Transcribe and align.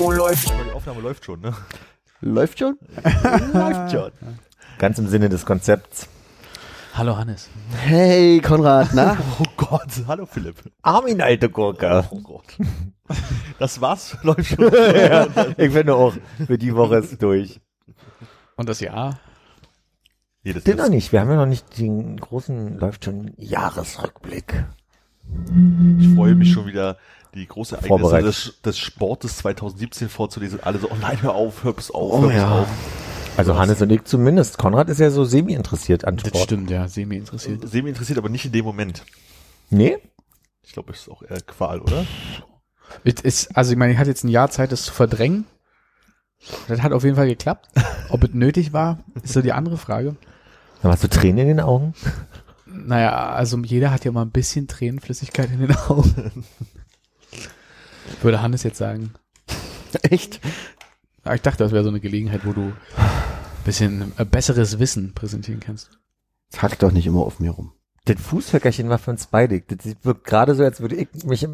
Oh, 0.00 0.12
läuft. 0.12 0.48
Die 0.48 0.72
Aufnahme 0.72 1.00
läuft 1.00 1.24
schon, 1.24 1.40
ne? 1.40 1.52
Läuft 2.20 2.60
schon? 2.60 2.78
läuft 3.52 3.90
schon. 3.90 4.12
Ganz 4.78 4.98
im 5.00 5.08
Sinne 5.08 5.28
des 5.28 5.44
Konzepts. 5.44 6.08
Hallo 6.94 7.16
Hannes. 7.16 7.48
Hey, 7.76 8.40
Konrad, 8.40 8.90
na? 8.94 9.16
Oh 9.40 9.44
Gott, 9.56 9.88
hallo 10.06 10.26
Philipp. 10.26 10.56
Armin, 10.82 11.20
alte 11.20 11.50
Gurke. 11.50 12.04
Oh 12.10 12.20
Gott. 12.20 12.56
Das 13.58 13.80
war's, 13.80 14.16
läuft 14.22 14.46
schon. 14.46 14.72
ja, 14.72 15.26
ich 15.56 15.72
finde 15.72 15.96
auch, 15.96 16.14
für 16.46 16.58
die 16.58 16.74
Woche 16.74 16.98
ist 16.98 17.20
durch. 17.20 17.60
Und 18.54 18.68
das 18.68 18.78
Jahr? 18.78 19.18
Nee, 20.44 20.52
das 20.52 20.62
Stimmt 20.62 20.78
noch 20.78 20.88
nicht. 20.88 21.10
Wir 21.10 21.20
haben 21.20 21.30
ja 21.30 21.36
noch 21.36 21.46
nicht 21.46 21.78
den 21.78 22.16
großen, 22.16 22.78
läuft 22.78 23.04
schon 23.04 23.32
Jahresrückblick. 23.38 24.64
Ich 25.98 26.14
freue 26.14 26.34
mich 26.34 26.52
schon 26.52 26.66
wieder, 26.66 26.96
die 27.34 27.46
große 27.46 27.76
Ereignisse 27.76 28.22
des, 28.22 28.60
des 28.64 28.78
Sportes 28.78 29.36
2017 29.38 30.08
vorzulesen. 30.08 30.60
Alle 30.62 30.78
so, 30.78 30.90
oh 30.90 30.96
nein, 31.00 31.20
hör 31.22 31.34
auf, 31.34 31.64
hör 31.64 31.72
bis 31.72 31.90
auf, 31.90 32.12
Oh 32.12 32.22
hör 32.22 32.32
ja. 32.32 32.60
auf. 32.62 32.68
Also 33.36 33.56
Hannes 33.56 33.80
und 33.80 33.90
ich 33.90 34.04
zumindest. 34.04 34.58
Konrad 34.58 34.88
ist 34.88 34.98
ja 34.98 35.10
so 35.10 35.24
semi-interessiert 35.24 36.04
an 36.04 36.16
Das 36.16 36.28
Sport. 36.28 36.44
stimmt, 36.44 36.70
ja, 36.70 36.88
semi 36.88 37.16
interessiert. 37.16 37.68
Semi 37.68 37.90
interessiert, 37.90 38.18
aber 38.18 38.28
nicht 38.28 38.44
in 38.44 38.52
dem 38.52 38.64
Moment. 38.64 39.04
Nee? 39.70 39.98
Ich 40.62 40.72
glaube, 40.72 40.92
es 40.92 41.02
ist 41.02 41.08
auch 41.08 41.22
eher 41.22 41.40
Qual, 41.42 41.80
oder? 41.80 42.04
Es 43.04 43.20
Ist, 43.22 43.56
also 43.56 43.70
ich 43.72 43.78
meine, 43.78 43.92
ich 43.92 43.98
hatte 43.98 44.10
jetzt 44.10 44.24
ein 44.24 44.28
Jahr 44.28 44.50
Zeit, 44.50 44.72
das 44.72 44.82
zu 44.82 44.92
verdrängen. 44.92 45.44
Das 46.68 46.82
hat 46.82 46.92
auf 46.92 47.04
jeden 47.04 47.16
Fall 47.16 47.26
geklappt. 47.28 47.68
Ob 48.10 48.24
es 48.24 48.32
nötig 48.32 48.72
war, 48.72 48.98
ist 49.22 49.34
so 49.34 49.42
die 49.42 49.52
andere 49.52 49.76
Frage. 49.76 50.16
Dann 50.82 50.92
hast 50.92 51.04
du 51.04 51.08
Tränen 51.08 51.38
in 51.38 51.48
den 51.48 51.60
Augen? 51.60 51.94
Naja, 52.66 53.30
also 53.30 53.58
jeder 53.58 53.90
hat 53.90 54.04
ja 54.04 54.12
mal 54.12 54.22
ein 54.22 54.30
bisschen 54.30 54.68
Tränenflüssigkeit 54.68 55.50
in 55.50 55.60
den 55.60 55.76
Augen. 55.76 56.44
Würde 58.22 58.42
Hannes 58.42 58.62
jetzt 58.62 58.78
sagen. 58.78 59.12
Echt? 60.02 60.40
Aber 61.24 61.34
ich 61.34 61.42
dachte, 61.42 61.64
das 61.64 61.72
wäre 61.72 61.84
so 61.84 61.90
eine 61.90 62.00
Gelegenheit, 62.00 62.44
wo 62.44 62.52
du 62.52 62.62
ein 62.62 62.74
bisschen 63.64 64.12
äh, 64.16 64.24
besseres 64.24 64.78
Wissen 64.78 65.14
präsentieren 65.14 65.60
kannst. 65.60 65.90
Hack 66.56 66.78
doch 66.78 66.92
nicht 66.92 67.06
immer 67.06 67.20
auf 67.20 67.40
mir 67.40 67.50
rum. 67.50 67.72
Das 68.06 68.20
Fußhöckerchen 68.22 68.88
war 68.88 68.98
für 68.98 69.10
uns 69.10 69.26
beide. 69.26 69.60
Das 69.60 69.94
wirkt 70.02 70.24
gerade 70.24 70.54
so, 70.54 70.64
als 70.64 70.80
würde 70.80 70.96
ich 70.96 71.08
mich 71.24 71.46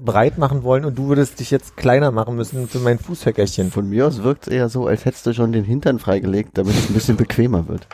breit 0.00 0.36
machen 0.36 0.62
wollen 0.62 0.84
und 0.84 0.98
du 0.98 1.08
würdest 1.08 1.40
dich 1.40 1.50
jetzt 1.50 1.78
kleiner 1.78 2.10
machen 2.10 2.36
müssen 2.36 2.68
für 2.68 2.78
mein 2.78 2.98
Fußhöckerchen. 2.98 3.70
Von 3.70 3.88
mir 3.88 4.06
aus 4.06 4.22
wirkt 4.22 4.46
es 4.46 4.52
eher 4.52 4.68
so, 4.68 4.86
als 4.86 5.06
hättest 5.06 5.24
du 5.24 5.32
schon 5.32 5.52
den 5.52 5.64
Hintern 5.64 5.98
freigelegt, 5.98 6.58
damit 6.58 6.74
es 6.76 6.90
ein 6.90 6.94
bisschen 6.94 7.16
bequemer 7.16 7.68
wird. 7.68 7.86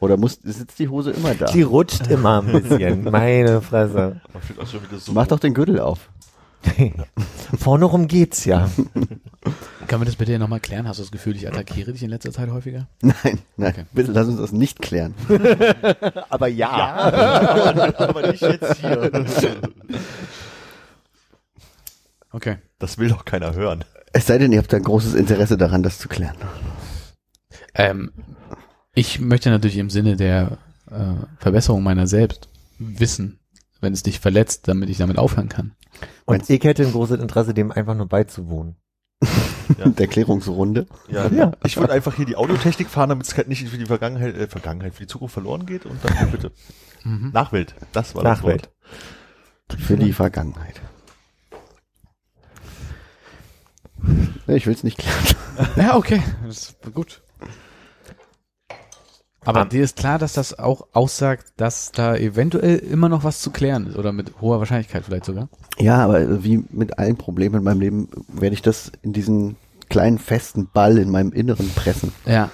Oder 0.00 0.18
muss, 0.18 0.40
sitzt 0.42 0.78
die 0.78 0.88
Hose 0.88 1.12
immer 1.12 1.32
da? 1.34 1.46
Die 1.46 1.62
rutscht 1.62 2.08
immer 2.08 2.42
ein 2.42 2.52
bisschen. 2.60 3.04
Meine 3.10 3.62
Fresse. 3.62 4.20
Man 4.32 4.42
fühlt 4.42 4.60
auch 4.60 4.66
schon 4.66 4.82
wieder 4.82 4.98
so. 4.98 5.12
Mach 5.12 5.28
doch 5.28 5.38
den 5.38 5.54
Gürtel 5.54 5.80
auf. 5.80 6.10
Vorne 7.58 7.84
rum 7.84 8.08
geht's 8.08 8.44
ja. 8.44 8.70
Können 9.88 10.00
wir 10.00 10.06
das 10.06 10.16
bitte 10.16 10.38
nochmal 10.38 10.60
klären? 10.60 10.86
Hast 10.88 10.98
du 10.98 11.02
das 11.02 11.10
Gefühl, 11.10 11.36
ich 11.36 11.46
attackiere 11.48 11.92
dich 11.92 12.02
in 12.02 12.10
letzter 12.10 12.30
Zeit 12.32 12.50
häufiger? 12.50 12.88
Nein, 13.02 13.40
nein, 13.56 13.72
Okay. 13.72 13.84
bitte 13.92 14.12
lass 14.12 14.28
uns 14.28 14.38
das 14.38 14.52
nicht 14.52 14.80
klären. 14.80 15.14
Aber 16.30 16.46
ja. 16.48 16.70
aber, 16.70 18.00
aber 18.08 18.30
nicht 18.30 18.40
jetzt 18.42 18.76
hier. 18.78 19.10
Okay. 22.30 22.56
Das 22.78 22.98
will 22.98 23.08
doch 23.08 23.24
keiner 23.24 23.54
hören. 23.54 23.84
Es 24.12 24.26
sei 24.26 24.38
denn, 24.38 24.52
ihr 24.52 24.58
habt 24.58 24.72
ein 24.74 24.82
großes 24.82 25.14
Interesse 25.14 25.56
daran, 25.56 25.82
das 25.82 25.98
zu 25.98 26.08
klären. 26.08 26.36
Ähm, 27.74 28.12
ich 28.94 29.20
möchte 29.20 29.50
natürlich 29.50 29.78
im 29.78 29.90
Sinne 29.90 30.16
der 30.16 30.58
äh, 30.90 31.14
Verbesserung 31.38 31.82
meiner 31.82 32.06
selbst 32.06 32.48
wissen, 32.78 33.38
wenn 33.82 33.92
es 33.92 34.02
dich 34.02 34.20
verletzt, 34.20 34.68
damit 34.68 34.88
ich 34.88 34.98
damit 34.98 35.18
aufhören 35.18 35.48
kann. 35.48 35.72
Und 36.24 36.48
ich 36.48 36.64
hätte 36.64 36.84
ein 36.84 36.92
großes 36.92 37.20
Interesse, 37.20 37.52
dem 37.52 37.70
einfach 37.70 37.94
nur 37.94 38.06
beizuwohnen. 38.06 38.76
Ja. 39.78 39.88
Der 39.88 40.06
Klärungsrunde. 40.06 40.86
Ja, 41.08 41.28
Ja. 41.28 41.52
Ich 41.64 41.76
würde 41.78 41.92
einfach 41.92 42.16
hier 42.16 42.26
die 42.26 42.36
Audiotechnik 42.36 42.88
fahren, 42.90 43.08
damit 43.08 43.26
es 43.26 43.36
halt 43.36 43.48
nicht 43.48 43.66
für 43.66 43.78
die 43.78 43.86
Vergangenheit, 43.86 44.36
äh, 44.36 44.46
Vergangenheit, 44.46 44.92
für 44.92 45.04
die 45.04 45.06
Zukunft 45.06 45.32
verloren 45.32 45.64
geht 45.64 45.86
und 45.86 45.98
dann 46.04 46.30
bitte. 46.30 46.50
Mhm. 47.04 47.30
Nachwelt. 47.32 47.74
Das 47.92 48.14
war 48.14 48.22
das 48.22 48.38
Nachwelt. 48.38 48.68
Wort. 49.68 49.80
Für 49.80 49.96
die 49.96 50.12
Vergangenheit. 50.12 50.80
Ich 54.48 54.66
will 54.66 54.74
es 54.74 54.82
nicht 54.82 54.98
klären. 54.98 55.24
Ja, 55.76 55.96
okay. 55.96 56.22
Das 56.44 56.56
ist 56.56 56.94
gut. 56.94 57.22
Aber 59.44 59.62
Am- 59.62 59.68
dir 59.68 59.82
ist 59.82 59.96
klar, 59.96 60.18
dass 60.18 60.34
das 60.34 60.58
auch 60.58 60.86
aussagt, 60.92 61.46
dass 61.56 61.90
da 61.92 62.14
eventuell 62.16 62.78
immer 62.78 63.08
noch 63.08 63.24
was 63.24 63.40
zu 63.40 63.50
klären 63.50 63.86
ist 63.88 63.96
oder 63.96 64.12
mit 64.12 64.32
hoher 64.40 64.58
Wahrscheinlichkeit 64.60 65.04
vielleicht 65.04 65.24
sogar. 65.24 65.48
Ja, 65.78 66.04
aber 66.04 66.44
wie 66.44 66.62
mit 66.70 66.98
allen 66.98 67.16
Problemen 67.16 67.56
in 67.56 67.64
meinem 67.64 67.80
Leben 67.80 68.08
werde 68.28 68.54
ich 68.54 68.62
das 68.62 68.92
in 69.02 69.12
diesen 69.12 69.56
kleinen 69.88 70.18
festen 70.18 70.68
Ball 70.72 70.96
in 70.98 71.10
meinem 71.10 71.32
Inneren 71.32 71.68
pressen, 71.74 72.12
Ja. 72.24 72.50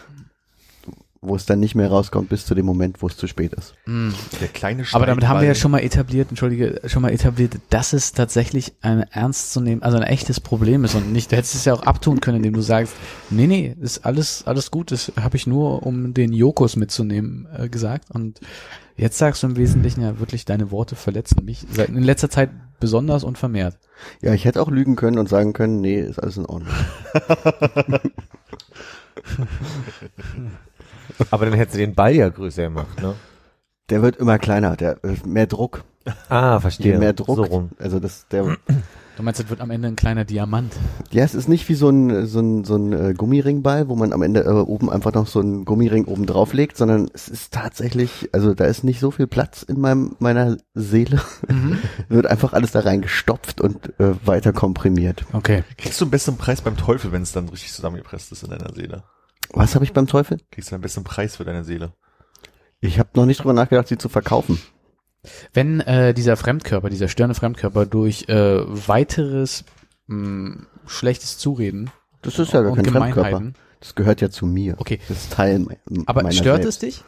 Wo 1.20 1.34
es 1.34 1.46
dann 1.46 1.58
nicht 1.58 1.74
mehr 1.74 1.88
rauskommt 1.88 2.28
bis 2.28 2.46
zu 2.46 2.54
dem 2.54 2.64
Moment, 2.64 3.02
wo 3.02 3.08
es 3.08 3.16
zu 3.16 3.26
spät 3.26 3.52
ist. 3.52 3.74
Mhm. 3.86 4.14
Der 4.40 4.48
kleine 4.48 4.84
Aber 4.92 5.06
damit 5.06 5.26
haben 5.26 5.40
wir 5.40 5.48
ja 5.48 5.54
schon 5.54 5.70
mal 5.70 5.80
etabliert, 5.80 6.28
entschuldige, 6.30 6.80
schon 6.86 7.02
mal 7.02 7.10
etabliert, 7.10 7.56
dass 7.70 7.92
es 7.92 8.12
tatsächlich 8.12 8.74
ein 8.82 9.02
ernst 9.10 9.52
zu 9.52 9.60
nehmen, 9.60 9.82
also 9.82 9.96
ein 9.96 10.04
echtes 10.04 10.40
Problem 10.40 10.84
ist 10.84 10.94
und 10.94 11.12
nicht, 11.12 11.32
du 11.32 11.36
hättest 11.36 11.56
es 11.56 11.64
ja 11.64 11.74
auch 11.74 11.82
abtun 11.82 12.20
können, 12.20 12.38
indem 12.38 12.54
du 12.54 12.60
sagst, 12.60 12.94
nee, 13.30 13.46
nee, 13.46 13.76
ist 13.80 14.04
alles, 14.04 14.46
alles 14.46 14.70
gut, 14.70 14.92
das 14.92 15.12
habe 15.20 15.36
ich 15.36 15.46
nur, 15.46 15.84
um 15.84 16.14
den 16.14 16.32
Jokus 16.32 16.76
mitzunehmen, 16.76 17.48
äh, 17.56 17.68
gesagt 17.68 18.10
und 18.10 18.40
jetzt 18.96 19.18
sagst 19.18 19.42
du 19.42 19.48
im 19.48 19.56
Wesentlichen 19.56 20.02
ja 20.02 20.20
wirklich, 20.20 20.44
deine 20.44 20.70
Worte 20.70 20.94
verletzen 20.94 21.44
mich, 21.44 21.66
seit 21.72 21.88
in 21.88 22.02
letzter 22.02 22.30
Zeit 22.30 22.50
besonders 22.78 23.24
und 23.24 23.38
vermehrt. 23.38 23.76
Ja, 24.22 24.32
ich 24.34 24.44
hätte 24.44 24.62
auch 24.62 24.70
lügen 24.70 24.94
können 24.94 25.18
und 25.18 25.28
sagen 25.28 25.52
können, 25.52 25.80
nee, 25.80 26.00
ist 26.00 26.20
alles 26.20 26.36
in 26.36 26.46
Ordnung. 26.46 26.72
Aber 31.30 31.44
dann 31.46 31.54
hättest 31.54 31.74
du 31.76 31.78
den 31.78 31.94
Ball 31.94 32.14
ja 32.14 32.28
größer 32.28 32.64
gemacht, 32.64 33.00
ne? 33.02 33.14
Der 33.90 34.02
wird 34.02 34.16
immer 34.16 34.38
kleiner, 34.38 34.76
der 34.76 35.02
äh, 35.04 35.14
mehr 35.24 35.46
Druck, 35.46 35.84
Ah, 36.28 36.54
je 36.56 36.60
verstehe. 36.60 36.98
mehr 36.98 37.12
Druck. 37.14 37.36
So 37.36 37.42
rum. 37.44 37.70
Also 37.78 38.00
das, 38.00 38.26
der, 38.30 38.56
Du 39.16 39.24
meinst, 39.24 39.40
es 39.40 39.50
wird 39.50 39.60
am 39.60 39.70
Ende 39.72 39.88
ein 39.88 39.96
kleiner 39.96 40.24
Diamant. 40.24 40.72
ja, 41.10 41.24
es 41.24 41.34
ist 41.34 41.48
nicht 41.48 41.68
wie 41.68 41.74
so 41.74 41.88
ein 41.90 42.26
so 42.26 42.38
ein 42.38 42.64
so 42.64 42.76
ein 42.76 42.92
äh, 42.92 43.14
Gummiringball, 43.14 43.88
wo 43.88 43.96
man 43.96 44.12
am 44.12 44.22
Ende 44.22 44.44
äh, 44.44 44.48
oben 44.50 44.90
einfach 44.90 45.12
noch 45.12 45.26
so 45.26 45.40
einen 45.40 45.64
Gummiring 45.64 46.04
oben 46.04 46.24
drauf 46.26 46.52
legt, 46.52 46.76
sondern 46.76 47.10
es 47.14 47.28
ist 47.28 47.52
tatsächlich, 47.52 48.28
also 48.32 48.54
da 48.54 48.66
ist 48.66 48.84
nicht 48.84 49.00
so 49.00 49.10
viel 49.10 49.26
Platz 49.26 49.62
in 49.64 49.80
meinem 49.80 50.14
meiner 50.20 50.58
Seele, 50.74 51.20
wird 52.08 52.26
einfach 52.26 52.52
alles 52.52 52.70
da 52.72 52.80
reingestopft 52.80 53.60
und 53.60 53.98
äh, 53.98 54.14
weiter 54.24 54.52
komprimiert. 54.52 55.24
Okay. 55.32 55.64
Kriegst 55.78 56.00
du 56.00 56.04
einen 56.04 56.10
besseren 56.12 56.38
Preis 56.38 56.60
beim 56.60 56.76
Teufel, 56.76 57.10
wenn 57.10 57.22
es 57.22 57.32
dann 57.32 57.48
richtig 57.48 57.72
zusammengepresst 57.72 58.30
ist 58.32 58.44
in 58.44 58.50
deiner 58.50 58.72
Seele? 58.72 59.02
Was 59.52 59.74
habe 59.74 59.84
ich 59.84 59.92
beim 59.92 60.06
Teufel? 60.06 60.38
Kriegst 60.50 60.70
du 60.70 60.74
einen 60.74 60.82
besseren 60.82 61.04
Preis 61.04 61.36
für 61.36 61.44
deine 61.44 61.64
Seele? 61.64 61.92
Ich 62.80 62.98
habe 62.98 63.10
noch 63.14 63.26
nicht 63.26 63.40
drüber 63.40 63.52
nachgedacht, 63.54 63.88
sie 63.88 63.98
zu 63.98 64.08
verkaufen. 64.08 64.60
Wenn 65.52 65.80
äh, 65.80 66.14
dieser 66.14 66.36
Fremdkörper, 66.36 66.90
dieser 66.90 67.08
störende 67.08 67.34
Fremdkörper 67.34 67.86
durch 67.86 68.28
äh, 68.28 68.60
weiteres 68.88 69.64
mh, 70.06 70.66
schlechtes 70.86 71.38
Zureden 71.38 71.90
Das 72.22 72.38
ist 72.38 72.52
ja 72.52 72.62
gar 72.62 72.70
und 72.72 72.76
kein 72.76 72.84
Fremdkörper. 72.86 73.30
Gemeinheiten. 73.30 73.54
Das 73.80 73.94
gehört 73.94 74.20
ja 74.20 74.30
zu 74.30 74.46
mir. 74.46 74.74
Okay. 74.78 75.00
Das 75.08 75.18
ist 75.18 75.32
Teil 75.32 75.60
me 75.60 75.76
Aber 76.06 76.22
meiner 76.22 76.32
stört 76.34 76.62
selbst. 76.62 76.82
es 76.82 76.96
dich? 76.96 77.04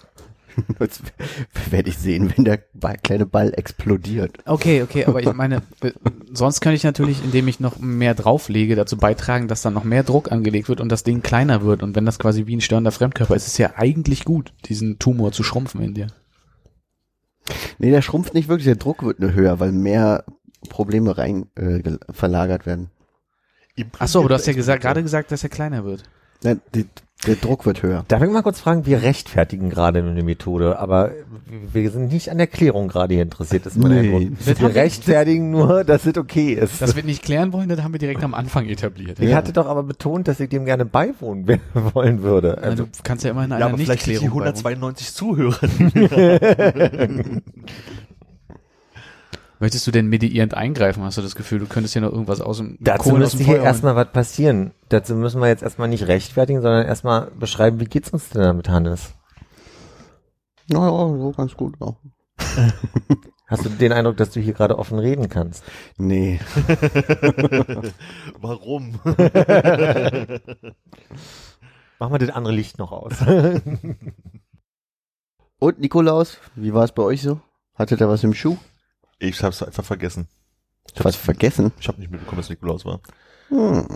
Das 0.78 1.00
werde 1.70 1.88
ich 1.88 1.98
sehen, 1.98 2.32
wenn 2.34 2.44
der 2.44 2.60
Ball, 2.74 2.96
kleine 3.02 3.26
Ball 3.26 3.52
explodiert. 3.54 4.38
Okay, 4.46 4.82
okay, 4.82 5.04
aber 5.04 5.20
ich 5.20 5.32
meine, 5.32 5.56
äh, 5.82 5.92
sonst 6.32 6.60
könnte 6.60 6.76
ich 6.76 6.84
natürlich, 6.84 7.22
indem 7.22 7.48
ich 7.48 7.60
noch 7.60 7.78
mehr 7.78 8.14
drauflege, 8.14 8.76
dazu 8.76 8.96
beitragen, 8.96 9.48
dass 9.48 9.62
dann 9.62 9.74
noch 9.74 9.84
mehr 9.84 10.02
Druck 10.02 10.32
angelegt 10.32 10.68
wird 10.68 10.80
und 10.80 10.90
das 10.90 11.04
Ding 11.04 11.22
kleiner 11.22 11.62
wird. 11.62 11.82
Und 11.82 11.96
wenn 11.96 12.06
das 12.06 12.18
quasi 12.18 12.46
wie 12.46 12.56
ein 12.56 12.60
störender 12.60 12.92
Fremdkörper 12.92 13.36
ist, 13.36 13.46
ist 13.46 13.52
es 13.52 13.58
ja 13.58 13.72
eigentlich 13.76 14.24
gut, 14.24 14.52
diesen 14.66 14.98
Tumor 14.98 15.32
zu 15.32 15.42
schrumpfen 15.42 15.80
in 15.82 15.94
dir. 15.94 16.06
Nee, 17.78 17.90
der 17.90 18.02
schrumpft 18.02 18.34
nicht 18.34 18.48
wirklich, 18.48 18.66
der 18.66 18.76
Druck 18.76 19.02
wird 19.02 19.20
nur 19.20 19.32
höher, 19.32 19.60
weil 19.60 19.72
mehr 19.72 20.24
Probleme 20.68 21.16
rein 21.16 21.46
äh, 21.56 21.80
verlagert 22.10 22.66
werden. 22.66 22.90
Ach 23.98 24.08
so, 24.08 24.20
aber 24.20 24.28
du 24.28 24.34
hast 24.34 24.46
ja 24.46 24.52
gesagt, 24.52 24.82
gerade 24.82 25.02
gesagt, 25.02 25.32
dass 25.32 25.42
er 25.42 25.48
kleiner 25.48 25.84
wird. 25.84 26.04
Nein, 26.42 26.60
die, 26.74 26.86
der 27.26 27.36
Druck 27.36 27.66
wird 27.66 27.82
höher. 27.82 28.04
Darf 28.08 28.22
ich 28.22 28.30
mal 28.30 28.42
kurz 28.42 28.60
fragen, 28.60 28.86
wir 28.86 29.02
rechtfertigen 29.02 29.68
gerade 29.70 29.98
eine 29.98 30.22
Methode, 30.22 30.78
aber 30.78 31.10
wir 31.72 31.90
sind 31.90 32.12
nicht 32.12 32.30
an 32.30 32.38
der 32.38 32.46
Klärung 32.46 32.88
gerade 32.88 33.12
hier 33.14 33.22
interessiert, 33.22 33.66
ist 33.66 33.76
mein 33.76 33.90
Nee. 33.92 33.98
Eindruck. 34.16 34.38
Das 34.46 34.60
Wir 34.60 34.74
rechtfertigen 34.74 35.50
nur, 35.50 35.84
dass 35.84 36.06
es 36.06 36.16
okay 36.16 36.54
ist. 36.54 36.80
Dass 36.80 36.96
wir 36.96 37.02
nicht 37.02 37.22
klären 37.22 37.52
wollen, 37.52 37.68
das 37.68 37.82
haben 37.82 37.92
wir 37.92 37.98
direkt 37.98 38.22
am 38.24 38.32
Anfang 38.34 38.66
etabliert. 38.68 39.18
ich 39.20 39.34
hatte 39.34 39.52
doch 39.52 39.66
aber 39.66 39.82
betont, 39.82 40.28
dass 40.28 40.40
ich 40.40 40.48
dem 40.48 40.64
gerne 40.64 40.84
beiwohnen 40.84 41.46
wollen 41.94 42.22
würde. 42.22 42.56
Na, 42.60 42.68
Also, 42.68 42.84
du 42.84 42.90
kannst 43.02 43.24
ja 43.24 43.30
immer 43.32 43.44
in 43.44 43.52
einer 43.52 43.60
Ja, 43.60 43.66
aber 43.66 43.76
vielleicht 43.78 44.04
sind 44.04 44.20
die 44.20 44.28
Nichtklärung 44.28 44.62
beiwohnen. 44.62 44.94
192 44.94 45.14
Zuhörer. 45.14 45.58
Möchtest 49.60 49.86
du 49.86 49.90
denn 49.90 50.06
mediierend 50.06 50.54
eingreifen? 50.54 51.02
Hast 51.02 51.18
du 51.18 51.22
das 51.22 51.34
Gefühl, 51.34 51.58
du 51.58 51.66
könntest 51.66 51.92
hier 51.92 52.00
noch 52.00 52.12
irgendwas 52.12 52.40
aus 52.40 52.56
dem 52.56 52.78
dazu 52.80 53.10
Kohlen 53.10 53.22
aus 53.22 53.34
müsste 53.34 53.44
dem 53.44 53.46
hier 53.46 53.62
erstmal 53.62 53.94
was 53.94 54.10
passieren. 54.10 54.70
Dazu 54.88 55.14
müssen 55.14 55.38
wir 55.42 55.48
jetzt 55.48 55.62
erstmal 55.62 55.88
nicht 55.88 56.08
rechtfertigen, 56.08 56.62
sondern 56.62 56.86
erstmal 56.86 57.30
beschreiben, 57.32 57.78
wie 57.78 57.84
geht's 57.84 58.08
uns 58.08 58.30
denn 58.30 58.40
damit, 58.40 58.70
Hannes? 58.70 59.12
Naja, 60.68 60.88
so 60.88 61.34
ganz 61.36 61.54
gut. 61.54 61.74
Ja. 61.78 61.94
Hast 63.48 63.66
du 63.66 63.68
den 63.68 63.92
Eindruck, 63.92 64.16
dass 64.16 64.30
du 64.30 64.40
hier 64.40 64.54
gerade 64.54 64.78
offen 64.78 64.98
reden 64.98 65.28
kannst? 65.28 65.62
Nee. 65.98 66.40
Warum? 68.40 68.98
Mach 71.98 72.08
mal 72.08 72.18
das 72.18 72.30
andere 72.30 72.54
Licht 72.54 72.78
noch 72.78 72.92
aus. 72.92 73.12
Und 75.58 75.80
Nikolaus, 75.80 76.38
wie 76.54 76.72
war 76.72 76.84
es 76.84 76.92
bei 76.92 77.02
euch 77.02 77.20
so? 77.20 77.42
Hattet 77.74 78.00
ihr 78.00 78.08
was 78.08 78.24
im 78.24 78.32
Schuh? 78.32 78.56
Ich 79.20 79.40
hab's 79.42 79.62
einfach 79.62 79.84
vergessen. 79.84 80.26
Was 80.96 81.14
vergessen? 81.14 81.72
Ich 81.78 81.86
habe 81.88 82.00
nicht 82.00 82.10
mitbekommen, 82.10 82.40
dass 82.40 82.48
Nikolaus 82.50 82.84
war. 82.84 83.00
Hm. 83.48 83.86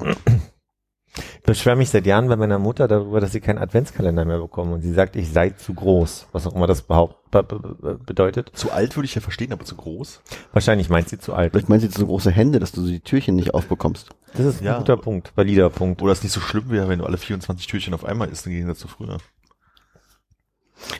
Ich 1.17 1.43
beschwere 1.45 1.77
mich 1.77 1.91
seit 1.91 2.07
Jahren 2.07 2.29
bei 2.29 2.37
meiner 2.37 2.59
Mutter 2.59 2.89
darüber, 2.89 3.21
dass 3.21 3.33
sie 3.33 3.41
keinen 3.41 3.59
Adventskalender 3.59 4.25
mehr 4.25 4.39
bekommen 4.39 4.73
und 4.73 4.83
sie 4.83 4.93
sagt, 4.93 5.15
ich 5.17 5.31
sei 5.33 5.51
zu 5.51 5.73
groß, 5.73 6.27
was 6.33 6.47
auch 6.47 6.55
immer 6.55 6.67
das 6.67 6.83
behaupt, 6.83 7.31
be 7.31 7.43
be 7.43 7.59
be 7.59 7.95
bedeutet. 8.05 8.51
Zu 8.55 8.73
alt 8.73 8.97
würde 8.97 9.07
ich 9.07 9.15
ja 9.15 9.21
verstehen, 9.21 9.53
aber 9.53 9.65
zu 9.65 9.77
groß. 9.77 10.21
Wahrscheinlich 10.53 10.89
meint 10.89 11.09
sie 11.09 11.19
zu 11.19 11.33
alt. 11.33 11.53
Vielleicht 11.53 11.69
meinst 11.69 11.85
du 11.85 11.89
jetzt 11.89 11.99
so 11.99 12.07
große 12.07 12.31
Hände, 12.33 12.59
dass 12.59 12.73
du 12.73 12.85
die 12.85 13.01
Türchen 13.01 13.37
nicht 13.37 13.55
aufbekommst. 13.55 14.11
Das 14.35 14.45
ist 14.45 14.61
ein 14.61 14.65
Ja. 14.65 14.79
guter 14.79 14.97
Punkt, 14.97 15.33
valider 15.37 15.71
Punkt. 15.71 16.03
Oder 16.03 16.13
es 16.13 16.23
nicht 16.23 16.33
so 16.33 16.41
schlimm 16.41 16.69
wäre, 16.71 16.89
wenn 16.89 16.99
du 16.99 17.07
alle 17.07 17.17
24 17.17 17.67
Türchen 17.69 17.95
auf 17.95 18.05
einmal 18.05 18.29
isst, 18.29 18.47
im 18.47 18.53
Gegensatz 18.53 18.81
zu 18.81 18.89
früher. 18.89 19.19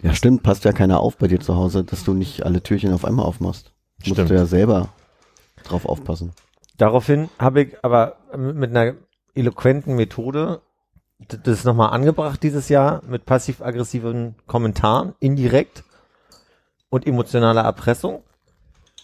Ja, 0.03 0.15
stimmt, 0.15 0.43
passt 0.45 0.65
ja 0.65 0.73
keiner 0.73 1.01
auf 1.01 1.17
bei 1.17 1.27
dir 1.27 1.41
zu 1.41 1.57
Hause, 1.57 1.83
dass 1.83 2.05
du 2.05 2.15
nicht 2.15 2.45
alle 2.47 2.63
Türchen 2.63 2.93
auf 2.93 3.05
einmal 3.05 3.27
aufmachst. 3.27 3.74
Musst 3.99 4.13
Stimmt. 4.13 4.31
du 4.31 4.35
ja 4.35 4.47
selber 4.47 4.89
drauf 5.65 5.87
aufpassen. 5.87 6.33
Daraufhin 6.77 7.29
habe 7.39 7.63
ich 7.63 7.85
aber 7.85 8.17
mit 8.37 8.71
einer 8.71 8.95
eloquenten 9.35 9.95
Methode 9.97 10.61
das 11.19 11.65
nochmal 11.65 11.91
angebracht 11.91 12.43
dieses 12.43 12.69
Jahr 12.69 13.03
mit 13.07 13.25
passiv-aggressiven 13.25 14.35
Kommentaren, 14.47 15.15
indirekt 15.21 15.85
und 16.91 17.07
emotionaler 17.07 17.63
Erpressung. 17.63 18.23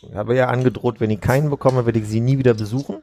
Ich 0.03 0.15
habe 0.15 0.35
ja 0.35 0.49
angedroht, 0.49 1.01
wenn 1.01 1.11
ich 1.11 1.21
keinen 1.21 1.51
bekomme, 1.51 1.87
werde 1.87 1.99
ich 1.99 2.09
sie 2.09 2.21
nie 2.21 2.39
wieder 2.39 2.55
besuchen. 2.55 3.03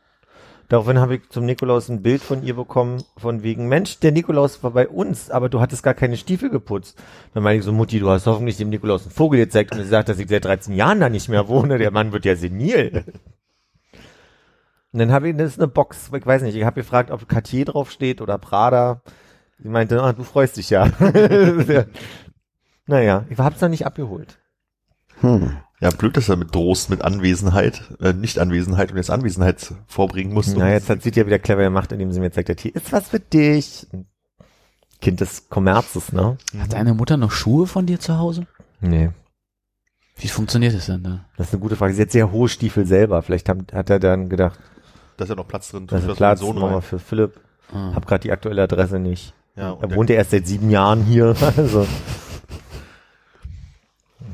Daraufhin 0.70 1.00
habe 1.00 1.16
ich 1.16 1.30
zum 1.30 1.46
Nikolaus 1.46 1.88
ein 1.88 2.02
Bild 2.02 2.22
von 2.22 2.44
ihr 2.44 2.56
bekommen, 2.56 3.02
von 3.16 3.42
wegen, 3.42 3.70
Mensch, 3.70 4.00
der 4.00 4.12
Nikolaus 4.12 4.62
war 4.64 4.72
bei 4.72 4.88
uns, 4.88 5.32
aber 5.32 5.48
du 5.48 5.62
hattest 5.62 5.82
gar 5.82 5.94
keine 5.94 6.18
Stiefel 6.18 6.50
geputzt. 6.50 7.02
Dann 7.34 7.44
meine 7.44 7.60
ich 7.60 7.64
so, 7.66 7.72
Mutti, 7.72 8.00
du 8.00 8.10
hast 8.10 8.28
hoffentlich 8.28 8.58
dem 8.58 8.70
Nikolaus 8.70 9.04
einen 9.04 9.12
Vogel 9.12 9.40
gezeigt 9.40 9.72
und 9.72 9.78
gesagt, 9.78 10.10
dass 10.10 10.20
ich 10.20 10.28
seit 10.28 10.44
13 10.44 10.74
Jahren 10.74 11.00
da 11.00 11.08
nicht 11.08 11.30
mehr 11.30 11.48
wohne. 11.48 11.78
Der 11.78 11.92
Mann 11.92 12.12
wird 12.12 12.26
ja 12.26 12.36
senil. 12.36 13.06
Und 14.92 15.00
dann 15.00 15.12
habe 15.12 15.30
ich, 15.30 15.38
das 15.38 15.52
ist 15.54 15.60
eine 15.60 15.68
Box, 15.70 16.10
ich 16.14 16.26
weiß 16.26 16.42
nicht, 16.42 16.56
ich 16.56 16.64
habe 16.64 16.82
gefragt, 16.82 17.12
ob 17.12 17.30
Cartier 17.30 17.66
draufsteht 17.66 18.20
oder 18.20 18.38
Prada. 18.38 19.02
Sie 19.60 19.70
meinte, 19.70 20.02
ah, 20.02 20.12
du 20.12 20.24
freust 20.24 20.58
dich 20.58 20.70
ja. 20.70 20.88
ja. 21.68 21.86
Naja, 22.88 23.26
ich 23.30 23.38
hab's 23.38 23.62
noch 23.62 23.70
nicht 23.70 23.86
abgeholt. 23.86 24.38
Hm. 25.22 25.58
Ja, 25.80 25.92
blöd, 25.92 26.18
dass 26.18 26.28
er 26.28 26.38
mit 26.38 26.56
drohst 26.56 26.90
mit 26.90 27.04
Anwesenheit, 27.04 27.84
äh, 28.02 28.12
Nicht-Anwesenheit 28.14 28.90
und 28.92 28.98
jetzt 28.98 29.12
Anwesenheit 29.12 29.74
vorbringen 29.88 30.34
muss. 30.34 30.56
Na, 30.56 30.72
jetzt 30.72 30.90
hat 30.90 31.04
sie 31.04 31.12
ja 31.12 31.26
wieder 31.28 31.38
clever 31.38 31.62
gemacht, 31.64 31.92
indem 31.92 32.12
sie 32.12 32.20
mir 32.20 32.32
zeigt, 32.32 32.50
hat, 32.50 32.60
hier 32.60 32.76
ist 32.76 32.92
was 32.92 33.10
für 33.10 33.20
dich. 33.20 33.86
Kind 35.02 35.20
des 35.22 35.50
Kommerzes, 35.50 36.12
ne? 36.14 36.38
Hat 36.60 36.74
deine 36.74 36.96
Mutter 36.96 37.18
noch 37.18 37.30
Schuhe 37.32 37.68
von 37.68 37.86
dir 37.86 38.00
zu 38.00 38.18
Hause? 38.18 38.48
Nee, 38.82 39.12
Wie 40.18 40.28
funktioniert 40.28 40.74
das 40.76 40.88
denn 40.88 41.04
da? 41.04 41.26
das 41.38 41.48
ist 41.50 41.54
eine 41.54 41.62
gute 41.62 41.76
Frage. 41.76 41.94
Sie 41.94 42.02
hat 42.02 42.10
sehr 42.12 42.32
hohe 42.32 42.50
Stiefel 42.50 42.88
selber. 42.88 43.22
Vielleicht 43.22 43.48
haben, 43.48 43.68
hat 43.72 43.92
er 43.92 44.00
dann 44.00 44.30
gedacht, 44.30 44.60
Da 45.18 45.26
ist 45.26 45.30
ja 45.30 45.36
noch 45.36 45.48
Platz 45.48 45.70
drin. 45.70 45.86
das 45.86 46.04
für 46.04 46.12
ist 46.12 46.18
Platz, 46.18 46.42
wir 46.42 46.56
rein. 46.64 46.82
für 46.82 46.98
Philipp. 46.98 47.40
Ah. 47.72 47.92
Hab 47.94 48.08
gerade 48.08 48.22
die 48.22 48.32
aktuelle 48.32 48.64
Adresse 48.64 48.98
nicht. 48.98 49.36
Ja, 49.56 49.78
Er 49.80 49.96
wohnt 49.96 50.10
ja 50.10 50.16
erst 50.16 50.32
seit 50.32 50.48
sieben 50.48 50.72
Jahren 50.72 51.04
hier. 51.04 51.36
Also. 51.58 51.86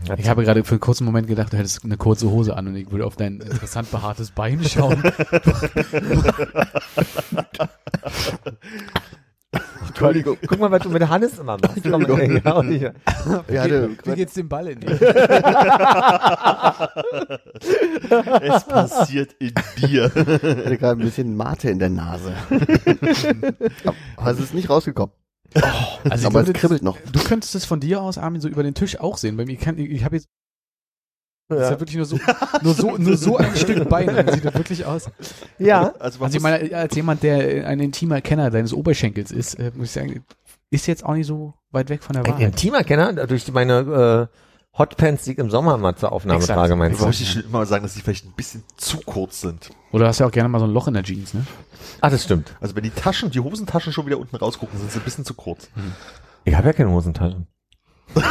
Hat 0.09 0.19
Ich 0.19 0.27
habe 0.29 0.43
gerade 0.43 0.63
für 0.63 0.71
einen 0.71 0.79
kurzen 0.79 1.05
Moment 1.05 1.27
gedacht, 1.27 1.53
du 1.53 1.57
hättest 1.57 1.83
eine 1.83 1.97
kurze 1.97 2.29
Hose 2.29 2.55
an 2.57 2.67
und 2.67 2.75
ich 2.75 2.91
würde 2.91 3.05
auf 3.05 3.15
dein 3.15 3.39
interessant 3.39 3.89
behaartes 3.91 4.31
Bein 4.31 4.63
schauen. 4.63 5.01
Entschuldigung. 9.87 10.37
Guck 10.47 10.59
mal, 10.59 10.71
was 10.71 10.81
du 10.81 10.89
mit 10.89 11.07
Hannes 11.07 11.37
immer 11.37 11.57
machst. 11.61 11.83
Komm, 11.83 12.03
ey, 12.19 12.41
ja, 12.43 12.61
ich- 12.63 12.81
Ja, 12.81 13.61
hatte, 13.61 13.91
Wie 14.03 14.15
geht's 14.15 14.33
dem 14.33 14.49
Ball 14.49 14.69
in 14.69 14.79
dir? 14.79 14.89
es 18.41 18.63
passiert 18.65 19.33
in 19.39 19.53
dir. 19.77 20.05
hatte 20.05 20.77
gerade 20.77 20.99
ein 20.99 21.05
bisschen 21.05 21.35
Mate 21.37 21.69
in 21.69 21.77
der 21.77 21.89
Nase. 21.89 22.33
Aber 24.17 24.31
es 24.31 24.39
ist 24.39 24.55
nicht 24.55 24.69
rausgekommen. 24.69 25.13
Also 25.55 26.15
ich 26.15 26.25
Aber 26.25 26.41
es 26.41 26.53
kribbelt 26.53 26.83
noch. 26.83 26.97
Du 27.11 27.19
könntest 27.23 27.55
es 27.55 27.65
von 27.65 27.79
dir 27.79 28.01
aus, 28.01 28.17
Armin, 28.17 28.41
so 28.41 28.47
über 28.47 28.63
den 28.63 28.73
Tisch 28.73 28.99
auch 28.99 29.17
sehen. 29.17 29.37
Bei 29.37 29.45
mir 29.45 29.57
kann, 29.57 29.77
ich, 29.77 29.89
ich 29.89 30.03
habe 30.03 30.15
jetzt 30.15 30.27
das 31.49 31.57
ist 31.59 31.63
ja. 31.65 31.71
ja 31.71 31.79
wirklich 31.79 31.97
nur 31.97 32.05
so, 32.05 32.19
nur 32.61 32.73
so, 32.73 32.97
nur 32.97 33.17
so 33.17 33.37
ein 33.37 33.55
Stück 33.55 33.89
Bein. 33.89 34.07
Dann 34.07 34.31
sieht 34.31 34.45
das 34.45 34.53
wirklich 34.53 34.85
aus. 34.85 35.09
ja. 35.59 35.93
Also, 35.99 36.19
man 36.19 36.25
Also 36.25 36.37
ich 36.37 36.43
meine, 36.43 36.75
als 36.75 36.95
jemand, 36.95 37.23
der 37.23 37.67
ein 37.67 37.79
intimer 37.79 38.21
Kenner 38.21 38.49
deines 38.49 38.73
Oberschenkels 38.73 39.31
ist, 39.31 39.55
äh, 39.55 39.71
muss 39.75 39.87
ich 39.87 39.91
sagen, 39.91 40.23
ist 40.69 40.87
jetzt 40.87 41.05
auch 41.05 41.13
nicht 41.13 41.27
so 41.27 41.53
weit 41.71 41.89
weg 41.89 42.01
von 42.01 42.13
der 42.13 42.23
Ein 42.23 42.31
Wahrheit. 42.31 42.45
intimer 42.47 42.83
Kenner, 42.83 43.27
durch 43.27 43.51
meine 43.51 44.29
äh, 44.31 44.37
Hotpants, 44.77 45.23
die 45.25 45.33
ich 45.33 45.37
im 45.37 45.51
Sommer 45.51 45.77
mal 45.77 45.95
zur 45.95 46.11
Aufnahme 46.11 46.39
Exakt. 46.39 46.57
trage, 46.57 46.73
ich 46.73 46.79
meinst 46.79 46.99
du? 46.99 47.05
wollte 47.05 47.23
schon 47.25 47.43
immer 47.43 47.65
sagen, 47.65 47.83
dass 47.83 47.93
die 47.93 48.01
vielleicht 48.01 48.25
ein 48.25 48.33
bisschen 48.33 48.63
zu 48.75 48.97
kurz 48.97 49.41
sind. 49.41 49.69
Oder 49.91 50.07
hast 50.07 50.19
ja 50.19 50.25
auch 50.25 50.31
gerne 50.31 50.49
mal 50.49 50.59
so 50.59 50.65
ein 50.65 50.71
Loch 50.71 50.87
in 50.87 50.95
der 50.95 51.03
Jeans, 51.03 51.35
ne? 51.35 51.45
Ach, 52.01 52.09
das 52.09 52.23
stimmt. 52.23 52.55
Also 52.59 52.75
wenn 52.75 52.83
die 52.83 52.89
Taschen, 52.89 53.29
die 53.29 53.39
Hosentaschen 53.39 53.93
schon 53.93 54.07
wieder 54.07 54.17
unten 54.17 54.35
rausgucken, 54.35 54.79
sind 54.79 54.91
sie 54.91 54.99
ein 54.99 55.05
bisschen 55.05 55.25
zu 55.25 55.35
kurz. 55.35 55.69
Ich 56.43 56.55
habe 56.55 56.67
ja 56.67 56.73
keine 56.73 56.89
Hosentaschen. 56.91 57.47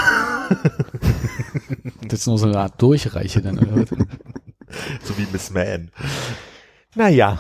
Das 2.08 2.20
ist 2.20 2.26
nur 2.26 2.36
so 2.36 2.46
eine 2.46 2.58
Art 2.58 2.80
Durchreiche 2.82 3.40
dann, 3.40 3.58
oder 3.58 3.74
was? 3.76 3.90
So 5.02 5.16
wie 5.18 5.26
Miss 5.32 5.50
Man. 5.50 5.90
Naja. 6.94 7.38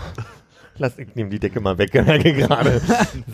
Lass, 0.76 0.98
ich 0.98 1.14
nehme 1.14 1.30
die 1.30 1.38
Decke 1.38 1.60
mal 1.60 1.76
weg, 1.78 1.92
merke 2.06 2.32
gerade. 2.32 2.80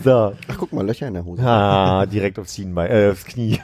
So. 0.03 0.33
Ach, 0.47 0.57
guck 0.57 0.73
mal, 0.73 0.85
Löcher 0.85 1.07
in 1.07 1.13
der 1.13 1.25
Hose. 1.25 1.41
Ah, 1.41 2.05
direkt 2.05 2.39
aufs 2.39 2.55
Schienbein, 2.55 2.91
äh, 2.91 3.09
aufs 3.11 3.25
Knie. 3.25 3.59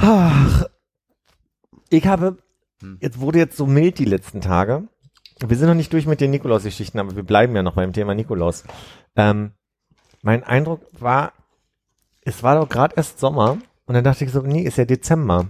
Ach, 0.00 0.64
ich 1.90 2.06
habe, 2.06 2.38
jetzt 3.00 3.18
wurde 3.18 3.38
jetzt 3.38 3.56
so 3.56 3.66
mild 3.66 3.98
die 3.98 4.04
letzten 4.04 4.40
Tage. 4.40 4.88
Wir 5.40 5.56
sind 5.56 5.68
noch 5.68 5.74
nicht 5.74 5.92
durch 5.92 6.06
mit 6.06 6.20
den 6.20 6.30
Nikolaus-Geschichten, 6.30 6.98
aber 6.98 7.16
wir 7.16 7.24
bleiben 7.24 7.54
ja 7.54 7.62
noch 7.62 7.74
beim 7.74 7.92
Thema 7.92 8.14
Nikolaus. 8.14 8.64
Ähm, 9.16 9.52
mein 10.22 10.44
Eindruck 10.44 10.82
war, 10.98 11.32
es 12.22 12.42
war 12.42 12.56
doch 12.60 12.68
gerade 12.68 12.94
erst 12.96 13.18
Sommer 13.18 13.58
und 13.86 13.94
dann 13.94 14.04
dachte 14.04 14.24
ich 14.24 14.32
so, 14.32 14.40
nee, 14.42 14.62
ist 14.62 14.78
ja 14.78 14.84
Dezember. 14.84 15.48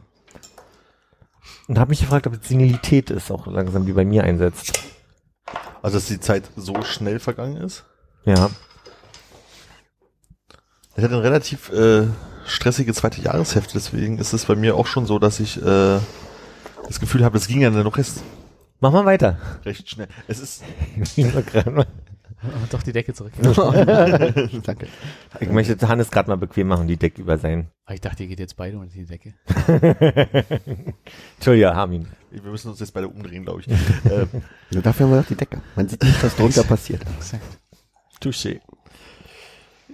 Und 1.69 1.78
habe 1.78 1.90
mich 1.90 2.00
gefragt, 2.00 2.26
ob 2.26 2.35
es 2.35 2.49
Senilität 2.49 3.11
ist, 3.11 3.31
auch 3.31 3.47
langsam, 3.47 3.85
die 3.85 3.93
bei 3.93 4.05
mir 4.05 4.25
einsetzt. 4.25 4.83
Also 5.83 5.99
dass 5.99 6.07
die 6.07 6.21
Zeit 6.21 6.50
so 6.57 6.83
schnell 6.83 7.19
vergangen 7.19 7.59
ist. 7.59 7.85
Ja. 8.25 8.50
Ich 10.97 11.05
hatte 11.05 11.14
eine 11.14 11.23
relativ 11.23 11.71
äh, 11.71 12.07
stressige 12.49 12.93
zweite 12.95 13.21
Jahreshälfte, 13.21 13.75
deswegen 13.75 14.19
ist 14.19 14.33
es 14.33 14.45
bei 14.47 14.57
mir 14.57 14.76
auch 14.76 14.87
schon 14.87 15.07
so, 15.07 15.19
dass 15.19 15.38
ich 15.40 15.57
äh, 15.62 15.99
das 16.87 17.00
Gefühl 17.00 17.25
habe, 17.25 17.37
es 17.37 17.47
ging 17.49 17.61
ja 17.61 17.71
noch 17.71 17.97
recht, 17.97 18.12
Mach 18.81 18.93
mal 18.93 19.05
weiter. 19.05 19.38
recht 19.64 19.88
schnell. 19.90 20.07
Es 20.28 20.38
ist 20.38 20.62
doch 22.71 22.83
die 22.85 22.93
Decke 22.93 23.12
zurück. 23.12 23.33
Danke. 23.43 24.87
Ich 25.40 25.49
möchte 25.50 25.88
Hannes 25.88 26.11
gerade 26.12 26.31
mal 26.31 26.37
bequem 26.37 26.69
machen, 26.69 26.87
die 26.87 26.97
Decke 26.97 27.21
über 27.21 27.38
sein. 27.38 27.69
Aber 27.87 27.95
ich 27.95 28.00
dachte, 28.00 28.23
ihr 28.23 28.28
geht 28.28 28.38
jetzt 28.38 28.57
beide 28.57 28.78
unter 28.78 28.95
die 28.95 29.05
Decke. 29.07 29.35
Entschuldigung, 31.37 31.73
Armin. 31.73 32.09
wir 32.31 32.43
müssen 32.50 32.71
uns 32.71 32.78
jetzt 32.81 32.93
beide 32.95 33.09
umdrehen, 33.09 33.45
glaube 33.45 33.62
ich. 33.62 33.69
äh, 33.69 34.26
Ja, 34.71 34.81
dafür 34.81 35.07
haben 35.07 35.12
wir 35.14 35.21
doch 35.23 35.28
die 35.28 35.35
Decke. 35.35 35.61
Man 35.75 35.88
sieht 35.88 36.02
nicht, 36.02 36.23
was 36.23 36.37
drunter 36.37 36.62
passiert. 36.62 37.02
Exakt. 37.19 37.43
Touché. 38.23 38.61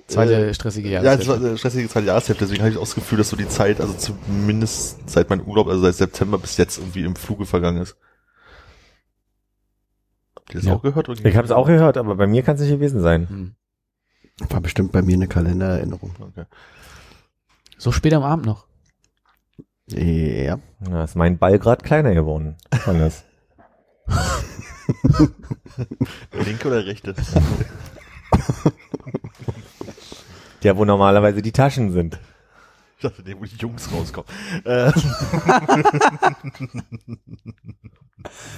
Zweite 0.07 0.53
stressige 0.53 0.91
ja, 0.91 0.99
es 1.01 1.05
Jahreszeit. 1.05 1.29
war 1.29 1.37
eine 1.37 1.57
stressige 1.59 1.89
zweite 1.89 2.07
Jahreshälfte, 2.09 2.45
deswegen 2.45 2.63
habe 2.63 2.71
ich 2.73 2.77
auch 2.77 2.83
das 2.83 2.95
Gefühl, 2.95 3.17
dass 3.19 3.31
so 3.31 3.37
die 3.37 3.49
Zeit, 3.49 3.81
also 3.81 3.95
zumindest 3.95 5.09
seit 5.09 5.31
meinem 5.31 5.47
Urlaub, 5.47 5.67
also 5.69 5.81
seit 5.83 5.95
September 5.97 6.37
bis 6.39 6.57
jetzt 6.59 6.77
irgendwie 6.79 7.05
im 7.05 7.17
Fluge 7.17 7.47
vergangen 7.47 7.81
ist. 7.83 7.97
Habt 10.37 10.51
ihr 10.51 10.57
das 10.61 10.65
Ja. 10.65 10.75
auch 10.75 10.83
gehört? 10.83 11.09
Oder 11.09 11.25
Ich 11.25 11.37
habe 11.37 11.47
es 11.47 11.51
auch 11.53 11.67
gehört, 11.67 11.97
aber 11.97 12.17
bei 12.17 12.27
mir 12.27 12.43
kann 12.43 12.57
es 12.57 12.61
nicht 12.61 12.71
gewesen 12.71 13.01
sein. 13.01 13.29
Hm. 13.29 13.55
War 14.51 14.61
bestimmt 14.61 14.93
bei 14.93 15.01
mir 15.01 15.15
eine 15.15 15.29
Kalendererinnerung. 15.29 16.15
Okay. 16.21 16.45
So 17.79 17.91
spät 17.93 18.13
am 18.13 18.25
Abend 18.25 18.45
noch. 18.45 18.67
Ja. 19.87 20.59
Na, 20.81 21.05
ist 21.05 21.15
mein 21.17 21.39
Ball 21.39 21.59
gerade 21.59 21.83
kleiner 21.85 22.13
geworden. 22.15 22.57
Hannes. 22.87 23.25
Linke 26.45 26.69
oder 26.69 26.85
rechte? 26.85 27.15
Der, 30.65 30.77
wo 30.77 30.85
normalerweise 30.85 31.43
die 31.43 31.53
Taschen 31.53 31.93
sind. 31.93 32.19
Ich 32.97 33.03
dachte, 33.03 33.23
der, 33.23 33.39
wo 33.39 33.45
die 33.45 33.57
Jungs 33.57 33.89
rauskommen. 33.93 34.29
Äh, 34.65 34.91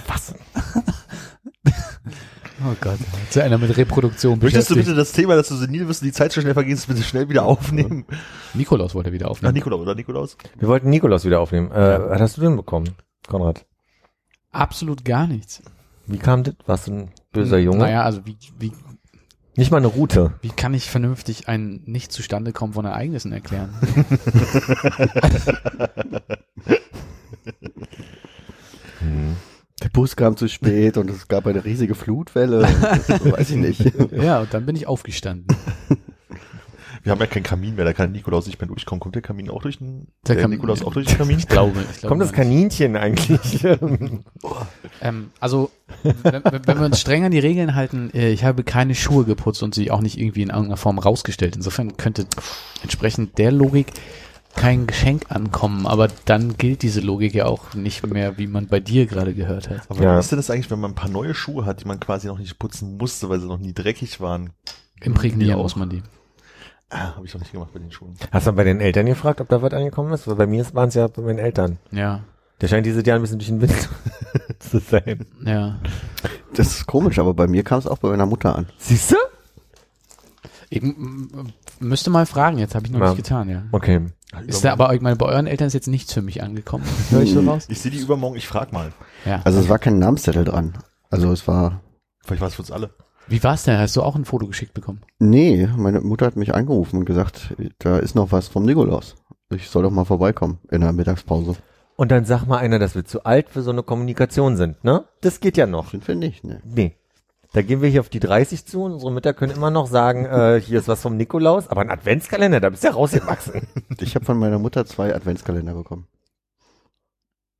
Was? 0.07 0.33
Oh 2.65 2.73
Gott. 2.81 2.97
Zu 3.29 3.43
einer 3.43 3.59
mit 3.59 3.77
Reproduktion 3.77 4.39
möchtest 4.39 4.71
du 4.71 4.73
beschäftigt. 4.73 4.87
bitte 4.87 4.95
das 4.95 5.11
Thema, 5.11 5.35
dass 5.35 5.47
du 5.49 5.55
senil 5.55 5.87
wirst 5.87 6.01
und 6.01 6.07
die 6.07 6.11
Zeit 6.11 6.31
so 6.31 6.41
schnell 6.41 6.55
vergisst, 6.55 6.87
bitte 6.87 7.03
schnell 7.03 7.29
wieder 7.29 7.45
aufnehmen? 7.45 8.03
Nikolaus 8.55 8.95
wollte 8.95 9.11
wieder 9.11 9.27
Ach, 9.27 9.31
aufnehmen. 9.31 9.53
Nikolaus, 9.53 9.81
oder 9.81 9.93
Nikolaus? 9.93 10.37
Wir 10.57 10.67
wollten 10.67 10.89
Nikolaus 10.89 11.23
wieder 11.23 11.39
aufnehmen. 11.39 11.69
Äh, 11.71 12.09
Was 12.09 12.19
hast 12.19 12.37
du 12.37 12.41
denn 12.41 12.55
bekommen, 12.55 12.95
Konrad? 13.27 13.63
Absolut 14.51 15.05
gar 15.05 15.27
nichts. 15.27 15.61
Wie 16.07 16.17
kam 16.17 16.41
das? 16.41 16.55
Warst 16.65 16.87
du 16.87 16.93
ein 16.93 17.11
böser 17.31 17.59
Junge? 17.59 17.77
Naja, 17.77 18.01
also 18.01 18.25
wie, 18.25 18.35
wie, 18.57 18.71
Nicht 19.57 19.71
mal 19.71 19.77
eine 19.77 19.87
Route. 19.87 20.33
wie 20.41 20.49
kann 20.49 20.75
ich 20.75 20.89
vernünftig 20.89 21.47
ein 21.49 21.81
nicht 21.85 22.11
zustande 22.11 22.53
kommen 22.53 22.73
von 22.73 22.85
Ereignissen 22.85 23.33
erklären? 23.33 23.73
Der 29.83 29.89
Bus 29.89 30.15
kam 30.15 30.37
zu 30.37 30.47
spät 30.47 30.97
und 30.97 31.09
es 31.09 31.27
gab 31.27 31.47
eine 31.47 31.63
riesige 31.63 31.95
Flutwelle. 31.95 32.63
Weiß 33.23 33.49
ich 33.51 33.55
nicht. 33.57 33.81
ja, 34.11 34.41
und 34.41 34.53
dann 34.53 34.65
bin 34.65 34.75
ich 34.75 34.87
aufgestanden. 34.87 35.47
Wir 37.07 37.11
haben 37.13 37.19
ja 37.21 37.25
keinen 37.27 37.43
Kamin 37.43 37.75
mehr, 37.75 37.85
da 37.85 37.93
kann 37.93 38.11
Nikolaus 38.11 38.47
nicht 38.47 38.59
mehr 38.59 38.67
durchkommen. 38.67 38.99
Kommt 38.99 39.15
der 39.15 39.21
Kamin 39.21 39.49
auch 39.49 39.61
durch 39.61 39.77
den, 39.77 40.07
Der 40.27 40.35
der, 40.35 40.41
Kam- 40.41 40.51
Nikolaus 40.51 40.83
auch 40.83 40.91
durch 40.93 41.07
den 41.07 41.17
Kamin? 41.17 41.39
Ich 41.39 41.47
glaube, 41.47 41.79
ich 41.79 41.99
glaube 41.99 42.07
Kommt 42.09 42.21
das. 42.21 42.33
Kaninchen 42.33 42.97
eigentlich? 42.97 43.65
Ähm, 45.01 45.29
also, 45.39 45.69
wenn, 46.03 46.43
wenn 46.43 46.79
wir 46.79 46.85
uns 46.85 46.99
streng 46.99 47.23
an 47.23 47.31
die 47.31 47.39
Regeln 47.39 47.75
halten, 47.75 48.09
äh, 48.13 48.31
ich 48.31 48.43
habe 48.43 48.63
keine 48.63 48.95
Schuhe 48.95 49.25
geputzt 49.25 49.61
und 49.63 49.75
sie 49.75 49.91
auch 49.91 50.01
nicht 50.01 50.17
irgendwie 50.19 50.41
in 50.41 50.49
irgendeiner 50.49 50.75
Form 50.77 50.97
rausgestellt. 50.99 51.55
Insofern 51.55 51.97
könnte 51.97 52.25
entsprechend 52.81 53.37
der 53.37 53.51
Logik 53.51 53.87
kein 54.55 54.87
Geschenk 54.87 55.25
ankommen, 55.29 55.85
aber 55.85 56.07
dann 56.25 56.57
gilt 56.57 56.81
diese 56.81 56.99
Logik 57.01 57.35
ja 57.35 57.45
auch 57.45 57.75
nicht 57.75 58.05
mehr, 58.07 58.37
wie 58.39 58.47
man 58.47 58.67
bei 58.67 58.79
dir 58.79 59.05
gerade 59.05 59.35
gehört 59.35 59.69
hat. 59.69 59.81
Aber 59.89 60.01
Ja. 60.03 60.15
wie 60.15 60.19
ist 60.19 60.31
denn 60.31 60.37
das 60.39 60.49
eigentlich, 60.49 60.71
wenn 60.71 60.79
man 60.79 60.91
ein 60.91 60.95
paar 60.95 61.09
neue 61.11 61.35
Schuhe 61.35 61.63
hat, 61.65 61.81
die 61.83 61.87
man 61.87 61.99
quasi 61.99 62.27
noch 62.27 62.39
nicht 62.39 62.57
putzen 62.57 62.97
musste, 62.97 63.29
weil 63.29 63.39
sie 63.39 63.47
noch 63.47 63.59
nie 63.59 63.73
dreckig 63.73 64.19
waren? 64.19 64.49
Imprägnieren 65.01 65.59
muss 65.59 65.75
man 65.75 65.89
die. 65.91 66.01
Ah, 66.89 67.15
habe 67.15 67.25
ich 67.25 67.33
noch 67.33 67.41
nicht 67.41 67.51
gemacht 67.51 67.69
bei 67.73 67.79
den 67.79 67.91
Schuhen. 67.91 68.15
Hast 68.31 68.47
du 68.47 68.53
bei 68.53 68.63
den 68.63 68.79
Eltern 68.79 69.05
gefragt, 69.07 69.41
ob 69.41 69.49
da 69.49 69.61
was 69.61 69.73
angekommen 69.73 70.13
ist? 70.13 70.27
Weil 70.27 70.35
bei 70.35 70.47
mir 70.47 70.65
waren 70.73 70.87
es 70.89 70.95
ja 70.95 71.07
bei 71.07 71.21
meinen 71.21 71.39
Eltern. 71.39 71.79
Ja, 71.91 72.21
Der 72.61 72.67
scheint 72.69 72.85
dieses 72.85 73.05
Jahr 73.05 73.17
ein 73.17 73.21
bisschen 73.21 73.39
durch 73.39 73.49
den 73.49 73.61
Wind 73.61 73.89
zu 74.59 74.79
sein. 74.79 75.25
ja. 75.43 75.79
Das 76.53 76.67
ist 76.67 76.87
komisch, 76.87 77.19
aber 77.19 77.33
bei 77.33 77.45
mir 77.47 77.63
kam 77.63 77.79
es 77.79 77.87
auch 77.87 77.97
bei 77.99 78.07
meiner 78.09 78.25
Mutter 78.25 78.55
an. 78.55 78.67
Siehst 78.77 79.11
du? 79.11 79.15
Ich 80.69 80.81
müsste 81.79 82.09
mal 82.09 82.25
fragen, 82.25 82.57
jetzt 82.57 82.73
habe 82.73 82.85
ich 82.85 82.91
noch 82.91 82.99
Ja. 82.99 83.09
nicht 83.09 83.17
getan, 83.17 83.49
ja. 83.49 83.63
Okay. 83.71 84.01
Ist 84.47 84.63
da 84.65 84.71
aber, 84.73 84.93
ich 84.93 85.01
meine, 85.01 85.15
bei 85.15 85.25
euren 85.25 85.47
Eltern 85.47 85.67
ist 85.67 85.73
jetzt 85.73 85.87
nichts 85.87 86.13
für 86.13 86.21
mich 86.21 86.41
angekommen. 86.43 86.83
Hör 87.09 87.21
ich 87.21 87.33
so 87.33 87.41
raus? 87.41 87.65
Ich 87.69 87.79
sehe 87.79 87.91
die 87.91 87.99
übermorgen, 87.99 88.35
ich 88.37 88.47
frag 88.47 88.73
mal. 88.73 88.91
Ja. 89.25 89.41
Also 89.43 89.59
es 89.59 89.69
war 89.69 89.79
kein 89.79 89.99
Namenszettel 89.99 90.43
dran. 90.45 90.73
Also 91.09 91.31
es 91.31 91.47
war. 91.47 91.81
Vielleicht 92.25 92.41
war 92.41 92.47
es 92.49 92.55
für 92.55 92.61
uns 92.63 92.71
alle. 92.71 92.89
Wie 93.29 93.43
war's 93.43 93.63
denn? 93.63 93.77
Hast 93.77 93.95
du 93.95 94.03
auch 94.03 94.15
ein 94.15 94.25
Foto 94.25 94.47
geschickt 94.47 94.73
bekommen? 94.73 95.01
Nee, 95.19 95.67
meine 95.75 95.99
Mutter 96.01 96.25
hat 96.25 96.37
mich 96.37 96.55
angerufen 96.55 96.99
und 96.99 97.05
gesagt, 97.05 97.55
da 97.79 97.97
ist 97.97 98.15
noch 98.15 98.31
was 98.31 98.47
vom 98.47 98.63
Nikolaus. 98.63 99.15
Ich 99.49 99.69
soll 99.69 99.83
doch 99.83 99.91
mal 99.91 100.05
vorbeikommen 100.05 100.59
in 100.71 100.81
der 100.81 100.93
Mittagspause. 100.93 101.55
Und 101.97 102.11
dann 102.11 102.25
sag 102.25 102.45
mal 102.45 102.57
einer, 102.57 102.79
dass 102.79 102.95
wir 102.95 103.05
zu 103.05 103.23
alt 103.23 103.49
für 103.49 103.61
so 103.61 103.71
eine 103.71 103.83
Kommunikation 103.83 104.55
sind, 104.55 104.83
ne? 104.83 105.05
Das 105.21 105.39
geht 105.39 105.57
ja 105.57 105.65
noch. 105.67 105.91
Sind 105.91 106.07
wir 106.07 106.15
nicht, 106.15 106.43
ne? 106.43 106.61
Nee. 106.63 106.95
Da 107.53 107.61
gehen 107.61 107.81
wir 107.81 107.89
hier 107.89 108.01
auf 108.01 108.09
die 108.09 108.19
30 108.19 108.65
zu 108.65 108.83
und 108.83 108.93
unsere 108.93 109.11
Mütter 109.11 109.33
können 109.33 109.55
immer 109.55 109.71
noch 109.71 109.87
sagen, 109.87 110.25
äh, 110.25 110.61
hier 110.61 110.79
ist 110.79 110.87
was 110.87 111.01
vom 111.01 111.17
Nikolaus, 111.17 111.69
aber 111.69 111.81
ein 111.81 111.89
Adventskalender, 111.89 112.59
da 112.59 112.69
bist 112.69 112.83
du 112.83 112.89
ja 112.89 112.93
rausgewachsen. 112.93 113.67
Ich 113.99 114.15
habe 114.15 114.25
von 114.25 114.37
meiner 114.37 114.59
Mutter 114.59 114.85
zwei 114.85 115.15
Adventskalender 115.15 115.73
bekommen. 115.73 116.07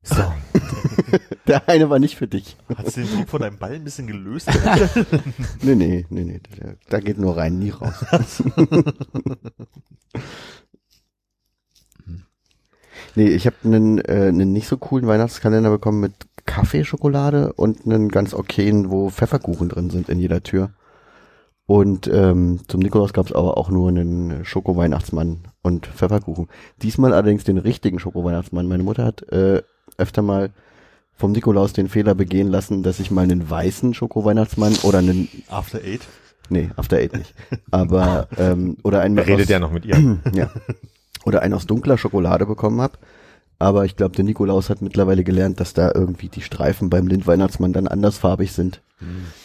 So. 0.03 0.23
Der 1.47 1.67
eine 1.69 1.89
war 1.89 1.99
nicht 1.99 2.17
für 2.17 2.27
dich. 2.27 2.57
Hast 2.75 2.97
du 2.97 3.01
den 3.01 3.15
Druck 3.15 3.29
von 3.29 3.41
deinem 3.41 3.57
Ball 3.57 3.75
ein 3.75 3.83
bisschen 3.83 4.07
gelöst? 4.07 4.49
Nee, 5.61 5.75
nee, 5.75 6.05
nee, 6.09 6.23
nee. 6.23 6.41
Da 6.89 6.99
geht 6.99 7.17
nur 7.17 7.37
rein, 7.37 7.57
nie 7.59 7.69
raus. 7.71 8.05
nee, 13.15 13.27
ich 13.27 13.45
habe 13.45 13.55
einen, 13.63 13.99
äh, 13.99 14.27
einen 14.27 14.51
nicht 14.53 14.67
so 14.67 14.77
coolen 14.77 15.07
Weihnachtskalender 15.07 15.69
bekommen 15.69 15.99
mit 16.01 16.13
Kaffeeschokolade 16.45 17.53
und 17.53 17.85
einen 17.85 18.09
ganz 18.09 18.33
okayen, 18.33 18.89
wo 18.89 19.09
Pfefferkuchen 19.09 19.69
drin 19.69 19.89
sind 19.89 20.09
in 20.09 20.19
jeder 20.19 20.43
Tür. 20.43 20.71
Und 21.65 22.07
ähm, 22.07 22.61
zum 22.67 22.79
Nikolaus 22.79 23.11
gab 23.11 23.25
es 23.25 23.33
aber 23.33 23.57
auch 23.57 23.69
nur 23.69 23.89
einen 23.89 24.45
Schoko-Weihnachtsmann 24.45 25.49
und 25.61 25.85
Pfefferkuchen. 25.85 26.47
Diesmal 26.81 27.13
allerdings 27.13 27.43
den 27.43 27.57
richtigen 27.57 27.99
Schoko-Weihnachtsmann. 27.99 28.67
Meine 28.67 28.83
Mutter 28.83 29.03
hat 29.03 29.23
äh, 29.33 29.63
öfter 29.97 30.21
mal 30.21 30.51
vom 31.15 31.31
Nikolaus 31.31 31.73
den 31.73 31.89
Fehler 31.89 32.15
begehen 32.15 32.47
lassen, 32.47 32.83
dass 32.83 32.99
ich 32.99 33.11
mal 33.11 33.23
einen 33.23 33.49
weißen 33.49 33.93
Schoko-Weihnachtsmann 33.93 34.75
oder 34.83 34.99
einen 34.99 35.27
After 35.49 35.79
Eight? 35.79 36.01
Nee, 36.49 36.69
After 36.75 36.97
Eight 36.97 37.17
nicht. 37.17 37.33
Aber, 37.71 38.27
ähm, 38.37 38.77
oder 38.83 39.01
einen 39.01 39.17
Redet 39.17 39.45
aus, 39.45 39.49
ja 39.49 39.59
noch 39.59 39.71
mit 39.71 39.85
ihr. 39.85 40.19
ja. 40.33 40.49
Oder 41.25 41.41
einen 41.41 41.55
aus 41.55 41.65
dunkler 41.65 41.97
Schokolade 41.97 42.45
bekommen 42.45 42.81
hab. 42.81 42.99
Aber 43.59 43.85
ich 43.85 43.95
glaube, 43.95 44.15
der 44.15 44.23
Nikolaus 44.23 44.69
hat 44.69 44.83
mittlerweile 44.83 45.23
gelernt, 45.23 45.59
dass 45.59 45.73
da 45.73 45.91
irgendwie 45.93 46.29
die 46.29 46.43
Streifen 46.43 46.91
beim 46.91 47.07
Lindweihnachtsmann 47.07 47.73
dann 47.73 47.87
andersfarbig 47.87 48.51
sind, 48.51 48.81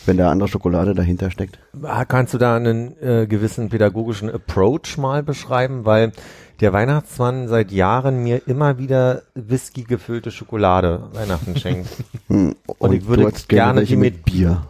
wenn 0.04 0.18
da 0.18 0.30
andere 0.30 0.48
Schokolade 0.48 0.94
dahinter 0.94 1.30
steckt. 1.30 1.58
Ah, 1.82 2.04
Kannst 2.04 2.34
du 2.34 2.38
da 2.38 2.56
einen 2.56 2.94
äh, 3.00 3.26
gewissen 3.26 3.70
pädagogischen 3.70 4.28
Approach 4.28 4.98
mal 4.98 5.22
beschreiben? 5.22 5.86
Weil 5.86 6.12
der 6.60 6.72
Weihnachtsmann 6.72 7.48
seit 7.48 7.72
Jahren 7.72 8.22
mir 8.22 8.42
immer 8.46 8.78
wieder 8.78 9.22
Whisky 9.34 9.82
gefüllte 9.84 10.30
Schokolade 10.30 11.08
Weihnachten 11.12 11.56
schenkt. 11.56 11.88
Hm. 12.28 12.54
Und, 12.78 12.92
ich 12.92 13.06
würde 13.06 13.30
gerne 13.48 13.84
die 13.84 13.96
mit 13.96 14.14
mit- 14.14 14.24
Bier. 14.24 14.66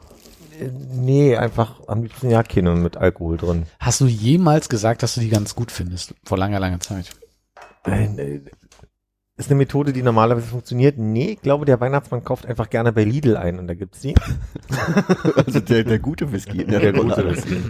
Äh, 0.59 0.69
nee, 0.95 1.37
einfach 1.37 1.87
am 1.87 2.03
liebsten 2.03 2.31
ja 2.31 2.43
keine 2.43 2.75
mit 2.75 2.97
Alkohol 2.97 3.37
drin. 3.37 3.67
Hast 3.79 4.01
du 4.01 4.07
jemals 4.07 4.69
gesagt, 4.69 5.03
dass 5.03 5.15
du 5.15 5.21
die 5.21 5.29
ganz 5.29 5.55
gut 5.55 5.71
findest? 5.71 6.15
Vor 6.25 6.39
langer, 6.39 6.59
langer 6.59 6.81
Zeit. 6.81 7.11
Äh, 7.85 8.41
Ist 9.37 9.49
eine 9.51 9.57
Methode, 9.59 9.93
die 9.93 10.03
normalerweise 10.03 10.47
funktioniert. 10.47 10.99
Nee, 10.99 11.33
ich 11.33 11.43
glaube, 11.43 11.65
der 11.67 11.81
Weihnachtsmann 11.81 12.25
kauft 12.25 12.47
einfach 12.47 12.69
gerne 12.71 12.93
bei 12.93 13.05
Lidl 13.05 13.37
ein 13.37 13.59
und 13.59 13.67
da 13.69 13.75
gibt's 13.75 14.01
die. 14.01 14.15
Also 15.47 15.61
der, 15.61 15.85
der 15.85 15.99
gute 15.99 16.33
Whisky 16.33 16.65
der, 16.65 16.81
Der 16.81 16.93
gute. 16.93 17.31
Whisky. 17.31 17.61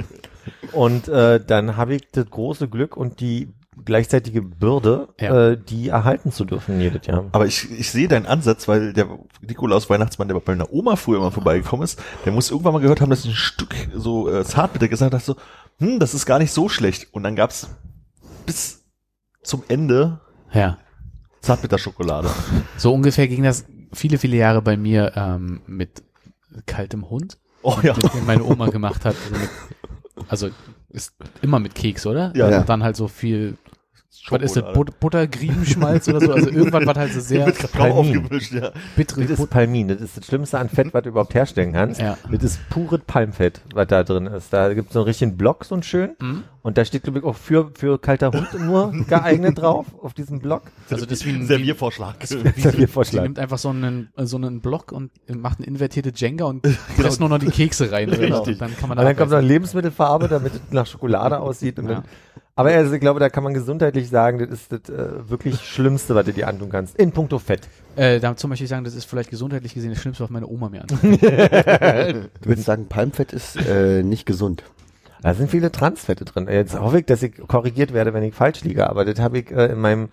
Und 0.73 1.09
äh, 1.09 1.39
dann 1.45 1.77
habe 1.77 1.95
ich 1.97 2.11
das 2.13 2.31
große 2.31 2.69
Glück 2.69 2.97
und 2.97 3.21
die 3.21 3.49
gleichzeitige 3.85 4.43
Bürde, 4.43 5.09
Ja. 5.21 5.51
äh, 5.51 5.59
die 5.59 5.89
erhalten 5.89 6.31
zu 6.31 6.45
dürfen 6.45 6.81
jedes 6.81 7.07
Jahr. 7.07 7.25
Aber 7.33 7.47
ich, 7.47 7.71
ich 7.71 7.91
sehe 7.91 8.07
deinen 8.09 8.27
Ansatz, 8.27 8.69
weil 8.69 8.93
der 8.93 9.19
Nikolaus 9.41 9.89
Weihnachtsmann, 9.89 10.29
der 10.29 10.35
bei 10.39 10.53
meiner 10.55 10.73
Oma 10.73 10.97
früher 10.97 11.19
immer 11.19 11.31
vorbeigekommen 11.33 11.85
ist, 11.85 12.01
der 12.25 12.33
muss 12.33 12.51
irgendwann 12.51 12.75
mal 12.75 12.81
gehört 12.83 13.01
haben, 13.01 13.11
dass 13.11 13.25
ich 13.25 13.31
ein 13.31 13.35
Stück 13.35 13.75
so 13.95 14.31
äh, 14.31 14.45
Zartbitter 14.45 14.89
gesagt 14.89 15.15
hat, 15.15 15.23
so, 15.23 15.37
hm, 15.79 15.99
das 15.99 16.13
ist 16.15 16.27
gar 16.27 16.39
nicht 16.39 16.53
so 16.53 16.69
schlecht. 16.69 17.09
Und 17.13 17.23
dann 17.23 17.35
gab's 17.35 17.69
bis 18.47 18.85
zum 19.43 19.63
Ende 19.69 20.21
Ja. 20.53 20.79
Zartbitterschokolade. 21.41 22.29
So 22.77 22.93
ungefähr 22.95 23.27
ging 23.27 23.43
das 23.43 23.65
viele, 23.93 24.19
viele 24.19 24.37
Jahre 24.37 24.63
bei 24.63 24.77
mir 24.77 25.13
ähm, 25.17 25.61
mit 25.67 26.03
kaltem 26.67 27.09
Hund, 27.11 27.39
Oh 27.63 27.79
ja. 27.83 27.95
den 27.95 28.27
meine 28.27 28.45
Oma 28.45 28.67
gemacht 28.69 29.05
hat. 29.05 29.17
Also, 29.25 29.41
mit, 29.41 29.51
also 30.29 30.51
ist 30.91 31.15
immer 31.41 31.59
mit 31.59 31.75
Keks, 31.75 32.07
oder? 32.07 32.33
Ja. 32.37 32.61
Und 32.61 32.69
dann 32.69 32.83
halt 32.83 32.97
so 32.97 33.09
viel, 33.09 33.57
was 34.31 34.43
ist 34.43 34.57
das, 34.57 34.63
Schokolade. 34.63 34.79
But 34.79 35.01
Buttergriebenschmalz 35.01 36.09
oder 36.09 36.21
so? 36.21 36.33
Also 36.33 36.49
irgendwann 36.51 36.87
war 36.87 36.95
halt 36.95 37.13
so 37.13 37.21
sehr 37.21 37.51
grau 37.53 37.67
Palmin. 37.69 38.19
aufgemischt, 38.19 38.53
ja. 38.53 38.71
bittere 38.97 39.23
Das 39.23 39.39
ist. 39.39 39.51
Palmin, 39.51 39.89
das 39.89 40.01
ist 40.01 40.17
das 40.17 40.27
Schlimmste 40.27 40.59
an 40.59 40.69
Fett, 40.69 40.95
was 40.95 41.03
du 41.03 41.09
überhaupt 41.11 41.35
herstellen 41.35 41.73
kannst. 41.73 42.01
Ja. 42.01 42.17
Das 42.31 42.43
ist 42.43 42.69
pures 42.71 43.01
Palmfett, 43.07 43.61
was 43.75 43.87
da 43.89 44.05
drin 44.05 44.27
ist. 44.27 44.53
Da 44.53 44.73
gibt 44.75 44.89
es 44.89 44.93
so 44.95 45.01
einen 45.01 45.07
richtigen 45.07 45.37
Block, 45.37 45.65
so 45.65 45.75
einen 45.75 45.83
schön. 45.83 46.11
Mhm. 46.21 46.45
Und 46.63 46.79
da 46.79 46.85
steht, 46.85 47.03
glaube 47.03 47.19
ich, 47.19 47.25
auch 47.25 47.35
für, 47.35 47.73
für 47.75 47.99
kalter 47.99 48.31
Hund 48.31 48.49
nur 48.61 48.93
geeignet 49.09 49.59
drauf, 49.61 49.87
auf 50.01 50.15
diesem 50.15 50.39
Block. 50.39 50.63
Also 50.89 51.05
das 51.05 51.19
ist 51.19 51.27
wie 51.27 51.31
ein, 51.31 51.41
wie, 51.43 51.47
Serviervorschlag. 51.47 52.25
Serviervorschlag. 52.25 53.23
Sie 53.23 53.27
nimmt 53.27 53.39
einfach 53.41 53.59
so 53.59 53.71
einen, 53.71 54.11
so 54.17 54.37
einen 54.37 54.61
Block 54.61 54.93
und 54.93 55.11
macht 55.29 55.59
eine 55.59 55.67
invertierte 55.67 56.13
Jenga 56.15 56.45
und 56.45 56.63
presst 56.97 57.19
nur 57.19 57.29
noch 57.29 57.39
die 57.39 57.47
Kekse 57.51 57.91
rein. 57.91 58.09
Richtig. 58.11 58.31
Und 58.55 58.61
dann 58.61 58.77
kann 58.77 58.89
man 58.89 58.99
Und 58.99 59.05
dann 59.05 59.17
kommt 59.17 59.33
noch 59.33 59.39
ein 59.39 59.45
Lebensmittelfarbe, 59.47 60.29
damit 60.29 60.53
es 60.55 60.61
nach 60.71 60.87
Schokolade 60.87 61.41
aussieht. 61.41 61.81
Und 61.81 61.89
Ja. 61.89 61.95
dann, 61.97 62.05
aber 62.55 62.71
also, 62.71 62.93
ich 62.93 63.01
glaube, 63.01 63.21
da 63.21 63.31
kann 63.31 63.45
man 63.45 63.55
gesundheitlich 63.55 64.09
sagen, 64.09 64.39
das 64.39 64.51
ist 64.51 64.73
das 64.73 64.89
äh, 64.89 65.29
wirklich 65.31 65.61
Schlimmste, 65.63 66.15
was 66.15 66.27
du 66.27 66.33
dir 66.33 66.49
antun 66.49 66.71
kannst. 66.71 66.97
In 66.97 67.13
puncto 67.13 67.39
Fett. 67.39 67.69
Äh, 67.97 68.21
dazu 68.21 68.49
möchte 68.49 68.65
ich 68.65 68.71
sagen, 68.71 68.85
das 68.85 68.95
ist 68.95 69.05
vielleicht 69.05 69.31
gesundheitlich 69.31 69.75
gesehen 69.75 69.91
das 69.91 70.01
Schlimmste, 70.01 70.25
was 70.25 70.31
meine 70.31 70.47
Oma 70.47 70.69
mir 70.69 70.83
an. 70.83 70.89
Du 72.43 72.49
würdest 72.49 72.67
sagen, 72.67 72.89
Palmfett 72.89 73.33
ist 73.33 73.57
äh, 73.57 74.03
nicht 74.03 74.27
gesund. 74.27 74.65
Da 75.23 75.35
sind 75.35 75.51
viele 75.51 75.71
Transfette 75.71 76.25
drin. 76.25 76.49
Jetzt 76.49 76.79
hoffe 76.79 76.99
ich, 76.99 77.07
dass 77.07 77.23
ich 77.23 77.37
korrigiert 77.47 77.93
werde, 77.93 78.13
wenn 78.13 78.25
ich 78.25 78.35
falsch 78.35 78.63
liege, 78.63 78.89
aber 78.91 79.05
das 79.05 79.21
habe 79.21 79.39
ich 79.39 79.51
äh, 79.51 79.67
in 79.67 79.81
meinem 79.81 80.09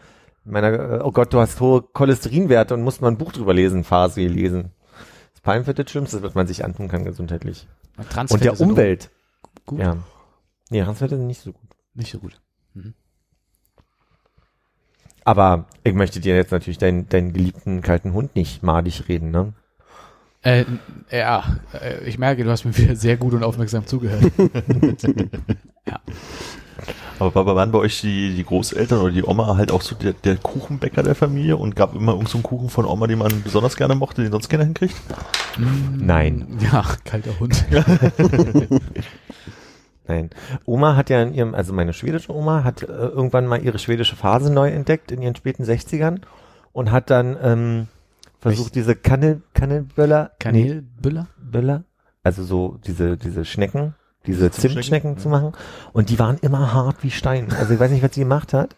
meiner 0.46 1.00
äh, 1.00 1.00
oh 1.04 1.12
Gott, 1.12 1.34
du 1.34 1.40
hast 1.40 1.60
hohe 1.60 1.82
Cholesterinwerte 1.82 2.74
und 2.74 2.84
musst 2.84 3.02
mal 3.02 3.10
ein 3.10 3.18
Buch 3.18 3.32
drüber 3.32 3.54
lesen, 3.54 3.84
Phase 3.84 4.22
gelesen. 4.22 4.72
Das 5.34 5.42
Palmfett 5.42 5.80
das 5.80 5.90
Schlimmste, 5.90 6.22
was 6.22 6.36
man 6.36 6.48
sich 6.48 6.64
antun 6.64 6.88
kann 6.88 7.04
gesundheitlich. 7.04 7.68
Transfette 8.10 8.34
Und 8.34 8.44
der 8.44 8.56
sind 8.56 8.72
Umwelt. 8.72 9.10
Gut. 9.66 9.80
Ja. 9.80 9.98
Nee, 10.70 10.84
Transfette 10.84 11.18
sind 11.18 11.28
nicht 11.28 11.42
so 11.42 11.52
gut. 11.52 11.69
Nicht 12.00 12.12
so 12.12 12.20
gut. 12.20 12.40
Aber 15.26 15.66
ich 15.84 15.94
möchte 15.94 16.22
dir 16.22 16.36
jetzt 16.36 16.52
natürlich 16.54 16.78
deinen, 16.78 17.10
deinen 17.10 17.34
geliebten 17.34 17.82
kalten 17.82 18.14
Hund 18.14 18.36
nicht 18.38 18.64
madig 18.64 19.10
reden, 19.10 19.32
ne? 19.32 19.52
Äh, 20.42 20.64
ja, 21.12 21.60
äh, 21.74 22.06
ich 22.06 22.18
merke, 22.18 22.46
du 22.46 22.50
hast 22.50 22.64
mir 22.64 22.76
wieder 22.78 22.96
sehr 22.96 23.18
gut 23.18 23.34
und 23.34 23.44
aufmerksam 23.44 23.86
zugehört. 23.86 24.24
Aber 27.20 27.36
war- 27.36 27.56
waren 27.58 27.72
bei 27.74 27.80
euch 27.80 28.00
die, 28.00 28.34
die 28.34 28.46
Großeltern 28.46 29.02
oder 29.02 29.12
die 29.12 29.26
Oma 29.26 29.58
halt 29.58 29.74
auch 29.74 29.82
so 29.82 29.94
der, 29.96 30.14
der 30.14 30.38
Kuchenbäcker 30.38 31.04
der 31.04 31.16
Familie 31.16 31.58
und 31.58 31.76
gab 31.76 31.94
immer 31.94 32.14
irgend 32.14 32.30
so 32.30 32.38
einen 32.38 32.44
Kuchen 32.44 32.70
von 32.70 32.86
Oma, 32.86 33.08
den 33.08 33.20
man 33.20 33.44
besonders 33.44 33.76
gerne 33.76 33.96
mochte, 33.96 34.22
den 34.24 34.32
sonst 34.32 34.48
keiner 34.48 34.64
hinkriegt? 34.64 34.96
Nein. 35.98 36.58
Ja, 36.62 36.86
kalter 37.04 37.38
Hund. 37.42 37.66
Nein. 40.10 40.32
Oma 40.66 40.96
hat 40.96 41.12
ja 41.12 41.22
in 41.22 41.36
ihrem, 41.36 41.54
also 41.54 41.72
meine 41.72 41.94
schwedische 41.94 42.36
Oma 42.36 42.64
hat 42.64 42.82
äh, 42.82 42.88
irgendwann 42.88 43.46
mal 43.46 43.64
ihre 43.64 43.78
schwedische 43.78 44.16
Phase 44.16 44.52
neu 44.52 44.68
entdeckt 44.70 45.12
in 45.12 45.22
ihren 45.22 45.36
späten 45.36 45.64
60ern 45.64 46.22
und 46.72 46.92
hat 46.92 47.12
dann 47.12 47.38
ähm, 47.44 47.88
versucht, 48.40 48.74
diese 48.74 48.96
Kannel, 48.96 49.44
Kannelböller, 49.54 50.32
Kanelbüller? 50.40 51.28
Böller, 51.38 51.84
also 52.24 52.44
so 52.44 52.80
diese, 52.88 53.18
diese 53.18 53.46
Schnecken, 53.46 53.94
diese 54.26 54.50
Zimtschnecken? 54.50 54.72
Zimtschnecken 54.72 55.18
zu 55.20 55.30
machen. 55.30 55.54
Und 55.94 56.10
die 56.10 56.18
waren 56.18 56.40
immer 56.42 56.74
hart 56.74 57.04
wie 57.04 57.12
Stein. 57.12 57.54
Also 57.60 57.76
ich 57.76 57.80
weiß 57.80 57.92
nicht, 57.92 58.02
was 58.02 58.16
sie 58.16 58.22
gemacht 58.22 58.52
hat. 58.52 58.76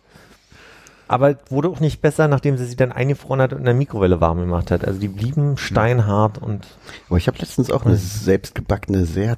Aber 1.07 1.35
wurde 1.49 1.69
auch 1.69 1.79
nicht 1.79 2.01
besser, 2.01 2.27
nachdem 2.27 2.57
sie 2.57 2.65
sie 2.65 2.75
dann 2.75 2.91
eingefroren 2.91 3.41
hat 3.41 3.53
und 3.53 3.59
in 3.59 3.65
der 3.65 3.73
Mikrowelle 3.73 4.19
warm 4.19 4.39
gemacht 4.39 4.69
hat. 4.69 4.85
Also 4.85 4.99
die 4.99 5.07
blieben 5.07 5.55
steinhart 5.55 6.39
und 6.39 6.67
Aber 7.07 7.17
ich 7.17 7.27
habe 7.27 7.37
letztens 7.37 7.71
auch 7.71 7.85
eine 7.85 7.95
selbstgebackene, 7.95 9.05
sehr 9.05 9.37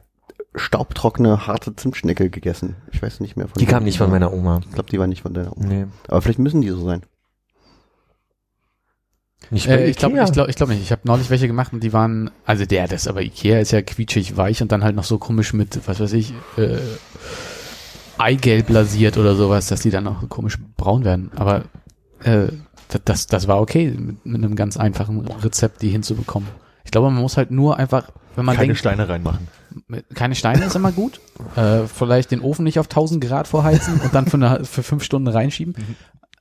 staubtrockene, 0.56 1.48
harte 1.48 1.76
Zimtschnecke 1.76 2.30
gegessen. 2.30 2.76
Ich 2.92 3.02
weiß 3.02 3.20
nicht 3.20 3.36
mehr 3.36 3.48
von 3.48 3.60
die 3.60 3.66
kam 3.66 3.84
nicht 3.84 3.98
von 3.98 4.10
meiner 4.10 4.34
Oma. 4.34 4.62
Ich 4.64 4.74
glaube, 4.74 4.90
die 4.90 5.00
war 5.00 5.08
nicht 5.08 5.24
von 5.24 5.34
deiner 5.34 5.56
Oma. 5.58 5.66
Nee. 5.66 5.86
Aber 6.08 6.22
vielleicht 6.22 6.40
müssen 6.40 6.62
die 6.62 6.70
so 6.70 6.84
sein. 6.86 7.02
Nicht 9.50 9.68
Äh, 9.68 9.88
ich 9.88 9.98
glaube 9.98 10.22
ich 10.22 10.32
glaub, 10.32 10.48
ich 10.48 10.56
glaub 10.56 10.70
nicht. 10.70 10.82
Ich 10.82 10.92
habe 10.92 11.02
neulich 11.06 11.30
welche 11.30 11.48
gemacht 11.48 11.74
und 11.74 11.84
die 11.84 11.94
waren, 11.94 12.32
also 12.46 12.66
der, 12.66 12.88
das 12.88 13.08
aber 13.08 13.22
Ikea 13.22 13.60
ist 13.60 13.72
ja 13.72 13.82
quietschig 13.82 14.38
weich 14.38 14.62
und 14.62 14.72
dann 14.72 14.84
halt 14.84 14.96
noch 14.96 15.04
so 15.04 15.18
komisch 15.18 15.54
mit, 15.54 15.88
was 15.88 16.00
weiß 16.00 16.14
ich, 16.14 16.34
äh, 16.58 16.80
Eigelb 18.18 18.70
lasiert 18.70 19.18
oder 19.18 19.36
sowas, 19.36 19.68
dass 19.68 19.82
die 19.82 19.90
dann 19.90 20.08
auch 20.08 20.30
komisch 20.30 20.58
braun 20.78 21.04
werden. 21.04 21.32
Aber 21.36 21.66
äh, 22.24 22.48
das, 22.90 23.02
das, 23.06 23.28
das 23.28 23.48
war 23.48 23.60
okay, 23.60 23.92
mit, 23.92 24.26
mit 24.26 24.44
einem 24.44 24.56
ganz 24.56 24.78
einfachen 24.78 25.28
Rezept 25.28 25.82
die 25.82 25.90
hinzubekommen. 25.90 26.48
Ich 26.84 26.92
glaube, 26.92 27.10
man 27.10 27.22
muss 27.22 27.38
halt 27.38 27.52
nur 27.52 27.78
einfach, 27.78 28.10
wenn 28.36 28.46
man 28.46 28.56
Keine 28.56 28.68
denkt, 28.68 28.80
Steine 28.80 29.08
reinmachen. 29.10 29.48
keine 30.14 30.36
Steine 30.36 30.66
ist 30.66 30.76
immer 30.76 30.92
gut. 30.92 31.20
Äh, 31.56 31.88
vielleicht 31.88 32.32
den 32.32 32.42
Ofen 32.42 32.64
nicht 32.64 32.80
auf 32.80 32.88
1000 32.88 33.24
Grad 33.24 33.48
vorheizen 33.48 34.00
und 34.02 34.16
dann 34.16 34.26
für, 34.26 34.38
eine, 34.38 34.66
für 34.66 34.82
fünf 34.82 35.04
Stunden 35.04 35.28
reinschieben. 35.28 35.76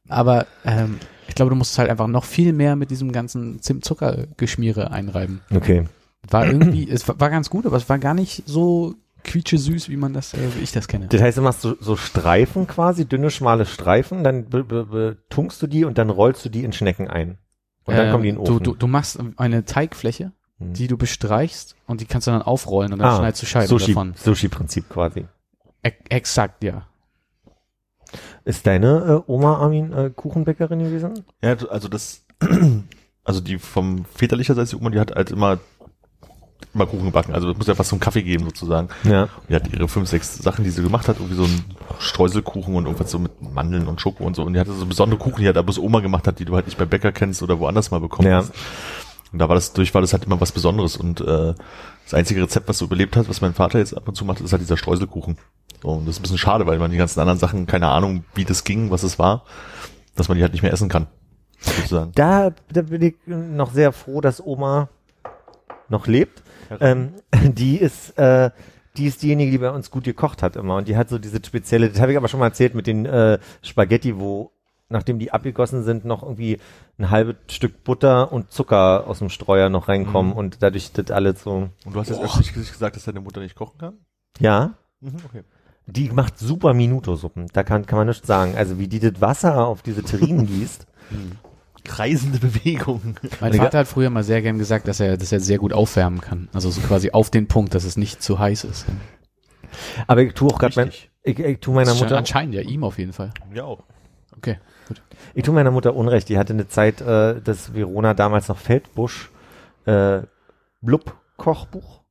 Aber 0.09 0.47
ähm, 0.65 1.01
ich 1.29 1.35
glaube, 1.35 1.51
du 1.51 1.57
musst 1.57 1.77
halt 1.79 1.91
einfach 1.91 2.07
noch 2.07 2.25
viel 2.25 2.53
mehr 2.53 2.77
mit 2.77 2.91
diesem 2.91 3.13
ganzen 3.13 3.61
Zimt-Zucker-Geschmiere 3.61 4.91
einreiben. 4.91 5.41
Okay. 5.55 5.85
War 6.31 6.47
irgendwie, 6.47 6.89
es 6.89 7.07
war, 7.09 7.31
ganz 7.31 7.51
gut, 7.51 7.67
aber 7.67 7.77
es 7.77 7.89
war 7.89 7.99
gar 7.99 8.15
nicht 8.15 8.45
so 8.47 8.95
quietsche 9.25 9.59
süß, 9.59 9.89
wie 9.89 9.97
man 9.97 10.13
das, 10.13 10.35
äh, 10.35 10.39
wie 10.57 10.63
ich 10.63 10.73
das 10.73 10.89
kenne. 10.89 11.09
Das 11.09 11.21
heißt, 11.21 11.39
du 11.39 11.43
machst 11.43 11.61
so, 11.61 11.77
so 11.81 11.97
Streifen 11.97 12.67
quasi, 12.67 13.07
dünne, 13.07 13.31
schmale 13.31 13.67
Streifen, 13.67 14.25
dann 14.25 14.49
be, 14.49 14.65
be, 14.65 14.85
betunkst 14.85 15.61
du 15.63 15.67
die 15.67 15.85
und 15.85 15.99
dann 15.99 16.11
rollst 16.11 16.45
du 16.45 16.49
die 16.49 16.65
in 16.65 16.73
Schnecken 16.73 17.09
ein. 17.09 17.39
Und 17.85 17.97
dann 17.97 18.07
Ähm, 18.07 18.13
kommen 18.13 18.23
die 18.23 18.29
in 18.31 18.37
den 18.37 18.45
du, 18.45 18.53
Ofen. 18.55 18.65
du, 18.65 18.75
du 18.75 18.87
machst 18.87 19.19
eine 19.37 19.65
Teigfläche, 19.65 20.33
Hm. 20.59 20.73
die 20.75 20.87
du 20.87 20.97
bestreichst 20.97 21.75
und 21.87 22.01
die 22.01 22.05
kannst 22.07 22.27
du 22.27 22.31
dann 22.31 22.43
aufrollen 22.43 22.93
und 22.93 22.99
dann 23.01 23.09
Ah, 23.09 23.17
schneidest 23.17 23.43
du 23.43 23.47
Scheiben 23.47 23.67
Sushi, 23.69 23.93
davon. 23.95 24.15
Sushi-Prinzip 24.17 24.89
quasi. 24.89 25.27
E 25.83 25.91
exakt, 26.11 26.63
ja. 26.63 26.87
Ist 28.45 28.67
deine 28.67 29.23
äh, 29.27 29.31
Oma 29.31 29.57
Armin 29.59 29.93
äh, 29.93 30.11
Kuchenbäckerin 30.11 30.79
gewesen? 30.81 31.25
Ja, 31.43 31.57
also 31.71 31.89
das, 31.89 32.25
also 33.25 33.41
die 33.41 33.59
vom 33.59 34.05
väterlicherseits 34.05 34.71
die 34.71 34.77
Oma, 34.77 34.91
die 34.91 35.01
hat 35.01 35.13
halt 35.15 35.31
immer, 35.31 35.59
immer 36.75 36.87
Kuchen 36.87 37.07
gebacken. 37.07 37.35
Also 37.35 37.49
das 37.49 37.57
muss 37.59 37.67
ja 37.67 37.75
fast 37.75 37.91
so 37.91 37.97
einen 37.97 38.01
Kaffee 38.01 38.23
geben 38.23 38.45
sozusagen. 38.45 38.89
Ja. 39.05 39.29
Die 39.49 39.55
hat 39.55 39.73
ihre 39.73 39.89
fünf, 39.89 40.09
sechs 40.09 40.37
Sachen, 40.39 40.65
die 40.65 40.71
sie 40.71 40.83
gemacht 40.83 41.09
hat, 41.09 41.17
irgendwie 41.19 41.35
so 41.37 41.45
ein 41.45 41.65
Streuselkuchen 41.99 42.75
und 42.75 42.87
irgendwas 42.87 43.11
so 43.11 43.19
mit 43.19 43.41
Mandeln 43.43 43.87
und 43.89 44.01
Schoko 44.01 44.25
und 44.25 44.37
so. 44.37 44.43
Und 44.43 44.55
die 44.55 44.61
hatte 44.61 44.73
so 44.73 44.87
besondere 44.87 45.19
Kuchen, 45.19 45.41
die 45.41 45.47
halt 45.47 45.57
aber 45.57 45.73
so 45.73 45.83
Oma 45.83 46.01
gemacht 46.01 46.27
hat, 46.27 46.39
die 46.39 46.45
du 46.45 46.55
halt 46.55 46.67
nicht 46.67 46.79
bei 46.79 46.85
Bäcker 46.85 47.13
kennst 47.13 47.43
oder 47.43 47.59
woanders 47.59 47.91
mal 47.91 48.01
bekommen 48.01 48.29
Ja. 48.29 48.39
hast. 48.39 48.53
Und 49.33 49.39
da 49.39 49.49
war 49.49 49.55
das, 49.55 49.73
durch 49.73 49.95
war 49.95 50.01
das 50.03 50.13
halt 50.13 50.25
immer 50.25 50.41
was 50.41 50.53
Besonderes. 50.53 50.97
Und 50.97 51.21
äh, 51.23 51.55
das 52.05 52.15
einzige 52.15 52.43
Rezept, 52.43 52.69
was 52.69 52.79
so 52.79 52.85
überlebt 52.85 53.17
hat, 53.17 53.29
was 53.29 53.41
mein 53.41 53.55
Vater 53.55 53.79
jetzt 53.79 53.97
ab 53.97 54.07
und 54.09 54.15
zu 54.15 54.25
macht, 54.25 54.41
ist 54.41 54.53
halt 54.53 54.61
dieser 54.61 54.77
Streuselkuchen. 54.77 55.39
So, 55.83 55.89
und 55.89 56.07
das 56.07 56.17
ist 56.17 56.21
ein 56.21 56.23
bisschen 56.23 56.39
schade, 56.39 56.67
weil 56.67 56.79
man 56.79 56.91
die 56.91 56.97
ganzen 56.99 57.19
anderen 57.21 57.39
Sachen, 57.39 57.67
keine 57.67 57.89
Ahnung, 57.89 58.25
wie 58.35 58.45
das 58.45 58.65
ging, 58.65 58.91
was 58.91 59.03
es 59.03 59.19
war, 59.19 59.45
dass 60.15 60.29
man 60.29 60.37
die 60.37 60.43
halt 60.43 60.53
nicht 60.53 60.63
mehr 60.63 60.73
essen 60.73 60.89
kann. 60.89 61.07
Sozusagen. 61.61 62.13
Da, 62.15 62.51
da 62.73 62.83
bin 62.83 63.03
ich 63.03 63.15
noch 63.27 63.73
sehr 63.73 63.93
froh, 63.93 64.21
dass 64.21 64.45
Oma 64.45 64.89
noch 65.89 66.07
lebt. 66.07 66.42
Ähm, 66.81 67.15
die 67.55 67.77
ist, 67.77 68.17
äh, 68.19 68.51
die 68.97 69.07
ist 69.07 69.23
diejenige, 69.23 69.51
die 69.51 69.59
bei 69.59 69.71
uns 69.71 69.91
gut 69.91 70.05
gekocht 70.05 70.43
hat 70.43 70.57
immer. 70.57 70.77
Und 70.77 70.89
die 70.89 70.97
hat 70.97 71.09
so 71.09 71.19
diese 71.19 71.41
spezielle, 71.45 71.89
das 71.89 72.01
habe 72.01 72.13
ich 72.13 72.17
aber 72.19 72.29
schon 72.29 72.41
mal 72.41 72.47
erzählt 72.49 72.75
mit 72.75 72.87
den 72.87 73.07
äh, 73.07 73.39
Spaghetti, 73.63 74.19
wo 74.19 74.53
nachdem 74.89 75.19
die 75.19 75.33
abgegossen 75.33 75.85
sind, 75.85 76.05
noch 76.05 76.23
irgendwie 76.23 76.59
ein 76.99 77.09
halbes 77.09 77.37
Stück 77.49 77.83
Butter 77.83 78.31
und 78.31 78.51
Zucker 78.51 79.07
aus 79.07 79.21
dem 79.21 79.31
Streuer 79.31 79.71
noch 79.71 79.89
reinkommen 79.89 80.33
Mhm. 80.33 80.37
und 80.39 80.63
dadurch 80.63 80.93
das 80.93 81.11
alles 81.11 81.43
so. 81.43 81.71
Und 81.87 81.95
du 81.95 81.99
hast 81.99 82.11
jetzt 82.11 82.21
öffentlich 82.21 82.53
gesagt, 82.53 82.97
dass 82.97 83.05
deine 83.05 83.21
Mutter 83.21 83.41
nicht 83.41 83.57
kochen 83.57 83.79
kann? 83.79 83.95
Ja, 84.39 84.75
Mhm, 85.01 85.17
okay. 85.25 85.45
die 85.87 86.11
macht 86.11 86.39
super 86.39 86.75
Minuto-Suppen. 86.75 87.47
Da 87.55 87.63
kann, 87.63 87.87
kann 87.87 87.97
man 88.01 88.07
nichts 88.09 88.27
sagen. 88.27 88.55
Also 88.55 88.79
wie 88.79 88.87
die 88.87 89.01
das 89.01 89.19
Wasser 89.23 89.67
auf 89.67 89.81
diese 89.81 90.03
Terrinen 90.03 90.47
gießt. 90.47 90.87
Kreisende 91.85 92.39
Bewegung. 92.39 93.17
Mein 93.41 93.55
Vater 93.55 93.79
hat 93.79 93.89
früher 93.89 94.11
mal 94.11 94.23
sehr 94.23 94.43
gern 94.43 94.59
gesagt, 94.59 94.89
dass 94.89 95.01
er, 95.01 95.17
dass 95.17 95.33
er 95.33 95.41
sehr 95.41 95.59
gut 95.59 95.73
aufwärmen 95.73 96.21
kann. 96.21 96.49
Also 96.53 96.71
so 96.71 96.81
quasi 96.81 97.11
auf 97.11 97.31
den 97.31 97.49
Punkt, 97.49 97.75
dass 97.75 97.85
es 97.85 97.97
nicht 97.97 98.23
zu 98.23 98.39
heiß 98.39 98.65
ist. 98.65 98.87
Aber 100.07 100.23
ich 100.23 100.35
tue 100.35 100.49
auch 100.51 100.59
gerade 100.59 100.75
mein, 100.77 100.91
ich, 101.23 101.39
ich 101.39 101.61
tue 101.61 101.75
meiner 101.75 101.87
Das 101.87 101.95
ist 101.97 102.03
Mutter, 102.03 102.19
Anscheinend 102.19 102.55
ja, 102.55 102.63
ihm 102.63 102.85
auf 102.85 102.99
jeden 102.99 103.13
Fall. 103.13 103.33
Ja 103.55 103.65
auch. 103.65 103.83
Okay, 104.37 104.59
gut. 104.89 105.03
ich 105.35 105.43
tue 105.45 105.55
meiner 105.55 105.71
Mutter 105.71 105.95
Unrecht. 105.95 106.29
Die 106.29 106.39
hatte 106.39 106.53
eine 106.53 106.69
Zeit, 106.69 107.01
äh, 107.01 107.41
das 107.41 107.75
Verona 107.75 108.15
damals 108.15 108.49
noch 108.49 108.59
Feldbusch, 108.59 109.31
äh, 109.87 110.23
Blub 110.81 111.17
Kochbuch. 111.37 112.03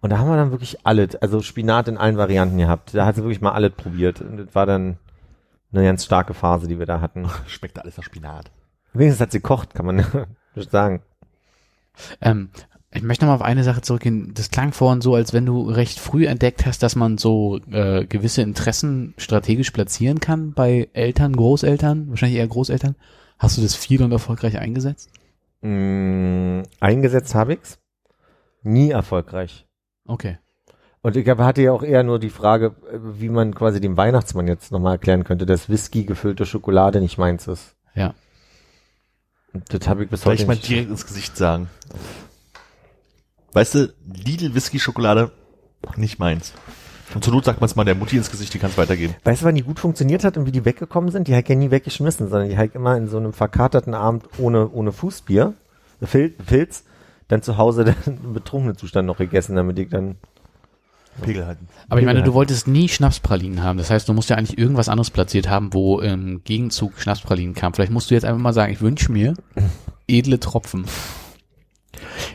Und 0.00 0.10
da 0.10 0.18
haben 0.18 0.28
wir 0.28 0.36
dann 0.36 0.50
wirklich 0.50 0.84
alles, 0.84 1.16
also 1.16 1.40
Spinat 1.40 1.88
in 1.88 1.96
allen 1.96 2.18
Varianten 2.18 2.58
gehabt. 2.58 2.94
Da 2.94 3.06
hat 3.06 3.16
sie 3.16 3.22
wirklich 3.22 3.40
mal 3.40 3.52
alles 3.52 3.72
probiert. 3.72 4.20
Und 4.20 4.36
das 4.36 4.54
war 4.54 4.66
dann 4.66 4.98
eine 5.72 5.84
ganz 5.84 6.04
starke 6.04 6.34
Phase, 6.34 6.68
die 6.68 6.78
wir 6.78 6.86
da 6.86 7.00
hatten. 7.00 7.28
Schmeckt 7.46 7.78
alles 7.78 7.96
nach 7.96 8.04
Spinat. 8.04 8.50
Wenigstens 8.94 9.20
hat 9.20 9.32
sie 9.32 9.40
kocht, 9.40 9.74
kann 9.74 9.86
man 9.86 10.04
sagen. 10.56 11.02
Ähm, 12.20 12.48
ich 12.92 13.02
möchte 13.02 13.24
nochmal 13.24 13.36
auf 13.36 13.44
eine 13.44 13.64
Sache 13.64 13.82
zurückgehen. 13.82 14.32
Das 14.34 14.50
klang 14.50 14.72
vorhin 14.72 15.00
so, 15.00 15.14
als 15.14 15.32
wenn 15.32 15.44
du 15.44 15.68
recht 15.68 15.98
früh 15.98 16.26
entdeckt 16.26 16.64
hast, 16.64 16.82
dass 16.82 16.94
man 16.94 17.18
so 17.18 17.58
äh, 17.70 18.06
gewisse 18.06 18.42
Interessen 18.42 19.14
strategisch 19.18 19.72
platzieren 19.72 20.20
kann 20.20 20.52
bei 20.52 20.88
Eltern, 20.92 21.34
Großeltern, 21.34 22.08
wahrscheinlich 22.10 22.38
eher 22.38 22.46
Großeltern. 22.46 22.94
Hast 23.38 23.58
du 23.58 23.62
das 23.62 23.74
viel 23.74 24.02
und 24.02 24.12
erfolgreich 24.12 24.58
eingesetzt? 24.58 25.10
Mm, 25.60 26.62
eingesetzt 26.78 27.34
habe 27.34 27.54
ich's. 27.54 27.78
Nie 28.62 28.90
erfolgreich. 28.90 29.66
Okay. 30.06 30.38
Und 31.02 31.16
ich 31.16 31.28
hatte 31.28 31.62
ja 31.62 31.72
auch 31.72 31.82
eher 31.82 32.02
nur 32.02 32.18
die 32.18 32.30
Frage, 32.30 32.76
wie 32.92 33.28
man 33.28 33.54
quasi 33.54 33.80
dem 33.80 33.96
Weihnachtsmann 33.96 34.46
jetzt 34.46 34.72
nochmal 34.72 34.92
erklären 34.92 35.24
könnte, 35.24 35.46
dass 35.46 35.68
Whisky 35.68 36.04
gefüllte 36.04 36.46
Schokolade 36.46 37.00
nicht 37.00 37.18
meins 37.18 37.46
ist. 37.48 37.76
Ja. 37.94 38.14
Das 39.68 39.88
habe 39.88 40.04
ich 40.04 40.10
bis 40.10 40.22
Soll 40.22 40.34
heute 40.34 40.46
mal 40.46 40.56
direkt 40.56 40.90
ins 40.90 41.06
Gesicht 41.06 41.36
sagen? 41.36 41.68
Weißt 43.52 43.74
du, 43.74 43.94
Lidl 44.12 44.54
Whisky 44.54 44.80
Schokolade, 44.80 45.30
nicht 45.96 46.18
meins. 46.18 46.52
Und 47.14 47.22
zur 47.22 47.32
Not 47.32 47.44
sagt 47.44 47.60
man 47.60 47.66
es 47.66 47.76
mal 47.76 47.84
der 47.84 47.94
Mutti 47.94 48.16
ins 48.16 48.30
Gesicht, 48.30 48.52
die 48.52 48.58
kann 48.58 48.70
es 48.70 48.78
weitergeben. 48.78 49.14
Weißt 49.22 49.42
du, 49.42 49.46
wann 49.46 49.54
die 49.54 49.62
gut 49.62 49.78
funktioniert 49.78 50.24
hat 50.24 50.36
und 50.36 50.46
wie 50.46 50.52
die 50.52 50.64
weggekommen 50.64 51.12
sind? 51.12 51.28
Die 51.28 51.36
hat 51.36 51.48
ja 51.48 51.54
nie 51.54 51.70
weggeschmissen, 51.70 52.28
sondern 52.28 52.48
die 52.48 52.58
hat 52.58 52.74
immer 52.74 52.96
in 52.96 53.06
so 53.06 53.18
einem 53.18 53.32
verkaterten 53.32 53.94
Abend 53.94 54.24
ohne, 54.38 54.68
ohne 54.70 54.90
Fußbier, 54.90 55.54
Fil 56.02 56.34
Filz, 56.44 56.84
dann 57.28 57.42
zu 57.42 57.56
Hause 57.56 57.84
dann 58.04 58.18
im 58.24 58.32
betrunkenen 58.32 58.76
Zustand 58.76 59.06
noch 59.06 59.18
gegessen, 59.18 59.54
damit 59.54 59.78
ich 59.78 59.88
dann, 59.88 60.16
Pegel 61.22 61.46
halten. 61.46 61.68
Aber 61.88 62.00
ich 62.00 62.06
meine, 62.06 62.22
du 62.22 62.34
wolltest 62.34 62.66
nie 62.66 62.88
Schnapspralinen 62.88 63.62
haben. 63.62 63.78
Das 63.78 63.90
heißt, 63.90 64.08
du 64.08 64.12
musst 64.12 64.30
ja 64.30 64.36
eigentlich 64.36 64.58
irgendwas 64.58 64.88
anderes 64.88 65.10
platziert 65.10 65.48
haben, 65.48 65.72
wo 65.72 66.00
im 66.00 66.42
Gegenzug 66.44 66.98
Schnapspralinen 66.98 67.54
kam. 67.54 67.74
Vielleicht 67.74 67.92
musst 67.92 68.10
du 68.10 68.14
jetzt 68.14 68.24
einfach 68.24 68.40
mal 68.40 68.52
sagen, 68.52 68.72
ich 68.72 68.80
wünsche 68.80 69.12
mir 69.12 69.34
edle 70.08 70.40
Tropfen. 70.40 70.86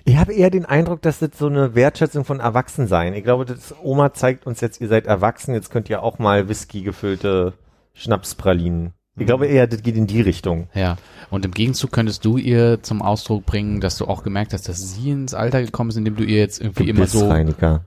Ich 0.05 0.17
habe 0.17 0.33
eher 0.33 0.49
den 0.49 0.65
Eindruck, 0.65 1.01
dass 1.01 1.19
das 1.19 1.31
so 1.37 1.47
eine 1.47 1.75
Wertschätzung 1.75 2.25
von 2.25 2.39
Erwachsensein. 2.39 3.13
Ich 3.13 3.23
glaube, 3.23 3.45
das 3.45 3.75
Oma 3.83 4.13
zeigt 4.13 4.47
uns 4.47 4.61
jetzt, 4.61 4.81
ihr 4.81 4.87
seid 4.87 5.05
erwachsen, 5.05 5.53
jetzt 5.53 5.69
könnt 5.69 5.89
ihr 5.89 6.01
auch 6.03 6.19
mal 6.19 6.49
Whisky 6.49 6.81
gefüllte 6.81 7.53
Schnapspralinen. 7.93 8.93
Ich 9.17 9.25
glaube 9.25 9.47
eher, 9.47 9.67
das 9.67 9.83
geht 9.83 9.97
in 9.97 10.07
die 10.07 10.21
Richtung. 10.21 10.69
Ja. 10.73 10.97
Und 11.29 11.43
im 11.43 11.51
Gegenzug 11.51 11.91
könntest 11.91 12.23
du 12.23 12.37
ihr 12.37 12.81
zum 12.81 13.01
Ausdruck 13.01 13.45
bringen, 13.45 13.81
dass 13.81 13.97
du 13.97 14.05
auch 14.05 14.23
gemerkt 14.23 14.53
hast, 14.53 14.69
dass 14.69 14.93
sie 14.93 15.09
ins 15.09 15.33
Alter 15.33 15.61
gekommen 15.61 15.89
ist, 15.89 15.97
indem 15.97 16.15
du 16.15 16.23
ihr 16.23 16.37
jetzt 16.37 16.61
irgendwie 16.61 16.89
immer 16.89 17.05
so, 17.05 17.19
Gebissreiniger. 17.19 17.85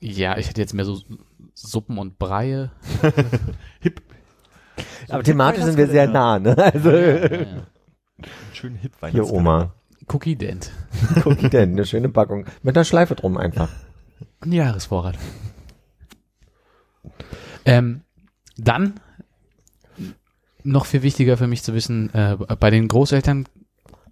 Ja, 0.00 0.36
ich 0.38 0.48
hätte 0.48 0.60
jetzt 0.60 0.74
mehr 0.74 0.84
so 0.84 1.00
Suppen 1.54 1.98
und 1.98 2.18
Breie. 2.18 2.70
Hip. 3.80 4.02
Aber 5.08 5.22
thematisch 5.22 5.64
sind 5.64 5.76
wir 5.76 5.88
sehr 5.88 6.08
nah, 6.08 6.38
ne? 6.38 6.56
Also, 6.56 6.90
Schön 8.52 8.74
hip 8.76 8.92
hier 9.10 9.28
Oma. 9.28 9.74
Cookie 10.08 10.36
Dent. 10.36 10.70
Cookie 11.24 11.48
denn, 11.48 11.72
eine 11.72 11.84
schöne 11.84 12.08
Packung. 12.08 12.46
Mit 12.62 12.76
einer 12.76 12.84
Schleife 12.84 13.14
drum 13.14 13.36
einfach. 13.36 13.68
Ein 14.40 14.52
Jahresvorrat. 14.52 15.16
Ähm, 17.64 18.02
dann 18.56 19.00
noch 20.64 20.86
viel 20.86 21.02
wichtiger 21.02 21.36
für 21.36 21.46
mich 21.46 21.62
zu 21.62 21.74
wissen, 21.74 22.12
äh, 22.14 22.36
bei 22.58 22.70
den 22.70 22.88
Großeltern 22.88 23.46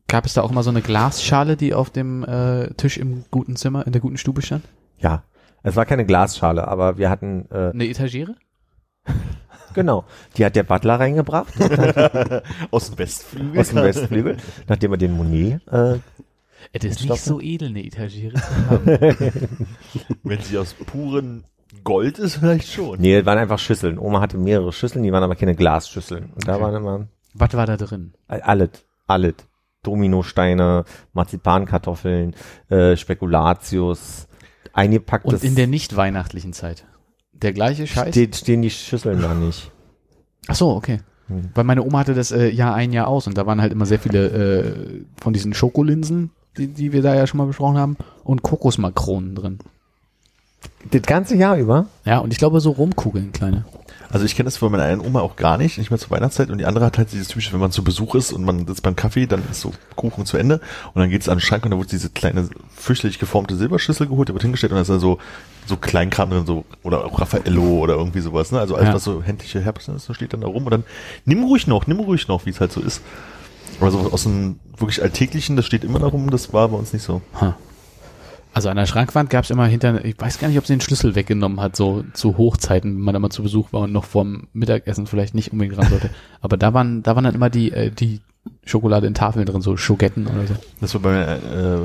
gab 0.09 0.25
es 0.25 0.35
da 0.35 0.43
auch 0.43 0.51
mal 0.51 0.63
so 0.63 0.71
eine 0.71 0.83
Glasschale, 0.83 1.57
die 1.57 1.75
auf 1.75 1.91
dem 1.91 2.25
äh, 2.25 2.73
Tisch 2.75 2.97
im 2.97 3.25
guten 3.31 3.57
Zimmer, 3.57 3.87
in 3.87 3.93
der 3.93 4.01
guten 4.01 4.17
Stube 4.17 4.43
stand? 4.43 4.65
Ja. 4.99 5.25
Es 5.67 5.77
war 5.77 5.85
keine 5.85 6.07
Glasschale, 6.07 6.67
aber 6.69 6.97
wir 6.99 7.11
hatten, 7.11 7.47
äh, 7.51 7.71
Eine 7.73 7.89
Etagiere? 7.89 8.35
genau, 9.75 10.05
die 10.37 10.45
hat 10.45 10.57
der 10.57 10.63
Butler 10.63 10.99
reingebracht 11.01 11.53
Aus 12.71 12.91
dem 12.91 12.99
Westflügel. 12.99 13.61
aus 13.61 13.69
dem 13.69 13.77
Westflügel, 13.83 14.37
nachdem 14.69 14.93
er 14.93 14.99
den 14.99 15.13
Monet, 15.13 15.61
äh, 15.71 15.99
Es 16.73 16.85
ist 16.85 17.05
nicht 17.09 17.23
so 17.23 17.41
edel, 17.41 17.69
eine 17.69 17.85
Etagiere 17.85 18.35
zu 18.35 18.57
haben. 18.71 19.67
Wenn 20.23 20.41
sie 20.41 20.59
aus 20.59 20.75
puren 20.75 21.45
Gold 21.85 22.19
ist, 22.19 22.37
vielleicht 22.37 22.69
schon. 22.73 23.01
nee, 23.01 23.17
das 23.17 23.27
waren 23.27 23.39
einfach 23.39 23.59
Schüsseln. 23.59 23.99
Oma 23.99 24.21
hatte 24.21 24.39
mehrere 24.39 24.73
Schüsseln, 24.73 25.03
die 25.05 25.13
waren 25.13 25.23
aber 25.23 25.37
keine 25.37 25.55
Glasschüsseln. 25.55 26.31
Und 26.35 26.47
da 26.49 26.55
Okay. 26.55 26.63
waren 26.65 26.75
immer 26.77 27.07
Was 27.35 27.53
war 27.55 27.67
da 27.67 27.77
drin? 27.77 28.15
alles, 28.29 28.71
alles. 29.07 29.35
Dominosteine, 29.83 30.85
Marzipankartoffeln, 31.13 32.35
äh, 32.71 32.97
Spekulatius, 32.97 34.27
eingepacktes. 34.77 35.43
Und 35.43 35.45
in 35.45 35.55
der 35.55 35.67
nicht 35.67 35.97
weihnachtlichen 35.97 36.53
Zeit. 36.53 36.85
Der 37.33 37.53
gleiche 37.53 37.87
Scheiß? 37.87 38.11
steht, 38.11 38.37
stehen 38.37 38.63
die 38.63 38.71
Schüsseln 38.71 39.21
da 39.21 39.35
nicht. 39.35 39.71
Ach 40.49 40.55
so, 40.55 40.71
okay. 40.71 41.01
Hm. 41.29 41.51
Weil 41.55 41.65
meine 41.65 41.83
Oma 41.83 42.01
hatte 42.01 42.15
das 42.15 42.31
äh, 42.31 42.49
Jahr 42.49 42.75
ein, 42.75 42.93
Jahr 42.93 43.09
aus 43.09 43.27
und 43.27 43.37
da 43.37 43.47
waren 43.47 43.61
halt 43.61 43.73
immer 43.73 43.87
sehr 43.87 43.99
viele 43.99 44.29
äh, 44.29 45.05
von 45.21 45.33
diesen 45.33 45.55
Schokolinsen, 45.55 46.31
die, 46.57 46.69
die 46.69 46.93
wir 46.93 47.03
da 47.03 47.15
ja 47.15 47.27
schon 47.27 47.39
mal 47.39 47.47
besprochen 47.47 47.79
haben, 47.79 47.97
und 48.23 48.43
Kokosmakronen 48.43 49.35
drin. 49.35 49.59
Das 50.91 51.03
ganze 51.03 51.37
Jahr 51.37 51.57
über? 51.57 51.87
Ja, 52.05 52.19
und 52.19 52.33
ich 52.33 52.39
glaube 52.39 52.61
so 52.61 52.71
Rumkugeln, 52.71 53.33
kleine. 53.33 53.65
Also 54.11 54.25
ich 54.25 54.35
kenne 54.37 54.47
das 54.47 54.57
von 54.57 54.71
meiner 54.73 54.85
einen 54.85 55.01
Oma 55.01 55.21
auch 55.21 55.37
gar 55.37 55.59
nicht, 55.59 55.79
nicht 55.79 55.91
mehr 55.91 55.99
zur 55.99 56.11
Weihnachtszeit. 56.11 56.51
Und 56.51 56.59
die 56.59 56.65
andere 56.67 56.85
hat 56.85 56.99
halt 56.99 57.13
dieses 57.13 57.29
typische, 57.29 57.53
wenn 57.53 57.61
man 57.61 57.73
zu 57.73 57.83
Besuch 57.85 58.15
ist 58.15 58.33
und 58.33 58.45
man 58.45 58.67
sitzt 58.67 58.83
beim 58.83 58.97
Kaffee, 58.97 59.27
dann 59.27 59.43
ist 59.51 59.61
so 59.61 59.73
Kuchen 59.97 60.27
zu 60.27 60.37
Ende. 60.37 60.61
Und 60.95 61.01
dann 61.01 61.11
geht's 61.11 61.29
an 61.29 61.37
den 61.39 61.41
Schrank 61.43 61.65
und 61.65 61.71
da 61.73 61.79
wird 61.79 61.93
diese 61.93 62.11
kleine, 62.11 62.49
fürchterlich 62.75 63.19
geformte 63.19 63.57
Silberschüssel 63.57 64.07
geholt, 64.07 64.29
der 64.29 64.35
wird 64.35 64.43
hingestellt 64.43 64.73
und 64.73 64.77
da 64.77 64.83
ist 64.83 64.89
da 64.91 64.99
so, 64.99 65.19
so 65.67 65.77
Kleinkram 65.77 66.31
drin, 66.31 66.47
so, 66.47 66.65
oder 66.83 67.05
auch 67.05 67.21
Raffaello 67.21 67.63
oder 67.81 67.95
irgendwie 67.95 68.21
sowas, 68.21 68.53
ne? 68.53 68.61
Also 68.61 68.77
alles, 68.77 68.89
Ja. 68.89 68.95
was 68.95 69.05
so 69.05 69.23
händliche 69.23 69.61
Herbst 69.61 69.89
ist, 69.89 70.15
steht 70.15 70.33
dann 70.33 70.41
da 70.43 70.47
rum 70.47 70.65
und 70.65 70.71
dann 70.71 70.85
nimm 71.25 71.43
ruhig 71.45 71.67
noch, 71.67 71.87
nimm 71.87 71.99
ruhig 72.01 72.29
noch, 72.29 72.47
wie 72.47 72.51
es 72.51 72.61
halt 72.61 72.73
so 72.73 72.81
ist. 72.81 73.03
Aber 73.81 73.91
so 73.91 73.99
aus 74.13 74.23
dem 74.23 74.61
wirklich 74.79 75.03
Alltäglichen, 75.03 75.57
das 75.57 75.67
steht 75.67 75.83
immer 75.85 75.99
da 75.99 76.07
rum, 76.07 76.31
das 76.31 76.53
war 76.53 76.69
bei 76.69 76.77
uns 76.77 76.93
nicht 76.93 77.03
so. 77.03 77.21
Also 78.57 78.71
an 78.71 78.77
der 78.77 78.87
Schrankwand 78.87 79.29
gab 79.29 79.45
es 79.45 79.51
immer 79.51 79.67
hinter, 79.67 80.03
ich 80.03 80.19
weiß 80.19 80.39
gar 80.39 80.49
nicht, 80.49 80.57
ob 80.57 80.65
sie 80.65 80.73
den 80.73 80.81
Schlüssel 80.81 81.15
weggenommen 81.15 81.61
hat, 81.61 81.77
so 81.77 82.07
zu 82.15 82.39
Hochzeiten, 82.39 82.97
wenn 82.97 83.03
man 83.03 83.13
da 83.13 83.19
mal 83.19 83.29
zu 83.29 83.43
Besuch 83.43 83.71
war 83.75 83.83
und 83.83 83.93
noch 83.93 84.05
vorm 84.05 84.49
Mittagessen 84.55 85.07
vielleicht 85.07 85.35
nicht 85.35 85.53
unbedingt 85.53 85.77
ran 85.77 85.91
sollte. 85.91 86.09
Aber 86.41 86.57
da 86.57 86.73
waren, 86.73 87.03
da 87.03 87.15
waren 87.15 87.25
dann 87.25 87.35
immer 87.35 87.51
die, 87.51 87.71
äh, 87.71 87.91
die 87.91 88.23
Schokolade 88.65 89.07
in 89.07 89.13
Tafeln 89.13 89.45
drin, 89.45 89.61
so 89.61 89.77
Schogetten 89.77 90.27
oder 90.27 90.47
so. 90.47 90.55
Das 90.81 90.95
war 90.95 91.03
bei, 91.03 91.21
äh, 91.21 91.81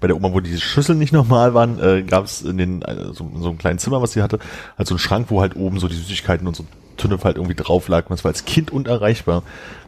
bei 0.00 0.06
der 0.06 0.16
Oma, 0.16 0.32
wo 0.32 0.40
die 0.40 0.58
Schüsseln 0.58 0.98
nicht 0.98 1.12
normal 1.12 1.52
waren, 1.52 1.78
äh, 1.78 2.02
gab 2.02 2.24
es 2.24 2.40
in 2.40 2.56
den 2.56 2.80
äh, 2.80 3.12
so, 3.12 3.30
in 3.34 3.42
so 3.42 3.50
einem 3.50 3.58
kleinen 3.58 3.78
Zimmer, 3.78 4.00
was 4.00 4.12
sie 4.12 4.22
hatte, 4.22 4.38
halt 4.78 4.88
so 4.88 4.94
einen 4.94 5.00
Schrank, 5.00 5.26
wo 5.28 5.42
halt 5.42 5.54
oben 5.54 5.80
so 5.80 5.88
die 5.88 5.96
Süßigkeiten 5.96 6.46
und 6.46 6.56
so 6.56 6.64
Tünnef 6.96 7.24
halt 7.24 7.36
irgendwie 7.36 7.54
drauf 7.54 7.88
lag. 7.88 8.06
Das 8.08 8.24
war 8.24 8.30
als 8.30 8.44
Kind 8.44 8.70
unerreichbar. 8.70 9.42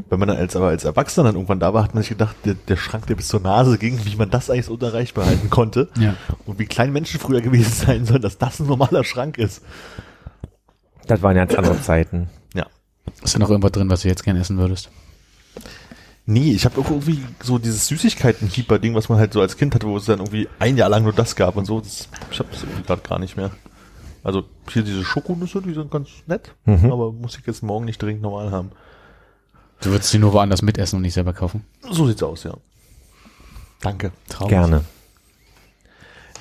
Wenn 0.09 0.19
man 0.19 0.29
dann 0.29 0.37
als 0.37 0.57
aber 0.57 0.69
als 0.69 0.85
Erwachsener 0.85 1.25
dann 1.25 1.35
irgendwann 1.35 1.61
da 1.61 1.75
war, 1.75 1.83
hat 1.83 1.95
man 1.95 2.03
sich 2.03 2.11
gedacht, 2.11 2.37
der, 2.45 2.55
der 2.55 2.77
Schrank, 2.77 3.07
der 3.07 3.15
bis 3.15 3.29
zur 3.29 3.41
Nase 3.41 3.79
ging, 3.79 4.05
wie 4.05 4.17
man 4.17 4.31
das 4.31 4.51
eigentlich 4.51 4.67
so 4.67 4.75
unerreichbar 4.75 5.27
halten 5.27 5.51
konnte. 5.51 5.89
Ja. 5.99 6.15
Und 6.45 6.59
wie 6.59 6.67
klein 6.67 6.93
Menschen 6.93 7.21
früher 7.21 7.41
gewesen 7.41 7.73
sein 7.87 8.07
sollen, 8.07 8.23
dass 8.23 8.39
das 8.39 8.61
ein 8.61 8.67
normaler 8.67 9.05
Schrank 9.05 9.39
ist. 9.39 9.63
Das 11.07 11.23
waren 11.23 11.37
ganz 11.37 11.55
andere 11.55 11.81
Zeiten. 11.81 12.29
Ja. 12.55 12.67
Ist 13.23 13.35
da 13.35 13.39
noch 13.39 13.51
irgendwas 13.51 13.73
drin, 13.73 13.91
was 13.91 14.03
du 14.03 14.09
jetzt 14.09 14.25
gerne 14.25 14.41
essen 14.41 14.59
würdest? 14.59 14.91
Nee, 16.29 16.53
ich 16.53 16.65
habe 16.65 16.81
irgendwie 16.81 17.23
so 17.41 17.59
dieses 17.59 17.87
Süßigkeiten-Keeper-Ding, 17.87 18.97
was 18.97 19.09
man 19.09 19.19
halt 19.19 19.33
so 19.33 19.41
als 19.41 19.57
Kind 19.57 19.77
hatte, 19.77 19.87
wo 19.87 19.97
es 19.97 20.07
dann 20.07 20.19
irgendwie 20.19 20.49
ein 20.59 20.77
Jahr 20.77 20.89
lang 20.89 21.05
nur 21.05 21.13
das 21.13 21.37
gab 21.37 21.57
und 21.57 21.67
so. 21.67 21.81
Das, 21.81 22.09
ich 22.33 22.39
habe 22.41 22.49
das 22.51 22.63
irgendwie 22.63 22.83
gerade 22.83 23.03
gar 23.03 23.21
nicht 23.21 23.37
mehr. 23.37 23.53
Also 24.27 24.43
hier 24.73 24.83
diese 24.83 25.05
Schokonüsse, 25.05 25.63
die 25.63 25.73
sind 25.73 25.89
ganz 25.89 26.09
nett, 26.27 26.53
Mhm. 26.65 26.91
aber 26.91 27.13
muss 27.13 27.39
ich 27.39 27.47
jetzt 27.47 27.63
morgen 27.63 27.85
nicht 27.85 28.03
dringend 28.03 28.23
normal 28.23 28.51
haben. 28.51 28.73
Du 29.83 29.91
würdest 29.91 30.13
die 30.13 30.19
nur 30.19 30.33
woanders 30.33 30.63
mitessen 30.63 30.97
und 30.97 31.03
nicht 31.03 31.15
selber 31.15 31.33
kaufen. 31.33 31.65
So 31.93 32.09
sieht's 32.09 32.25
aus, 32.25 32.43
ja. 32.43 32.55
Danke. 33.83 34.11
Traurig. 34.29 34.51
Gerne. 34.51 34.85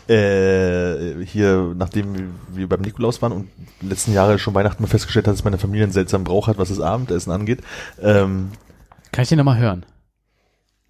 Äh, 0.07 1.23
hier, 1.25 1.73
nachdem 1.77 2.33
wir 2.53 2.67
beim 2.69 2.81
Nikolaus 2.81 3.21
waren 3.21 3.31
und 3.31 3.49
letzten 3.81 4.13
Jahre 4.13 4.39
schon 4.39 4.53
Weihnachten 4.55 4.81
mal 4.81 4.87
festgestellt 4.89 5.27
hat, 5.27 5.33
dass 5.35 5.43
meine 5.43 5.57
Familie 5.59 5.83
einen 5.83 5.93
seltsamen 5.93 6.25
Brauch 6.25 6.47
hat, 6.47 6.57
was 6.57 6.69
das 6.69 6.79
Abendessen 6.79 7.31
angeht, 7.31 7.61
ähm, 8.01 8.49
Kann 9.11 9.23
ich 9.23 9.29
den 9.29 9.37
nochmal 9.37 9.57
hören? 9.59 9.85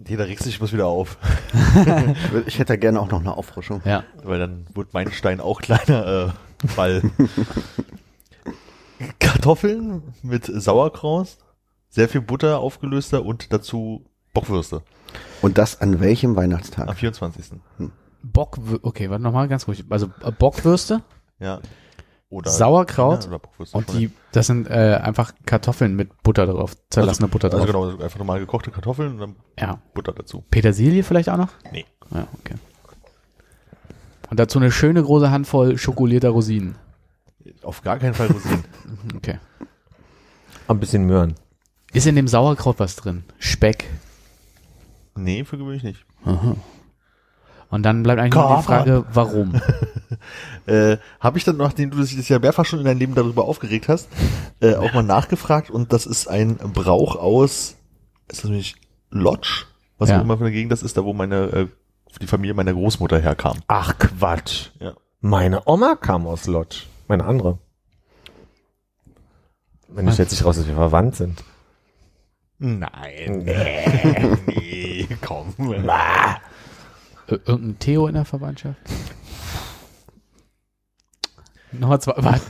jeder 0.06 0.28
regt 0.28 0.44
sich 0.44 0.60
was 0.62 0.72
wieder 0.74 0.88
auf. 0.88 1.18
Ich 2.48 2.60
hätte 2.60 2.78
gerne 2.78 3.00
auch 3.00 3.10
noch 3.10 3.22
eine 3.22 3.36
Auffrischung. 3.36 3.82
Ja. 3.86 4.04
Weil 4.24 4.40
dann 4.40 4.66
wird 4.74 4.94
mein 4.94 5.12
Stein 5.12 5.40
auch 5.40 5.62
kleiner, 5.62 6.06
äh, 6.08 6.30
Ball. 6.76 7.02
Kartoffeln 9.20 10.02
mit 10.24 10.46
Sauerkraut, 10.46 11.38
sehr 11.90 12.10
viel 12.10 12.22
Butter 12.22 12.60
aufgelöster 12.60 13.26
und 13.26 13.52
dazu 13.52 14.06
Bockwürste 14.34 14.82
Und 15.42 15.58
das 15.58 15.80
an 15.82 16.00
welchem 16.00 16.36
Weihnachtstag? 16.36 16.88
am 16.88 16.96
24. 16.96 17.60
Bock, 18.24 18.58
okay, 18.82 19.10
warte 19.10 19.24
nochmal 19.24 19.48
ganz 19.48 19.68
ruhig. 19.68 19.86
Also 19.90 20.08
äh, 20.24 20.32
Bockwürste 20.32 21.02
Ja. 21.40 21.60
Oder 22.30 22.50
Sauerkraut 22.50 23.24
Ja, 23.24 23.30
oder 23.30 23.40
Bockwürste 23.40 23.78
und 23.78 23.94
die, 23.94 24.12
das 24.32 24.48
sind 24.48 24.68
äh, 24.68 25.00
einfach 25.02 25.34
Kartoffeln 25.46 25.96
mit 25.96 26.24
Butter 26.24 26.48
drauf, 26.48 26.76
zerlassene 26.90 27.28
Butter 27.28 27.50
drauf. 27.50 27.62
Also 27.62 27.72
genau, 27.72 27.86
also 27.86 28.04
einfach 28.04 28.18
normal 28.18 28.40
gekochte 28.40 28.72
Kartoffeln 28.72 29.14
und 29.14 29.20
dann 29.20 29.36
Ja. 29.60 29.80
Butter 29.94 30.12
dazu. 30.14 30.44
Petersilie 30.50 31.04
vielleicht 31.04 31.30
auch 31.30 31.38
noch? 31.38 31.50
Nee. 31.72 31.86
Ja, 32.12 32.28
okay. 32.40 32.56
Und 34.30 34.40
dazu 34.40 34.60
eine 34.60 34.72
schöne 34.72 35.02
große 35.04 35.30
Handvoll 35.32 35.78
schokolierter 35.78 36.30
Rosinen. 36.30 36.76
Auf 37.64 37.82
gar 37.82 37.98
keinen 38.00 38.14
Fall 38.14 38.28
Rosinen. 38.28 38.64
Okay. 39.16 39.40
Ein 40.68 40.80
bisschen 40.80 41.06
Möhren. 41.06 41.36
Ist 41.94 42.08
in 42.08 42.16
dem 42.16 42.28
Sauerkraut 42.28 42.80
was 42.80 42.96
drin? 42.96 43.24
Speck. 43.40 43.86
nee, 45.16 45.44
für 45.44 45.58
gewöhnlich 45.58 45.84
nicht. 45.84 46.06
Aha. 46.26 46.56
Und 47.70 47.84
dann 47.84 48.04
bleibt 48.04 48.20
eigentlich 48.20 48.34
nur 48.36 48.58
die. 48.58 48.64
Frage, 48.64 49.06
warum? 49.14 49.60
Äh, 50.66 50.98
Habe 51.20 51.38
ich 51.38 51.44
dann, 51.44 51.58
nachdem 51.58 51.92
du 51.92 52.02
dich 52.02 52.16
das 52.18 52.28
ja 52.30 52.40
mehrfach 52.40 52.66
schon 52.66 52.80
in 52.80 52.86
deinem 52.86 52.98
Leben 52.98 53.14
darüber 53.14 53.46
aufgeregt 53.46 53.88
hast, 53.88 54.08
äh, 54.62 54.74
auch 54.74 54.92
mal 54.94 55.04
nachgefragt 55.04 55.70
und 55.70 55.94
das 55.94 56.08
ist 56.08 56.28
ein 56.28 56.56
Brauch 56.58 57.16
aus, 57.16 57.76
ist 58.28 58.44
das 58.44 58.50
nicht 58.50 58.78
Lodge? 59.12 59.66
Was 60.00 60.10
Ja. 60.10 60.18
auch 60.18 60.22
immer 60.24 60.38
für 60.38 60.46
eine 60.46 60.52
Gegend 60.54 60.72
das 60.72 60.82
ist, 60.82 60.98
da 60.98 61.04
wo 61.04 61.14
meine, 61.14 61.36
äh, 61.52 61.68
die 62.20 62.28
Familie 62.28 62.54
meiner 62.54 62.74
Großmutter 62.74 63.20
herkam. 63.20 63.58
Ach 63.68 63.98
Quatsch. 63.98 64.70
Ja. 64.80 64.94
Meine 65.22 65.68
Oma 65.68 65.96
kam 65.96 66.28
aus 66.28 66.48
Lodge. 66.48 66.84
Meine 67.08 67.26
andere. 67.26 67.58
Wenn 69.88 70.12
stellt 70.12 70.30
sich 70.30 70.44
raus, 70.44 70.58
dass 70.58 70.68
wir 70.68 70.76
verwandt 70.76 71.16
sind. 71.16 71.44
Nein. 72.58 73.44
Nee, 73.46 74.38
nee 74.46 75.08
komm. 75.26 75.54
Ir- 77.28 77.40
Irgendein 77.46 77.80
Theo 77.80 78.08
in 78.08 78.14
der 78.16 78.26
Verwandtschaft? 78.26 78.78
Nochmal 81.80 82.00
zwei. 82.02 82.14
Warte. 82.18 82.42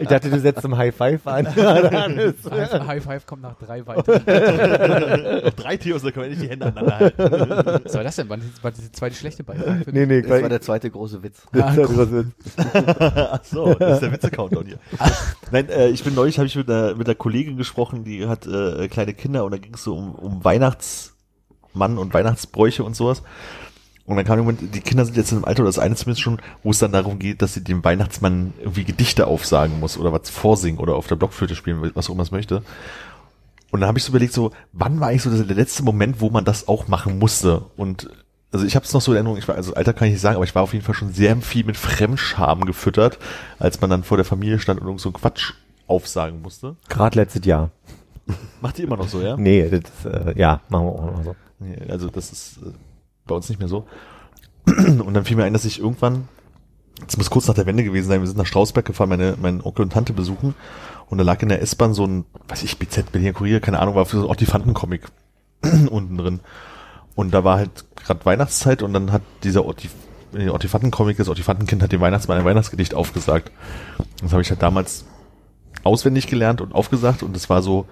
Ich 0.00 0.08
dachte, 0.08 0.30
du 0.30 0.38
setzt 0.40 0.62
zum 0.62 0.76
High 0.76 0.94
Five 0.94 1.26
an. 1.26 1.46
High, 1.56 3.02
Five 3.02 3.26
kommt 3.26 3.42
nach 3.42 3.54
drei 3.58 3.86
weiter. 3.86 5.42
Noch 5.44 5.52
drei 5.52 5.76
Theos, 5.76 6.02
da 6.02 6.10
können 6.10 6.24
wir 6.24 6.30
nicht 6.30 6.42
die 6.42 6.48
Hände 6.48 6.66
aneinander 6.66 6.98
halten. 6.98 7.18
Was 7.84 7.94
war 7.94 8.04
das 8.04 8.16
denn? 8.16 8.28
War 8.28 8.36
das, 8.36 8.46
war 8.62 8.70
das 8.70 8.80
der 8.80 8.92
zweite 8.92 9.16
schlechte 9.16 9.44
Beitrag? 9.44 9.92
nee, 9.92 10.06
nee, 10.06 10.22
Das 10.22 10.42
war 10.42 10.48
der 10.48 10.60
zweite 10.60 10.90
große 10.90 11.22
Witz. 11.22 11.42
Ah, 11.54 11.74
Ach 13.32 13.44
so, 13.44 13.74
das 13.74 13.94
ist 13.94 14.02
der 14.02 14.12
Witze-Countdown 14.12 14.66
hier. 14.66 14.78
Nein, 15.50 15.68
äh, 15.68 15.88
ich 15.88 16.04
bin 16.04 16.14
neulich, 16.14 16.38
habe 16.38 16.46
ich 16.46 16.56
mit 16.56 16.68
einer, 16.70 16.94
mit 16.94 17.06
einer 17.06 17.14
Kollegin 17.14 17.56
gesprochen, 17.56 18.04
die 18.04 18.26
hat 18.26 18.46
äh, 18.46 18.88
kleine 18.88 19.14
Kinder 19.14 19.44
und 19.44 19.52
da 19.52 19.58
ging 19.58 19.74
es 19.74 19.84
so 19.84 19.96
um, 19.96 20.14
um 20.14 20.44
Weihnachtsmann 20.44 21.98
und 21.98 22.12
Weihnachtsbräuche 22.14 22.84
und 22.84 22.96
sowas. 22.96 23.22
Und 24.06 24.16
dann 24.16 24.24
kam 24.24 24.38
irgendwann, 24.38 24.70
die 24.70 24.80
Kinder 24.80 25.04
sind 25.04 25.16
jetzt 25.16 25.32
in 25.32 25.38
einem 25.38 25.44
Alter, 25.46 25.62
oder 25.62 25.68
das 25.68 25.80
eine 25.80 25.96
zumindest 25.96 26.22
schon, 26.22 26.38
wo 26.62 26.70
es 26.70 26.78
dann 26.78 26.92
darum 26.92 27.18
geht, 27.18 27.42
dass 27.42 27.54
sie 27.54 27.64
dem 27.64 27.84
Weihnachtsmann 27.84 28.52
irgendwie 28.60 28.84
Gedichte 28.84 29.26
aufsagen 29.26 29.80
muss 29.80 29.98
oder 29.98 30.12
was 30.12 30.30
vorsingen 30.30 30.78
oder 30.78 30.94
auf 30.94 31.08
der 31.08 31.16
Blockflöte 31.16 31.56
spielen, 31.56 31.90
was 31.94 32.08
auch 32.08 32.14
immer 32.14 32.22
es 32.22 32.30
möchte. 32.30 32.62
Und 33.72 33.80
dann 33.80 33.88
habe 33.88 33.98
ich 33.98 34.04
so 34.04 34.10
überlegt, 34.10 34.32
so, 34.32 34.52
wann 34.72 35.00
war 35.00 35.08
eigentlich 35.08 35.22
so 35.22 35.42
der 35.42 35.56
letzte 35.56 35.82
Moment, 35.82 36.20
wo 36.20 36.30
man 36.30 36.44
das 36.44 36.68
auch 36.68 36.86
machen 36.86 37.18
musste? 37.18 37.64
Und 37.76 38.08
also 38.52 38.64
ich 38.64 38.76
habe 38.76 38.86
es 38.86 38.92
noch 38.92 39.00
so 39.00 39.10
in 39.10 39.16
Erinnerung, 39.16 39.38
ich 39.38 39.48
war, 39.48 39.56
also 39.56 39.74
Alter 39.74 39.92
kann 39.92 40.06
ich 40.06 40.14
nicht 40.14 40.20
sagen, 40.20 40.36
aber 40.36 40.44
ich 40.44 40.54
war 40.54 40.62
auf 40.62 40.72
jeden 40.72 40.84
Fall 40.84 40.94
schon 40.94 41.12
sehr 41.12 41.36
viel 41.38 41.64
mit 41.64 41.76
Fremdscham 41.76 42.64
gefüttert, 42.64 43.18
als 43.58 43.80
man 43.80 43.90
dann 43.90 44.04
vor 44.04 44.16
der 44.16 44.24
Familie 44.24 44.60
stand 44.60 44.80
und 44.80 44.86
irgend 44.86 45.00
so 45.00 45.08
einen 45.08 45.14
Quatsch 45.14 45.54
aufsagen 45.88 46.42
musste. 46.42 46.76
Gerade 46.88 47.18
letztes 47.18 47.44
Jahr. 47.44 47.70
Macht 48.60 48.78
ihr 48.78 48.86
immer 48.86 48.96
noch 48.96 49.08
so, 49.08 49.20
ja? 49.20 49.36
Nee, 49.36 49.68
das, 49.68 50.04
äh, 50.04 50.38
ja, 50.38 50.60
machen 50.68 50.86
wir 50.86 50.92
auch 50.92 51.12
noch 51.12 51.24
so. 51.24 51.36
Also 51.88 52.08
das 52.08 52.32
ist 52.32 52.58
äh, 52.58 52.70
bei 53.26 53.34
uns 53.34 53.48
nicht 53.48 53.58
mehr 53.58 53.68
so. 53.68 53.86
Und 54.66 55.14
dann 55.14 55.24
fiel 55.24 55.36
mir 55.36 55.44
ein, 55.44 55.52
dass 55.52 55.64
ich 55.64 55.80
irgendwann, 55.80 56.28
es 57.06 57.16
muss 57.16 57.30
kurz 57.30 57.46
nach 57.46 57.54
der 57.54 57.66
Wende 57.66 57.84
gewesen 57.84 58.08
sein, 58.08 58.20
wir 58.20 58.26
sind 58.26 58.38
nach 58.38 58.46
Strausberg 58.46 58.86
gefahren, 58.86 59.08
meine, 59.08 59.36
meinen 59.40 59.60
Onkel 59.60 59.82
und 59.82 59.92
Tante 59.92 60.12
besuchen. 60.12 60.54
Und 61.08 61.18
da 61.18 61.24
lag 61.24 61.40
in 61.42 61.48
der 61.48 61.62
S-Bahn 61.62 61.94
so 61.94 62.04
ein, 62.04 62.24
weiß 62.48 62.62
ich, 62.62 62.78
BZ, 62.78 63.12
Berliner 63.12 63.32
Kurier, 63.32 63.60
keine 63.60 63.78
Ahnung, 63.78 63.94
war 63.94 64.06
für 64.06 64.16
so 64.16 64.24
ein 64.24 64.28
Ortifanten-Comic 64.28 65.02
unten 65.90 66.16
drin. 66.16 66.40
Und 67.14 67.32
da 67.32 67.44
war 67.44 67.58
halt 67.58 67.84
gerade 67.96 68.24
Weihnachtszeit 68.24 68.82
und 68.82 68.92
dann 68.92 69.12
hat 69.12 69.22
dieser 69.42 69.64
Ortif 69.64 69.92
äh, 70.34 70.48
Ortifanten-Comic, 70.48 71.16
das 71.16 71.28
Ortifantenkind 71.28 71.82
hat 71.82 71.92
dem 71.92 72.00
Weihnachtsmann 72.00 72.38
ein 72.38 72.44
Weihnachtsgedicht 72.44 72.94
aufgesagt. 72.94 73.52
Das 74.20 74.32
habe 74.32 74.42
ich 74.42 74.50
halt 74.50 74.62
damals 74.62 75.04
auswendig 75.84 76.26
gelernt 76.26 76.60
und 76.60 76.74
aufgesagt 76.74 77.22
und 77.22 77.36
es 77.36 77.48
war 77.48 77.62
so 77.62 77.86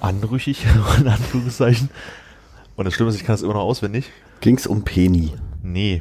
anrüchig, 0.00 0.66
in 0.98 1.08
Anführungszeichen. 1.08 1.90
Und 2.80 2.86
das 2.86 2.94
Schlimme 2.94 3.10
ist, 3.10 3.16
ich 3.16 3.24
kann 3.24 3.34
das 3.34 3.42
immer 3.42 3.52
noch 3.52 3.60
auswendig. 3.60 4.10
Ging's 4.40 4.66
um 4.66 4.84
Penny. 4.84 5.34
Nee. 5.62 6.00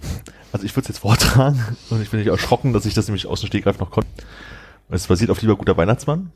Also 0.54 0.66
ich 0.66 0.74
würde 0.78 0.84
es 0.84 0.88
jetzt 0.88 1.00
vortragen 1.00 1.62
und 1.90 2.02
ich 2.02 2.10
bin 2.10 2.22
nicht 2.22 2.30
erschrocken, 2.30 2.72
dass 2.72 2.86
ich 2.86 2.94
das 2.94 3.06
nämlich 3.10 3.28
aus 3.28 3.42
dem 3.42 3.48
Stegreif 3.48 3.80
noch 3.80 3.92
konnte. 3.92 4.08
Es 4.88 5.08
basiert 5.08 5.30
auf 5.30 5.42
Lieber 5.42 5.58
guter 5.58 5.76
Weihnachtsmann. 5.76 6.32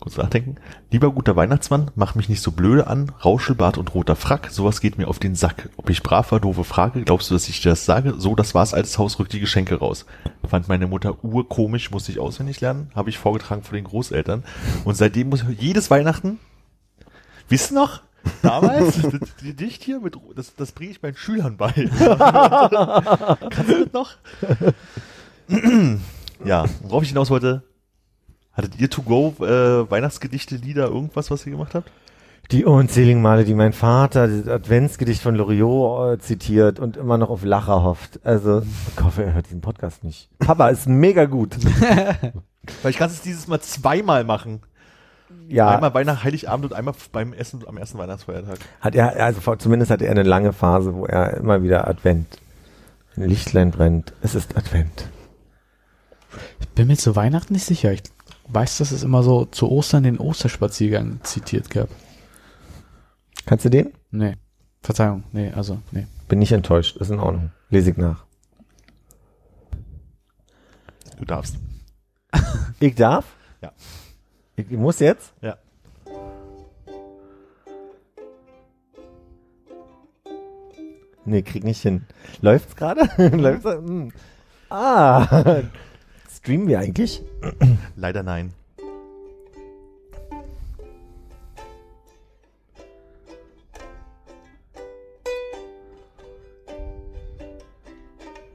Kurz 0.00 0.18
nachdenken. 0.18 0.56
Lieber 0.90 1.10
guter 1.12 1.34
Weihnachtsmann, 1.34 1.90
mach 1.94 2.14
mich 2.14 2.28
nicht 2.28 2.42
so 2.42 2.50
blöde 2.52 2.88
an, 2.88 3.10
Rauschelbart 3.24 3.78
und 3.78 3.94
roter 3.94 4.16
Frack, 4.16 4.50
sowas 4.50 4.82
geht 4.82 4.98
mir 4.98 5.08
auf 5.08 5.18
den 5.18 5.34
Sack. 5.34 5.70
Ob 5.78 5.88
ich 5.88 6.02
brav 6.02 6.30
war, 6.30 6.40
doofe 6.40 6.64
Frage, 6.64 7.02
glaubst 7.02 7.30
du, 7.30 7.34
dass 7.34 7.48
ich 7.48 7.62
dir 7.62 7.70
das 7.70 7.86
sage? 7.86 8.16
So, 8.18 8.34
das 8.34 8.54
war's, 8.54 8.74
altes 8.74 8.98
Haus, 8.98 9.18
rückt 9.18 9.32
die 9.32 9.40
Geschenke 9.40 9.76
raus. 9.76 10.04
Fand 10.46 10.68
meine 10.68 10.86
Mutter 10.86 11.24
urkomisch, 11.24 11.90
musste 11.90 12.12
ich 12.12 12.18
auswendig 12.18 12.60
lernen, 12.60 12.90
habe 12.94 13.08
ich 13.08 13.16
vorgetragen 13.16 13.62
vor 13.62 13.76
den 13.76 13.84
Großeltern. 13.84 14.44
Und 14.84 14.94
seitdem 14.94 15.30
muss 15.30 15.42
ich 15.48 15.58
jedes 15.58 15.90
Weihnachten, 15.90 16.38
wisst 17.48 17.72
noch, 17.72 18.02
damals, 18.42 19.00
das 19.20 19.36
Gedicht 19.42 19.82
hier, 19.82 20.00
mit, 20.00 20.16
das, 20.34 20.54
das 20.54 20.72
bringe 20.72 20.90
ich 20.90 21.02
meinen 21.02 21.16
Schülern 21.16 21.56
bei. 21.56 21.72
Kannst 23.50 23.70
du 23.70 23.84
das 23.84 23.92
noch? 23.92 24.10
ja, 26.44 26.64
worauf 26.82 27.02
ich 27.02 27.10
hinaus 27.10 27.30
wollte, 27.30 27.62
hattet 28.52 28.78
ihr 28.78 28.90
to 28.90 29.02
go 29.02 29.34
äh, 29.40 29.90
Weihnachtsgedichte, 29.90 30.56
Lieder, 30.56 30.88
irgendwas, 30.88 31.30
was 31.30 31.46
ihr 31.46 31.52
gemacht 31.52 31.74
habt? 31.74 31.90
Die 32.50 32.64
unzähligen 32.64 33.22
Male, 33.22 33.44
die 33.44 33.54
mein 33.54 33.72
Vater 33.72 34.26
das 34.26 34.48
Adventsgedicht 34.48 35.22
von 35.22 35.36
Loriot 35.36 36.14
äh, 36.14 36.18
zitiert 36.18 36.80
und 36.80 36.96
immer 36.96 37.16
noch 37.16 37.30
auf 37.30 37.44
Lacher 37.44 37.84
hofft. 37.84 38.18
Also, 38.24 38.62
ich 38.62 39.04
hoffe, 39.04 39.22
er 39.22 39.34
hört 39.34 39.46
diesen 39.46 39.60
Podcast 39.60 40.02
nicht. 40.02 40.28
Papa 40.40 40.68
ist 40.68 40.88
mega 40.88 41.26
gut. 41.26 41.56
Weil 42.82 42.90
ich 42.90 42.96
kann 42.96 43.08
es 43.08 43.22
dieses 43.22 43.46
Mal 43.46 43.60
zweimal 43.60 44.24
machen. 44.24 44.62
Ja, 45.50 45.68
Einmal 45.68 45.92
Weihnachten, 45.94 46.22
Heiligabend 46.22 46.66
und 46.66 46.74
einmal 46.74 46.94
beim 47.10 47.32
Essen 47.32 47.66
am 47.66 47.76
ersten 47.76 47.98
Weihnachtsfeiertag. 47.98 48.58
hat 48.80 48.94
er, 48.94 49.16
also 49.16 49.56
zumindest 49.56 49.90
hatte 49.90 50.04
er 50.04 50.12
eine 50.12 50.22
lange 50.22 50.52
Phase, 50.52 50.94
wo 50.94 51.06
er 51.06 51.36
immer 51.38 51.64
wieder 51.64 51.88
Advent. 51.88 52.38
Ein 53.16 53.28
Lichtlein 53.28 53.72
brennt. 53.72 54.12
Es 54.22 54.36
ist 54.36 54.56
Advent. 54.56 55.08
Ich 56.60 56.68
bin 56.68 56.86
mir 56.86 56.96
zu 56.96 57.16
Weihnachten 57.16 57.52
nicht 57.52 57.64
sicher. 57.64 57.92
Ich 57.92 58.02
weiß, 58.46 58.78
dass 58.78 58.92
es 58.92 59.02
immer 59.02 59.24
so 59.24 59.44
zu 59.44 59.68
Ostern 59.68 60.04
den 60.04 60.18
Osterspaziergang 60.18 61.18
zitiert 61.24 61.68
gab. 61.68 61.88
Kannst 63.44 63.64
du 63.64 63.70
den? 63.70 63.92
Nee. 64.12 64.36
Verzeihung. 64.82 65.24
Nee, 65.32 65.50
also, 65.50 65.80
nee. 65.90 66.06
Bin 66.28 66.38
nicht 66.38 66.52
enttäuscht. 66.52 66.96
Ist 66.98 67.10
in 67.10 67.18
Ordnung. 67.18 67.50
Lese 67.70 67.90
ich 67.90 67.96
nach. 67.96 68.24
Du 71.18 71.24
darfst. 71.24 71.56
Ich 72.78 72.94
darf? 72.94 73.24
Ja. 73.60 73.72
Ich 74.68 74.76
muss 74.76 74.98
jetzt? 74.98 75.32
Ja. 75.40 75.56
Nee, 81.24 81.42
krieg 81.42 81.64
nicht 81.64 81.80
hin. 81.80 82.06
Läuft's 82.40 82.76
gerade? 82.76 83.08
Läuft's? 83.36 83.72
Hm. 83.72 84.12
Ah. 84.68 85.62
Streamen 86.30 86.68
wir 86.68 86.80
eigentlich? 86.80 87.22
Leider 87.96 88.22
nein. 88.22 88.52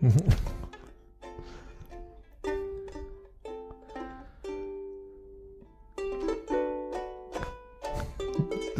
Das 0.01 0.13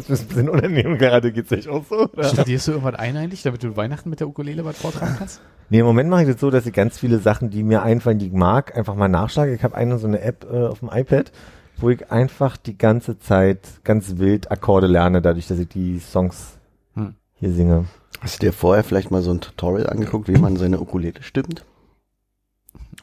bisschen 0.08 0.48
unangenehm 0.48 0.98
gerade. 0.98 1.32
Geht's 1.32 1.52
euch 1.52 1.68
auch 1.68 1.84
so? 1.88 2.08
Oder? 2.10 2.24
Studierst 2.24 2.68
du 2.68 2.72
irgendwas 2.72 2.94
ein 2.94 3.16
eigentlich, 3.16 3.42
damit 3.42 3.62
du 3.62 3.76
Weihnachten 3.76 4.10
mit 4.10 4.20
der 4.20 4.28
Ukulele 4.28 4.64
was 4.64 4.78
vortragen 4.78 5.16
kannst? 5.18 5.40
Nee, 5.68 5.80
im 5.80 5.86
Moment 5.86 6.08
mache 6.10 6.22
ich 6.22 6.28
das 6.28 6.40
so, 6.40 6.50
dass 6.50 6.66
ich 6.66 6.72
ganz 6.72 6.98
viele 6.98 7.18
Sachen, 7.18 7.50
die 7.50 7.62
mir 7.62 7.82
einfallen, 7.82 8.18
die 8.18 8.26
ich 8.26 8.32
mag, 8.32 8.76
einfach 8.76 8.94
mal 8.94 9.08
nachschlage. 9.08 9.54
Ich 9.54 9.62
habe 9.64 9.74
eine 9.74 9.98
so 9.98 10.06
eine 10.06 10.20
App 10.20 10.46
äh, 10.50 10.66
auf 10.66 10.78
dem 10.80 10.90
iPad, 10.92 11.32
wo 11.78 11.90
ich 11.90 12.10
einfach 12.10 12.56
die 12.56 12.78
ganze 12.78 13.18
Zeit 13.18 13.60
ganz 13.84 14.18
wild 14.18 14.50
Akkorde 14.50 14.86
lerne, 14.86 15.20
dadurch, 15.22 15.48
dass 15.48 15.58
ich 15.58 15.68
die 15.68 15.98
Songs 15.98 16.56
Hm. 16.94 17.14
hier 17.34 17.52
singe. 17.52 17.86
Hast 18.20 18.40
du 18.42 18.46
dir 18.46 18.52
vorher 18.52 18.84
vielleicht 18.84 19.10
mal 19.10 19.22
so 19.22 19.30
ein 19.32 19.40
Tutorial 19.40 19.88
angeguckt, 19.90 20.28
wie 20.28 20.38
man 20.38 20.56
seine 20.56 20.80
Ukulele 20.80 21.22
stimmt? 21.22 21.64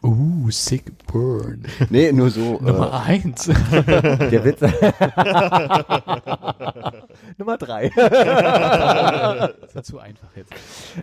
Uh, 0.01 0.49
sick 0.49 0.91
burn. 1.07 1.63
Nee, 1.89 2.11
nur 2.11 2.29
so. 2.29 2.59
Nummer 2.61 3.05
Äh, 3.07 3.11
eins. 3.11 3.45
Der 3.45 4.43
Witz. 4.43 4.61
Nummer 7.37 7.57
drei. 7.57 7.89
Das 7.95 9.75
ist 9.75 9.85
zu 9.85 9.99
einfach 9.99 10.27
jetzt. 10.35 10.51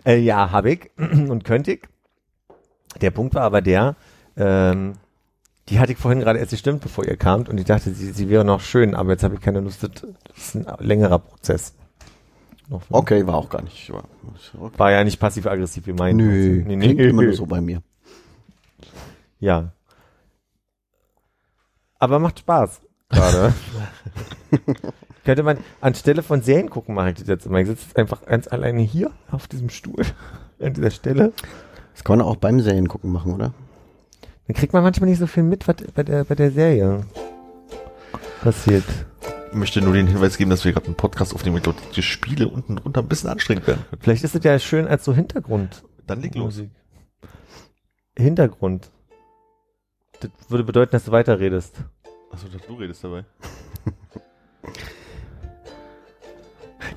Äh, 0.05 0.19
ja, 0.19 0.51
habe 0.51 0.71
ich 0.71 0.89
und 0.97 1.43
könnte 1.43 1.73
ich. 1.73 1.81
Der 2.99 3.11
Punkt 3.11 3.35
war 3.35 3.43
aber 3.43 3.61
der, 3.61 3.95
ähm, 4.37 4.93
die 5.69 5.79
hatte 5.79 5.93
ich 5.93 5.97
vorhin 5.97 6.19
gerade 6.19 6.39
erst 6.39 6.51
gestimmt, 6.51 6.81
bevor 6.81 7.05
ihr 7.05 7.17
kamt 7.17 7.49
und 7.49 7.57
ich 7.57 7.65
dachte, 7.65 7.93
sie, 7.93 8.11
sie 8.11 8.29
wäre 8.29 8.43
noch 8.43 8.61
schön, 8.61 8.93
aber 8.93 9.11
jetzt 9.11 9.23
habe 9.23 9.35
ich 9.35 9.41
keine 9.41 9.61
Lust. 9.61 9.83
Das 9.83 9.91
ist 10.37 10.55
ein 10.55 10.65
längerer 10.79 11.19
Prozess. 11.19 11.73
Okay, 12.89 13.25
war 13.27 13.35
auch 13.35 13.49
gar 13.49 13.61
nicht. 13.61 13.91
War, 13.91 14.03
okay. 14.59 14.77
War 14.77 14.91
ja 14.91 15.03
nicht 15.03 15.19
passiv-aggressiv 15.19 15.87
wie 15.87 15.93
mein. 15.93 16.17
Nö, 16.17 16.63
nee, 16.65 16.77
klingt 16.77 17.01
immer 17.01 17.23
nur 17.23 17.33
so 17.33 17.45
bei 17.45 17.61
mir. 17.61 17.81
Ja. 19.41 19.73
Aber 21.99 22.19
macht 22.19 22.39
Spaß 22.39 22.81
gerade. 23.09 23.53
Könnte 25.25 25.43
man 25.43 25.57
anstelle 25.81 26.23
von 26.23 26.41
Serien 26.41 26.69
gucken, 26.69 26.95
mache 26.95 27.09
ich 27.09 27.15
das 27.15 27.27
jetzt 27.27 27.45
immer. 27.45 27.59
Ich 27.59 27.67
sitze 27.67 27.95
einfach 27.95 28.25
ganz 28.25 28.47
alleine 28.47 28.81
hier 28.81 29.11
auf 29.31 29.47
diesem 29.47 29.69
Stuhl 29.69 30.03
an 30.59 30.73
dieser 30.73 30.91
Stelle. 30.91 31.33
Das 31.93 32.03
kann 32.03 32.17
man 32.17 32.25
auch 32.25 32.37
beim 32.37 32.61
Serien 32.61 32.87
gucken 32.87 33.11
machen, 33.11 33.33
oder? 33.33 33.53
Dann 34.47 34.55
kriegt 34.55 34.73
man 34.73 34.83
manchmal 34.83 35.09
nicht 35.09 35.19
so 35.19 35.27
viel 35.27 35.43
mit, 35.43 35.67
was 35.67 35.75
bei 35.93 36.03
der, 36.03 36.23
bei 36.23 36.35
der 36.35 36.51
Serie 36.51 37.05
passiert. 38.41 38.85
Ich 39.51 39.57
möchte 39.57 39.81
nur 39.81 39.93
den 39.93 40.07
Hinweis 40.07 40.37
geben, 40.37 40.49
dass 40.49 40.63
wir 40.63 40.71
gerade 40.71 40.85
einen 40.85 40.95
Podcast 40.95 41.35
aufnehmen, 41.35 41.55
mit 41.55 41.67
dort 41.67 41.77
die 41.95 42.01
Spiele 42.01 42.47
unten 42.47 42.77
drunter 42.77 43.01
ein 43.01 43.07
bisschen 43.07 43.29
anstrengend 43.29 43.67
werden 43.67 43.83
können. 43.89 44.01
Vielleicht 44.01 44.23
ist 44.23 44.33
es 44.33 44.43
ja 44.43 44.57
schön 44.59 44.87
als 44.87 45.03
so 45.03 45.13
Hintergrund. 45.13 45.83
Dann 46.07 46.21
leg 46.21 46.35
los. 46.35 46.45
Musik. 46.45 46.71
Hintergrund. 48.17 48.91
Würde 50.51 50.63
bedeuten, 50.63 50.91
dass 50.91 51.05
du 51.05 51.11
weiterredest. 51.11 51.75
Achso, 52.31 52.47
dachte, 52.47 52.67
du 52.67 52.75
redest 52.75 53.03
dabei. 53.03 53.25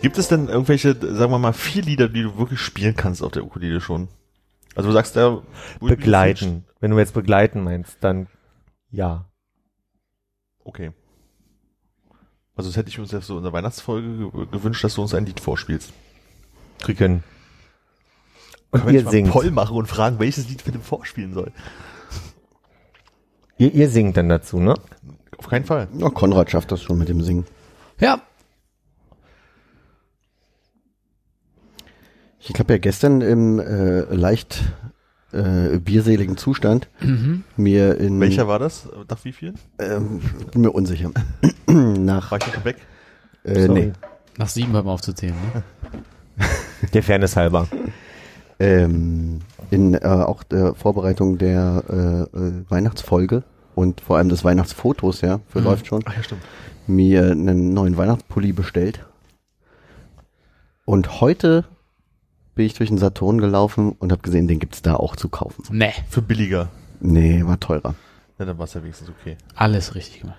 Gibt 0.03 0.19
es 0.19 0.29
denn 0.29 0.49
irgendwelche, 0.49 0.95
sagen 1.15 1.33
wir 1.33 1.39
mal, 1.39 1.53
vier 1.53 1.83
Lieder, 1.83 2.09
die 2.09 2.23
du 2.23 2.37
wirklich 2.37 2.61
spielen 2.61 2.95
kannst 2.97 3.23
auf 3.23 3.33
der 3.33 3.45
Ukulele 3.45 3.81
schon? 3.81 4.09
Also 4.75 4.89
du 4.89 4.93
sagst 4.93 5.15
ja... 5.17 5.41
Begleiten. 5.81 6.65
Wenn 6.81 6.91
du 6.91 6.99
jetzt 6.99 7.15
begleiten 7.15 7.63
meinst, 7.63 7.97
dann 8.01 8.27
ja. 8.91 9.27
Okay. 10.65 10.93
Also 12.57 12.71
das 12.71 12.77
hätte 12.77 12.89
ich 12.89 12.99
uns 12.99 13.13
jetzt 13.13 13.27
so 13.27 13.37
in 13.39 13.45
der 13.45 13.53
Weihnachtsfolge 13.53 14.31
ge- 14.31 14.47
gewünscht, 14.51 14.83
dass 14.85 14.95
du 14.95 15.03
uns 15.03 15.15
ein 15.15 15.27
Lied 15.27 15.41
vorspielst. 15.41 15.93
Kriegen. 16.81 17.23
Und 18.71 18.81
Können 18.81 18.87
wir 18.87 18.93
nicht 18.93 19.05
mal 19.05 19.15
einen 19.15 19.31
Poll 19.31 19.51
machen 19.53 19.77
und 19.77 19.87
fragen, 19.87 20.19
welches 20.19 20.49
Lied 20.49 20.63
Philipp 20.63 20.83
vorspielen 20.83 21.35
soll. 21.35 21.53
Ihr, 23.59 23.73
ihr 23.73 23.89
singt 23.89 24.17
dann 24.17 24.29
dazu, 24.29 24.59
ne? 24.59 24.75
Auf 25.39 25.49
keinen 25.49 25.65
Fall. 25.65 25.89
Ja, 25.99 26.09
Konrad 26.11 26.51
schafft 26.51 26.73
das 26.73 26.83
schon 26.83 26.99
mit 26.99 27.09
dem 27.09 27.21
Singen. 27.23 27.45
Ja. 28.01 28.21
Ich 32.41 32.59
habe 32.59 32.75
ja 32.75 32.79
gestern 32.79 33.21
im 33.21 33.59
äh, 33.59 34.01
leicht 34.15 34.65
äh, 35.33 35.79
bierseligen 35.79 36.37
Zustand 36.37 36.89
Mhm. 37.01 37.45
mir 37.57 37.97
in 37.99 38.21
Welcher 38.21 38.47
war 38.49 38.59
das? 38.59 38.89
Nach 39.09 39.25
wie 39.25 39.33
vielen? 39.33 39.55
ähm, 39.79 40.21
bin 40.53 40.61
mir 40.63 40.71
unsicher. 40.71 41.11
Nach 41.67 42.31
War 42.31 42.39
ich 42.39 42.45
schon 42.53 42.65
weg? 42.65 42.77
äh, 43.45 43.67
Sorry. 43.67 43.87
nee, 43.87 43.93
Nach 44.37 44.49
sieben 44.49 44.73
hört 44.73 44.85
man 44.85 44.95
auf 44.95 45.01
zu 45.01 45.13
zählen. 45.15 45.35
Ne? 45.55 45.63
Der 46.93 47.03
Fairness 47.03 47.37
halber. 47.37 47.67
Ähm, 48.65 49.41
in 49.71 49.95
äh, 49.95 49.99
auch 50.05 50.43
der 50.43 50.75
Vorbereitung 50.75 51.39
der 51.39 52.29
äh, 52.35 52.39
äh, 52.39 52.53
Weihnachtsfolge 52.69 53.43
und 53.75 54.01
vor 54.01 54.17
allem 54.19 54.29
des 54.29 54.45
Weihnachtsfotos, 54.45 55.21
ja, 55.21 55.41
für 55.49 55.59
Mhm. 55.61 55.65
läuft 55.65 55.87
schon, 55.87 56.03
Ach 56.07 56.17
ja, 56.17 56.23
stimmt. 56.23 56.43
mir 56.87 57.31
einen 57.31 57.73
neuen 57.75 57.97
Weihnachtspulli 57.97 58.53
bestellt. 58.53 59.05
Und 60.85 61.21
heute 61.21 61.65
bin 62.55 62.67
ich 62.67 62.75
durch 62.75 62.91
den 62.91 62.99
Saturn 62.99 63.39
gelaufen 63.39 63.93
und 63.99 64.13
habe 64.13 64.23
gesehen, 64.23 64.47
den 64.47 64.59
gibt's 64.61 64.83
da 64.83 64.95
auch 64.95 65.17
zu 65.17 65.29
kaufen. 65.29 65.65
Nee, 65.71 65.93
Für 66.09 66.23
billiger. 66.23 66.69
Nee, 67.01 67.45
war 67.45 67.59
teurer. 67.59 67.95
Ja, 68.39 68.45
dann 68.45 68.59
war 68.59 68.65
es 68.65 68.75
ja 68.75 68.83
wenigstens 68.83 69.09
okay. 69.09 69.37
alles 69.55 69.95
richtig 69.95 70.21
gemacht. 70.21 70.39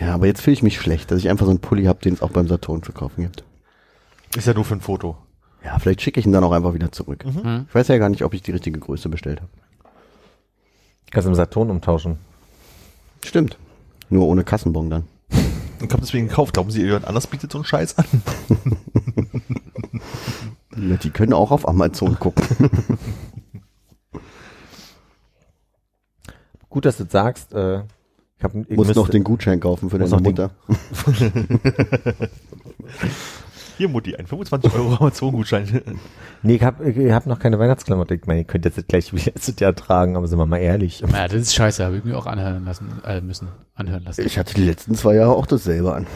Ja, 0.00 0.12
aber 0.14 0.26
jetzt 0.26 0.42
fühle 0.42 0.52
ich 0.54 0.62
mich 0.62 0.78
schlecht, 0.78 1.10
dass 1.10 1.18
ich 1.20 1.30
einfach 1.30 1.46
so 1.46 1.50
einen 1.50 1.60
Pulli 1.60 1.84
habe, 1.84 2.00
den 2.00 2.14
es 2.14 2.22
auch 2.22 2.30
beim 2.30 2.48
Saturn 2.48 2.82
zu 2.82 2.92
kaufen 2.92 3.22
gibt. 3.22 3.44
Ist 4.36 4.46
ja 4.46 4.52
nur 4.54 4.64
für 4.64 4.74
ein 4.74 4.80
Foto. 4.82 5.16
Ja, 5.66 5.78
vielleicht 5.80 6.00
schicke 6.00 6.20
ich 6.20 6.26
ihn 6.26 6.32
dann 6.32 6.44
auch 6.44 6.52
einfach 6.52 6.74
wieder 6.74 6.92
zurück. 6.92 7.24
Mhm. 7.26 7.66
Ich 7.68 7.74
weiß 7.74 7.88
ja 7.88 7.98
gar 7.98 8.08
nicht, 8.08 8.22
ob 8.22 8.32
ich 8.34 8.42
die 8.42 8.52
richtige 8.52 8.78
Größe 8.78 9.08
bestellt 9.08 9.40
habe. 9.40 9.50
Kannst 11.10 11.26
du 11.26 11.30
im 11.30 11.34
Saturn 11.34 11.70
umtauschen. 11.70 12.18
Stimmt. 13.24 13.58
Nur 14.08 14.26
ohne 14.28 14.44
Kassenbon 14.44 14.88
dann. 14.90 15.04
Und 15.80 15.88
kommt 15.90 16.02
deswegen 16.04 16.28
gekauft. 16.28 16.54
Glauben 16.54 16.70
Sie, 16.70 16.82
jemand 16.84 17.04
anders 17.06 17.26
bietet 17.26 17.50
so 17.52 17.58
einen 17.58 17.64
Scheiß 17.64 17.98
an? 17.98 18.04
Ja, 20.78 20.96
die 20.98 21.08
können 21.08 21.32
auch 21.32 21.52
auf 21.52 21.66
Amazon 21.66 22.18
gucken. 22.18 22.44
Gut, 26.68 26.84
dass 26.84 26.98
du 26.98 27.04
das 27.04 27.12
sagst. 27.12 27.54
Äh, 27.54 27.78
ich 28.36 28.44
hab, 28.44 28.54
ich 28.54 28.76
Muss 28.76 28.86
müsste- 28.88 29.00
noch 29.00 29.08
den 29.08 29.24
Gutschein 29.24 29.58
kaufen 29.58 29.88
für 29.88 29.98
deine 29.98 30.20
Mutter. 30.20 30.50
Hier, 33.76 33.88
Mutti, 33.88 34.16
ein 34.16 34.26
25 34.26 34.72
Euro 34.74 34.94
Amazon-Gutschein. 34.96 35.82
Nee, 36.42 36.54
ich 36.56 36.62
hab, 36.62 36.80
ich 36.84 37.12
hab 37.12 37.26
noch 37.26 37.38
keine 37.38 37.58
Weihnachtsklamotte. 37.58 38.14
Ich 38.14 38.24
meine, 38.26 38.40
ihr 38.40 38.44
könnt 38.46 38.64
jetzt 38.64 38.88
gleich 38.88 39.12
wie 39.12 39.18
letztes 39.18 39.58
Jahr 39.60 39.74
tragen, 39.74 40.16
aber 40.16 40.26
sind 40.28 40.38
wir 40.38 40.46
mal 40.46 40.58
ehrlich. 40.58 41.00
Ja, 41.00 41.28
das 41.28 41.34
ist 41.42 41.54
scheiße, 41.54 41.84
habe 41.84 41.98
ich 41.98 42.04
mir 42.04 42.16
auch 42.16 42.26
anhören 42.26 42.64
lassen, 42.64 42.88
äh, 43.04 43.20
müssen, 43.20 43.48
anhören 43.74 44.04
lassen. 44.04 44.22
Ich 44.24 44.38
hatte 44.38 44.54
die 44.54 44.64
letzten 44.64 44.94
zwei 44.94 45.14
Jahre 45.16 45.34
auch 45.34 45.46
dasselbe 45.46 45.94
an. 45.94 46.06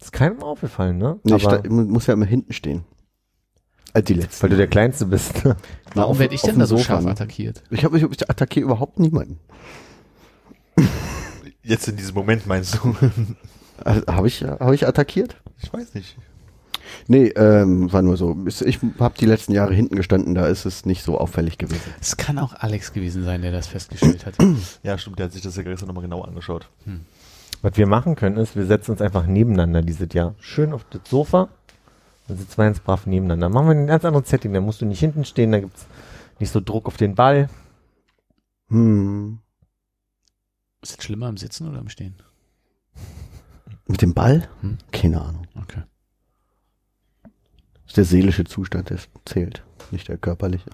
ist 0.00 0.12
keinem 0.12 0.42
aufgefallen, 0.42 0.98
ne? 0.98 1.18
Nee, 1.24 1.36
ich 1.36 1.46
aber, 1.46 1.58
sta- 1.60 1.68
muss 1.70 2.06
ja 2.06 2.14
immer 2.14 2.26
hinten 2.26 2.52
stehen. 2.52 2.84
Als 3.92 4.06
die 4.06 4.14
letzten. 4.14 4.42
weil 4.42 4.50
du 4.50 4.56
der 4.56 4.66
Kleinste 4.68 5.06
bist. 5.06 5.44
ne? 5.44 5.56
Warum 5.94 6.18
werde 6.18 6.34
ich 6.34 6.42
denn 6.42 6.58
da 6.58 6.66
so 6.66 6.76
Sofa, 6.76 6.86
scharf 6.94 7.04
ne? 7.04 7.10
attackiert? 7.10 7.62
Ich, 7.70 7.84
hab, 7.84 7.94
ich, 7.94 8.02
ich 8.02 8.30
attackiere 8.30 8.64
überhaupt 8.64 8.98
niemanden. 8.98 9.38
Jetzt 11.62 11.86
in 11.88 11.96
diesem 11.96 12.14
Moment 12.14 12.46
meinst 12.46 12.74
du? 12.82 12.96
Also, 13.84 14.06
habe 14.06 14.28
ich, 14.28 14.42
hab 14.42 14.72
ich 14.72 14.86
attackiert? 14.86 15.36
Ich 15.62 15.72
weiß 15.72 15.94
nicht. 15.94 16.16
Nee, 17.08 17.28
ähm, 17.28 17.92
war 17.92 18.02
nur 18.02 18.16
so. 18.16 18.36
Ich 18.46 18.80
habe 18.98 19.14
die 19.18 19.26
letzten 19.26 19.52
Jahre 19.52 19.74
hinten 19.74 19.96
gestanden, 19.96 20.34
da 20.34 20.46
ist 20.46 20.64
es 20.64 20.84
nicht 20.84 21.02
so 21.02 21.18
auffällig 21.18 21.58
gewesen. 21.58 21.82
Es 22.00 22.16
kann 22.16 22.38
auch 22.38 22.54
Alex 22.54 22.92
gewesen 22.92 23.24
sein, 23.24 23.42
der 23.42 23.52
das 23.52 23.66
festgestellt 23.66 24.26
hat. 24.26 24.34
Ja, 24.82 24.98
stimmt, 24.98 25.18
der 25.18 25.26
hat 25.26 25.32
sich 25.32 25.42
das 25.42 25.56
ja 25.56 25.62
gestern 25.62 25.88
nochmal 25.88 26.02
genau 26.02 26.22
angeschaut. 26.22 26.68
Was 27.62 27.76
wir 27.76 27.86
machen 27.86 28.16
können, 28.16 28.36
ist, 28.36 28.56
wir 28.56 28.66
setzen 28.66 28.92
uns 28.92 29.00
einfach 29.00 29.26
nebeneinander 29.26 29.82
dieses 29.82 30.12
Jahr. 30.12 30.34
Schön 30.40 30.72
auf 30.72 30.84
das 30.90 31.02
Sofa. 31.08 31.48
Dann 32.28 32.36
sitzen 32.36 32.58
wir 32.58 32.64
ganz 32.64 32.80
brav 32.80 33.06
nebeneinander. 33.06 33.48
Machen 33.48 33.66
wir 33.68 33.74
ein 33.74 33.86
ganz 33.86 34.04
anderes 34.04 34.28
Setting. 34.28 34.52
Da 34.52 34.60
musst 34.60 34.80
du 34.80 34.86
nicht 34.86 35.00
hinten 35.00 35.24
stehen, 35.24 35.52
da 35.52 35.60
gibt's 35.60 35.86
nicht 36.38 36.50
so 36.50 36.60
Druck 36.60 36.86
auf 36.86 36.96
den 36.96 37.14
Ball. 37.14 37.48
Hm. 38.68 39.38
Ist 40.82 40.98
es 40.98 41.04
schlimmer 41.04 41.28
im 41.28 41.36
Sitzen 41.36 41.68
oder 41.68 41.78
im 41.78 41.88
Stehen? 41.88 42.16
Mit 43.86 44.02
dem 44.02 44.14
Ball? 44.14 44.48
Hm. 44.60 44.78
Keine 44.92 45.20
Ahnung. 45.20 45.46
Okay. 45.60 45.82
Das 47.24 47.88
ist 47.88 47.96
der 47.96 48.04
seelische 48.04 48.44
Zustand, 48.44 48.90
der 48.90 48.98
zählt, 49.24 49.64
nicht 49.90 50.08
der 50.08 50.18
körperliche. 50.18 50.70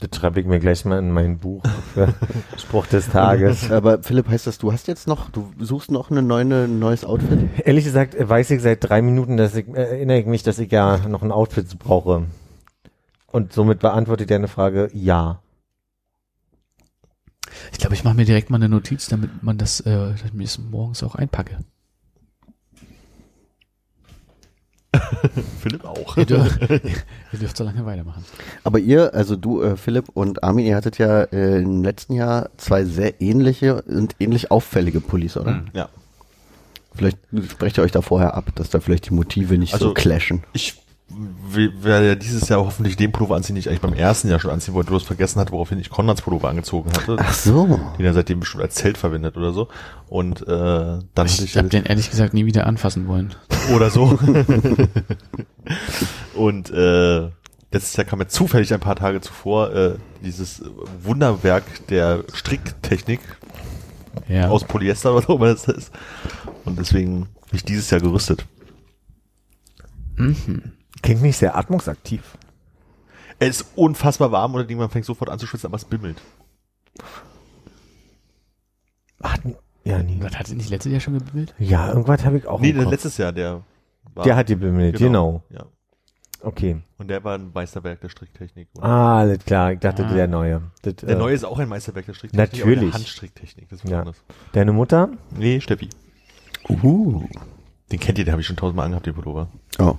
Das 0.00 0.16
schreibe 0.16 0.38
ich 0.40 0.46
mir 0.46 0.60
gleich 0.60 0.84
mal 0.84 0.98
in 0.98 1.10
mein 1.10 1.38
Buch 1.38 1.62
Spruch 2.56 2.86
des 2.86 3.10
Tages. 3.10 3.70
Aber 3.70 4.02
Philipp, 4.02 4.28
heißt 4.28 4.46
das, 4.46 4.58
du 4.58 4.72
hast 4.72 4.86
jetzt 4.86 5.08
noch, 5.08 5.30
du 5.30 5.52
suchst 5.58 5.90
noch 5.90 6.10
eine 6.10 6.22
neue, 6.22 6.64
ein 6.64 6.78
neues 6.78 7.04
Outfit? 7.04 7.48
Ehrlich 7.64 7.84
gesagt 7.84 8.14
äh, 8.14 8.28
weiß 8.28 8.50
ich 8.52 8.62
seit 8.62 8.88
drei 8.88 9.02
Minuten, 9.02 9.36
dass 9.36 9.56
ich, 9.56 9.66
äh, 9.68 9.72
erinnere 9.72 10.18
ich 10.18 10.26
mich, 10.26 10.44
dass 10.44 10.60
ich 10.60 10.70
ja 10.70 10.98
noch 11.08 11.22
ein 11.22 11.32
Outfit 11.32 11.78
brauche. 11.80 12.26
Und 13.26 13.52
somit 13.52 13.80
beantwortet 13.80 14.30
er 14.30 14.36
eine 14.36 14.48
Frage, 14.48 14.88
ja. 14.92 15.40
Ich 17.72 17.78
glaube, 17.78 17.94
ich 17.94 18.04
mache 18.04 18.14
mir 18.14 18.24
direkt 18.24 18.50
mal 18.50 18.56
eine 18.56 18.68
Notiz, 18.68 19.06
damit 19.08 19.42
man 19.42 19.58
das, 19.58 19.80
äh, 19.80 19.90
dass 20.12 20.22
ich 20.24 20.32
mir 20.32 20.44
das 20.44 20.58
morgens 20.58 21.02
auch 21.02 21.14
einpacke. 21.14 21.58
Philipp 25.60 25.84
auch. 25.84 26.16
Ihr, 26.16 26.24
dürft, 26.26 26.60
ihr 26.70 27.38
dürft 27.38 27.56
so 27.56 27.64
lange 27.64 27.84
weitermachen. 27.84 28.24
Aber 28.64 28.78
ihr, 28.78 29.12
also 29.14 29.36
du, 29.36 29.62
äh, 29.62 29.76
Philipp 29.76 30.06
und 30.14 30.42
Armin, 30.42 30.64
ihr 30.66 30.76
hattet 30.76 30.98
ja 30.98 31.22
äh, 31.24 31.60
im 31.60 31.84
letzten 31.84 32.14
Jahr 32.14 32.50
zwei 32.56 32.84
sehr 32.84 33.20
ähnliche 33.20 33.82
und 33.82 34.16
ähnlich 34.18 34.50
auffällige 34.50 35.00
Pullis, 35.00 35.36
oder? 35.36 35.52
Hm. 35.58 35.66
Ja. 35.74 35.88
Vielleicht 36.94 37.18
sprecht 37.50 37.78
ihr 37.78 37.84
euch 37.84 37.92
da 37.92 38.00
vorher 38.00 38.34
ab, 38.34 38.50
dass 38.54 38.70
da 38.70 38.80
vielleicht 38.80 39.10
die 39.10 39.14
Motive 39.14 39.58
nicht 39.58 39.70
so 39.72 39.76
Also- 39.76 39.94
clashen. 39.94 40.42
Ich 40.52 40.74
werde 41.82 42.06
ja 42.08 42.14
dieses 42.14 42.48
Jahr 42.48 42.60
hoffentlich 42.64 42.96
den 42.96 43.12
Pullover 43.12 43.36
anziehen, 43.36 43.54
den 43.56 43.60
ich 43.60 43.68
eigentlich 43.68 43.80
beim 43.80 43.92
ersten 43.94 44.28
Jahr 44.28 44.38
schon 44.40 44.50
anziehen 44.50 44.74
wollte, 44.74 44.90
bloß 44.90 45.02
vergessen 45.02 45.40
hatte, 45.40 45.52
woraufhin 45.52 45.78
ich 45.78 45.90
Konrads 45.90 46.22
Pullover 46.22 46.48
angezogen 46.48 46.90
hatte. 46.92 47.16
Ach 47.18 47.32
so. 47.32 47.80
Den 47.98 48.04
er 48.06 48.14
seitdem 48.14 48.40
bestimmt 48.40 48.62
als 48.62 48.74
Zelt 48.76 48.96
verwendet 48.98 49.36
oder 49.36 49.52
so. 49.52 49.68
Und 50.08 50.42
äh, 50.42 50.46
dann 50.46 51.02
hatte 51.16 51.26
Ich 51.26 51.42
ich 51.44 51.56
habe 51.56 51.64
halt, 51.64 51.72
den 51.72 51.84
ehrlich 51.84 52.10
gesagt 52.10 52.34
nie 52.34 52.46
wieder 52.46 52.66
anfassen 52.66 53.08
wollen. 53.08 53.34
oder 53.74 53.90
so. 53.90 54.18
und 56.34 56.70
äh, 56.70 57.20
letztes 57.72 57.96
Jahr 57.96 58.04
kam 58.06 58.18
mir 58.20 58.28
zufällig 58.28 58.72
ein 58.72 58.80
paar 58.80 58.96
Tage 58.96 59.20
zuvor 59.20 59.74
äh, 59.74 59.94
dieses 60.24 60.62
Wunderwerk 61.02 61.64
der 61.88 62.24
Stricktechnik 62.32 63.20
Ja. 64.28 64.48
aus 64.48 64.64
Polyester 64.64 65.10
oder 65.12 65.18
was 65.22 65.28
auch 65.28 65.36
immer 65.36 65.46
das 65.52 65.64
ist. 65.66 65.92
Und 66.64 66.78
deswegen 66.78 67.20
bin 67.50 67.54
ich 67.54 67.64
dieses 67.64 67.90
Jahr 67.90 68.00
gerüstet. 68.00 68.46
Mhm. 70.16 70.72
Klingt 71.02 71.22
nicht 71.22 71.36
sehr 71.36 71.56
atmungsaktiv. 71.56 72.36
Er 73.38 73.48
ist 73.48 73.66
unfassbar 73.76 74.32
warm 74.32 74.54
oder 74.54 74.74
man 74.76 74.90
fängt 74.90 75.04
sofort 75.06 75.30
an 75.30 75.38
zu 75.38 75.46
schwitzen, 75.46 75.66
aber 75.68 75.76
es 75.76 75.84
bimmelt. 75.84 76.20
Ach, 79.20 79.36
ja, 79.84 80.02
nie. 80.02 80.18
Was 80.20 80.38
hat 80.38 80.48
nicht 80.50 80.70
letztes 80.70 80.92
Jahr 80.92 81.00
schon 81.00 81.14
gebimmelt? 81.18 81.54
Ja, 81.58 81.88
irgendwas 81.88 82.24
habe 82.24 82.38
ich 82.38 82.46
auch 82.46 82.60
Nee, 82.60 82.70
im 82.70 82.76
der 82.76 82.84
Kopf. 82.84 82.92
letztes 82.92 83.16
Jahr, 83.16 83.32
der 83.32 83.62
war. 84.14 84.24
Der 84.24 84.36
hat 84.36 84.48
die 84.48 84.54
bemängelt, 84.56 84.98
genau. 84.98 85.42
Ja. 85.50 85.64
Okay. 86.40 86.80
Und 86.98 87.08
der 87.08 87.24
war 87.24 87.34
ein 87.36 87.50
Meisterwerk 87.52 88.00
der 88.00 88.08
Stricktechnik. 88.10 88.68
Und 88.74 88.84
Ah, 88.84 89.18
alles 89.20 89.44
klar. 89.44 89.72
Ich 89.72 89.80
dachte, 89.80 90.06
Ah. 90.06 90.12
der 90.12 90.28
neue. 90.28 90.62
Das, 90.82 90.94
Der 90.96 91.08
äh, 91.10 91.14
neue 91.16 91.34
ist 91.34 91.44
auch 91.44 91.58
ein 91.58 91.68
Meisterwerk 91.68 92.06
der 92.06 92.14
Stricktechnik. 92.14 92.52
Natürlich. 92.54 92.78
Aber 92.78 92.86
der 92.86 92.94
Handstricktechnik, 92.94 93.68
das 93.68 93.82
ist 93.82 93.90
Ja. 93.90 94.04
Deine 94.52 94.72
Mutter? 94.72 95.08
Nee, 95.36 95.60
Steffi. 95.60 95.88
Uhu. 96.68 97.24
Den 97.90 97.98
kennt 97.98 98.18
ihr, 98.18 98.24
den 98.24 98.32
habe 98.32 98.40
ich 98.40 98.46
schon 98.46 98.56
tausendmal 98.56 98.84
angehabt, 98.86 99.06
den 99.06 99.14
Pullover. 99.14 99.48
Oh. 99.80 99.96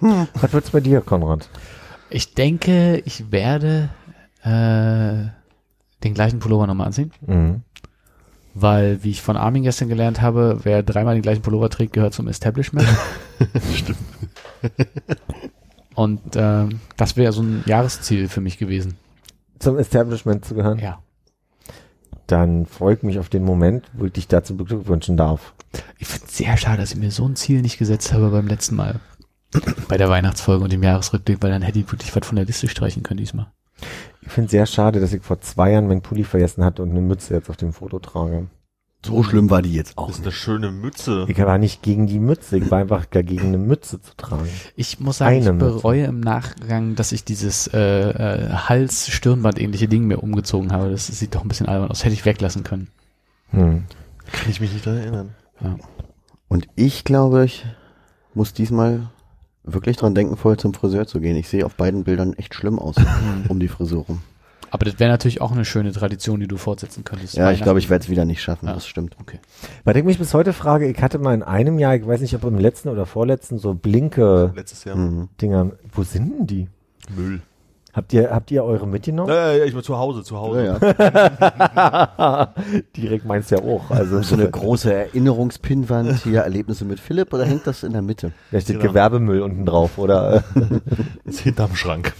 Was 0.00 0.52
wird's 0.52 0.70
bei 0.70 0.80
dir, 0.80 1.00
Konrad? 1.00 1.48
Ich 2.10 2.34
denke, 2.34 3.02
ich 3.04 3.32
werde 3.32 3.88
äh, 4.42 5.30
den 6.04 6.14
gleichen 6.14 6.38
Pullover 6.38 6.66
nochmal 6.66 6.86
anziehen, 6.88 7.10
Mhm. 7.26 7.62
weil, 8.54 9.02
wie 9.02 9.10
ich 9.10 9.22
von 9.22 9.36
Armin 9.36 9.62
gestern 9.64 9.88
gelernt 9.88 10.20
habe, 10.20 10.60
wer 10.62 10.82
dreimal 10.82 11.14
den 11.14 11.22
gleichen 11.22 11.42
Pullover 11.42 11.68
trägt, 11.70 11.92
gehört 11.94 12.14
zum 12.14 12.28
Establishment. 12.28 12.86
Stimmt. 13.74 13.98
Und 15.94 16.20
ähm, 16.36 16.80
das 16.96 17.16
wäre 17.16 17.32
so 17.32 17.42
ein 17.42 17.64
Jahresziel 17.66 18.28
für 18.28 18.40
mich 18.40 18.58
gewesen. 18.58 18.96
Zum 19.58 19.78
Establishment 19.78 20.44
zu 20.44 20.54
gehören? 20.54 20.78
Ja. 20.78 21.00
Dann 22.26 22.66
freue 22.66 22.94
ich 22.96 23.02
mich 23.02 23.18
auf 23.18 23.28
den 23.28 23.44
Moment, 23.44 23.86
wo 23.94 24.04
ich 24.04 24.12
dich 24.12 24.28
dazu 24.28 24.56
beglückwünschen 24.56 25.16
darf. 25.16 25.54
Ich 25.98 26.06
finde 26.08 26.26
es 26.26 26.36
sehr 26.36 26.56
schade, 26.56 26.78
dass 26.78 26.90
ich 26.92 26.98
mir 26.98 27.10
so 27.10 27.26
ein 27.26 27.36
Ziel 27.36 27.62
nicht 27.62 27.78
gesetzt 27.78 28.12
habe 28.12 28.28
beim 28.30 28.46
letzten 28.48 28.74
Mal. 28.76 29.00
Bei 29.88 29.96
der 29.96 30.08
Weihnachtsfolge 30.08 30.64
und 30.64 30.72
dem 30.72 30.82
Jahresrückblick, 30.82 31.42
weil 31.42 31.50
dann 31.50 31.62
hätte 31.62 31.78
ich 31.78 31.90
wirklich 31.90 32.14
was 32.14 32.26
von 32.26 32.36
der 32.36 32.44
Liste 32.44 32.68
streichen 32.68 33.02
können 33.02 33.18
diesmal. 33.18 33.46
Ich 34.22 34.32
finde 34.32 34.50
sehr 34.50 34.66
schade, 34.66 35.00
dass 35.00 35.12
ich 35.12 35.22
vor 35.22 35.40
zwei 35.40 35.72
Jahren 35.72 35.86
meinen 35.86 36.02
Pulli 36.02 36.24
vergessen 36.24 36.64
hatte 36.64 36.82
und 36.82 36.90
eine 36.90 37.00
Mütze 37.00 37.34
jetzt 37.34 37.50
auf 37.50 37.56
dem 37.56 37.72
Foto 37.72 37.98
trage. 37.98 38.48
So 39.04 39.22
schlimm 39.22 39.50
war 39.50 39.62
die 39.62 39.72
jetzt 39.72 39.96
auch. 39.96 40.08
Das 40.08 40.18
ist 40.18 40.24
eine 40.24 40.32
schöne 40.32 40.72
Mütze. 40.72 41.26
Ich 41.28 41.38
war 41.38 41.58
nicht 41.58 41.82
gegen 41.82 42.08
die 42.08 42.18
Mütze, 42.18 42.56
ich 42.56 42.70
war 42.72 42.78
einfach 42.78 43.04
dagegen, 43.04 43.48
eine 43.48 43.58
Mütze 43.58 44.00
zu 44.00 44.16
tragen. 44.16 44.48
Ich 44.74 44.98
muss 44.98 45.18
sagen, 45.18 45.36
Eine 45.36 45.52
ich 45.52 45.58
bereue 45.58 46.04
im 46.06 46.18
Nachgang, 46.18 46.96
dass 46.96 47.12
ich 47.12 47.24
dieses 47.24 47.68
äh, 47.68 47.78
äh, 47.78 48.48
Hals-Stirnband-ähnliche 48.52 49.86
Ding 49.86 50.06
mir 50.06 50.24
umgezogen 50.24 50.72
habe. 50.72 50.90
Das 50.90 51.06
sieht 51.06 51.36
doch 51.36 51.42
ein 51.42 51.48
bisschen 51.48 51.68
albern 51.68 51.90
aus. 51.90 52.04
Hätte 52.04 52.14
ich 52.14 52.24
weglassen 52.24 52.64
können. 52.64 52.88
Hm. 53.50 53.84
Kann 54.32 54.50
ich 54.50 54.60
mich 54.60 54.72
nicht 54.72 54.84
daran 54.84 54.98
erinnern. 54.98 55.34
Ja. 55.60 55.76
Und 56.48 56.66
ich 56.74 57.04
glaube, 57.04 57.44
ich 57.44 57.64
muss 58.34 58.54
diesmal 58.54 59.08
wirklich 59.66 59.96
dran 59.96 60.14
denken, 60.14 60.36
vorher 60.36 60.56
zum 60.58 60.72
Friseur 60.72 61.06
zu 61.06 61.20
gehen. 61.20 61.36
Ich 61.36 61.48
sehe 61.48 61.66
auf 61.66 61.74
beiden 61.74 62.04
Bildern 62.04 62.32
echt 62.34 62.54
schlimm 62.54 62.78
aus, 62.78 62.96
um 63.48 63.60
die 63.60 63.68
Frisur 63.68 64.04
rum. 64.04 64.22
Aber 64.70 64.84
das 64.84 64.98
wäre 64.98 65.10
natürlich 65.10 65.40
auch 65.40 65.52
eine 65.52 65.64
schöne 65.64 65.92
Tradition, 65.92 66.40
die 66.40 66.48
du 66.48 66.56
fortsetzen 66.56 67.04
könntest. 67.04 67.34
Ja, 67.36 67.52
ich 67.52 67.62
glaube, 67.62 67.78
ich 67.78 67.88
werde 67.88 68.02
es 68.04 68.10
wieder 68.10 68.24
nicht 68.24 68.42
schaffen, 68.42 68.66
Ja. 68.66 68.74
das 68.74 68.86
stimmt. 68.86 69.16
Okay. 69.20 69.38
Weil 69.84 69.96
ich 69.96 70.04
mich 70.04 70.18
bis 70.18 70.34
heute 70.34 70.52
frage, 70.52 70.88
ich 70.88 71.00
hatte 71.02 71.18
mal 71.18 71.34
in 71.34 71.42
einem 71.42 71.78
Jahr, 71.78 71.94
ich 71.94 72.06
weiß 72.06 72.20
nicht, 72.20 72.34
ob 72.34 72.44
im 72.44 72.58
letzten 72.58 72.88
oder 72.88 73.06
vorletzten, 73.06 73.58
so 73.58 73.74
blinke 73.74 74.52
Letztes 74.56 74.84
Jahr. 74.84 74.96
Mhm. 74.96 75.28
Dinger. 75.40 75.70
Wo 75.92 76.02
sind 76.02 76.32
denn 76.38 76.46
die? 76.46 76.68
Müll. 77.14 77.40
Habt 77.96 78.12
ihr, 78.12 78.30
habt 78.30 78.50
ihr 78.50 78.62
eure 78.62 78.86
mitgenommen? 78.86 79.30
Äh, 79.30 79.64
ich 79.64 79.74
war 79.74 79.82
zu 79.82 79.96
Hause, 79.96 80.22
zu 80.22 80.36
Hause. 80.36 80.66
Ja, 80.66 80.78
ja. 80.78 82.54
Direkt 82.96 83.24
meinst 83.24 83.50
du 83.50 83.54
ja 83.54 83.62
auch. 83.62 83.90
Also 83.90 84.20
So 84.20 84.34
eine 84.34 84.50
große 84.50 84.92
Erinnerungspinwand, 84.92 86.22
hier 86.24 86.40
Erlebnisse 86.42 86.84
mit 86.84 87.00
Philipp, 87.00 87.32
oder 87.32 87.46
hängt 87.46 87.66
das 87.66 87.82
in 87.84 87.92
der 87.92 88.02
Mitte? 88.02 88.32
da 88.52 88.60
steht 88.60 88.76
Genau. 88.80 88.88
Gewerbemüll 88.88 89.40
unten 89.40 89.64
drauf, 89.64 89.96
oder? 89.96 90.44
Ist 91.24 91.40
hinterm 91.40 91.74
Schrank. 91.74 92.12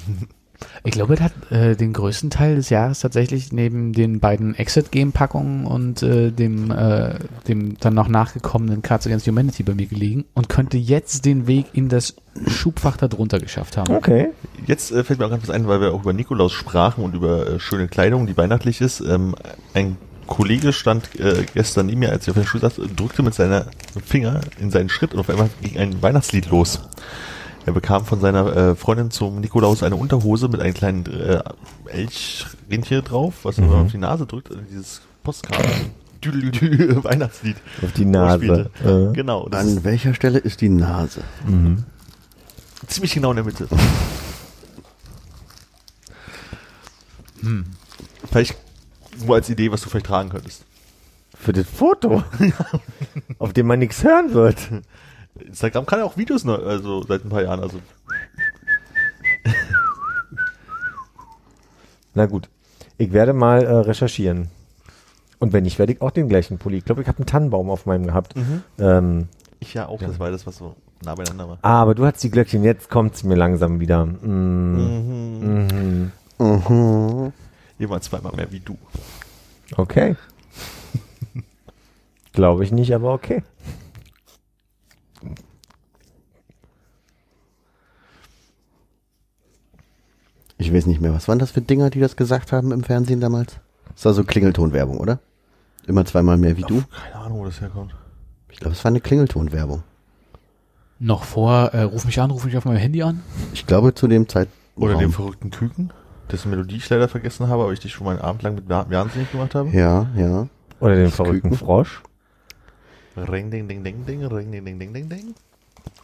Ich 0.85 0.93
glaube, 0.93 1.17
das 1.17 1.25
hat 1.25 1.53
äh, 1.53 1.77
den 1.77 1.93
größten 1.93 2.31
Teil 2.31 2.57
des 2.57 2.71
Jahres 2.71 3.01
tatsächlich 3.01 3.53
neben 3.53 3.93
den 3.93 4.21
beiden 4.21 4.55
Exit-Game-Packungen 4.55 5.67
und 5.67 6.03
äh, 6.03 6.31
dem, 6.31 6.71
äh, 6.71 7.15
dem 7.49 7.79
dann 7.79 7.95
noch 7.95 8.09
nachgekommenen 8.09 8.83
Cards 8.83 9.07
Against 9.07 9.27
Humanity 9.27 9.63
bei 9.63 9.75
mir 9.75 9.87
gelegen 9.87 10.25
und 10.35 10.49
könnte 10.49 10.77
jetzt 10.77 11.25
den 11.25 11.47
Weg 11.47 11.67
in 11.73 11.89
das 11.89 12.15
Schubfach 12.47 12.97
darunter 12.97 13.39
geschafft 13.39 13.77
haben. 13.77 13.95
Okay. 13.95 14.29
Jetzt 14.67 14.93
äh, 14.93 15.05
fällt 15.05 15.19
mir 15.19 15.27
auch 15.27 15.31
ganz 15.31 15.43
was 15.43 15.51
ein, 15.51 15.67
weil 15.67 15.81
wir 15.81 15.93
auch 15.93 16.03
über 16.03 16.13
Nikolaus 16.13 16.53
sprachen 16.53 17.05
und 17.05 17.15
über 17.15 17.47
äh, 17.47 17.61
schöne 17.61 17.89
Kleidung, 17.89 18.27
die 18.27 18.37
weihnachtlich 18.37 18.81
ist. 18.81 19.01
Ähm, 19.01 19.35
ein 19.75 19.97
Kollege 20.27 20.73
stand 20.73 21.19
äh, 21.19 21.45
gestern 21.55 21.87
neben 21.87 22.01
mir, 22.01 22.11
als 22.11 22.25
ich 22.25 22.31
auf 22.31 22.37
der 22.37 22.45
Schule 22.45 22.63
saß, 22.63 22.81
drückte 22.95 23.23
mit 23.23 23.35
seiner 23.35 23.67
Finger 24.05 24.41
in 24.61 24.71
seinen 24.71 24.89
Schritt 24.89 25.15
und 25.15 25.21
auf 25.21 25.31
einmal 25.31 25.51
ging 25.63 25.79
ein 25.79 26.03
Weihnachtslied 26.03 26.51
los. 26.51 26.81
Er 27.67 27.73
bekam 27.73 28.05
von 28.05 28.21
seiner 28.21 28.57
äh, 28.57 28.75
Freundin 28.77 29.11
zum 29.11 29.41
Nikolaus 29.41 29.83
eine 29.83 29.97
Unterhose 29.97 30.49
mit 30.49 30.61
einem 30.61 30.73
kleinen 30.73 31.05
äh, 31.07 31.43
Elchrentier 31.87 33.03
drauf, 33.03 33.41
was 33.43 33.59
er 33.59 33.69
auf 33.69 33.91
die 33.91 33.99
Nase 33.99 34.25
drückt, 34.25 34.51
also 34.51 34.63
dieses 34.63 35.01
Postkarte. 35.25 35.69
Düdelüdü, 36.25 36.97
Weihnachtslied. 37.03 37.57
Auf 37.83 37.93
die 37.93 38.05
Nase. 38.05 38.71
Äh. 38.85 39.13
Genau, 39.13 39.49
das 39.49 39.61
An 39.67 39.83
welcher 39.83 40.15
Stelle 40.15 40.39
ist 40.39 40.61
die 40.61 40.69
Nase? 40.69 41.23
ist 42.83 42.91
ziemlich 42.93 43.13
genau 43.13 43.31
in 43.31 43.37
der 43.37 43.45
Mitte. 43.45 43.69
Vielleicht 48.31 48.57
nur 49.27 49.35
als 49.35 49.51
Idee, 49.51 49.73
was 49.73 49.81
du 49.81 49.91
vielleicht 49.91 50.07
tragen 50.07 50.29
könntest. 50.29 50.65
Für 51.37 51.53
das 51.53 51.67
Foto. 51.67 52.23
auf 53.41 53.53
dem 53.53 53.67
man 53.67 53.81
nichts 53.81 54.05
hören 54.05 54.35
wird. 54.35 54.59
Instagram 55.41 55.87
kann 55.87 55.99
ja 55.99 56.05
auch 56.05 56.17
Videos, 56.17 56.45
ne, 56.45 56.59
also 56.59 57.03
seit 57.03 57.25
ein 57.25 57.31
paar 57.31 57.43
Jahren, 57.43 57.61
also 57.61 57.79
Na 62.15 62.27
gut. 62.27 62.49
Ich 62.99 63.13
werde 63.13 63.35
mal 63.35 63.63
äh, 63.63 63.71
recherchieren. 63.71 64.49
Und 65.39 65.53
wenn 65.53 65.65
nicht, 65.65 65.79
werde 65.79 65.93
ich 65.93 66.01
auch 66.01 66.11
den 66.11 66.31
gleichen 66.31 66.57
Pulli. 66.57 66.79
Ich 66.79 66.85
glaube, 66.87 67.03
ich 67.03 67.09
habe 67.09 67.19
einen 67.19 67.27
Tannenbaum 67.27 67.69
auf 67.69 67.85
meinem 67.85 68.07
gehabt. 68.07 68.35
Ähm, 68.79 69.29
ich 69.61 69.75
ja 69.75 69.87
auch, 69.87 70.01
das 70.01 70.19
war 70.19 70.31
das, 70.31 70.47
was 70.47 70.57
so 70.57 70.75
nah 71.05 71.15
beieinander 71.15 71.47
war. 71.47 71.59
ah, 71.61 71.83
aber 71.83 71.95
du 71.95 72.07
hast 72.07 72.23
die 72.23 72.31
Glöckchen, 72.31 72.65
jetzt 72.65 72.89
kommt's 72.89 73.23
mir 73.23 73.35
langsam 73.35 73.81
wieder. 73.81 74.07
Mm, 74.07 75.41
mhm. 75.41 76.13
Mhm. 76.39 77.33
Jemand 77.79 78.03
zweimal 78.03 78.33
mehr 78.35 78.51
wie 78.51 78.61
du. 78.61 78.79
Okay. 79.77 80.17
Glaube 82.33 82.65
ich 82.65 82.73
nicht, 82.73 82.95
aber 82.95 83.13
okay. 83.13 83.43
Ich 90.59 90.73
weiß 90.73 90.87
nicht 90.87 91.01
mehr, 91.01 91.13
was 91.13 91.29
waren 91.29 91.39
das 91.39 91.51
für 91.51 91.61
Dinger, 91.61 91.91
die 91.91 92.01
das 92.01 92.17
gesagt 92.17 92.53
haben 92.53 92.73
im 92.73 92.83
Fernsehen 92.83 93.21
damals? 93.21 93.57
Das 93.95 94.05
war 94.07 94.15
so 94.15 94.25
Klingeltonwerbung, 94.25 94.99
oder? 94.99 95.19
Immer 95.87 96.05
zweimal 96.05 96.37
mehr 96.39 96.57
wie 96.57 96.63
du? 96.63 96.83
Keine 97.03 97.17
Ahnung, 97.25 97.39
wo 97.41 97.45
das 97.45 97.61
herkommt. 97.61 97.95
Ich 98.51 98.59
glaube, 98.59 98.75
es 98.75 98.83
war 98.85 98.91
eine 98.91 99.01
Klingeltonwerbung. 99.01 99.83
Noch 100.99 101.25
vor, 101.25 101.75
äh, 101.75 101.83
ruf 101.83 102.07
mich 102.07 102.19
an, 102.21 102.31
ruf 102.31 102.45
mich 102.45 102.57
auf 102.57 102.65
meinem 102.65 102.79
Handy 102.79 103.03
an. 103.03 103.23
Ich 103.53 103.67
glaube, 103.67 103.95
zu 103.95 104.09
dem 104.09 104.29
Zeit. 104.29 104.49
Oder 104.77 104.97
dem 104.97 105.13
verrückten 105.13 105.51
Küken, 105.51 105.91
dessen 106.31 106.51
Melodie 106.51 106.77
ich 106.77 106.89
leider 106.91 107.09
vergessen 107.09 107.49
habe, 107.49 107.63
aber 107.63 107.73
ich 107.73 107.81
dich 107.81 107.93
schon 107.93 108.05
mal 108.07 108.13
einen 108.13 108.21
Abend 108.21 108.43
lang 108.43 108.55
mit 108.55 108.69
wa- 108.69 108.87
wahnsinnig 108.89 109.31
gemacht 109.31 109.55
habe. 109.55 109.71
Ja, 109.71 110.07
ja. 110.17 110.49
Oder 110.81 110.95
den 110.97 111.05
Das 111.07 111.15
verrückten 111.17 111.51
Küken. 111.51 111.57
Frosch. 111.67 112.03
Ring, 113.17 113.51
ding, 113.51 113.69
ding, 113.69 113.83
ding, 113.85 114.05
ding, 114.07 114.25
ring, 114.25 114.51
ding, 114.53 114.65
ding, 114.65 114.79
ding, 114.79 114.93
ding, 114.93 115.09
ding. 115.09 115.35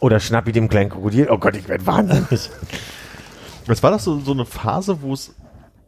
Oder 0.01 0.21
Schnappi 0.21 0.53
dem 0.53 0.69
kleinen 0.69 0.89
Krokodil. 0.91 1.29
Oh 1.31 1.39
Gott, 1.39 1.57
ich 1.57 1.69
werde 1.69 1.87
wahnsinnig. 1.87 2.51
Es 3.69 3.83
war 3.83 3.91
doch 3.91 4.01
so, 4.01 4.19
so 4.21 4.33
eine 4.33 4.45
Phase, 4.45 5.03
wo 5.03 5.13
es 5.15 5.35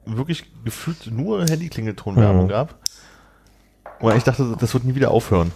wirklich 0.06 0.44
gefühlt 0.64 1.10
nur 1.10 1.44
Handy-Klingeltonwerbung 1.46 2.44
Mhm. 2.44 2.48
gab. 2.48 2.78
Und 4.00 4.16
ich 4.16 4.24
dachte, 4.24 4.56
das 4.58 4.74
wird 4.74 4.84
nie 4.84 4.94
wieder 4.94 5.10
aufhören. 5.10 5.52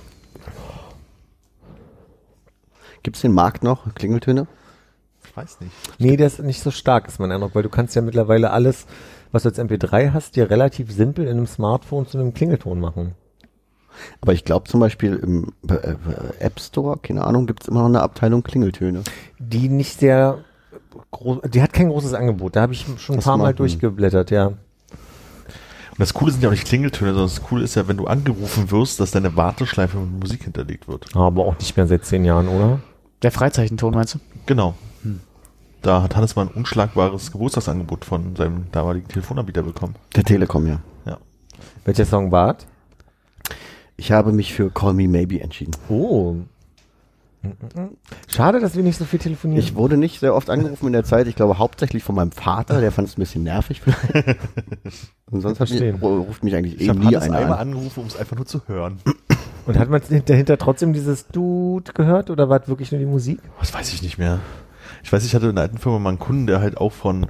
Gibt's 3.02 3.20
den 3.20 3.32
Markt 3.32 3.62
noch? 3.62 3.94
Klingeltöne? 3.94 4.46
Ich 5.24 5.36
weiß 5.36 5.60
nicht. 5.60 5.72
nee, 5.98 6.16
der 6.16 6.26
ist 6.26 6.40
nicht 6.40 6.60
so 6.62 6.70
stark, 6.70 7.06
ist 7.06 7.20
mein 7.20 7.30
Eindruck, 7.30 7.54
weil 7.54 7.62
du 7.62 7.68
kannst 7.68 7.94
ja 7.94 8.02
mittlerweile 8.02 8.50
alles, 8.50 8.86
was 9.30 9.42
du 9.44 9.50
als 9.50 9.58
MP3 9.58 10.12
hast, 10.12 10.36
dir 10.36 10.50
relativ 10.50 10.90
simpel 10.90 11.26
in 11.26 11.36
einem 11.36 11.46
Smartphone 11.46 12.06
zu 12.06 12.18
einem 12.18 12.34
Klingelton 12.34 12.80
machen. 12.80 13.14
Aber 14.20 14.32
ich 14.32 14.44
glaube 14.44 14.68
zum 14.68 14.80
Beispiel 14.80 15.16
im 15.16 15.52
äh, 15.68 15.94
App 16.38 16.58
Store, 16.60 16.98
keine 16.98 17.24
Ahnung, 17.24 17.46
gibt's 17.46 17.68
immer 17.68 17.80
noch 17.80 17.88
eine 17.88 18.00
Abteilung 18.02 18.42
Klingeltöne. 18.42 19.02
Die 19.38 19.68
nicht 19.68 19.98
sehr 19.98 20.38
groß, 21.10 21.38
die 21.50 21.62
hat 21.62 21.72
kein 21.72 21.88
großes 21.88 22.14
Angebot. 22.14 22.56
Da 22.56 22.62
habe 22.62 22.72
ich 22.72 22.86
schon 22.98 23.14
ein 23.14 23.18
Das 23.18 23.24
paar 23.24 23.36
Mal 23.36 23.54
durchgeblättert, 23.54 24.30
ja. 24.30 24.46
Und 24.48 26.02
das 26.02 26.14
Coole 26.14 26.30
sind 26.30 26.42
ja 26.42 26.48
auch 26.48 26.52
nicht 26.52 26.66
Klingeltöne, 26.66 27.10
sondern 27.12 27.28
das 27.28 27.42
Coole 27.42 27.64
ist 27.64 27.74
ja, 27.74 27.88
wenn 27.88 27.96
du 27.96 28.06
angerufen 28.06 28.70
wirst, 28.70 29.00
dass 29.00 29.10
deine 29.10 29.34
Warteschleife 29.34 29.98
mit 29.98 30.20
Musik 30.20 30.44
hinterlegt 30.44 30.86
wird. 30.86 31.06
Aber 31.16 31.46
auch 31.46 31.58
nicht 31.58 31.76
mehr 31.76 31.86
seit 31.86 32.04
zehn 32.04 32.24
Jahren, 32.24 32.48
oder? 32.48 32.78
Der 33.22 33.32
Freizeichenton, 33.32 33.94
meinst 33.94 34.14
du? 34.14 34.18
Genau. 34.46 34.74
Da 35.82 36.02
hat 36.02 36.16
Hannes 36.16 36.36
mal 36.36 36.46
ein 36.46 36.52
unschlagbares 36.54 37.30
Geburtstagsangebot 37.32 38.04
von 38.04 38.34
seinem 38.36 38.66
damaligen 38.72 39.08
Telefonanbieter 39.08 39.62
bekommen. 39.62 39.94
Der 40.14 40.24
Telekom, 40.24 40.66
ja. 40.66 40.80
Ja. 41.06 41.18
Welcher 41.84 42.04
Song 42.04 42.30
war? 42.32 42.56
Ich 43.96 44.12
habe 44.12 44.32
mich 44.32 44.54
für 44.54 44.70
Call 44.70 44.94
Me 44.94 45.08
Maybe 45.08 45.40
entschieden. 45.40 45.72
Oh. 45.88 46.36
Schade, 48.26 48.60
dass 48.60 48.76
wir 48.76 48.82
nicht 48.82 48.98
so 48.98 49.04
viel 49.04 49.18
telefonieren. 49.18 49.62
Ich 49.62 49.74
wurde 49.74 49.96
nicht 49.96 50.20
sehr 50.20 50.34
oft 50.34 50.50
angerufen 50.50 50.86
in 50.86 50.92
der 50.92 51.04
Zeit. 51.04 51.26
Ich 51.28 51.36
glaube 51.36 51.58
hauptsächlich 51.58 52.02
von 52.02 52.14
meinem 52.14 52.32
Vater, 52.32 52.80
der 52.80 52.92
fand 52.92 53.08
es 53.08 53.16
ein 53.16 53.20
bisschen 53.20 53.42
nervig. 53.44 53.80
Und 55.30 55.40
sonst 55.42 55.60
hat 55.60 55.70
mich, 55.70 56.02
ruft 56.02 56.42
mich 56.42 56.54
eigentlich 56.54 56.80
Ich 56.80 56.88
habe 56.88 56.98
nie 56.98 57.16
einer 57.16 57.36
einmal 57.36 57.58
an. 57.58 57.68
angerufen, 57.68 58.00
um 58.00 58.06
es 58.06 58.16
einfach 58.16 58.36
nur 58.36 58.46
zu 58.46 58.62
hören. 58.66 58.98
Und 59.66 59.78
hat 59.78 59.90
man 59.90 60.00
dahinter 60.26 60.56
trotzdem 60.58 60.92
dieses 60.92 61.26
Dude 61.28 61.92
gehört 61.92 62.30
oder 62.30 62.48
war 62.48 62.60
es 62.62 62.68
wirklich 62.68 62.90
nur 62.90 62.98
die 62.98 63.06
Musik? 63.06 63.40
Das 63.60 63.72
weiß 63.74 63.92
ich 63.92 64.02
nicht 64.02 64.18
mehr. 64.18 64.40
Ich 65.04 65.12
weiß, 65.12 65.24
ich 65.24 65.34
hatte 65.34 65.48
in 65.48 65.54
der 65.54 65.62
alten 65.64 65.78
Firma 65.78 65.98
mal 65.98 66.08
einen 66.10 66.18
Kunden, 66.18 66.46
der 66.46 66.60
halt 66.60 66.78
auch 66.78 66.92
von 66.92 67.26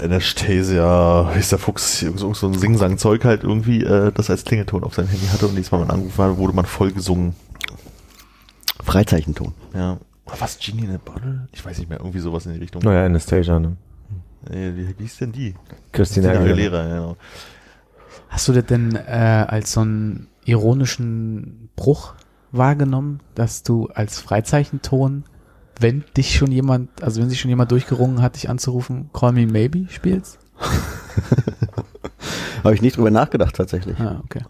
Anastasia, 0.00 1.32
ist 1.32 1.52
der 1.52 1.58
Fuchs, 1.58 2.02
irgend 2.02 2.20
so, 2.20 2.32
so 2.34 2.46
ein 2.46 2.54
Sing-Sang-Zeug 2.54 3.24
halt 3.24 3.42
irgendwie 3.42 3.82
äh, 3.82 4.12
das 4.12 4.30
als 4.30 4.44
Klingelton 4.44 4.84
auf 4.84 4.94
seinem 4.94 5.08
Handy 5.08 5.26
hatte 5.26 5.46
und 5.48 5.56
diesmal 5.56 5.80
man 5.80 5.90
angerufen 5.90 6.18
war, 6.18 6.36
wurde 6.38 6.54
man 6.54 6.66
voll 6.66 6.92
gesungen. 6.92 7.34
Freizeichenton. 8.82 9.54
Ja. 9.74 9.98
Oder 10.26 10.40
was, 10.40 10.58
Genie 10.58 10.84
in 10.84 10.94
a 10.94 10.98
Bottle? 10.98 11.48
Ich 11.52 11.64
weiß 11.64 11.78
nicht 11.78 11.88
mehr, 11.88 11.98
irgendwie 11.98 12.20
sowas 12.20 12.46
in 12.46 12.52
die 12.52 12.58
Richtung. 12.58 12.82
Naja, 12.82 13.06
Anastasia, 13.06 13.58
ne? 13.58 13.76
Äh, 14.50 14.74
wie, 14.74 14.94
wie 14.98 15.04
ist 15.04 15.20
denn 15.20 15.32
die? 15.32 15.54
Christina. 15.92 16.30
Aguilera, 16.30 16.84
genau. 16.84 17.16
Hast 18.28 18.48
du 18.48 18.52
das 18.52 18.66
denn 18.66 18.94
äh, 18.94 19.44
als 19.48 19.72
so 19.72 19.80
einen 19.80 20.28
ironischen 20.44 21.70
Bruch 21.76 22.14
wahrgenommen, 22.52 23.20
dass 23.34 23.62
du 23.62 23.88
als 23.88 24.20
Freizeichenton, 24.20 25.24
wenn 25.80 26.04
dich 26.16 26.36
schon 26.36 26.52
jemand, 26.52 27.02
also 27.02 27.20
wenn 27.20 27.28
sich 27.30 27.40
schon 27.40 27.48
jemand 27.48 27.70
durchgerungen 27.70 28.22
hat, 28.22 28.36
dich 28.36 28.48
anzurufen, 28.48 29.10
Call 29.12 29.32
Me 29.32 29.46
Maybe 29.46 29.86
spielst? 29.90 30.38
Habe 32.62 32.74
ich 32.74 32.82
nicht 32.82 32.96
drüber 32.96 33.10
nachgedacht 33.10 33.54
tatsächlich. 33.56 33.98
Ah, 34.00 34.20
okay. 34.24 34.40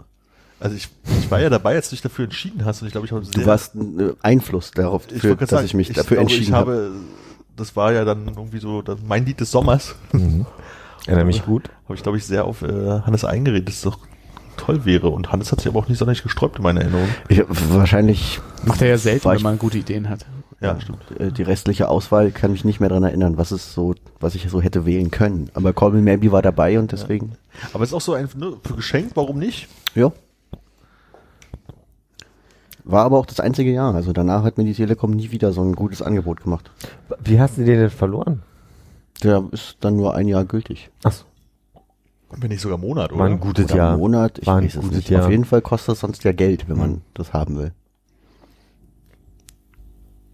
Also 0.61 0.77
ich, 0.77 0.89
ich 1.19 1.31
war 1.31 1.41
ja 1.41 1.51
dabei, 1.51 1.75
als 1.75 1.89
du 1.91 1.95
dich 1.97 2.03
dafür 2.03 2.25
entschieden 2.27 2.65
hast 2.65 2.81
und 2.81 2.87
ich 2.89 2.93
glaube, 2.93 3.07
ich 3.07 3.13
habe 3.13 3.25
Du 3.27 3.45
warst 3.47 3.75
ein 3.75 3.99
äh, 4.01 4.13
Einfluss 4.23 4.71
darauf, 4.71 5.03
ich 5.13 5.21
für, 5.21 5.35
dass 5.37 5.51
sagen, 5.51 5.67
ich 5.67 5.75
mich 5.75 5.89
dafür 5.89 6.17
glaube, 6.19 6.21
entschieden 6.23 6.45
ich 6.45 6.53
habe. 6.53 6.73
habe. 6.73 6.93
Das 7.57 7.77
war 7.77 7.93
ja 7.93 8.05
dann 8.05 8.27
irgendwie 8.29 8.59
so 8.61 8.81
das, 8.83 8.99
mein 9.07 9.27
Lied 9.27 9.41
des 9.41 9.51
Sommers. 9.51 9.95
Mhm. 10.13 10.47
Erinnere 11.07 11.27
mich 11.27 11.45
gut. 11.45 11.69
Habe 11.85 11.95
ich, 11.97 12.03
glaube 12.03 12.19
ich, 12.19 12.25
sehr 12.25 12.45
auf 12.47 12.63
äh, 12.63 12.67
Hannes 13.03 13.25
eingeredet, 13.25 13.69
dass 13.69 13.75
es 13.77 13.83
doch 13.83 13.99
toll 14.57 14.85
wäre. 14.85 15.09
Und 15.11 15.33
Hannes 15.33 15.53
hat 15.53 15.61
sich 15.61 15.69
aber 15.69 15.81
auch 15.81 15.89
nicht 15.89 15.99
sonderlich 15.99 16.23
gesträubt 16.23 16.57
in 16.57 16.63
meiner 16.63 16.81
Erinnerung. 16.81 17.09
Ich, 17.29 17.43
wahrscheinlich 17.49 18.41
Macht 18.65 18.81
er 18.81 18.89
ja 18.89 18.99
selten, 18.99 19.29
wenn 19.29 19.37
ich- 19.37 19.43
man 19.43 19.59
gute 19.59 19.79
Ideen 19.79 20.09
hat. 20.09 20.25
Ja, 20.65 20.81
stimmt. 20.81 20.99
äh, 21.21 21.31
die 21.31 21.43
restliche 21.43 21.89
Auswahl 21.89 22.31
kann 22.31 22.53
mich 22.53 22.65
nicht 22.65 22.81
mehr 22.81 22.89
dran 22.89 23.03
erinnern, 23.05 23.37
was 23.37 23.51
es 23.51 23.73
so, 23.75 23.95
was 24.21 24.35
ich 24.35 24.49
so 24.49 24.61
hätte 24.61 24.85
wählen 24.87 25.11
können. 25.11 25.51
Aber 25.55 25.73
Call 25.73 25.93
Me 25.93 26.01
Maybe 26.03 26.33
war 26.33 26.43
dabei 26.43 26.79
und 26.79 26.93
deswegen, 26.93 27.33
Aber 27.73 27.85
es 27.85 27.91
ist 27.91 27.95
auch 27.95 28.01
so 28.01 28.15
ein, 28.15 28.29
ne, 28.37 28.55
für 28.65 28.75
Geschenk, 28.75 29.13
warum 29.15 29.39
nicht? 29.39 29.69
ja. 29.95 30.11
War 32.87 33.05
aber 33.07 33.19
auch 33.19 33.25
das 33.27 33.41
einzige 33.41 33.73
Jahr. 33.73 33.95
Also 33.95 34.13
danach 34.13 34.45
hat 34.45 34.59
mir 34.59 34.65
die 34.65 34.75
Telekom 34.75 35.13
nie 35.13 35.31
wieder 35.31 35.53
so 35.53 35.63
ein 35.63 35.73
gutes 35.75 36.03
Angebot 36.03 36.43
gemacht. 36.43 36.71
Wie 37.25 37.41
hast 37.41 37.57
du 37.57 37.65
den 37.65 37.79
denn 37.81 37.89
verloren? 37.91 38.43
Der 39.23 39.43
ist 39.53 39.79
dann 39.81 39.97
nur 39.97 40.15
ein 40.15 40.29
Jahr 40.29 40.45
gültig. 40.45 40.91
Achso, 41.03 41.25
Wenn 42.37 42.51
nicht 42.51 42.61
sogar 42.61 42.77
Monat, 42.77 43.11
oder? 43.13 43.21
war 43.21 43.27
ein 43.27 43.41
gutes 43.41 43.67
Oder 43.67 43.77
Jahr. 43.77 43.91
einen 43.93 44.01
Monat, 44.01 44.39
ich 44.39 44.47
War 44.47 44.57
ein 44.59 44.65
weiß 44.65 44.75
es 44.75 44.81
gutes 44.83 44.97
nicht. 44.99 45.09
Jahr. 45.09 45.25
Auf 45.25 45.31
jeden 45.31 45.47
Fall 45.47 45.63
kostet 45.63 45.95
es 45.95 46.01
sonst 46.01 46.25
ja 46.25 46.33
Geld, 46.33 46.69
wenn 46.69 46.77
man 46.77 47.01
das 47.15 47.33
haben 47.33 47.57
will. 47.57 47.73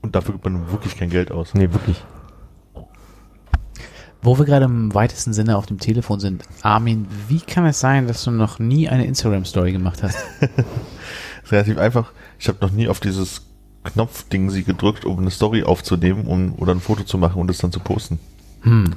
Und 0.02 0.14
dafür 0.14 0.32
gibt 0.34 0.44
man 0.44 0.70
wirklich 0.70 0.96
kein 0.96 1.10
Geld 1.10 1.30
aus. 1.30 1.54
Nee, 1.54 1.72
wirklich. 1.72 2.02
Wo 4.22 4.38
wir 4.38 4.44
gerade 4.44 4.66
im 4.66 4.92
weitesten 4.94 5.32
Sinne 5.32 5.56
auf 5.56 5.66
dem 5.66 5.78
Telefon 5.78 6.20
sind, 6.20 6.44
Armin, 6.62 7.06
wie 7.28 7.40
kann 7.40 7.64
es 7.64 7.80
sein, 7.80 8.06
dass 8.06 8.24
du 8.24 8.30
noch 8.30 8.58
nie 8.58 8.88
eine 8.88 9.06
Instagram-Story 9.06 9.72
gemacht 9.72 10.02
hast? 10.02 10.18
ist 11.42 11.52
relativ 11.52 11.78
einfach. 11.78 12.12
Ich 12.38 12.48
habe 12.48 12.58
noch 12.60 12.70
nie 12.70 12.88
auf 12.88 13.00
dieses 13.00 13.46
Knopfding 13.84 14.50
sie 14.50 14.64
gedrückt, 14.64 15.06
um 15.06 15.18
eine 15.18 15.30
Story 15.30 15.62
aufzunehmen 15.64 16.26
um, 16.26 16.54
oder 16.58 16.72
ein 16.74 16.80
Foto 16.80 17.04
zu 17.04 17.16
machen 17.16 17.40
und 17.40 17.50
es 17.50 17.58
dann 17.58 17.72
zu 17.72 17.80
posten. 17.80 18.20
Hm. 18.62 18.94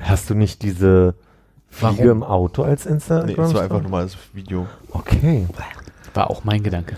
Hast 0.00 0.30
du 0.30 0.34
nicht 0.34 0.62
diese 0.62 1.14
Fliege 1.68 1.98
Warum? 1.98 2.10
im 2.10 2.22
Auto 2.22 2.62
als 2.62 2.86
Instagram? 2.86 3.26
Nee, 3.26 3.32
es 3.38 3.54
war 3.54 3.62
einfach 3.62 3.82
nur 3.82 3.90
mal 3.90 4.04
das 4.04 4.16
Video. 4.32 4.66
Okay. 4.92 5.46
War 6.14 6.30
auch 6.30 6.44
mein 6.44 6.62
Gedanke. 6.62 6.96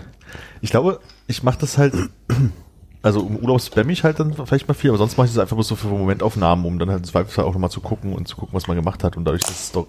Ich 0.61 0.69
glaube, 0.69 1.01
ich 1.27 1.43
mache 1.43 1.59
das 1.59 1.77
halt, 1.77 1.93
also 3.01 3.21
im 3.21 3.37
Urlaub 3.37 3.61
spamme 3.61 3.91
ich 3.91 4.03
halt 4.03 4.19
dann 4.19 4.33
vielleicht 4.33 4.67
mal 4.67 4.73
viel, 4.73 4.89
aber 4.89 4.97
sonst 4.97 5.17
mache 5.17 5.27
ich 5.27 5.33
das 5.33 5.41
einfach 5.41 5.55
bloß 5.55 5.67
so 5.67 5.75
für 5.75 5.87
Momentaufnahmen, 5.87 6.65
um 6.65 6.79
dann 6.79 6.89
halt 6.89 6.99
im 6.99 7.05
Zweifelsfall 7.05 7.45
auch 7.45 7.53
nochmal 7.53 7.71
zu 7.71 7.81
gucken 7.81 8.13
und 8.13 8.27
zu 8.27 8.35
gucken, 8.35 8.53
was 8.53 8.67
man 8.67 8.75
gemacht 8.75 9.03
hat 9.03 9.15
und 9.15 9.25
dadurch, 9.25 9.43
dass 9.43 9.59
es 9.59 9.71
doch 9.71 9.87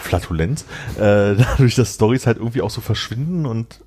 Flatulenz, 0.00 0.64
äh, 0.96 1.34
dadurch, 1.36 1.74
dass 1.74 1.94
Stories 1.94 2.26
halt 2.26 2.38
irgendwie 2.38 2.62
auch 2.62 2.70
so 2.70 2.80
verschwinden 2.80 3.46
und 3.46 3.80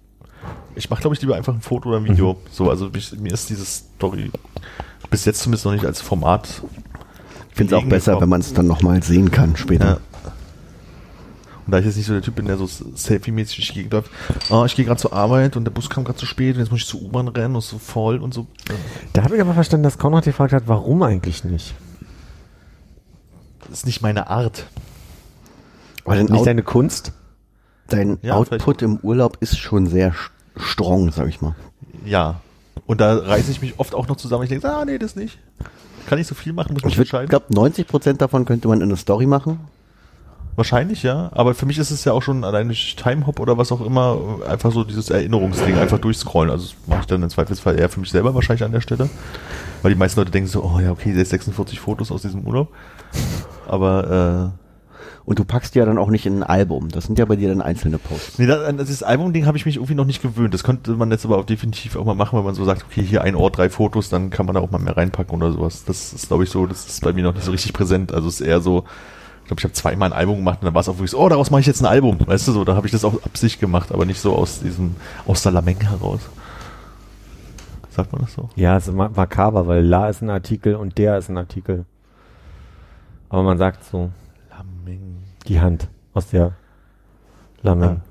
ich 0.76 0.90
mache, 0.90 1.02
glaube 1.02 1.16
ich, 1.16 1.22
lieber 1.22 1.36
einfach 1.36 1.54
ein 1.54 1.62
Foto 1.62 1.90
oder 1.90 2.00
ein 2.00 2.06
Video. 2.06 2.38
So, 2.52 2.70
also 2.70 2.90
mich, 2.90 3.12
mir 3.14 3.32
ist 3.32 3.50
dieses 3.50 3.86
Story 3.96 4.32
bis 5.10 5.26
jetzt 5.26 5.42
zumindest 5.42 5.66
noch 5.66 5.74
nicht 5.74 5.86
als 5.86 6.02
Format. 6.02 6.62
Ich 7.50 7.56
finde 7.56 7.76
es 7.76 7.82
auch 7.82 7.88
besser, 7.88 8.14
gekommen. 8.14 8.22
wenn 8.24 8.30
man 8.30 8.42
es 8.42 8.54
dann 8.54 8.68
nochmal 8.68 9.04
sehen 9.04 9.30
kann 9.30 9.56
später. 9.56 9.86
Ja. 9.86 9.98
Und 11.66 11.72
da 11.72 11.80
ich 11.80 11.86
jetzt 11.86 11.96
nicht 11.96 12.06
so 12.08 12.14
der 12.14 12.22
Typ 12.22 12.36
bin, 12.36 12.46
der 12.46 12.58
so 12.58 12.66
selfie-mäßig 12.68 13.56
durch 13.56 13.68
die 13.70 13.74
Gegend 13.76 13.94
läuft, 13.94 14.12
ah, 14.50 14.66
ich 14.66 14.76
gehe 14.76 14.84
gerade 14.86 15.00
zur 15.00 15.14
Arbeit 15.14 15.56
und 15.56 15.64
der 15.64 15.72
Bus 15.72 15.90
kam 15.90 16.04
gerade 16.04 16.18
zu 16.20 16.26
spät 16.26 16.56
und 16.56 16.60
jetzt 16.62 16.72
muss 16.72 16.82
ich 16.82 16.88
zur 16.88 17.02
U-Bahn 17.02 17.28
rennen 17.30 17.56
und 17.56 17.62
so 17.62 17.78
voll 17.78 18.18
und 18.18 18.34
so. 18.34 18.48
Da 19.14 19.24
habe 19.24 19.36
ich 19.36 19.42
aber 19.42 19.54
verstanden, 19.54 19.84
dass 19.84 19.98
Konrad 19.98 20.26
gefragt 20.26 20.52
hat, 20.54 20.64
warum 20.68 21.02
eigentlich 21.04 21.44
nicht? 21.44 21.74
Das 23.62 23.80
ist 23.80 23.86
nicht 23.86 24.02
meine 24.02 24.30
Art. 24.30 24.68
Aber 26.06 26.16
dein, 26.16 26.26
Nicht 26.26 26.40
Out 26.42 26.48
deine 26.48 26.64
Kunst? 26.64 27.14
dein 27.88 28.18
Ja, 28.22 28.36
Output 28.36 28.82
im 28.82 28.98
Urlaub 28.98 29.38
ist 29.40 29.58
schon 29.58 29.88
sehr 29.88 30.14
strong, 30.58 31.12
sag 31.12 31.28
ich 31.30 31.42
mal. 31.42 31.56
Ja. 32.06 32.42
Und 32.86 33.00
da 33.00 33.16
reiße 33.16 33.52
ich 33.52 33.62
mich 33.62 33.80
oft 33.80 33.96
auch 33.96 34.08
noch 34.08 34.18
zusammen. 34.18 34.44
Ich 34.44 34.50
denke, 34.50 34.70
ah, 34.70 34.84
nee, 34.84 34.98
das 34.98 35.16
nicht. 35.16 35.38
Kann 36.08 36.20
ich 36.20 36.28
so 36.28 36.36
viel 36.36 36.52
machen, 36.52 36.74
muss 36.74 36.82
Ich 36.84 36.98
würde, 36.98 37.02
entscheiden. 37.04 37.30
glaube, 37.30 37.46
90 37.54 37.88
Prozent 37.88 38.22
davon 38.22 38.44
könnte 38.44 38.68
man 38.68 38.80
in 38.82 38.90
eine 38.90 38.98
Story 38.98 39.26
machen. 39.26 39.60
Wahrscheinlich, 40.56 41.02
ja. 41.04 41.30
Aber 41.34 41.56
für 41.56 41.66
mich 41.66 41.78
ist 41.80 41.90
es 41.92 42.06
ja 42.06 42.14
auch 42.14 42.22
schon 42.22 42.44
allein 42.44 42.68
durch 42.68 42.96
Timehop 42.96 43.40
oder 43.40 43.58
was 43.58 43.72
auch 43.72 43.82
immer 43.82 44.18
einfach 44.48 44.72
so 44.72 44.84
dieses 44.84 45.10
Erinnerungsding, 45.10 45.78
einfach 45.78 46.00
durchscrollen. 46.00 46.52
Also 46.52 46.68
das 46.68 46.88
mache 46.88 47.02
ich 47.02 47.08
dann 47.08 47.24
im 47.24 47.30
Zweifelsfall 47.30 47.80
eher 47.80 47.90
für 47.90 48.00
mich 48.00 48.12
selber 48.12 48.36
wahrscheinlich 48.36 48.64
an 48.64 48.72
der 48.72 48.82
Stelle. 48.82 49.10
Weil 49.82 49.94
die 49.94 49.98
meisten 49.98 50.20
Leute 50.20 50.32
denken 50.32 50.48
so, 50.48 50.64
oh 50.64 50.80
ja, 50.80 50.92
okay, 50.92 51.14
jetzt 51.14 51.32
46 51.32 51.80
Fotos 51.80 52.12
aus 52.12 52.22
diesem 52.22 52.46
Urlaub. 52.46 52.70
Aber 53.68 54.54
Und 55.26 55.40
du 55.40 55.46
packst 55.46 55.74
die 55.74 55.80
ja 55.80 55.86
dann 55.86 55.98
auch 55.98 56.10
nicht 56.10 56.26
in 56.26 56.40
ein 56.40 56.44
Album. 56.44 56.90
Das 56.90 57.06
sind 57.06 57.18
ja 57.18 57.26
bei 57.26 57.36
dir 57.36 57.50
dann 57.50 57.62
einzelne 57.62 57.98
Posts. 57.98 58.40
äh, 58.40 58.42
nee, 58.44 58.48
das, 58.48 58.76
dieses 58.88 59.04
Album-Ding 59.04 59.46
habe 59.46 59.58
ich 59.58 59.66
mich 59.66 59.78
irgendwie 59.78 59.96
noch 59.96 60.06
nicht 60.06 60.22
gewöhnt. 60.22 60.54
Das 60.54 60.64
könnte 60.64 60.92
man 60.92 61.10
jetzt 61.12 61.26
aber 61.26 61.38
auch 61.38 61.46
definitiv 61.46 61.96
auch 61.96 62.06
mal 62.06 62.16
machen, 62.16 62.38
wenn 62.38 62.46
man 62.46 62.56
so 62.56 62.66
sagt, 62.66 62.84
okay, 62.84 63.04
hier 63.04 63.24
ein 63.24 63.36
Ort, 63.36 63.58
drei 63.58 63.70
Fotos, 63.70 64.10
dann 64.10 64.30
kann 64.30 64.46
man 64.46 64.56
da 64.56 64.62
auch 64.62 64.72
mal 64.72 64.80
mehr 64.80 64.98
reinpacken 64.98 65.36
oder 65.36 65.52
sowas. 65.52 65.86
Das 65.86 66.14
ist, 66.14 66.28
glaube 66.28 66.44
ich, 66.44 66.50
so, 66.50 66.66
das 66.66 66.86
ist 66.86 67.02
bei 67.02 67.14
mir 67.14 67.24
noch 67.24 67.34
nicht 67.34 67.46
so 67.46 67.52
richtig 67.52 67.74
präsent. 67.74 68.14
Also 68.14 68.28
es 68.28 68.42
ist 68.42 68.46
eher 68.46 68.60
so, 68.60 68.84
ich 69.44 69.48
glaube, 69.48 69.60
ich 69.60 69.64
habe 69.66 69.74
zweimal 69.74 70.10
ein 70.12 70.18
Album 70.18 70.38
gemacht 70.38 70.60
und 70.62 70.66
dann 70.66 70.74
war 70.74 70.82
es 70.82 70.90
auch 70.90 70.96
wirklich 70.96 71.12
so, 71.12 71.20
oh, 71.20 71.30
daraus 71.30 71.52
mache 71.52 71.62
ich 71.62 71.68
jetzt 71.68 71.82
ein 71.82 71.86
Album. 71.86 72.18
Weißt 72.26 72.48
du 72.48 72.54
so, 72.54 72.64
da 72.64 72.76
habe 72.76 72.88
ich 72.88 72.92
das 72.94 73.04
auch 73.04 73.22
Absicht 73.24 73.60
gemacht, 73.60 73.92
aber 73.92 74.06
nicht 74.06 74.20
so 74.20 74.36
aus 74.36 74.62
diesem, 74.62 74.96
aus 75.28 75.44
der 75.44 75.52
Lameng 75.52 75.82
heraus. 75.82 76.22
Sagt 77.90 78.12
man 78.14 78.22
das 78.22 78.34
so? 78.34 78.50
Ja, 78.56 78.78
es 78.78 78.88
ist 78.88 78.94
ma- 78.96 79.12
makaber, 79.14 79.68
weil 79.68 79.86
La 79.86 80.08
ist 80.10 80.22
ein 80.22 80.30
Artikel 80.30 80.76
und 80.76 80.98
der 80.98 81.18
ist 81.18 81.30
ein 81.30 81.38
Artikel. 81.38 81.86
Aber 83.30 83.44
man 83.44 83.58
sagt 83.58 83.84
so, 83.84 84.10
Lameng. 84.50 85.18
die 85.48 85.60
Hand 85.60 85.88
aus 86.14 86.28
der 86.28 86.54
Lameng. 87.62 88.02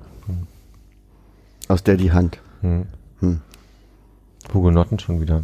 Aus 1.68 1.82
der 1.82 1.96
die 1.96 2.12
Hand. 2.12 2.38
Hm. 2.60 2.86
Hm. 3.20 3.40
Hugenotten 4.52 4.98
schon 4.98 5.20
wieder. 5.20 5.42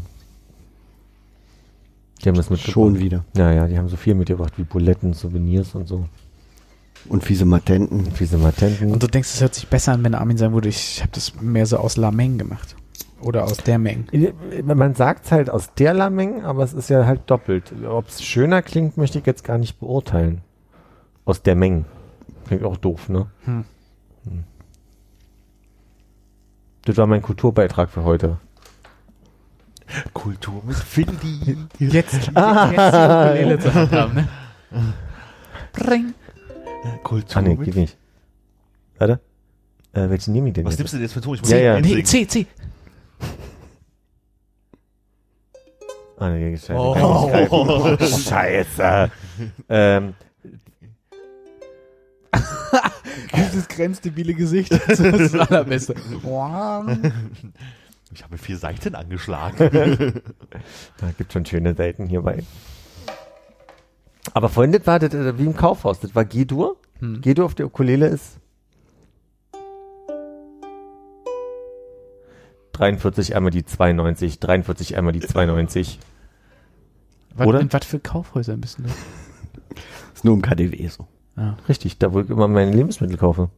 Die 2.23 2.29
haben 2.29 2.37
das 2.37 2.51
mitgebracht. 2.51 2.73
Schon 2.73 2.99
wieder. 2.99 3.25
Ja, 3.37 3.53
ja, 3.53 3.67
die 3.67 3.79
haben 3.79 3.89
so 3.89 3.97
viel 3.97 4.15
mitgebracht 4.15 4.55
wie 4.57 4.65
Buletten, 4.65 5.15
Souvenirs 5.15 5.75
und 5.75 5.87
so. 5.87 6.07
Und 7.09 7.23
fiese 7.23 7.45
Matenten. 7.45 8.07
Und 8.07 8.19
diese 8.19 8.39
Matenten. 8.39 8.93
Und 8.93 9.03
du 9.03 9.07
denkst, 9.07 9.29
es 9.35 9.41
hört 9.41 9.55
sich 9.55 9.69
besser 9.69 9.93
an, 9.93 10.05
wenn 10.05 10.15
Armin 10.15 10.37
sagen 10.37 10.53
würde, 10.53 10.69
ich 10.69 11.01
habe 11.01 11.13
das 11.13 11.41
mehr 11.41 11.67
so 11.67 11.79
aus 11.79 11.97
Lameng 11.97 12.39
gemacht. 12.39 12.77
Oder 13.21 13.45
aus 13.45 13.57
der 13.59 13.79
Menge. 13.79 14.05
Man 14.63 14.95
sagt 14.95 15.33
halt 15.33 15.51
aus 15.51 15.75
der 15.75 15.93
Lameng, 15.95 16.45
aber 16.45 16.63
es 16.63 16.73
ist 16.73 16.89
ja 16.89 17.05
halt 17.05 17.23
doppelt. 17.27 17.73
Ob 17.89 18.09
es 18.09 18.23
schöner 18.23 18.63
klingt, 18.63 18.97
möchte 18.97 19.19
ich 19.19 19.27
jetzt 19.27 19.43
gar 19.43 19.59
nicht 19.59 19.81
beurteilen. 19.81 20.43
Aus 21.25 21.43
der 21.43 21.57
Menge. 21.57 21.85
Klingt 22.47 22.65
auch 22.65 22.77
doof, 22.77 23.09
ne? 23.09 23.27
Hm. 23.45 23.65
Hm. 24.25 24.45
Das 26.85 26.97
war 26.97 27.07
mein 27.07 27.23
Kulturbeitrag 27.23 27.91
für 27.91 28.05
heute. 28.05 28.39
Kultur 30.13 30.63
mit 30.67 30.77
Findy. 30.77 31.57
Jetzt, 31.79 32.13
jetzt, 32.15 32.15
jetzt 32.15 32.35
die 32.35 32.35
Ukulele 32.37 33.59
zu 33.59 33.75
haben, 33.75 34.15
ne? 34.15 34.29
Bring. 35.73 36.15
Kultur 37.03 37.37
Ah, 37.37 37.43
nee, 37.43 37.55
mit 37.55 37.65
geht 37.65 37.77
nicht. 37.77 37.97
Warte. 38.99 39.21
Äh, 39.93 40.11
welchen 40.11 40.33
nehme 40.33 40.49
ich 40.49 40.55
denn 40.55 40.65
Was 40.65 40.73
jetzt? 40.75 40.79
nimmst 40.81 40.93
du 40.93 40.97
denn 40.99 41.05
jetzt 41.05 41.13
für 41.15 41.21
Ton? 41.21 41.35
Ich 41.35 41.41
muss 41.41 41.51
Ja, 41.51 41.81
nicht 41.81 41.91
ja. 41.91 41.97
Nee, 41.97 42.03
C, 42.05 42.27
C. 42.27 42.47
Ah, 46.19 46.31
nee, 46.31 46.57
scheiße. 46.57 46.75
Oh. 46.75 47.29
Greifen. 47.29 48.07
Scheiße. 48.25 49.11
ähm, 49.69 50.15
Dieses 53.37 53.69
grenzdebile 53.69 54.35
Gesicht. 54.35 54.73
Das 54.73 54.99
ist 55.01 55.35
das 55.35 55.49
Allerbeste. 55.49 55.95
Ich 58.13 58.25
habe 58.25 58.39
vier 58.39 58.57
Seiten 58.57 58.95
angeschlagen. 58.95 59.59
da 60.99 61.11
gibt 61.17 61.33
schon 61.33 61.45
schöne 61.45 61.75
Seiten 61.75 62.07
hierbei. 62.07 62.43
Aber 64.35 64.49
vorhin, 64.49 64.73
das 64.73 64.87
war 64.87 64.99
das, 64.99 65.15
äh, 65.15 65.39
wie 65.39 65.45
im 65.45 65.57
Kaufhaus. 65.57 66.01
Das 66.01 66.15
war 66.15 66.25
G-Dur. 66.25 66.77
Hm. 67.01 67.21
G-Dur 67.21 67.45
auf 67.45 67.55
der 67.55 67.67
Ukulele 67.67 68.07
ist 68.09 68.39
43 72.79 73.35
einmal 73.35 73.51
die 73.51 73.65
92, 73.65 74.39
43 74.39 74.97
einmal 74.97 75.13
die 75.13 75.21
92. 75.21 75.99
Was, 77.35 77.47
Oder? 77.47 77.61
In 77.61 77.73
was 77.73 77.85
für 77.85 77.99
Kaufhäusern 77.99 78.61
bist 78.61 78.79
du? 78.79 78.85
Ist 80.15 80.25
nur 80.25 80.35
im 80.35 80.43
KDW 80.43 80.89
so. 80.89 81.07
Ja. 81.37 81.57
Richtig, 81.69 81.99
da 81.99 82.13
wo 82.13 82.21
ich 82.21 82.31
immer 82.31 82.49
meine 82.49 82.73
Lebensmittel 82.73 83.17
kaufe. 83.17 83.51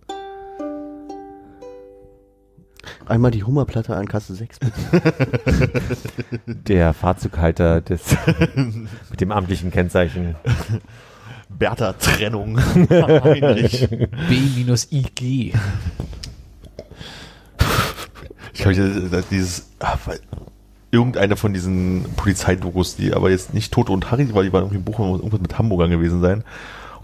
Einmal 3.06 3.30
die 3.30 3.42
Hummerplatte 3.42 3.96
an 3.96 4.06
Kasse 4.06 4.34
6. 4.34 4.58
bitte. 4.60 5.82
Der 6.46 6.94
Fahrzeughalter 6.94 7.80
des 7.80 8.16
mit 8.54 9.20
dem 9.20 9.32
amtlichen 9.32 9.70
Kennzeichen. 9.70 10.36
Bertha 11.48 11.92
Trennung. 11.94 12.58
Heinrich. 12.58 13.88
B-IG. 14.28 15.52
Ich 18.52 18.60
glaube, 18.62 19.24
dieses, 19.30 19.70
ah, 19.80 19.96
weil, 20.04 20.20
irgendeine 20.90 21.36
von 21.36 21.52
diesen 21.52 22.04
Polizeidokus, 22.16 22.96
die 22.96 23.14
aber 23.14 23.30
jetzt 23.30 23.54
nicht 23.54 23.72
Toto 23.72 23.92
und 23.92 24.10
Harry, 24.10 24.32
weil 24.34 24.44
die 24.44 24.52
waren 24.52 24.62
irgendwie 24.62 24.78
in 24.78 24.84
Bochum 24.84 25.10
irgendwas 25.16 25.40
mit 25.40 25.58
Hamburgern 25.58 25.90
gewesen 25.90 26.20
sein. 26.20 26.44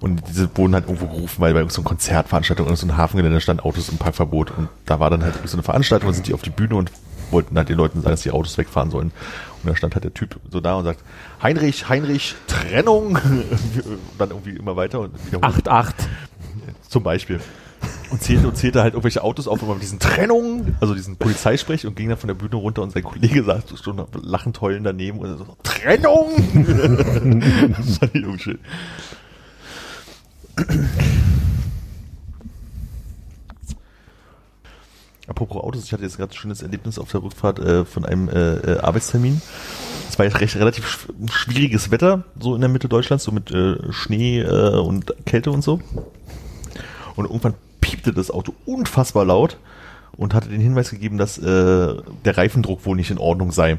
Und 0.01 0.23
diese 0.29 0.55
wurden 0.57 0.75
halt 0.75 0.85
irgendwo 0.87 1.07
gerufen, 1.07 1.41
weil 1.41 1.53
bei 1.53 1.61
irgendeiner 1.61 1.75
so 1.75 1.81
einer 1.81 1.89
Konzertveranstaltung 1.89 2.67
oder 2.67 2.77
so 2.77 2.97
Hafengelände 2.97 3.41
stand 3.41 3.65
Autos 3.65 3.89
im 3.89 3.99
Parkverbot. 3.99 4.51
Und 4.57 4.69
da 4.85 5.01
war 5.01 5.11
dann 5.11 5.23
halt 5.23 5.35
so 5.45 5.57
eine 5.57 5.63
Veranstaltung, 5.63 6.09
dann 6.09 6.15
sind 6.15 6.27
die 6.27 6.35
auf 6.35 6.43
die 6.43 6.51
Bühne 6.51 6.77
und 6.77 6.91
wollten 7.31 7.57
halt 7.57 7.69
den 7.69 7.77
Leuten 7.77 8.01
sagen, 8.03 8.13
dass 8.13 8.23
die 8.23 8.31
Autos 8.31 8.57
wegfahren 8.59 8.91
sollen. 8.91 9.11
Und 9.63 9.71
da 9.71 9.77
stand 9.77 9.95
halt 9.95 10.05
der 10.05 10.15
Typ 10.15 10.39
so 10.51 10.61
da 10.61 10.75
und 10.75 10.85
sagt, 10.85 11.01
Heinrich, 11.43 11.89
Heinrich, 11.89 12.35
Trennung. 12.47 13.17
Und 13.85 13.99
dann 14.19 14.31
irgendwie 14.31 14.57
immer 14.57 14.77
weiter 14.77 15.01
und 15.01 15.13
wiederholt. 15.27 15.69
8-8. 15.69 15.93
Zum 16.89 17.03
Beispiel. 17.03 17.41
Und 18.11 18.23
zählte 18.23 18.47
und 18.47 18.57
zählte 18.57 18.83
halt 18.83 18.95
irgendwelche 18.95 19.23
Autos 19.23 19.49
auf, 19.49 19.61
immer 19.63 19.75
mit 19.75 19.83
diesen 19.83 19.99
Trennungen, 19.99 20.77
also 20.81 20.95
diesen 20.95 21.17
Polizeisprech 21.17 21.87
und 21.87 21.97
ging 21.97 22.09
dann 22.09 22.19
von 22.19 22.29
der 22.29 22.35
Bühne 22.35 22.57
runter 22.57 22.83
und 22.83 22.93
sein 22.93 23.03
Kollege 23.03 23.43
saß 23.43 23.65
schon 23.83 24.05
lachend 24.23 24.61
heulen 24.61 24.85
daneben 24.85 25.19
und 25.19 25.37
so, 25.39 25.57
Trennung! 25.63 26.31
das 27.77 27.99
fand 27.99 28.15
ich 28.15 28.23
irgendwie 28.23 28.39
schön. 28.43 28.59
Apropos 35.29 35.63
Autos, 35.63 35.85
ich 35.85 35.93
hatte 35.93 36.05
jetzt 36.05 36.17
gerade 36.17 36.33
ein 36.33 36.37
schönes 36.37 36.63
Erlebnis 36.63 36.99
auf 36.99 37.11
der 37.11 37.23
Rückfahrt 37.23 37.59
äh, 37.59 37.85
von 37.85 38.05
einem 38.05 38.29
äh, 38.29 38.55
äh, 38.55 38.79
Arbeitstermin. 38.79 39.43
Es 40.09 40.19
war 40.19 40.25
jetzt 40.25 40.41
recht 40.41 40.57
relativ 40.57 40.87
sch 40.87 41.09
schwieriges 41.31 41.91
Wetter, 41.91 42.25
so 42.41 42.55
in 42.55 42.61
der 42.61 42.71
Mitte 42.71 42.89
Deutschlands, 42.89 43.25
so 43.25 43.33
mit 43.33 43.51
äh, 43.51 43.93
Schnee 43.93 44.41
äh, 44.41 44.79
und 44.79 45.13
Kälte 45.27 45.51
und 45.51 45.63
so. 45.63 45.81
Und 47.17 47.25
irgendwann 47.27 47.55
piepte 47.81 48.13
das 48.13 48.31
Auto 48.31 48.55
unfassbar 48.67 49.25
laut 49.25 49.59
und 50.17 50.33
hatte 50.33 50.49
den 50.49 50.61
Hinweis 50.61 50.91
gegeben, 50.91 51.19
dass 51.19 51.39
äh, 51.39 51.43
der 52.25 52.39
Reifendruck 52.39 52.87
wohl 52.87 52.97
nicht 52.97 53.11
in 53.11 53.19
Ordnung 53.19 53.53
sei. 53.53 53.79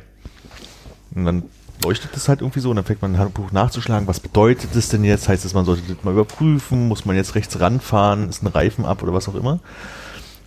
Und 1.16 1.26
dann 1.26 1.44
leuchtet 1.84 2.16
das 2.16 2.28
halt 2.28 2.42
irgendwie 2.42 2.60
so 2.60 2.70
und 2.70 2.76
dann 2.76 2.86
fängt 2.86 3.02
man 3.02 3.14
ein 3.14 3.20
Handbuch 3.20 3.52
nachzuschlagen, 3.52 4.08
was 4.08 4.20
bedeutet 4.20 4.72
das 4.74 4.90
denn 4.90 5.04
jetzt? 5.04 5.28
Heißt 5.28 5.46
das, 5.46 5.54
man 5.54 5.66
sollte 5.66 5.84
das 5.88 6.04
mal 6.04 6.12
überprüfen? 6.12 6.88
Muss 6.88 7.06
man 7.06 7.16
jetzt 7.16 7.36
rechts 7.36 7.60
ranfahren? 7.60 8.30
Ist 8.30 8.44
ein 8.44 8.48
Reifen 8.48 8.86
ab 8.86 9.04
oder 9.04 9.14
was 9.14 9.28
auch 9.28 9.36
immer? 9.36 9.60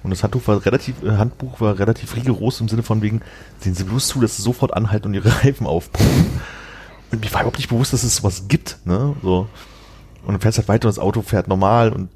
Und 0.03 0.11
das 0.11 0.22
Handbuch 0.22 0.47
war 0.47 0.64
relativ, 0.64 1.03
äh, 1.03 1.16
Handbuch 1.16 1.61
war 1.61 1.78
relativ 1.78 2.16
rigoros 2.16 2.61
im 2.61 2.68
Sinne 2.68 2.83
von 2.83 3.03
wegen, 3.03 3.20
sehen 3.59 3.74
Sie 3.74 3.85
bloß 3.85 4.09
zu, 4.09 4.20
dass 4.20 4.37
Sie 4.37 4.43
sofort 4.43 4.72
anhalten 4.74 5.09
und 5.09 5.14
Ihre 5.14 5.28
Reifen 5.45 5.66
aufpumpen. 5.66 6.41
Und 7.12 7.20
mir 7.20 7.33
war 7.33 7.41
überhaupt 7.43 7.59
nicht 7.59 7.68
bewusst, 7.68 7.93
dass 7.93 8.03
es 8.03 8.16
sowas 8.16 8.45
gibt, 8.49 8.78
ne, 8.85 9.14
so. 9.22 9.49
Und 10.24 10.33
dann 10.33 10.41
fährst 10.41 10.59
halt 10.59 10.68
weiter 10.68 10.89
und 10.89 10.97
das 10.97 11.03
Auto 11.03 11.22
fährt 11.22 11.49
normal 11.49 11.93
und 11.93 12.09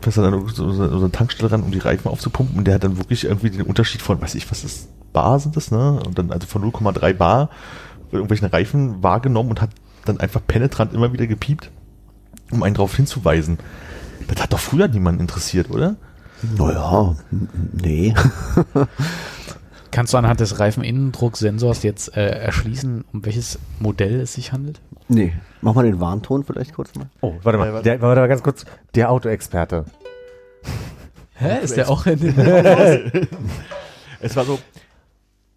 fährst 0.00 0.18
dann 0.18 0.48
so, 0.48 0.70
so 0.72 0.84
eine 0.84 1.10
Tankstelle 1.10 1.50
ran, 1.50 1.62
um 1.62 1.70
die 1.70 1.78
Reifen 1.78 2.10
aufzupumpen 2.10 2.58
und 2.58 2.66
der 2.66 2.74
hat 2.74 2.84
dann 2.84 2.98
wirklich 2.98 3.24
irgendwie 3.24 3.50
den 3.50 3.62
Unterschied 3.62 4.02
von, 4.02 4.20
weiß 4.20 4.34
ich, 4.34 4.50
was 4.50 4.64
ist, 4.64 4.88
Bar 5.12 5.38
sind 5.40 5.56
das, 5.56 5.70
ne, 5.70 6.00
und 6.06 6.18
dann 6.18 6.32
also 6.32 6.46
von 6.46 6.62
0,3 6.62 7.12
Bar 7.12 7.50
bei 8.12 8.18
irgendwelchen 8.18 8.46
Reifen 8.48 9.02
wahrgenommen 9.02 9.50
und 9.50 9.60
hat 9.60 9.70
dann 10.04 10.20
einfach 10.20 10.40
penetrant 10.46 10.92
immer 10.92 11.12
wieder 11.12 11.26
gepiept, 11.26 11.70
um 12.50 12.62
einen 12.62 12.74
darauf 12.74 12.94
hinzuweisen. 12.94 13.58
Das 14.28 14.40
hat 14.42 14.52
doch 14.52 14.58
früher 14.60 14.86
niemanden 14.86 15.22
interessiert, 15.22 15.70
oder? 15.70 15.96
Naja, 16.56 17.16
nee. 17.72 18.14
Kannst 19.90 20.12
du 20.12 20.18
anhand 20.18 20.40
des 20.40 20.58
Reifeninnendrucksensors 20.58 21.82
jetzt 21.82 22.16
äh, 22.16 22.28
erschließen, 22.28 23.04
um 23.12 23.24
welches 23.24 23.58
Modell 23.78 24.20
es 24.20 24.34
sich 24.34 24.52
handelt? 24.52 24.80
nee. 25.08 25.32
Mach 25.60 25.74
mal 25.74 25.84
den 25.84 26.00
Warnton 26.00 26.42
vielleicht 26.42 26.74
kurz 26.74 26.92
mal. 26.96 27.08
Oh, 27.20 27.34
warte 27.44 27.56
mal, 27.56 27.82
der, 27.82 28.00
warte 28.00 28.20
mal 28.20 28.26
ganz 28.26 28.42
kurz. 28.42 28.64
Der 28.96 29.10
Autoexperte. 29.12 29.84
Hä? 31.34 31.60
Ist 31.62 31.76
der 31.76 31.88
auch 31.88 32.04
in 32.06 32.18
den 32.20 33.28
Es 34.20 34.34
war 34.34 34.44
so 34.44 34.58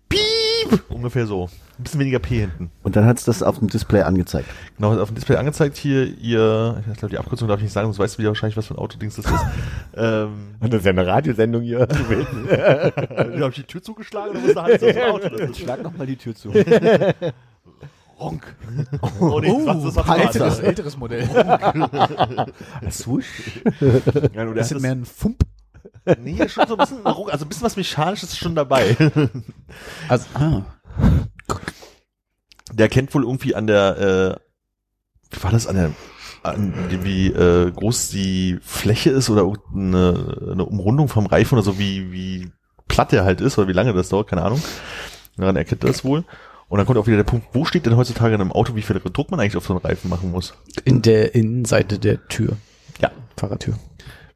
Piep! 0.07 0.83
Ungefähr 0.89 1.25
so. 1.25 1.49
Ein 1.77 1.83
bisschen 1.83 1.99
weniger 1.99 2.19
P 2.19 2.39
hinten. 2.39 2.71
Und 2.83 2.95
dann 2.95 3.05
hat's 3.05 3.25
das 3.25 3.43
auf 3.43 3.59
dem 3.59 3.67
Display 3.67 4.01
angezeigt. 4.01 4.47
Genau, 4.77 4.97
auf 4.97 5.09
dem 5.09 5.15
Display 5.15 5.35
angezeigt 5.35 5.75
hier, 5.75 6.05
ihr, 6.19 6.81
ich 6.89 6.97
glaube, 6.97 7.09
die 7.09 7.17
Abkürzung 7.17 7.49
darf 7.49 7.57
ich 7.59 7.63
nicht 7.63 7.73
sagen, 7.73 7.87
sonst 7.87 7.99
weißt 7.99 8.15
du 8.15 8.19
wieder 8.19 8.29
wahrscheinlich, 8.29 8.55
was 8.55 8.67
für 8.67 8.75
ein 8.75 8.77
Autodings 8.77 9.17
das 9.17 9.25
ist. 9.25 9.33
ähm, 9.97 10.55
Das 10.61 10.73
ist 10.73 10.85
ja 10.85 10.91
eine 10.91 11.05
Radiosendung 11.05 11.63
hier. 11.63 11.79
habe 11.89 13.49
ich 13.49 13.55
die 13.55 13.63
Tür 13.63 13.83
zugeschlagen 13.83 14.31
oder 14.31 14.43
was 14.43 14.53
da 14.53 14.63
Hand 14.63 14.81
das 14.81 14.97
Auto? 14.97 15.29
Das 15.29 15.49
ist 15.49 15.59
Schlag 15.59 15.83
noch 15.83 15.97
mal 15.97 16.07
die 16.07 16.15
Tür 16.15 16.33
zu. 16.33 16.49
Ronk. 18.19 18.55
Oh, 19.19 19.41
nee, 19.41 19.51
was, 19.65 19.93
das 19.93 20.05
Panzer. 20.05 20.23
älteres, 20.23 20.59
älteres 20.59 20.97
Modell. 20.97 21.27
Swoosh. 22.89 23.25
Ja, 24.33 24.45
Das 24.45 24.57
hat 24.57 24.65
sind 24.67 24.81
mehr 24.81 24.93
ein 24.93 25.03
Fump. 25.03 25.41
nee, 26.21 26.47
schon 26.47 26.65
so 26.65 26.75
ein 26.75 26.77
bisschen, 26.77 27.05
also 27.05 27.27
ein 27.27 27.49
bisschen 27.49 27.63
was 27.63 27.75
Mechanisches 27.75 28.29
ist 28.29 28.37
schon 28.37 28.55
dabei. 28.55 28.95
Also, 30.07 30.25
ah. 30.35 30.61
Der 32.71 32.89
kennt 32.89 33.13
wohl 33.13 33.23
irgendwie 33.23 33.55
an 33.55 33.67
der, 33.67 33.97
äh, 33.97 35.35
wie 35.35 35.43
war 35.43 35.51
das, 35.51 35.67
an 35.67 35.75
der, 35.75 35.91
an 36.43 36.73
dem, 36.91 37.03
wie 37.03 37.27
äh, 37.27 37.71
groß 37.71 38.09
die 38.09 38.57
Fläche 38.61 39.11
ist 39.11 39.29
oder 39.29 39.51
eine, 39.73 40.49
eine 40.51 40.65
Umrundung 40.65 41.07
vom 41.07 41.25
Reifen 41.25 41.55
oder 41.55 41.63
so, 41.63 41.77
wie, 41.79 42.11
wie 42.11 42.51
platt 42.87 43.11
der 43.11 43.23
halt 43.23 43.41
ist 43.41 43.57
oder 43.57 43.67
wie 43.67 43.73
lange 43.73 43.93
das 43.93 44.09
dauert, 44.09 44.29
keine 44.29 44.43
Ahnung. 44.43 44.61
Daran 45.37 45.55
erkennt 45.55 45.83
er 45.83 45.87
das 45.87 46.03
wohl. 46.05 46.23
Und 46.67 46.77
dann 46.79 46.87
kommt 46.87 46.97
auch 46.97 47.05
wieder 47.07 47.17
der 47.17 47.23
Punkt, 47.23 47.47
wo 47.53 47.65
steht 47.65 47.85
denn 47.85 47.95
heutzutage 47.95 48.33
in 48.33 48.41
einem 48.41 48.51
Auto, 48.51 48.75
wie 48.75 48.81
viel 48.81 48.99
Druck 48.99 49.29
man 49.29 49.39
eigentlich 49.39 49.57
auf 49.57 49.67
so 49.67 49.73
einen 49.73 49.85
Reifen 49.85 50.09
machen 50.09 50.31
muss? 50.31 50.55
In 50.83 51.01
der 51.03 51.35
Innenseite 51.35 51.99
der 51.99 52.27
Tür. 52.27 52.57
Ja. 52.99 53.11
Fahrertür. 53.37 53.75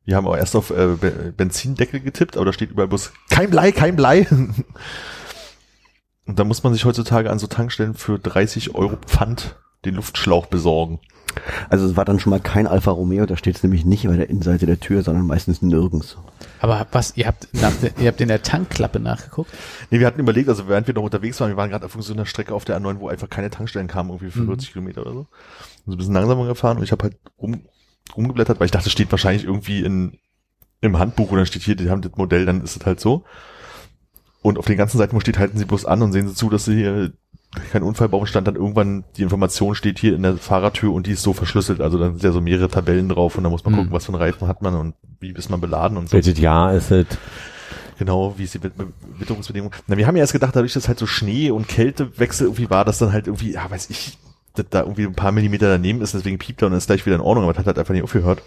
Wir 0.06 0.16
haben 0.16 0.28
auch 0.28 0.38
erst 0.38 0.56
auf 0.56 0.70
äh, 0.72 0.96
Be- 1.00 1.34
Benzindeckel 1.36 2.00
getippt, 2.00 2.36
aber 2.38 2.46
da 2.46 2.54
steht 2.54 2.72
überall 2.72 2.88
bloß 2.88 3.12
kein 3.30 3.50
Blei, 3.50 3.72
kein 3.72 3.96
Blei. 3.96 4.28
Und 6.30 6.38
da 6.38 6.44
muss 6.44 6.62
man 6.62 6.74
sich 6.74 6.86
heutzutage 6.86 7.32
an 7.32 7.40
so 7.40 7.48
Tankstellen 7.48 7.96
für 7.96 8.20
30 8.20 8.76
Euro 8.76 8.98
Pfand 8.98 9.56
den 9.84 9.96
Luftschlauch 9.96 10.46
besorgen. 10.46 11.00
Also 11.72 11.88
es 11.88 11.98
war 11.98 12.06
dann 12.06 12.20
schon 12.20 12.30
mal 12.30 12.40
kein 12.40 12.68
Alfa 12.68 12.92
Romeo, 12.92 13.26
da 13.26 13.36
steht 13.36 13.56
es 13.56 13.64
nämlich 13.64 13.84
nicht 13.84 14.06
bei 14.06 14.16
der 14.16 14.30
Innenseite 14.30 14.68
der 14.68 14.80
Tür, 14.80 15.02
sondern 15.02 15.26
meistens 15.26 15.64
nirgends. 15.64 16.20
Aber 16.60 16.86
was, 16.92 17.18
ihr 17.18 17.26
habt, 17.26 17.48
nach 17.54 17.72
ihr 18.00 18.10
habt 18.10 18.22
in 18.22 18.28
der 18.28 18.44
Tankklappe 18.44 19.00
nachgeguckt? 19.00 19.50
Nee, 19.90 20.00
wir 20.00 20.06
hatten 20.06 20.20
überlegt, 20.20 20.50
also 20.50 20.68
während 20.68 20.86
wir 20.86 20.94
noch 20.94 21.02
unterwegs 21.02 21.40
waren, 21.40 21.50
wir 21.50 21.58
waren 21.58 21.72
gerade 21.72 21.88
auf 21.88 21.98
so 21.98 22.14
einer 22.14 22.28
Strecke 22.28 22.54
auf 22.54 22.64
der 22.64 22.80
A9, 22.80 23.00
wo 23.00 23.10
einfach 23.10 23.32
keine 23.32 23.50
Tankstellen 23.50 23.88
kamen, 23.88 24.12
irgendwie 24.12 24.30
für 24.30 24.46
40 24.46 24.74
Kilometer 24.74 25.02
oder 25.02 25.14
so. 25.14 25.20
Und 25.22 25.28
so 25.88 25.92
ein 25.94 25.98
bisschen 25.98 26.14
langsamer 26.14 26.46
gefahren 26.46 26.78
und 26.78 26.84
ich 26.84 26.92
habe 26.92 27.06
halt 27.06 27.18
rum, 27.42 27.64
rumgeblättert, 28.16 28.60
weil 28.60 28.66
ich 28.66 28.72
dachte, 28.72 28.86
es 28.86 28.92
steht 28.92 29.10
wahrscheinlich 29.10 29.46
irgendwie 29.46 29.84
in, 29.84 30.20
im 30.82 31.00
Handbuch 31.00 31.32
oder 31.32 31.48
steht 31.48 31.64
hier, 31.64 31.76
die 31.76 31.90
haben 31.90 32.04
das 32.04 32.18
Modell, 32.18 32.46
dann 32.46 32.62
ist 32.62 32.76
es 32.76 32.86
halt 32.86 33.00
so. 33.00 33.26
Und 34.42 34.58
auf 34.58 34.66
den 34.66 34.78
ganzen 34.78 34.98
Seiten, 34.98 35.16
wo 35.16 35.20
steht, 35.20 35.38
halten 35.40 35.58
sie 35.58 35.66
bloß 35.66 35.86
an 35.86 36.02
und 36.02 36.12
sehen 36.14 36.28
sie 36.28 36.34
zu, 36.36 36.50
dass 36.50 36.66
sie 36.66 36.76
hier 36.76 37.12
kein 37.72 37.84
Unfall 37.84 38.10
bauen, 38.10 38.28
stand 38.28 38.48
dann 38.48 38.56
irgendwann, 38.56 39.04
die 39.18 39.24
Information 39.24 39.74
steht 39.76 39.98
hier 40.00 40.16
in 40.16 40.22
der 40.22 40.38
Fahrertür 40.38 40.94
und 40.94 41.08
die 41.08 41.12
ist 41.12 41.24
so 41.24 41.34
verschlüsselt. 41.34 41.82
Also 41.82 41.98
dann 41.98 42.12
sind 42.14 42.24
ja 42.24 42.32
so 42.32 42.42
mehrere 42.42 42.70
Tabellen 42.70 43.10
drauf 43.10 43.38
und 43.38 43.44
da 43.44 43.50
muss 43.50 43.64
man 43.66 43.74
Mhm. 43.74 43.78
gucken, 43.78 43.92
was 43.94 44.06
für 44.06 44.14
einen 44.14 44.22
Reifen 44.22 44.48
hat 44.48 44.62
man 44.62 44.76
und 44.76 44.94
wie 45.20 45.32
ist 45.32 45.50
man 45.50 45.60
beladen 45.60 45.98
und 45.98 46.08
so. 46.10 46.14
Welches 46.14 46.40
Jahr 46.40 46.74
ist 46.74 46.92
es? 46.92 47.08
Genau, 47.98 48.34
wie 48.38 48.44
ist 48.44 48.54
die 48.54 48.64
Wit- 48.64 48.74
Witterungsbedingung? 49.18 49.72
Na, 49.88 49.98
wir 49.98 50.08
haben 50.08 50.16
ja 50.16 50.22
erst 50.22 50.32
gedacht, 50.32 50.56
dadurch, 50.56 50.74
dass 50.74 50.88
halt 50.88 51.00
so 51.00 51.06
Schnee 51.08 51.52
und 51.52 51.68
Kältewechsel 51.68 52.46
irgendwie 52.48 52.70
war, 52.70 52.86
dass 52.86 53.00
dann 53.00 53.12
halt 53.12 53.28
irgendwie, 53.28 53.52
ja, 53.54 53.70
weiß 53.70 53.90
ich, 53.90 54.18
dass 54.56 54.68
da 54.70 54.82
irgendwie 54.82 55.06
ein 55.06 55.16
paar 55.16 55.32
Millimeter 55.34 55.68
daneben 55.68 56.02
ist, 56.02 56.14
deswegen 56.14 56.38
piept 56.38 56.62
er 56.62 56.68
und 56.68 56.74
ist 56.74 56.88
gleich 56.88 57.06
wieder 57.06 57.16
in 57.16 57.22
Ordnung, 57.22 57.44
aber 57.44 57.54
das 57.54 57.60
hat 57.60 57.66
halt 57.68 57.80
einfach 57.80 57.94
nicht 57.94 58.04
aufgehört. 58.04 58.42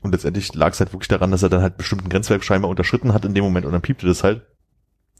Und 0.00 0.12
letztendlich 0.12 0.54
lag 0.54 0.72
es 0.72 0.80
halt 0.80 0.92
wirklich 0.92 1.08
daran, 1.08 1.32
dass 1.32 1.42
er 1.42 1.48
dann 1.48 1.60
halt 1.60 1.76
bestimmten 1.76 2.08
Grenzwert 2.08 2.44
scheinbar 2.44 2.70
unterschritten 2.70 3.12
hat 3.12 3.24
in 3.24 3.34
dem 3.34 3.44
Moment 3.44 3.66
und 3.66 3.72
dann 3.72 3.82
piepte 3.82 4.06
das 4.06 4.22
halt. 4.24 4.42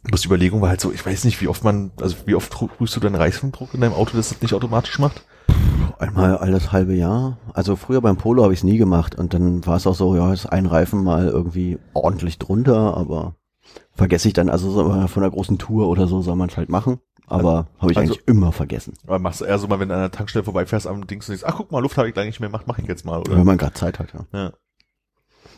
Bloß 0.06 0.20
die 0.22 0.26
Überlegung 0.28 0.60
war 0.60 0.68
halt 0.68 0.80
so, 0.80 0.92
ich 0.92 1.04
weiß 1.04 1.24
nicht, 1.24 1.40
wie 1.40 1.48
oft 1.48 1.64
man, 1.64 1.90
also 2.00 2.16
wie 2.26 2.34
oft 2.34 2.50
prüfst 2.50 2.94
du 2.96 3.00
deinen 3.00 3.16
Reifendruck 3.16 3.74
in 3.74 3.80
deinem 3.80 3.94
Auto, 3.94 4.16
dass 4.16 4.28
das 4.30 4.40
nicht 4.42 4.54
automatisch 4.54 4.98
macht? 4.98 5.24
Einmal 5.98 6.36
all 6.36 6.50
das 6.52 6.72
halbe 6.72 6.94
Jahr. 6.94 7.38
Also 7.54 7.74
früher 7.76 8.00
beim 8.00 8.16
Polo 8.16 8.42
habe 8.42 8.52
ich 8.52 8.60
es 8.60 8.64
nie 8.64 8.76
gemacht 8.78 9.14
und 9.14 9.34
dann 9.34 9.64
war 9.66 9.76
es 9.76 9.86
auch 9.86 9.94
so, 9.94 10.14
ja, 10.14 10.32
ist 10.32 10.46
ein 10.46 10.66
Reifen 10.66 11.02
mal 11.02 11.26
irgendwie 11.28 11.78
ordentlich 11.94 12.38
drunter, 12.38 12.96
aber 12.96 13.34
vergesse 13.94 14.28
ich 14.28 14.34
dann, 14.34 14.48
also 14.50 14.70
so 14.70 14.84
von 15.08 15.22
einer 15.22 15.30
großen 15.32 15.58
Tour 15.58 15.88
oder 15.88 16.06
so 16.06 16.20
soll 16.22 16.36
man 16.36 16.48
es 16.50 16.56
halt 16.56 16.68
machen. 16.68 17.00
Aber 17.28 17.66
habe 17.80 17.90
ich 17.90 17.98
Also- 17.98 18.12
eigentlich 18.12 18.28
immer 18.28 18.52
vergessen, 18.52 18.94
Aber 19.06 19.18
machst 19.18 19.40
du 19.40 19.46
eher 19.46 19.58
so 19.58 19.66
mal, 19.66 19.80
wenn 19.80 19.88
du 19.88 19.94
an 19.94 20.00
einer 20.00 20.10
Tankstelle 20.12 20.44
vorbeifährst 20.44 20.86
am 20.86 21.06
Dings 21.08 21.28
und 21.28 21.32
denkst, 21.32 21.44
ach 21.44 21.56
guck 21.56 21.72
mal, 21.72 21.80
Luft 21.80 21.96
habe 21.98 22.06
ich 22.06 22.14
gleich 22.14 22.26
nicht 22.26 22.38
mehr 22.38 22.48
gemacht, 22.50 22.66
mach 22.68 22.78
ich 22.78 22.86
jetzt 22.86 23.04
mal, 23.04 23.18
oder? 23.18 23.36
wenn 23.36 23.44
man 23.44 23.58
gerade 23.58 23.74
Zeit 23.74 23.98
hat. 23.98 24.12
Ja. 24.12 24.26
Ja. 24.38 24.52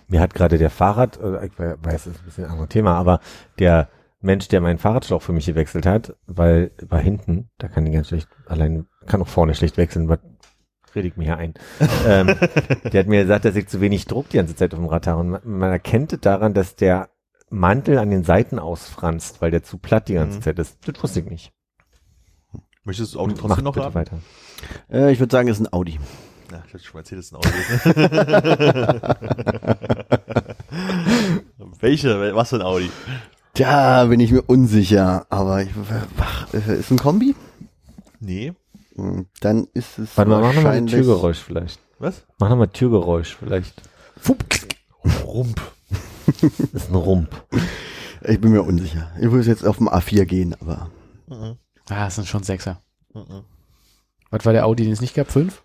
Mir 0.07 0.21
hat 0.21 0.33
gerade 0.33 0.57
der 0.57 0.71
Fahrrad, 0.71 1.19
äh, 1.21 1.47
ich 1.47 1.53
weiß, 1.59 1.77
das 1.83 2.07
ist 2.07 2.21
ein 2.21 2.25
bisschen 2.25 2.45
ein 2.45 2.51
anderes 2.53 2.71
Thema, 2.71 2.95
aber 2.95 3.21
der 3.59 3.89
Mensch, 4.21 4.49
der 4.49 4.61
meinen 4.61 4.79
Fahrradschlauch 4.79 5.23
für 5.23 5.33
mich 5.33 5.47
gewechselt 5.47 5.87
hat, 5.87 6.16
weil 6.27 6.73
war 6.89 6.99
hinten, 7.01 7.51
da 7.59 7.69
kann 7.69 7.87
ich 7.87 7.93
ganz 7.93 8.09
schlecht, 8.09 8.29
allein, 8.47 8.87
kann 9.07 9.23
auch 9.23 9.29
vorne 9.29 9.55
schlecht 9.55 9.77
wechseln, 9.77 10.09
was 10.09 10.19
ich 10.95 11.16
mir 11.16 11.25
hier 11.27 11.37
ein. 11.37 11.55
ähm, 12.09 12.35
der 12.93 13.01
hat 13.01 13.07
mir 13.07 13.23
gesagt, 13.23 13.45
dass 13.45 13.55
ich 13.55 13.69
zu 13.69 13.81
wenig 13.81 14.07
Druck 14.07 14.29
die 14.31 14.39
ganze 14.39 14.57
Zeit 14.57 14.75
auf 14.75 14.81
dem 14.81 14.89
Rad 14.89 15.07
habe. 15.07 15.21
Und 15.21 15.29
man, 15.31 15.41
man 15.45 15.71
erkennt 15.71 16.12
es 16.12 16.19
daran, 16.21 16.55
dass 16.55 16.75
der 16.75 17.11
Mantel 17.51 17.99
an 17.99 18.11
den 18.11 18.25
Seiten 18.25 18.59
ausfranst, 18.59 19.41
weil 19.41 19.53
der 19.53 19.62
zu 19.62 19.79
platt 19.79 20.09
die 20.09 20.14
ganze 20.14 20.39
Mhm. 20.39 20.43
Zeit 20.43 20.59
ist. 20.59 20.79
Das 20.89 21.01
wusste 21.01 21.21
ich 21.21 21.27
nicht. 21.27 21.53
Möchtest 22.83 23.14
du 23.14 23.19
das 23.19 23.23
Auto 23.23 23.35
Mach 23.35 23.41
trotzdem 23.41 23.64
noch 23.64 23.75
bitte 23.75 23.87
haben? 23.87 23.95
weiter. 23.95 24.19
Äh, 24.91 25.12
ich 25.12 25.21
würde 25.21 25.31
sagen, 25.31 25.47
es 25.49 25.61
ist 25.61 25.66
ein 25.66 25.73
Audi. 25.73 26.01
Ja, 26.51 26.64
ich 26.66 26.75
hatte 26.75 26.83
schon 26.83 26.95
mal 26.95 27.01
erzählt, 27.01 27.19
das 27.21 27.27
ist 27.27 27.33
ein 27.33 27.37
Audi. 27.37 29.09
Welche? 31.81 32.35
Was 32.35 32.49
für 32.49 32.57
ein 32.57 32.62
Audi? 32.62 32.91
Da 33.59 34.05
bin 34.07 34.21
ich 34.21 34.31
mir 34.31 34.43
unsicher, 34.43 35.27
aber 35.31 35.63
ich, 35.63 35.71
ach, 36.19 36.53
ist 36.53 36.91
ein 36.91 36.99
Kombi? 36.99 37.35
Nee. 38.21 38.53
Hm, 38.95 39.27
Dann 39.41 39.67
ist 39.75 39.99
es 39.99 40.17
Warte 40.17 40.31
mal, 40.31 40.41
mach 40.41 40.55
nochmal 40.55 40.77
ein 40.77 40.87
Türgeräusch 40.87 41.39
vielleicht. 41.39 41.81
Was? 41.99 42.25
Mach 42.39 42.49
nochmal 42.49 42.69
Türgeräusch 42.69 43.37
vielleicht. 43.37 43.75
Rump. 45.25 45.61
Das 46.41 46.43
ist 46.85 46.91
ein 46.91 46.95
Rump. 46.95 47.31
Ich 48.23 48.41
bin 48.41 48.53
mir 48.53 48.63
unsicher. 48.63 49.11
Ich 49.21 49.31
würde 49.31 49.49
jetzt 49.49 49.67
auf 49.67 49.79
dem 49.79 49.89
A4 49.89 50.25
gehen, 50.25 50.55
aber 50.61 50.91
Mhm. 51.27 51.57
Ah, 51.89 52.07
es 52.07 52.15
sind 52.15 52.27
schon 52.27 52.43
Sechser. 52.43 52.81
Mhm. 53.13 53.45
Was 54.31 54.45
war 54.45 54.53
der 54.53 54.67
Audi, 54.67 54.85
den 54.85 54.93
es 54.93 55.01
nicht 55.01 55.15
gab? 55.15 55.31
Fünf? 55.31 55.63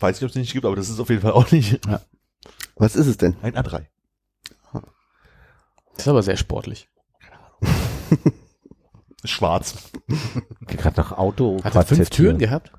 Weiß 0.00 0.16
nicht, 0.16 0.22
ob 0.22 0.28
es 0.28 0.34
den 0.34 0.42
nicht 0.42 0.52
gibt, 0.52 0.64
aber 0.64 0.76
das 0.76 0.88
ist 0.88 1.00
auf 1.00 1.08
jeden 1.10 1.22
Fall 1.22 1.32
auch 1.32 1.50
nicht 1.50 1.80
was 2.76 2.94
ist 2.94 3.06
es 3.08 3.16
denn? 3.16 3.36
ein 3.42 3.56
A3. 3.56 3.86
Das 5.98 6.06
ist 6.06 6.10
aber 6.10 6.22
sehr 6.22 6.36
sportlich. 6.36 6.88
Ist 9.22 9.30
schwarz. 9.30 9.90
Gerade 10.60 10.96
nach 10.96 11.10
Auto. 11.10 11.62
Hat 11.64 11.74
er 11.74 11.84
fünf 11.84 12.08
Türen 12.08 12.38
gehabt? 12.38 12.70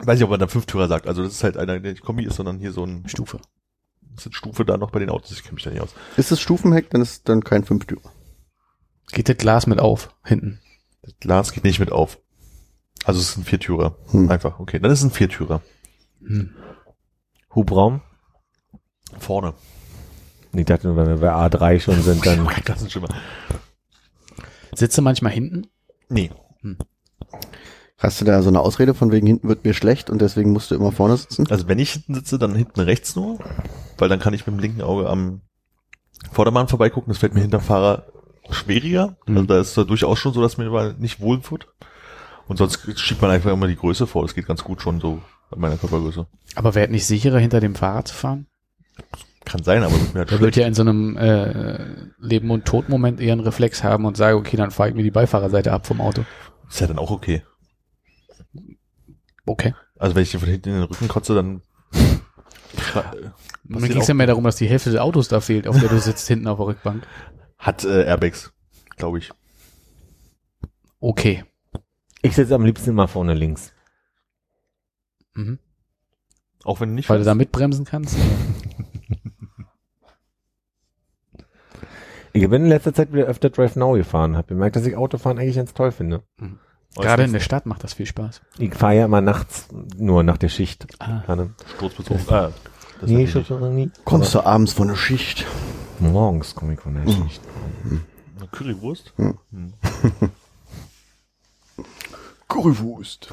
Weiß 0.00 0.18
nicht, 0.18 0.24
ob 0.24 0.30
man 0.30 0.40
da 0.40 0.48
Fünftürer 0.48 0.88
sagt. 0.88 1.06
Also 1.06 1.22
das 1.22 1.34
ist 1.34 1.44
halt 1.44 1.56
einer, 1.56 1.78
der 1.78 1.92
nicht 1.92 2.02
Kombi 2.02 2.24
ist, 2.24 2.34
sondern 2.34 2.58
hier 2.58 2.72
so 2.72 2.84
ein 2.84 3.08
Stufe. 3.08 3.38
sind 4.18 4.34
Stufe 4.34 4.64
da 4.64 4.76
noch 4.76 4.90
bei 4.90 4.98
den 4.98 5.08
Autos? 5.08 5.30
Ich 5.30 5.44
kenne 5.44 5.54
mich 5.54 5.62
da 5.62 5.70
nicht 5.70 5.80
aus. 5.80 5.94
Ist 6.16 6.32
es 6.32 6.40
Stufenheck, 6.40 6.90
dann 6.90 7.00
ist 7.00 7.28
dann 7.28 7.44
kein 7.44 7.62
Fünftürer. 7.62 8.12
Geht 9.12 9.28
das 9.28 9.36
Glas 9.36 9.68
mit 9.68 9.78
auf, 9.78 10.12
hinten. 10.24 10.60
Das 11.02 11.14
Glas 11.20 11.52
geht 11.52 11.62
nicht 11.62 11.78
mit 11.78 11.92
auf. 11.92 12.18
Also 13.04 13.20
es 13.20 13.30
ist 13.30 13.36
ein 13.36 13.44
Viertürer. 13.44 13.96
Hm. 14.10 14.30
Einfach, 14.30 14.58
okay. 14.58 14.80
Dann 14.80 14.90
ist 14.90 14.98
es 14.98 15.04
ein 15.04 15.10
Viertürer. 15.12 15.62
Hm. 16.26 16.56
Hubraum? 17.54 18.00
Vorne. 19.20 19.54
Ich 20.58 20.66
dachte 20.66 20.86
nur, 20.86 20.96
wenn 20.96 21.08
wir 21.08 21.16
bei 21.16 21.32
A3 21.32 21.80
schon 21.80 22.02
sind, 22.02 22.24
dann. 22.24 22.46
Klassenschimmer. 22.64 23.08
Sitze 24.72 25.02
manchmal 25.02 25.32
hinten? 25.32 25.66
Nee. 26.08 26.30
Hast 27.98 28.20
du 28.20 28.24
da 28.24 28.42
so 28.42 28.48
eine 28.48 28.60
Ausrede 28.60 28.94
von 28.94 29.12
wegen 29.12 29.26
hinten 29.26 29.48
wird 29.48 29.64
mir 29.64 29.74
schlecht 29.74 30.10
und 30.10 30.20
deswegen 30.20 30.52
musst 30.52 30.70
du 30.70 30.74
immer 30.74 30.92
vorne 30.92 31.16
sitzen? 31.16 31.46
Also 31.50 31.68
wenn 31.68 31.78
ich 31.78 31.92
hinten 31.92 32.14
sitze, 32.14 32.38
dann 32.38 32.54
hinten 32.54 32.80
rechts 32.80 33.16
nur, 33.16 33.38
weil 33.98 34.08
dann 34.08 34.18
kann 34.18 34.34
ich 34.34 34.46
mit 34.46 34.56
dem 34.56 34.58
linken 34.58 34.82
Auge 34.82 35.08
am 35.08 35.40
Vordermann 36.32 36.68
vorbeigucken. 36.68 37.10
Das 37.12 37.18
fällt 37.18 37.34
mir 37.34 37.40
hinter 37.40 37.60
Fahrer 37.60 38.06
schwieriger. 38.50 39.16
Mhm. 39.26 39.36
Also 39.36 39.46
da 39.46 39.60
ist 39.60 39.76
es 39.76 39.86
durchaus 39.86 40.18
schon 40.18 40.34
so, 40.34 40.42
dass 40.42 40.58
mir 40.58 40.94
nicht 40.98 41.20
wohl 41.20 41.40
wird. 41.50 41.68
Und 42.46 42.58
sonst 42.58 42.80
schiebt 42.98 43.22
man 43.22 43.30
einfach 43.30 43.52
immer 43.52 43.68
die 43.68 43.76
Größe 43.76 44.06
vor. 44.06 44.22
Das 44.22 44.34
geht 44.34 44.46
ganz 44.46 44.64
gut 44.64 44.82
schon 44.82 45.00
so 45.00 45.22
bei 45.50 45.56
meiner 45.56 45.76
Körpergröße. 45.76 46.26
Aber 46.56 46.74
wäre 46.74 46.86
es 46.86 46.92
nicht 46.92 47.06
sicherer, 47.06 47.38
hinter 47.38 47.60
dem 47.60 47.74
Fahrrad 47.74 48.08
zu 48.08 48.14
fahren? 48.14 48.46
Kann 49.44 49.62
sein, 49.62 49.82
aber 49.82 49.92
wird 49.92 50.14
mir 50.14 50.20
halt 50.20 50.30
Der 50.30 50.36
schlecht. 50.38 50.42
wird 50.42 50.56
ja 50.56 50.66
in 50.66 50.74
so 50.74 50.82
einem 50.82 51.16
äh, 51.18 52.08
Leben- 52.18 52.50
und 52.50 52.64
Todmoment 52.64 53.20
eher 53.20 53.32
einen 53.32 53.42
Reflex 53.42 53.84
haben 53.84 54.06
und 54.06 54.16
sage, 54.16 54.36
okay, 54.36 54.56
dann 54.56 54.70
fahre 54.70 54.88
ich 54.88 54.94
mir 54.94 55.02
die 55.02 55.10
Beifahrerseite 55.10 55.72
ab 55.72 55.86
vom 55.86 56.00
Auto. 56.00 56.24
Ist 56.68 56.80
ja 56.80 56.86
dann 56.86 56.98
auch 56.98 57.10
okay. 57.10 57.42
Okay. 59.46 59.74
Also 59.98 60.14
wenn 60.16 60.22
ich 60.22 60.30
dir 60.30 60.40
von 60.40 60.48
hinten 60.48 60.70
in 60.70 60.74
den 60.76 60.84
Rücken 60.84 61.08
kotze, 61.08 61.34
dann 61.34 61.60
Mir 61.92 63.74
Passiert 63.74 63.92
ging 63.92 64.00
es 64.00 64.08
ja 64.08 64.14
mehr 64.14 64.26
darum, 64.26 64.44
dass 64.44 64.56
die 64.56 64.66
Hälfte 64.68 64.90
des 64.90 64.98
Autos 65.00 65.28
da 65.28 65.40
fehlt, 65.40 65.68
auf 65.68 65.78
der 65.78 65.88
du 65.88 65.98
sitzt 66.00 66.26
hinten 66.28 66.48
auf 66.48 66.58
der 66.58 66.66
Rückbank. 66.66 67.06
hat 67.58 67.84
äh, 67.84 68.04
Airbags, 68.04 68.52
glaube 68.96 69.18
ich. 69.18 69.30
Okay. 71.00 71.44
Ich 72.22 72.34
sitze 72.34 72.54
am 72.54 72.64
liebsten 72.64 72.90
immer 72.90 73.08
vorne 73.08 73.34
links. 73.34 73.72
Mhm. 75.34 75.58
Auch 76.64 76.80
wenn 76.80 76.88
du 76.90 76.94
nicht 76.94 77.08
Weil 77.10 77.18
du 77.18 77.24
da 77.24 77.34
mitbremsen 77.34 77.84
kannst. 77.84 78.16
Ich 82.36 82.50
bin 82.50 82.64
in 82.64 82.68
letzter 82.68 82.92
Zeit 82.92 83.12
wieder 83.12 83.26
öfter 83.26 83.48
Drive 83.48 83.76
Now 83.76 83.92
gefahren. 83.92 84.36
Hab 84.36 84.48
gemerkt, 84.48 84.74
dass 84.74 84.84
ich 84.84 84.96
Autofahren 84.96 85.38
eigentlich 85.38 85.54
ganz 85.54 85.72
toll 85.72 85.92
finde. 85.92 86.24
Gerade 86.96 87.22
in 87.22 87.32
der 87.32 87.38
Stadt 87.38 87.64
macht 87.64 87.84
das 87.84 87.94
viel 87.94 88.06
Spaß. 88.06 88.42
Ich 88.58 88.74
fahre 88.74 88.96
ja 88.96 89.04
immer 89.04 89.20
nachts, 89.20 89.68
nur 89.96 90.24
nach 90.24 90.36
der 90.36 90.48
Schicht. 90.48 90.88
Ah. 90.98 91.22
Sturzbezogen. 91.76 92.24
Ah, 92.28 92.50
das 93.00 93.08
Nee, 93.08 93.24
ich 93.24 93.46
schon 93.46 93.74
nie. 93.76 93.88
Kommst 94.04 94.34
du 94.34 94.40
abends 94.40 94.72
von 94.72 94.88
der 94.88 94.96
Schicht? 94.96 95.46
Morgens 96.00 96.56
komme 96.56 96.74
ich 96.74 96.80
von 96.80 96.94
der 96.94 97.08
Schicht. 97.08 97.40
Eine 97.84 98.48
Currywurst? 98.50 99.14
Currywurst. 102.48 103.28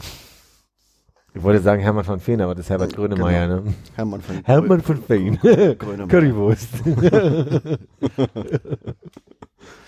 Ich 1.33 1.43
wollte 1.43 1.61
sagen 1.61 1.81
Hermann 1.81 2.03
von 2.03 2.19
Feen, 2.19 2.41
aber 2.41 2.55
das 2.55 2.65
ist 2.65 2.69
Herbert 2.69 2.93
Grönemeyer, 2.93 3.47
ne? 3.47 3.63
Hermann 3.95 4.21
von 4.21 4.43
Hermann 4.43 4.81
von 4.81 5.01
Feen. 5.01 5.37
Grönemeyer. 5.37 6.07
Currywurst. 6.07 6.67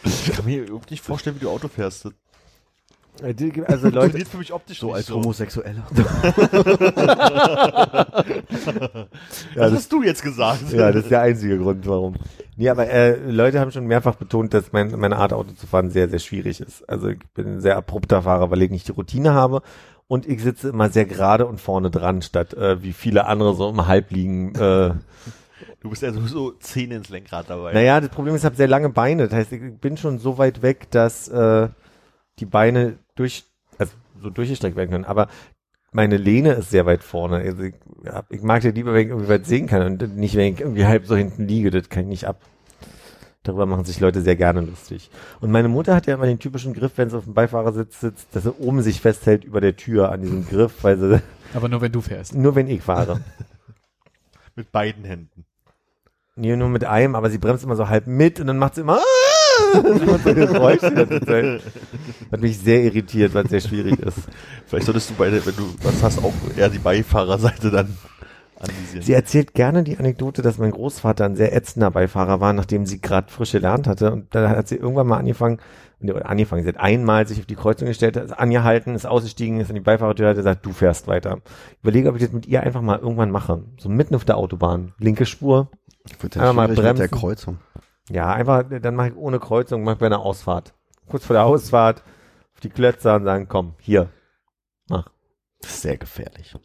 Ich 0.05 0.31
kann 0.33 0.45
mir 0.45 0.63
überhaupt 0.63 0.91
nicht 0.91 1.03
vorstellen, 1.03 1.35
wie 1.37 1.45
du 1.45 1.49
Auto 1.49 1.67
fährst. 1.67 2.05
Das 2.05 2.13
Also 3.67 3.89
Leute, 3.89 3.91
funktioniert 3.91 4.27
für 4.27 4.37
mich 4.37 4.53
optisch 4.53 4.79
So 4.79 4.87
nicht 4.87 4.95
als 4.95 5.11
Homosexueller. 5.11 5.83
Was 9.55 9.71
hast 9.71 9.91
du 9.91 10.01
jetzt 10.01 10.23
gesagt? 10.23 10.71
ja, 10.71 10.91
das 10.91 11.03
ist 11.03 11.11
der 11.11 11.21
einzige 11.21 11.59
Grund, 11.59 11.87
warum. 11.87 12.15
Nee, 12.57 12.69
aber 12.69 12.89
äh, 12.89 13.15
Leute 13.29 13.59
haben 13.59 13.71
schon 13.71 13.85
mehrfach 13.85 14.15
betont, 14.15 14.55
dass 14.55 14.71
mein, 14.71 14.99
meine 14.99 15.17
Art 15.17 15.31
Auto 15.31 15.51
zu 15.51 15.67
fahren 15.67 15.91
sehr, 15.91 16.09
sehr 16.09 16.17
schwierig 16.19 16.59
ist. 16.59 16.89
Also 16.89 17.09
ich 17.09 17.19
bin 17.35 17.57
ein 17.57 17.61
sehr 17.61 17.77
abrupter 17.77 18.23
Fahrer, 18.23 18.49
weil 18.49 18.63
ich 18.63 18.71
nicht 18.71 18.87
die 18.87 18.93
Routine 18.93 19.33
habe 19.33 19.61
und 20.07 20.27
ich 20.27 20.41
sitze 20.41 20.69
immer 20.69 20.89
sehr 20.89 21.05
gerade 21.05 21.45
und 21.45 21.59
vorne 21.59 21.89
dran, 21.91 22.21
statt 22.21 22.53
äh, 22.53 22.81
wie 22.83 22.93
viele 22.93 23.25
andere 23.25 23.55
so 23.55 23.69
im 23.69 23.87
Halbliegen. 23.87 24.55
Äh, 24.55 24.93
Du 25.81 25.89
bist 25.89 26.01
ja 26.01 26.13
sowieso 26.13 26.51
Zähne 26.51 26.95
ins 26.95 27.09
Lenkrad 27.09 27.49
dabei. 27.49 27.73
naja, 27.73 27.99
das 27.99 28.09
Problem 28.09 28.35
ist, 28.35 28.41
ich 28.41 28.45
habe 28.45 28.55
sehr 28.55 28.67
lange 28.69 28.89
Beine. 28.89 29.27
Das 29.27 29.33
heißt, 29.33 29.51
ich 29.51 29.61
bin 29.79 29.97
schon 29.97 30.17
so 30.17 30.37
weit 30.37 30.61
weg, 30.61 30.89
dass 30.91 31.27
äh, 31.27 31.67
die 32.39 32.45
Beine 32.45 32.99
durch, 33.15 33.43
also 33.77 33.93
so 34.21 34.29
durchgestreckt 34.29 34.77
werden 34.77 34.89
können. 34.91 35.05
Aber 35.05 35.27
meine 35.91 36.17
Lehne 36.17 36.53
ist 36.53 36.69
sehr 36.69 36.85
weit 36.85 37.03
vorne. 37.03 37.37
Also 37.37 37.63
ich, 37.63 37.75
ja, 38.05 38.23
ich 38.29 38.41
mag 38.41 38.61
das 38.61 38.73
lieber, 38.73 38.93
wenn 38.93 39.01
ich 39.03 39.09
irgendwie 39.09 39.29
weit 39.29 39.45
sehen 39.45 39.67
kann 39.67 39.83
und 39.83 40.15
nicht, 40.17 40.35
wenn 40.35 40.53
ich 40.53 40.61
irgendwie 40.61 40.85
halb 40.85 41.05
so 41.05 41.15
hinten 41.15 41.47
liege. 41.47 41.69
Das 41.69 41.89
kann 41.89 42.03
ich 42.03 42.09
nicht 42.09 42.27
ab. 42.27 42.41
Darüber 43.43 43.65
machen 43.65 43.83
sich 43.83 43.99
Leute 43.99 44.21
sehr 44.21 44.37
gerne 44.37 44.61
lustig. 44.61 45.09
Und 45.41 45.51
meine 45.51 45.67
Mutter 45.67 45.93
hat 45.95 46.07
ja 46.07 46.13
immer 46.13 46.25
den 46.25 46.39
typischen 46.39 46.73
Griff, 46.73 46.93
wenn 46.95 47.09
sie 47.09 47.17
auf 47.17 47.25
dem 47.25 47.33
Beifahrersitz 47.33 47.99
sitzt, 47.99 48.27
dass 48.31 48.43
sie 48.43 48.53
oben 48.53 48.81
sich 48.81 49.01
festhält 49.01 49.43
über 49.43 49.59
der 49.59 49.75
Tür 49.75 50.11
an 50.11 50.21
diesem 50.21 50.47
Griff, 50.47 50.83
weil 50.83 50.97
sie, 50.97 51.21
Aber 51.53 51.67
nur 51.67 51.81
wenn 51.81 51.91
du 51.91 52.01
fährst. 52.01 52.33
nur 52.35 52.55
wenn 52.55 52.67
ich 52.69 52.81
fahre. 52.81 53.19
Mit 54.55 54.71
beiden 54.71 55.03
Händen. 55.03 55.45
Nee, 56.35 56.55
nur 56.55 56.69
mit 56.69 56.83
einem, 56.83 57.13
aber 57.13 57.29
sie 57.29 57.37
bremst 57.37 57.63
immer 57.63 57.75
so 57.75 57.89
halb 57.89 58.07
mit 58.07 58.39
und 58.39 58.47
dann 58.47 58.57
macht 58.57 58.73
sie 58.75 58.81
immer, 58.81 58.97
so 59.73 60.29
ein 60.29 60.35
Geräusch 60.35 60.81
die 60.81 60.95
ganze 60.95 61.21
Zeit. 61.21 61.61
Hat 62.31 62.41
mich 62.41 62.57
sehr 62.57 62.81
irritiert, 62.81 63.35
weil 63.35 63.43
es 63.43 63.51
sehr 63.51 63.61
schwierig 63.61 63.99
ist. 63.99 64.17
Vielleicht 64.65 64.87
solltest 64.87 65.11
du 65.11 65.13
beide, 65.15 65.45
wenn 65.45 65.55
du 65.55 65.75
was 65.83 66.01
hast, 66.01 66.23
auch 66.23 66.33
eher 66.57 66.69
die 66.69 66.79
Beifahrerseite 66.79 67.69
dann 67.69 67.95
anvisieren. 68.59 69.03
Sie 69.03 69.13
erzählt 69.13 69.53
gerne 69.53 69.83
die 69.83 69.97
Anekdote, 69.97 70.41
dass 70.41 70.57
mein 70.57 70.71
Großvater 70.71 71.25
ein 71.25 71.35
sehr 71.35 71.55
ätzender 71.55 71.91
Beifahrer 71.91 72.39
war, 72.39 72.53
nachdem 72.53 72.85
sie 72.85 73.01
gerade 73.01 73.31
frisch 73.31 73.51
gelernt 73.51 73.87
hatte. 73.87 74.11
Und 74.11 74.33
da 74.35 74.49
hat 74.49 74.67
sie 74.67 74.75
irgendwann 74.75 75.07
mal 75.07 75.17
angefangen, 75.17 75.59
angefangen, 76.23 76.63
sie 76.63 76.69
hat 76.69 76.79
einmal 76.79 77.27
sich 77.27 77.39
auf 77.39 77.45
die 77.45 77.55
Kreuzung 77.55 77.87
gestellt, 77.87 78.17
ist 78.17 78.31
angehalten, 78.31 78.95
ist 78.95 79.05
ausgestiegen, 79.05 79.59
ist 79.59 79.69
in 79.69 79.75
die 79.75 79.81
Beifahrertür, 79.81 80.29
hat 80.29 80.35
gesagt, 80.35 80.65
du 80.65 80.71
fährst 80.71 81.07
weiter. 81.07 81.39
Ich 81.71 81.79
überlege, 81.81 82.09
ob 82.09 82.15
ich 82.15 82.23
das 82.23 82.31
mit 82.31 82.45
ihr 82.45 82.61
einfach 82.63 82.81
mal 82.81 82.99
irgendwann 82.99 83.31
mache. 83.31 83.63
So 83.77 83.89
mitten 83.89 84.15
auf 84.15 84.25
der 84.25 84.37
Autobahn. 84.37 84.93
Linke 84.99 85.25
Spur. 85.25 85.69
Wird 86.19 86.37
Einmal 86.37 86.53
mal 86.53 86.65
schwierig 86.67 86.77
mit 86.77 86.99
der 86.99 87.07
bremsen. 87.07 87.19
Kreuzung. 87.19 87.57
Ja, 88.09 88.33
einfach, 88.33 88.65
dann 88.81 88.95
mache 88.95 89.09
ich 89.09 89.15
ohne 89.15 89.39
Kreuzung, 89.39 89.83
mache 89.83 89.93
ich 89.93 89.99
bei 89.99 90.07
einer 90.07 90.19
Ausfahrt. 90.19 90.73
Kurz 91.07 91.25
vor 91.25 91.35
der 91.35 91.45
Ausfahrt 91.45 92.03
auf 92.53 92.59
die 92.59 92.69
Klötzer 92.69 93.15
und 93.15 93.23
sagen, 93.23 93.47
komm, 93.47 93.75
hier. 93.79 94.09
Mach. 94.89 95.09
Das 95.61 95.71
ist 95.71 95.81
sehr 95.83 95.97
gefährlich. 95.97 96.55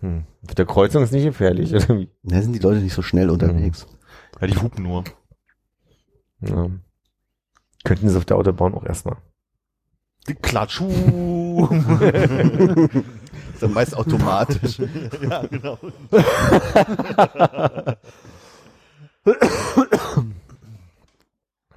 Hm. 0.00 0.24
Auf 0.46 0.54
der 0.54 0.66
Kreuzung 0.66 1.02
ist 1.02 1.12
nicht 1.12 1.24
gefährlich. 1.24 1.72
irgendwie. 1.72 2.10
Da 2.22 2.40
sind 2.40 2.52
die 2.54 2.58
Leute 2.58 2.80
nicht 2.80 2.94
so 2.94 3.02
schnell 3.02 3.30
unterwegs. 3.30 3.86
Ja, 4.40 4.46
die 4.46 4.56
hupen 4.56 4.84
nur. 4.84 5.04
Ja. 6.40 6.70
Könnten 7.84 8.08
sie 8.08 8.16
auf 8.16 8.24
der 8.24 8.36
Autobahn 8.36 8.74
auch 8.74 8.84
erstmal. 8.84 9.16
Die 10.28 10.34
Klatschu. 10.34 11.68
Das 11.70 13.54
ist 13.54 13.62
dann 13.62 13.72
meist 13.72 13.96
automatisch. 13.96 14.78
ja, 14.78 15.46
genau. 15.46 15.78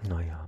Naja. 0.10 0.48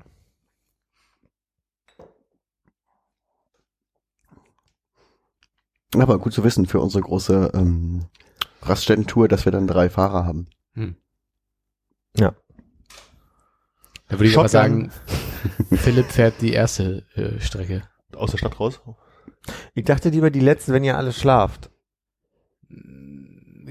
Aber 6.02 6.20
gut 6.20 6.34
zu 6.34 6.44
wissen 6.44 6.66
für 6.66 6.80
unsere 6.80 7.04
große 7.04 7.52
ähm, 7.54 8.06
Raststätten-Tour, 8.62 9.28
dass 9.28 9.46
wir 9.46 9.52
dann 9.52 9.68
drei 9.68 9.90
Fahrer 9.90 10.26
haben. 10.26 10.48
Da 14.08 14.20
würde 14.20 14.30
ich 14.30 14.38
aber 14.38 14.50
Shotgun. 14.50 14.90
sagen, 14.90 14.92
Philipp 15.76 16.12
fährt 16.12 16.42
die 16.42 16.54
erste 16.54 17.04
äh, 17.16 17.40
Strecke. 17.40 17.84
Aus 18.16 18.32
der 18.32 18.38
Stadt 18.38 18.60
raus. 18.60 18.82
Ich 19.74 19.84
dachte 19.84 20.10
lieber 20.10 20.30
die 20.30 20.40
letzte, 20.40 20.74
wenn 20.74 20.84
ihr 20.84 20.98
alle 20.98 21.12
schlaft. 21.12 21.70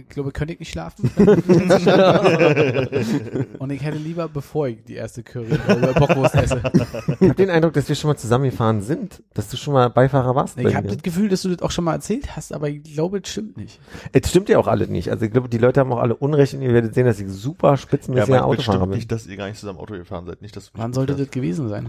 Ich 0.08 0.14
glaube, 0.14 0.32
könnte 0.32 0.52
ich 0.52 0.60
nicht 0.60 0.70
schlafen. 0.70 1.10
Und 3.58 3.70
ich 3.70 3.82
hätte 3.82 3.98
lieber, 3.98 4.28
bevor 4.28 4.68
ich 4.68 4.84
die 4.84 4.94
erste 4.94 5.22
Curry 5.22 5.58
oder 5.66 5.94
Bockwurst 5.94 6.34
esse. 6.34 6.60
Ich 7.20 7.28
habe 7.28 7.34
den 7.34 7.50
Eindruck, 7.50 7.72
dass 7.72 7.88
wir 7.88 7.96
schon 7.96 8.10
mal 8.10 8.16
zusammengefahren 8.16 8.82
sind, 8.82 9.22
dass 9.34 9.48
du 9.48 9.56
schon 9.56 9.74
mal 9.74 9.88
Beifahrer 9.90 10.34
warst. 10.34 10.56
bei 10.56 10.64
Ich 10.64 10.74
habe 10.74 10.88
das 10.88 11.02
Gefühl, 11.02 11.28
dass 11.28 11.42
du 11.42 11.48
das 11.48 11.62
auch 11.62 11.70
schon 11.70 11.84
mal 11.84 11.94
erzählt 11.94 12.36
hast, 12.36 12.52
aber 12.52 12.68
ich 12.68 12.82
glaube, 12.82 13.20
es 13.22 13.30
stimmt 13.30 13.56
nicht. 13.56 13.80
Es 14.12 14.30
stimmt 14.30 14.48
ja 14.48 14.58
auch 14.58 14.68
alle 14.68 14.86
nicht. 14.86 15.10
Also 15.10 15.24
ich 15.24 15.32
glaube, 15.32 15.48
die 15.48 15.58
Leute 15.58 15.80
haben 15.80 15.92
auch 15.92 16.00
alle 16.00 16.14
Unrecht 16.14 16.54
und 16.54 16.62
ihr 16.62 16.72
werdet 16.72 16.94
sehen, 16.94 17.06
dass 17.06 17.20
ich 17.20 17.28
super 17.28 17.70
Ja, 17.70 17.76
spitzenmäßiger 17.76 18.36
mein 18.36 18.44
Autofahrer 18.44 18.86
bin. 18.86 18.96
nicht, 18.96 19.10
dass 19.10 19.26
ihr 19.26 19.36
gar 19.36 19.48
nicht 19.48 19.58
zusammen 19.58 19.78
Auto 19.78 19.94
gefahren 19.94 20.26
seid. 20.26 20.42
Nicht, 20.42 20.56
dass 20.56 20.70
Wann 20.74 20.92
sollte 20.92 21.14
das 21.14 21.30
gewesen 21.30 21.68
sein? 21.68 21.88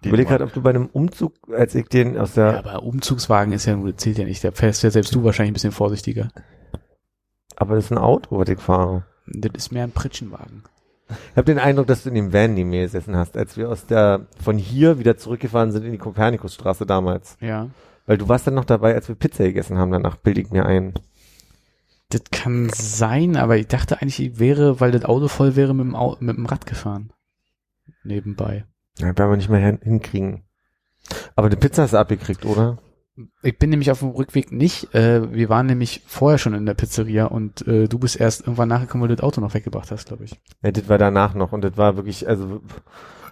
Ich 0.00 0.08
überlege 0.08 0.28
gerade, 0.28 0.44
ob 0.44 0.52
du 0.52 0.62
bei 0.62 0.70
einem 0.70 0.88
Umzug, 0.92 1.32
als 1.52 1.74
ich 1.74 1.88
den 1.88 2.16
aus 2.16 2.34
der, 2.34 2.52
Ja, 2.52 2.58
aber 2.60 2.82
Umzugswagen 2.84 3.52
ist 3.52 3.66
ja, 3.66 3.76
zählt 3.96 4.18
ja 4.18 4.24
nicht. 4.24 4.44
Da 4.44 4.52
fährst 4.52 4.82
ja 4.84 4.90
selbst 4.90 5.14
du 5.14 5.24
wahrscheinlich 5.24 5.50
ein 5.50 5.54
bisschen 5.54 5.72
vorsichtiger. 5.72 6.28
Aber 7.58 7.74
das 7.74 7.86
ist 7.86 7.92
ein 7.92 7.98
Auto, 7.98 8.38
was 8.38 8.48
ich 8.48 8.60
fahre. 8.60 9.04
Das 9.26 9.50
ist 9.56 9.72
mehr 9.72 9.82
ein 9.82 9.90
Pritschenwagen. 9.90 10.62
Ich 11.08 11.36
habe 11.36 11.44
den 11.44 11.58
Eindruck, 11.58 11.86
dass 11.88 12.04
du 12.04 12.10
in 12.10 12.14
dem 12.14 12.32
Van 12.32 12.54
neben 12.54 12.70
mir 12.70 12.82
gesessen 12.82 13.16
hast, 13.16 13.36
als 13.36 13.56
wir 13.56 13.68
aus 13.68 13.86
der, 13.86 14.26
von 14.42 14.58
hier 14.58 14.98
wieder 14.98 15.16
zurückgefahren 15.16 15.72
sind 15.72 15.84
in 15.84 15.92
die 15.92 15.98
Kopernikusstraße 15.98 16.86
damals. 16.86 17.36
Ja. 17.40 17.68
Weil 18.06 18.18
du 18.18 18.28
warst 18.28 18.46
dann 18.46 18.54
noch 18.54 18.64
dabei, 18.64 18.94
als 18.94 19.08
wir 19.08 19.16
Pizza 19.16 19.44
gegessen 19.44 19.76
haben, 19.76 19.90
danach 19.90 20.16
bilde 20.16 20.40
ich 20.40 20.50
mir 20.50 20.66
ein. 20.66 20.94
Das 22.10 22.22
kann 22.30 22.70
sein, 22.72 23.36
aber 23.36 23.56
ich 23.56 23.66
dachte 23.66 24.00
eigentlich, 24.00 24.20
ich 24.20 24.38
wäre, 24.38 24.80
weil 24.80 24.92
das 24.92 25.04
Auto 25.04 25.28
voll 25.28 25.56
wäre, 25.56 25.74
mit 25.74 25.84
dem, 25.84 25.96
Au 25.96 26.16
mit 26.20 26.36
dem 26.36 26.46
Rad 26.46 26.64
gefahren. 26.64 27.10
Nebenbei. 28.04 28.64
Ja, 28.98 29.06
werden 29.06 29.30
wir 29.30 29.36
nicht 29.36 29.50
mehr 29.50 29.60
hin 29.60 29.80
hinkriegen. 29.82 30.44
Aber 31.36 31.50
die 31.50 31.56
Pizza 31.56 31.82
hast 31.82 31.92
du 31.92 31.98
abgekriegt, 31.98 32.44
oder? 32.44 32.78
Ich 33.42 33.58
bin 33.58 33.70
nämlich 33.70 33.90
auf 33.90 34.00
dem 34.00 34.10
Rückweg 34.10 34.52
nicht. 34.52 34.94
Äh, 34.94 35.32
wir 35.32 35.48
waren 35.48 35.66
nämlich 35.66 36.02
vorher 36.06 36.38
schon 36.38 36.54
in 36.54 36.66
der 36.66 36.74
Pizzeria 36.74 37.26
und 37.26 37.66
äh, 37.66 37.88
du 37.88 37.98
bist 37.98 38.20
erst 38.20 38.42
irgendwann 38.42 38.68
nachgekommen, 38.68 39.02
weil 39.02 39.08
du 39.08 39.16
das 39.16 39.24
Auto 39.24 39.40
noch 39.40 39.54
weggebracht 39.54 39.90
hast, 39.90 40.06
glaube 40.06 40.24
ich. 40.24 40.40
Ja, 40.62 40.70
das 40.70 40.88
war 40.88 40.98
danach 40.98 41.34
noch 41.34 41.52
und 41.52 41.62
das 41.62 41.76
war 41.76 41.96
wirklich, 41.96 42.28
also 42.28 42.60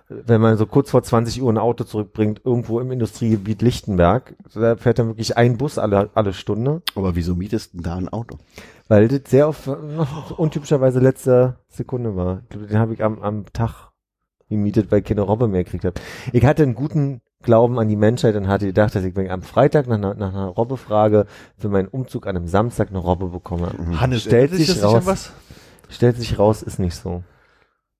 wenn 0.08 0.40
man 0.40 0.56
so 0.56 0.66
kurz 0.66 0.90
vor 0.90 1.02
20 1.02 1.42
Uhr 1.42 1.52
ein 1.52 1.58
Auto 1.58 1.84
zurückbringt, 1.84 2.42
irgendwo 2.44 2.80
im 2.80 2.92
Industriegebiet 2.92 3.62
Lichtenberg, 3.62 4.36
so 4.48 4.60
da 4.60 4.76
fährt 4.76 4.98
dann 4.98 5.08
wirklich 5.08 5.36
ein 5.36 5.56
Bus 5.56 5.78
alle, 5.78 6.10
alle 6.14 6.32
Stunde, 6.32 6.82
Aber 6.94 7.16
wieso 7.16 7.34
mietest 7.34 7.72
du 7.72 7.78
denn 7.78 7.84
da 7.84 7.96
ein 7.96 8.08
Auto? 8.08 8.38
weil 8.88 9.08
das 9.08 9.30
sehr 9.30 9.48
oft 9.48 9.66
noch 9.66 10.38
untypischerweise 10.38 11.00
letzte 11.00 11.58
Sekunde 11.68 12.16
war. 12.16 12.42
Ich 12.42 12.48
glaube, 12.50 12.66
den 12.66 12.78
habe 12.78 12.94
ich 12.94 13.02
am, 13.02 13.20
am 13.20 13.44
Tag 13.52 13.90
gemietet, 14.48 14.90
weil 14.90 15.00
ich 15.00 15.04
keine 15.04 15.22
Robbe 15.22 15.48
mehr 15.48 15.64
gekriegt 15.64 15.84
habe. 15.84 16.00
Ich 16.32 16.44
hatte 16.44 16.62
einen 16.62 16.74
guten 16.74 17.20
Glauben 17.46 17.78
an 17.78 17.88
die 17.88 17.96
Menschheit 17.96 18.36
und 18.36 18.48
hatte 18.48 18.66
gedacht, 18.66 18.94
dass 18.94 19.04
ich 19.04 19.16
wenn 19.16 19.24
ich 19.24 19.32
am 19.32 19.40
Freitag 19.40 19.86
nach 19.86 19.96
einer, 19.96 20.14
nach 20.14 20.34
einer 20.34 20.48
Robbe 20.48 20.76
frage, 20.76 21.24
für 21.56 21.70
meinen 21.70 21.88
Umzug 21.88 22.26
an 22.26 22.36
einem 22.36 22.48
Samstag 22.48 22.90
eine 22.90 22.98
Robbe 22.98 23.28
bekomme. 23.28 23.70
Hannes, 23.98 24.22
Stellt 24.22 24.50
erinnert 24.50 24.58
dich 24.58 24.66
sich 24.66 24.80
das 24.80 24.84
raus. 24.84 25.06
was? 25.06 25.32
Stellt 25.88 26.16
sich 26.18 26.38
raus, 26.38 26.62
ist 26.62 26.78
nicht 26.78 26.94
so. 26.94 27.22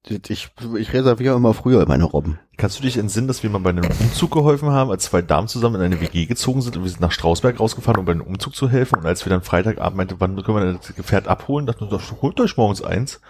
Ich, 0.09 0.51
ich 0.79 0.93
reserviere 0.93 1.35
immer 1.35 1.53
früher 1.53 1.85
meine 1.89 2.05
Robben. 2.05 2.39
Kannst 2.57 2.79
du 2.79 2.83
dich 2.83 2.97
entsinnen, 2.97 3.27
dass 3.27 3.43
wir 3.43 3.51
mal 3.51 3.59
bei 3.59 3.71
einem 3.71 3.85
Umzug 3.85 4.31
geholfen 4.31 4.71
haben, 4.71 4.91
als 4.91 5.05
zwei 5.05 5.21
Damen 5.21 5.49
zusammen 5.49 5.77
in 5.77 5.83
eine 5.83 6.01
WG 6.01 6.27
gezogen 6.27 6.63
sind 6.63 6.77
und 6.77 6.85
wir 6.85 6.91
sind 6.91 7.01
nach 7.01 7.11
Strausberg 7.11 7.59
rausgefahren, 7.59 7.99
um 7.99 8.05
bei 8.05 8.13
einem 8.13 8.23
Umzug 8.23 8.55
zu 8.55 8.69
helfen 8.69 8.99
und 8.99 9.07
als 9.07 9.25
wir 9.27 9.31
dann 9.31 9.43
Freitagabend 9.43 9.97
meinte, 9.97 10.17
wann 10.21 10.41
können 10.43 10.59
wir 10.59 10.73
das 10.75 10.95
Gefährt 10.95 11.27
abholen, 11.27 11.67
dachten 11.67 11.87
wir, 11.87 11.89
doch, 11.89 12.23
holt 12.23 12.39
euch 12.41 12.57
morgens 12.57 12.83
eins. 12.83 13.21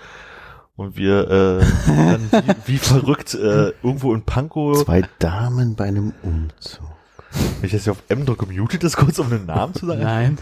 Und 0.76 0.96
wir 0.96 1.30
äh, 1.30 1.64
dann 1.86 2.30
wie, 2.66 2.74
wie 2.74 2.78
verrückt 2.78 3.34
äh, 3.34 3.70
irgendwo 3.82 4.12
in 4.14 4.22
Pankow, 4.22 4.84
Zwei 4.84 5.02
Damen 5.18 5.74
bei 5.74 5.84
einem 5.84 6.12
Umzug. 6.22 6.86
wenn 7.32 7.66
ich 7.66 7.72
jetzt 7.72 7.84
hier 7.84 7.92
auf 7.92 8.02
M 8.08 8.26
drücke, 8.26 8.46
mutet 8.46 8.84
das 8.84 8.96
kurz, 8.96 9.18
um 9.18 9.32
einen 9.32 9.46
Namen 9.46 9.72
zu 9.74 9.86
sagen. 9.86 10.02
Nein. 10.02 10.38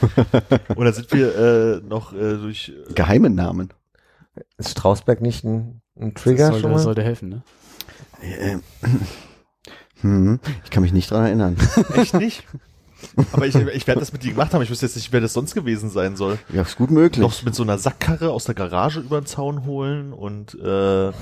Und 0.74 0.84
dann 0.84 0.94
sind 0.94 1.12
wir 1.12 1.36
äh, 1.36 1.80
noch 1.86 2.12
äh, 2.14 2.36
durch 2.36 2.72
Geheime 2.94 3.28
Namen. 3.30 3.72
Ist 4.56 4.70
Strausberg 4.70 5.20
nicht 5.20 5.44
ein, 5.44 5.82
ein 6.00 6.14
Das 6.14 6.22
Trigger 6.22 6.50
das 6.50 6.62
mal? 6.62 6.78
sollte 6.78 7.02
helfen, 7.02 7.28
ne? 7.28 7.42
Äh, 8.22 8.56
hm, 10.00 10.40
ich 10.64 10.70
kann 10.70 10.82
mich 10.82 10.92
nicht 10.92 11.10
dran 11.10 11.26
erinnern. 11.26 11.56
echt 11.94 12.14
nicht. 12.14 12.46
Aber 13.32 13.46
ich, 13.46 13.54
ich 13.54 13.86
werde 13.86 14.00
das 14.00 14.12
mit 14.12 14.22
dir 14.22 14.32
gemacht 14.32 14.52
haben. 14.54 14.62
Ich 14.62 14.70
wüsste 14.70 14.86
jetzt 14.86 14.96
nicht, 14.96 15.12
wer 15.12 15.20
das 15.20 15.32
sonst 15.32 15.54
gewesen 15.54 15.90
sein 15.90 16.16
soll. 16.16 16.38
Ja, 16.52 16.62
ist 16.62 16.76
gut 16.76 16.90
möglich. 16.90 17.20
Noch 17.22 17.42
mit 17.42 17.54
so 17.54 17.62
einer 17.62 17.78
Sackkarre 17.78 18.30
aus 18.30 18.44
der 18.44 18.54
Garage 18.54 19.00
über 19.00 19.20
den 19.20 19.26
Zaun 19.26 19.64
holen 19.66 20.12
und 20.12 20.54
äh, 20.54 21.12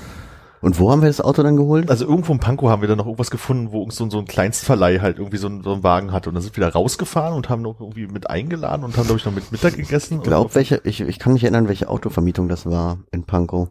Und 0.61 0.79
wo 0.79 0.91
haben 0.91 1.01
wir 1.01 1.07
das 1.09 1.19
Auto 1.21 1.43
dann 1.43 1.57
geholt? 1.57 1.89
also 1.89 2.05
irgendwo 2.05 2.31
in 2.33 2.39
Pankow 2.39 2.69
haben 2.69 2.81
wir 2.81 2.87
dann 2.87 2.97
noch 2.97 3.05
irgendwas 3.05 3.31
gefunden, 3.31 3.71
wo 3.71 3.81
uns 3.83 3.95
so, 3.97 4.09
so 4.09 4.17
ein 4.19 4.25
Kleinstverleih 4.25 4.99
halt 4.99 5.17
irgendwie 5.17 5.37
so, 5.37 5.47
ein- 5.47 5.61
so 5.63 5.73
einen 5.73 5.83
Wagen 5.83 6.11
hatte. 6.13 6.29
Und 6.29 6.35
dann 6.35 6.41
sind 6.43 6.55
wir 6.55 6.61
da 6.65 6.69
rausgefahren 6.69 7.35
und 7.35 7.49
haben 7.49 7.61
noch 7.61 7.79
irgendwie 7.81 8.07
mit 8.07 8.29
eingeladen 8.29 8.83
und 8.85 8.95
haben, 8.95 9.05
glaube 9.05 9.19
ich, 9.19 9.25
noch 9.25 9.33
mit 9.33 9.51
Mittag 9.51 9.75
gegessen. 9.75 10.17
Ich 10.19 10.23
glaube, 10.23 10.55
welche, 10.55 10.79
ich, 10.85 11.01
ich 11.01 11.19
kann 11.19 11.33
mich 11.33 11.43
erinnern, 11.43 11.67
welche 11.67 11.89
Autovermietung 11.89 12.47
das 12.47 12.65
war 12.65 12.99
in 13.11 13.23
Pankow. 13.25 13.69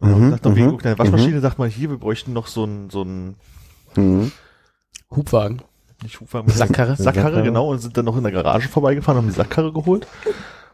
und 0.00 0.18
Mhm, 0.18 0.30
dachte, 0.30 0.48
wegen 0.50 0.60
mhm, 0.60 0.70
irgendeiner 0.72 0.98
Waschmaschine, 0.98 1.40
sagt 1.40 1.58
mal, 1.58 1.68
hier, 1.68 1.90
wir 1.90 1.98
bräuchten 1.98 2.32
noch 2.32 2.46
so 2.46 2.64
ein, 2.64 2.88
so 2.90 3.02
ein, 3.02 3.34
Mhm. 3.96 4.32
Hubwagen. 5.14 5.60
Heißt 6.02 6.20
das? 6.60 6.68
Sackkarre? 6.68 6.96
Sackkarre, 6.96 7.42
genau, 7.42 7.70
und 7.70 7.78
sind 7.78 7.96
dann 7.96 8.04
noch 8.04 8.16
in 8.16 8.22
der 8.22 8.32
Garage 8.32 8.68
vorbeigefahren, 8.68 9.18
haben 9.18 9.28
die 9.28 9.34
Sackkarre 9.34 9.72
geholt. 9.72 10.06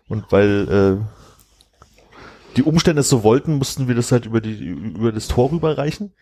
Und 0.09 0.31
weil 0.31 1.01
äh, 1.01 2.57
die 2.57 2.63
Umstände 2.63 3.01
es 3.01 3.09
so 3.09 3.23
wollten, 3.23 3.59
mussten 3.59 3.89
wir 3.89 3.95
das 3.95 4.13
halt 4.13 4.27
über 4.27 4.41
die 4.41 4.57
über 4.57 5.13
das 5.13 5.29
Tor 5.29 5.51
rüberreichen. 5.51 6.15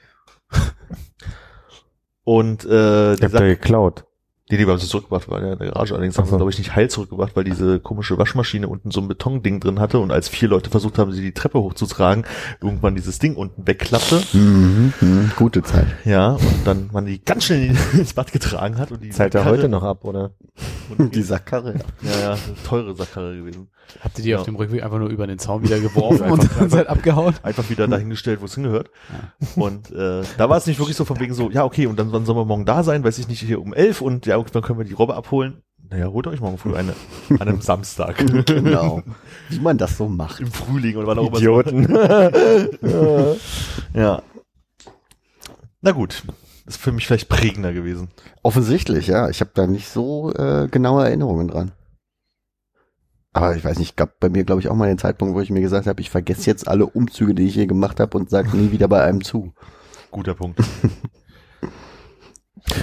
Und 2.24 2.64
äh, 2.64 3.14
Ich 3.14 3.20
da 3.20 3.28
Sack 3.28 3.40
geklaut. 3.42 4.06
Nee, 4.50 4.56
die 4.56 4.66
haben 4.66 4.78
sie 4.78 4.86
zurückgebracht, 4.86 5.26
ja 5.30 5.52
in 5.52 5.58
der 5.58 5.68
Garage. 5.70 5.94
Allerdings 5.94 6.18
haben 6.18 6.26
sie, 6.28 6.36
glaube 6.36 6.50
ich, 6.50 6.58
nicht 6.58 6.74
heil 6.76 6.90
zurückgebracht, 6.90 7.34
weil 7.36 7.44
diese 7.44 7.80
komische 7.80 8.18
Waschmaschine 8.18 8.68
unten 8.68 8.90
so 8.90 9.00
ein 9.00 9.08
Betonding 9.08 9.60
drin 9.60 9.80
hatte 9.80 9.98
und 9.98 10.10
als 10.12 10.28
vier 10.28 10.48
Leute 10.48 10.70
versucht 10.70 10.98
haben, 10.98 11.12
sie 11.12 11.22
die 11.22 11.32
Treppe 11.32 11.60
hochzutragen, 11.60 12.24
irgendwann 12.60 12.94
dieses 12.94 13.18
Ding 13.18 13.36
unten 13.36 13.66
wegklappte. 13.66 14.22
Mhm. 14.32 14.92
Mhm. 15.00 15.32
Gute 15.36 15.62
Zeit. 15.62 15.86
Ja, 16.04 16.32
und 16.32 16.66
dann 16.66 16.90
man 16.92 17.06
die 17.06 17.24
ganz 17.24 17.44
schnell 17.44 17.70
in- 17.70 17.78
ins 18.00 18.12
Bad 18.14 18.32
getragen 18.32 18.78
hat 18.78 18.90
und 18.92 19.02
die 19.02 19.10
er 19.10 19.30
Karre- 19.30 19.44
heute 19.50 19.68
noch 19.68 19.82
ab, 19.82 20.04
oder? 20.04 20.32
Und 20.98 21.14
Die 21.14 21.22
Sackkarre. 21.22 21.74
Ja, 22.02 22.20
ja, 22.20 22.30
eine 22.32 22.40
teure 22.66 22.94
Sackkarre 22.94 23.36
gewesen. 23.36 23.68
Habt 24.02 24.18
ihr 24.18 24.24
die 24.24 24.30
Ja. 24.30 24.38
auf 24.38 24.44
dem 24.44 24.56
Rückweg 24.56 24.82
einfach 24.82 24.98
nur 24.98 25.08
über 25.10 25.26
den 25.26 25.38
Zaun 25.38 25.62
wieder 25.62 25.78
geworfen 25.78 26.22
Einfach- 26.22 26.32
und 26.42 26.50
dann 26.58 26.70
seid 26.70 26.86
abgehauen? 26.86 27.34
Einfach 27.42 27.68
wieder 27.68 27.86
dahingestellt, 27.86 28.40
wo 28.40 28.46
es 28.46 28.54
hingehört. 28.54 28.90
Und 29.56 29.90
äh, 29.90 30.22
da 30.38 30.48
war 30.48 30.56
es 30.56 30.66
nicht 30.66 30.78
wirklich 30.78 30.96
so 30.96 31.04
von 31.04 31.20
wegen 31.20 31.34
so, 31.34 31.50
ja, 31.50 31.64
okay, 31.64 31.86
und 31.86 31.98
dann 31.98 32.10
wann 32.12 32.24
sollen 32.24 32.38
wir 32.38 32.44
morgen 32.46 32.64
da 32.64 32.82
sein? 32.82 33.04
Weiß 33.04 33.18
ich 33.18 33.28
nicht, 33.28 33.40
hier 33.40 33.60
um 33.60 33.74
elf 33.74 34.00
und 34.00 34.24
ja, 34.26 34.33
dann 34.42 34.62
können 34.62 34.78
wir 34.78 34.84
die 34.84 34.94
Robbe 34.94 35.14
abholen. 35.14 35.62
Naja, 35.90 36.06
holt 36.06 36.26
euch 36.26 36.40
morgen 36.40 36.58
früh 36.58 36.74
eine. 36.74 36.94
An 37.30 37.42
einem 37.42 37.60
Samstag. 37.62 38.16
Genau. 38.46 39.02
Wie 39.48 39.60
man 39.60 39.78
das 39.78 39.96
so 39.96 40.08
macht. 40.08 40.40
Im 40.40 40.50
Frühling 40.50 40.96
oder 40.96 41.06
wann 41.08 41.18
auch 41.18 41.28
immer. 41.28 41.38
Idioten. 41.38 41.88
Ja. 43.94 44.22
Na 45.82 45.92
gut. 45.92 46.24
Das 46.64 46.76
ist 46.76 46.82
für 46.82 46.92
mich 46.92 47.06
vielleicht 47.06 47.28
prägender 47.28 47.72
gewesen. 47.72 48.08
Offensichtlich, 48.42 49.06
ja. 49.06 49.28
Ich 49.28 49.40
habe 49.40 49.50
da 49.54 49.66
nicht 49.66 49.88
so 49.88 50.32
äh, 50.34 50.66
genaue 50.68 51.04
Erinnerungen 51.04 51.48
dran. 51.48 51.72
Aber 53.34 53.54
ich 53.54 53.64
weiß 53.64 53.78
nicht, 53.78 53.96
gab 53.96 54.18
bei 54.20 54.28
mir, 54.28 54.44
glaube 54.44 54.60
ich, 54.62 54.68
auch 54.68 54.74
mal 54.74 54.88
den 54.88 54.98
Zeitpunkt, 54.98 55.34
wo 55.34 55.40
ich 55.40 55.50
mir 55.50 55.60
gesagt 55.60 55.86
habe, 55.86 56.00
ich 56.00 56.08
vergesse 56.08 56.46
jetzt 56.46 56.66
alle 56.66 56.86
Umzüge, 56.86 57.34
die 57.34 57.46
ich 57.46 57.54
hier 57.54 57.66
gemacht 57.66 58.00
habe 58.00 58.16
und 58.16 58.30
sage 58.30 58.56
nie 58.56 58.72
wieder 58.72 58.88
bei 58.88 59.02
einem 59.02 59.22
zu. 59.22 59.52
Guter 60.10 60.34
Punkt. 60.34 60.60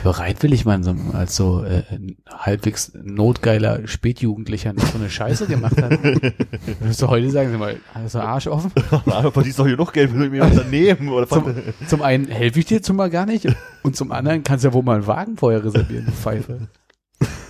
Bereitwillig 0.03 0.63
man 0.63 0.83
so, 0.83 0.95
als 1.13 1.35
so 1.35 1.63
äh, 1.63 1.83
halbwegs 2.29 2.91
notgeiler 2.93 3.87
Spätjugendlicher 3.87 4.73
nicht 4.73 4.85
so 4.87 4.99
eine 4.99 5.09
Scheiße 5.09 5.47
gemacht 5.47 5.81
hat. 5.81 5.91
Würdest 6.79 7.01
du 7.01 7.07
heute 7.07 7.31
sagen, 7.31 7.49
sag 7.51 7.59
mal, 7.59 7.77
hast 7.93 8.13
du 8.13 8.19
Arsch 8.19 8.47
offen? 8.47 8.71
Aber 9.07 9.31
verdienst 9.31 9.57
doch 9.57 9.65
hier 9.65 9.77
noch 9.77 9.91
Geld, 9.91 10.13
will 10.13 10.25
ich 10.25 10.31
mir 10.31 10.41
was 10.41 10.65
nehmen 10.67 11.09
oder 11.09 11.27
Zum, 11.27 11.55
zum 11.87 12.01
einen 12.03 12.27
helfe 12.27 12.59
ich 12.59 12.65
dir 12.65 12.83
zumal 12.83 13.09
gar 13.09 13.25
nicht 13.25 13.47
und 13.81 13.95
zum 13.95 14.11
anderen 14.11 14.43
kannst 14.43 14.63
du 14.63 14.69
ja 14.69 14.73
wohl 14.73 14.83
mal 14.83 14.97
einen 14.97 15.07
Wagen 15.07 15.35
vorher 15.35 15.63
reservieren, 15.63 16.05
du 16.05 16.11
Pfeife. 16.11 16.67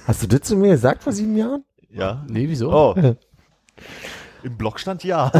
Hast 0.07 0.23
du 0.23 0.27
das 0.27 0.41
zu 0.41 0.55
mir 0.55 0.71
gesagt 0.71 1.03
vor 1.03 1.11
sieben 1.11 1.35
Jahren? 1.35 1.65
Ja. 1.89 2.25
Nee, 2.29 2.47
wieso? 2.47 2.71
Oh. 2.71 2.95
Im 4.43 4.57
Blog 4.57 4.79
stand 4.79 5.03
ja. 5.03 5.31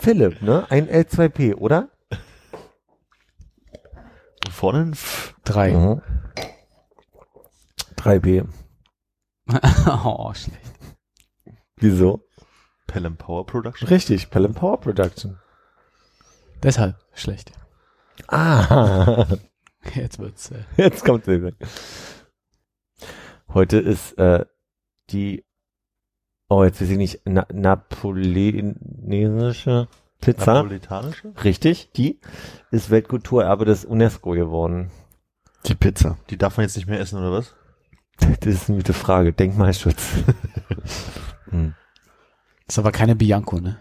Philipp, 0.00 0.42
ne? 0.42 0.66
Ein 0.70 0.88
L2P, 0.88 1.54
oder? 1.54 1.88
Und 4.44 4.52
vorne. 4.52 4.92
Drei. 5.44 5.72
Mhm. 5.72 6.02
3P. 7.96 8.48
oh, 10.04 10.32
schlecht. 10.34 10.60
Wieso? 11.76 12.24
Pelham 12.86 13.16
Power 13.16 13.46
Production. 13.46 13.88
Richtig, 13.88 14.30
Pelham 14.30 14.54
Power 14.54 14.80
Production. 14.80 15.38
Deshalb 16.62 16.96
schlecht. 17.14 17.52
Ah, 18.28 19.26
Jetzt 19.94 20.18
wird's. 20.18 20.50
Äh, 20.50 20.64
jetzt 20.76 21.04
kommt 21.04 21.26
der. 21.26 21.52
Heute 23.52 23.78
ist 23.78 24.16
äh, 24.18 24.46
die, 25.10 25.44
oh, 26.48 26.64
jetzt 26.64 26.80
weiß 26.80 26.88
ich 26.90 26.96
nicht, 26.96 27.20
na, 27.24 27.46
napoleonische 27.52 29.88
Pizza. 30.22 30.54
Napoletanische? 30.54 31.34
Richtig, 31.44 31.90
die 31.92 32.18
ist 32.70 32.90
Weltkulturerbe 32.90 33.64
des 33.66 33.84
UNESCO 33.84 34.30
geworden. 34.30 34.90
Die 35.66 35.74
Pizza. 35.74 36.16
Die 36.30 36.38
darf 36.38 36.56
man 36.56 36.64
jetzt 36.64 36.76
nicht 36.76 36.88
mehr 36.88 37.00
essen, 37.00 37.18
oder 37.18 37.32
was? 37.32 37.54
Das 38.40 38.54
ist 38.54 38.68
eine 38.68 38.78
gute 38.78 38.92
Frage. 38.94 39.32
Denkmalschutz. 39.32 40.14
hm. 41.50 41.74
ist 42.66 42.78
aber 42.78 42.92
keine 42.92 43.16
Bianco, 43.16 43.58
ne? 43.60 43.80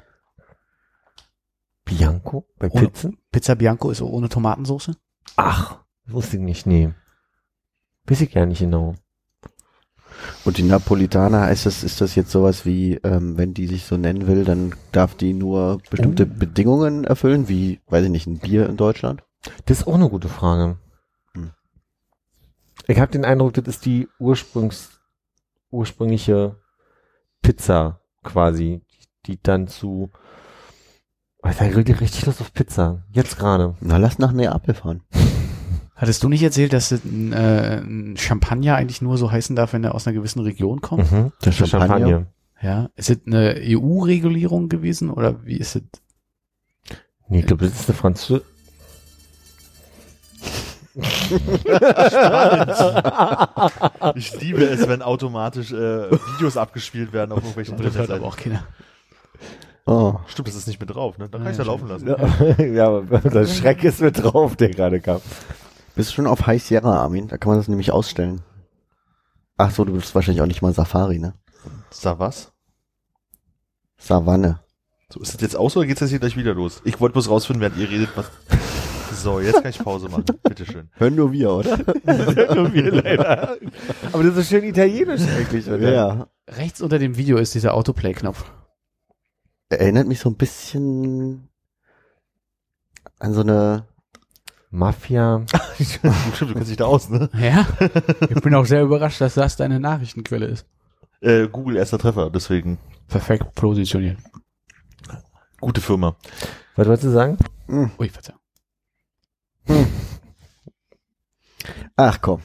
Bianco 1.85 2.47
bei 2.57 2.69
Ohne- 2.69 2.87
Pizzen? 2.87 3.17
Pizza 3.31 3.55
Bianco 3.55 3.91
ist 3.91 4.01
ohne 4.01 4.27
Tomatensauce? 4.29 4.91
Ach, 5.35 5.79
wusste 6.05 6.37
ich 6.37 6.43
nicht, 6.43 6.65
nee. 6.65 6.93
Weiß 8.05 8.21
ich 8.21 8.33
ja 8.33 8.45
nicht 8.45 8.59
genau. 8.59 8.95
Und 10.45 10.57
die 10.57 10.63
Napolitaner, 10.63 11.49
ist 11.51 11.65
das, 11.65 11.83
ist 11.83 12.01
das 12.01 12.15
jetzt 12.15 12.31
sowas 12.31 12.65
wie, 12.65 12.95
ähm, 13.03 13.37
wenn 13.37 13.53
die 13.53 13.67
sich 13.67 13.85
so 13.85 13.97
nennen 13.97 14.27
will, 14.27 14.43
dann 14.45 14.73
darf 14.91 15.15
die 15.15 15.33
nur 15.33 15.79
bestimmte 15.89 16.23
Oh. 16.23 16.39
Bedingungen 16.39 17.03
erfüllen, 17.03 17.47
wie, 17.47 17.79
weiß 17.87 18.05
ich 18.05 18.11
nicht, 18.11 18.27
ein 18.27 18.39
Bier 18.39 18.67
in 18.67 18.77
Deutschland? 18.77 19.23
Das 19.65 19.79
ist 19.79 19.87
auch 19.87 19.95
eine 19.95 20.09
gute 20.09 20.29
Frage. 20.29 20.77
Hm. 21.33 21.51
Ich 22.87 22.99
habe 22.99 23.11
den 23.11 23.25
Eindruck, 23.25 23.53
das 23.53 23.67
ist 23.67 23.85
die 23.85 24.07
Ursprungs, 24.19 24.99
ursprüngliche 25.71 26.57
Pizza 27.41 28.01
quasi, 28.23 28.81
die 29.25 29.39
dann 29.41 29.67
zu. 29.67 30.11
Oh, 31.43 31.49
Ich 31.49 31.59
richtig, 31.59 32.01
richtig 32.01 32.25
Lust 32.27 32.41
auf 32.41 32.53
Pizza. 32.53 33.03
Jetzt 33.11 33.39
gerade. 33.39 33.75
Na, 33.81 33.97
lass 33.97 34.19
nach 34.19 34.31
Neapel 34.31 34.75
fahren. 34.75 35.01
Hattest 36.01 36.23
du 36.23 36.29
nicht 36.29 36.41
erzählt, 36.41 36.73
dass 36.73 36.89
ein, 36.91 37.31
äh, 37.31 37.77
ein 37.77 38.17
Champagner 38.17 38.75
eigentlich 38.75 39.03
nur 39.03 39.19
so 39.19 39.31
heißen 39.31 39.55
darf, 39.55 39.73
wenn 39.73 39.83
er 39.83 39.93
aus 39.93 40.07
einer 40.07 40.15
gewissen 40.15 40.39
Region 40.39 40.81
kommt? 40.81 41.11
Mhm. 41.11 41.31
Der 41.45 41.51
Champagner. 41.51 42.25
Ja. 42.59 42.89
Ist 42.95 43.11
es 43.11 43.19
eine 43.27 43.55
EU-Regulierung 43.59 44.67
gewesen 44.67 45.11
oder 45.11 45.45
wie 45.45 45.57
ist 45.57 45.75
es? 45.75 45.83
Nee, 47.29 47.41
ich 47.41 47.45
glaube, 47.45 47.65
das 47.65 47.79
ist 47.81 47.87
eine 47.87 47.97
Französische. 47.99 48.43
Ich 54.15 54.41
liebe 54.41 54.63
es, 54.65 54.87
wenn 54.87 55.03
automatisch 55.03 55.71
äh, 55.71 56.11
Videos 56.11 56.57
abgespielt 56.57 57.13
werden 57.13 57.31
auf 57.31 57.39
irgendwelchen 57.39 57.77
Das 57.77 57.95
hört 57.95 58.09
aber 58.09 58.15
Internetseiten. 58.17 58.25
auch 58.25 58.37
keiner. 58.37 58.63
Oh. 59.85 60.19
Stimmt, 60.27 60.47
das 60.47 60.55
ist 60.55 60.67
nicht 60.67 60.79
mit 60.79 60.93
drauf, 60.93 61.19
ne? 61.19 61.29
Dann 61.29 61.43
kann 61.43 61.51
ich 61.51 61.57
ja 61.59 61.63
Ja, 61.63 61.71
laufen 61.71 61.87
lassen. 61.87 62.07
ja, 62.75 62.87
aber 62.87 63.19
das 63.19 63.55
Schreck 63.55 63.83
ist 63.83 64.01
mit 64.01 64.21
drauf, 64.23 64.55
der 64.55 64.69
gerade 64.69 64.99
kam. 64.99 65.21
Bist 65.95 66.09
du 66.11 66.15
schon 66.15 66.27
auf 66.27 66.47
High 66.47 66.61
Sierra, 66.61 67.01
Armin? 67.01 67.27
Da 67.27 67.37
kann 67.37 67.49
man 67.49 67.59
das 67.59 67.67
nämlich 67.67 67.91
ausstellen. 67.91 68.41
Ach 69.57 69.71
so, 69.71 69.85
du 69.85 69.93
bist 69.93 70.15
wahrscheinlich 70.15 70.41
auch 70.41 70.47
nicht 70.47 70.61
mal 70.61 70.73
Safari, 70.73 71.19
ne? 71.19 71.33
Sag 71.91 72.19
was? 72.19 72.51
Savanne. 73.97 74.59
So, 75.13 75.19
ist 75.19 75.33
das 75.33 75.41
jetzt 75.41 75.55
aus 75.55 75.75
oder 75.77 75.85
geht's 75.85 75.99
jetzt 75.99 76.09
hier 76.09 76.19
gleich 76.19 76.37
wieder 76.37 76.53
los? 76.53 76.81
Ich 76.85 76.99
wollte 76.99 77.13
bloß 77.13 77.29
rausfinden, 77.29 77.61
während 77.61 77.77
ihr 77.77 77.89
redet, 77.89 78.09
was. 78.15 78.31
So, 79.13 79.39
jetzt 79.39 79.61
kann 79.61 79.69
ich 79.69 79.79
Pause 79.79 80.09
machen. 80.09 80.25
Bitteschön. 80.43 80.89
Hören 80.93 81.15
nur 81.15 81.31
wir, 81.31 81.51
oder? 81.51 81.77
Nur 82.55 82.73
wir 82.73 82.91
leider. 82.91 83.57
Aber 84.11 84.23
das 84.23 84.37
ist 84.37 84.49
schön 84.49 84.63
italienisch 84.63 85.21
eigentlich, 85.21 85.67
oder? 85.67 85.91
ja. 85.91 86.27
Rechts 86.47 86.81
unter 86.81 86.97
dem 86.97 87.17
Video 87.17 87.37
ist 87.37 87.53
dieser 87.53 87.73
Autoplay-Knopf. 87.73 88.45
Erinnert 89.69 90.07
mich 90.07 90.19
so 90.19 90.29
ein 90.29 90.37
bisschen 90.37 91.49
an 93.19 93.33
so 93.33 93.41
eine 93.41 93.85
Mafia. 94.71 95.45
Stimmt, 95.79 96.41
du 96.41 96.53
kennst 96.53 96.69
dich 96.69 96.77
da 96.77 96.85
aus, 96.85 97.09
ne? 97.09 97.29
Ja? 97.37 97.67
Ich 98.29 98.41
bin 98.41 98.55
auch 98.55 98.65
sehr 98.65 98.81
überrascht, 98.81 99.19
dass 99.21 99.33
das 99.35 99.57
deine 99.57 99.79
Nachrichtenquelle 99.79 100.45
ist. 100.45 100.65
Äh, 101.19 101.47
Google 101.49 101.75
erster 101.75 101.99
Treffer, 101.99 102.29
deswegen. 102.29 102.77
Perfekt 103.07 103.53
positioniert. 103.53 104.17
Gute 105.59 105.81
Firma. 105.81 106.15
Was 106.75 106.87
wolltest 106.87 107.05
du 107.05 107.11
sagen? 107.11 107.37
Ui, 107.67 108.09
Verzeihung. 108.09 108.39
Ach 111.95 112.19
komm. 112.21 112.41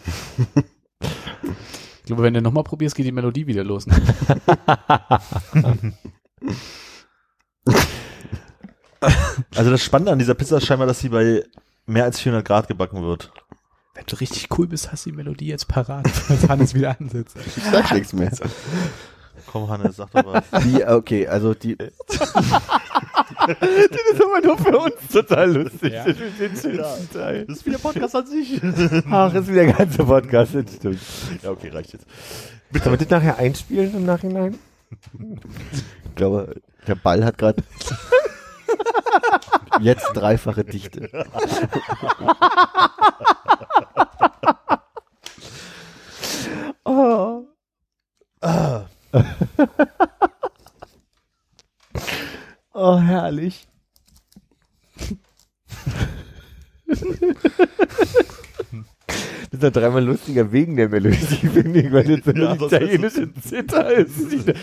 Ich 1.00 2.02
glaube, 2.04 2.24
wenn 2.24 2.34
du 2.34 2.42
nochmal 2.42 2.64
probierst, 2.64 2.94
geht 2.94 3.06
die 3.06 3.12
Melodie 3.12 3.46
wieder 3.46 3.64
los. 3.64 3.86
Ne? 3.86 3.96
Also 9.54 9.70
das 9.70 9.82
Spannende 9.82 10.12
an 10.12 10.18
dieser 10.18 10.34
Pizza 10.34 10.56
ist 10.56 10.66
scheinbar, 10.66 10.86
dass 10.86 11.00
sie 11.00 11.10
bei 11.10 11.44
mehr 11.86 12.04
als 12.04 12.20
400 12.20 12.46
Grad 12.46 12.68
gebacken 12.68 13.02
wird. 13.02 13.32
Wenn 13.94 14.04
du 14.06 14.16
richtig 14.16 14.48
cool 14.58 14.66
bist, 14.66 14.92
hast 14.92 15.06
du 15.06 15.10
die 15.10 15.16
Melodie 15.16 15.46
jetzt 15.46 15.68
parat, 15.68 16.06
wenn 16.28 16.48
Hannes 16.48 16.74
wieder 16.74 16.96
ansetzt. 16.98 17.36
Ich 17.56 17.62
sag 17.64 17.92
nichts 17.92 18.12
mehr. 18.12 18.30
Komm, 19.46 19.68
Hannes, 19.68 19.96
sag 19.96 20.10
doch 20.10 20.26
was. 20.26 20.44
Die, 20.64 20.84
okay, 20.84 21.26
also 21.26 21.54
die, 21.54 21.76
Das 21.76 21.90
ist 23.60 24.22
aber 24.22 24.40
nur 24.44 24.58
für 24.58 24.78
uns 24.78 24.94
total 25.12 25.52
lustig. 25.52 25.92
Ja. 25.92 26.04
Das 26.04 26.16
ist. 26.64 27.14
Das 27.14 27.66
wie 27.66 27.70
der 27.70 27.78
Podcast 27.78 28.16
an 28.16 28.26
sich. 28.26 28.60
Ach, 29.10 29.32
ist 29.32 29.48
wie 29.48 29.54
der 29.54 29.72
ganze 29.72 30.04
Podcast, 30.04 30.54
das 30.54 30.74
stimmt. 30.74 31.00
ja, 31.42 31.50
okay, 31.50 31.68
reicht 31.68 31.92
jetzt. 31.92 32.06
Sollen 32.72 32.98
wir 32.98 33.06
das 33.06 33.10
nachher 33.10 33.38
einspielen 33.38 33.94
im 33.94 34.04
Nachhinein? 34.04 34.58
ich 36.04 36.14
glaube, 36.14 36.56
der 36.86 36.94
Ball 36.96 37.24
hat 37.24 37.38
gerade 37.38 37.62
jetzt 39.80 40.12
dreifache 40.14 40.64
Dichte. 40.64 41.10
Oh. 46.88 47.42
oh, 52.72 52.98
herrlich. 52.98 53.66
Das 59.50 59.60
ist 59.60 59.62
ja 59.62 59.70
dreimal 59.70 60.04
lustiger 60.04 60.52
wegen 60.52 60.76
der 60.76 60.88
Melodie, 60.88 61.16
finde 61.52 61.80
ich, 61.80 61.92
weil 61.92 62.04
das 62.04 62.24
so 62.24 62.32
Ja, 62.32 62.50
eine 62.50 62.58
sonst 62.58 62.72
italienische 62.72 63.32
Zither 63.40 63.90
ist. 63.90 64.54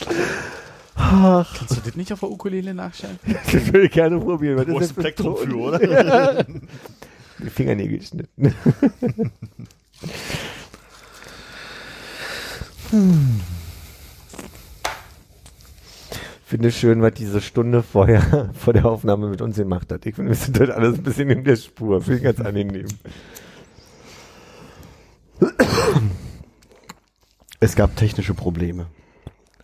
Ach, 0.98 1.56
Kannst 1.56 1.76
du 1.76 1.80
das 1.80 1.94
nicht 1.94 2.12
auf 2.12 2.20
der 2.20 2.30
Ukulele 2.30 2.74
nachstellen? 2.74 3.18
das 3.52 3.66
würde 3.66 3.86
ich 3.86 3.92
gerne 3.92 4.18
probieren. 4.18 4.56
Was 4.56 4.66
ist 4.66 4.72
Großes 4.72 4.90
Spektrum 4.90 5.36
für, 5.36 5.56
oder? 5.56 6.44
Die 7.38 7.50
Fingernägel 7.50 7.98
geschnitten. 7.98 8.54
Hm. 12.90 13.40
Finde 16.44 16.72
schön, 16.72 17.02
was 17.02 17.12
diese 17.14 17.40
Stunde 17.40 17.82
vorher, 17.82 18.50
vor 18.58 18.72
der 18.72 18.86
Aufnahme 18.86 19.28
mit 19.28 19.40
uns 19.40 19.56
gemacht 19.56 19.92
hat. 19.92 20.04
Ich 20.06 20.14
finde, 20.14 20.30
wir 20.30 20.36
sind 20.36 20.58
heute 20.58 20.74
alles 20.74 20.96
ein 20.96 21.02
bisschen 21.02 21.30
in 21.30 21.44
der 21.44 21.56
Spur. 21.56 22.00
Finde 22.00 22.16
ich 22.16 22.24
ganz 22.24 22.40
angenehm. 22.40 22.86
Es 27.60 27.76
gab 27.76 27.94
technische 27.96 28.34
Probleme. 28.34 28.86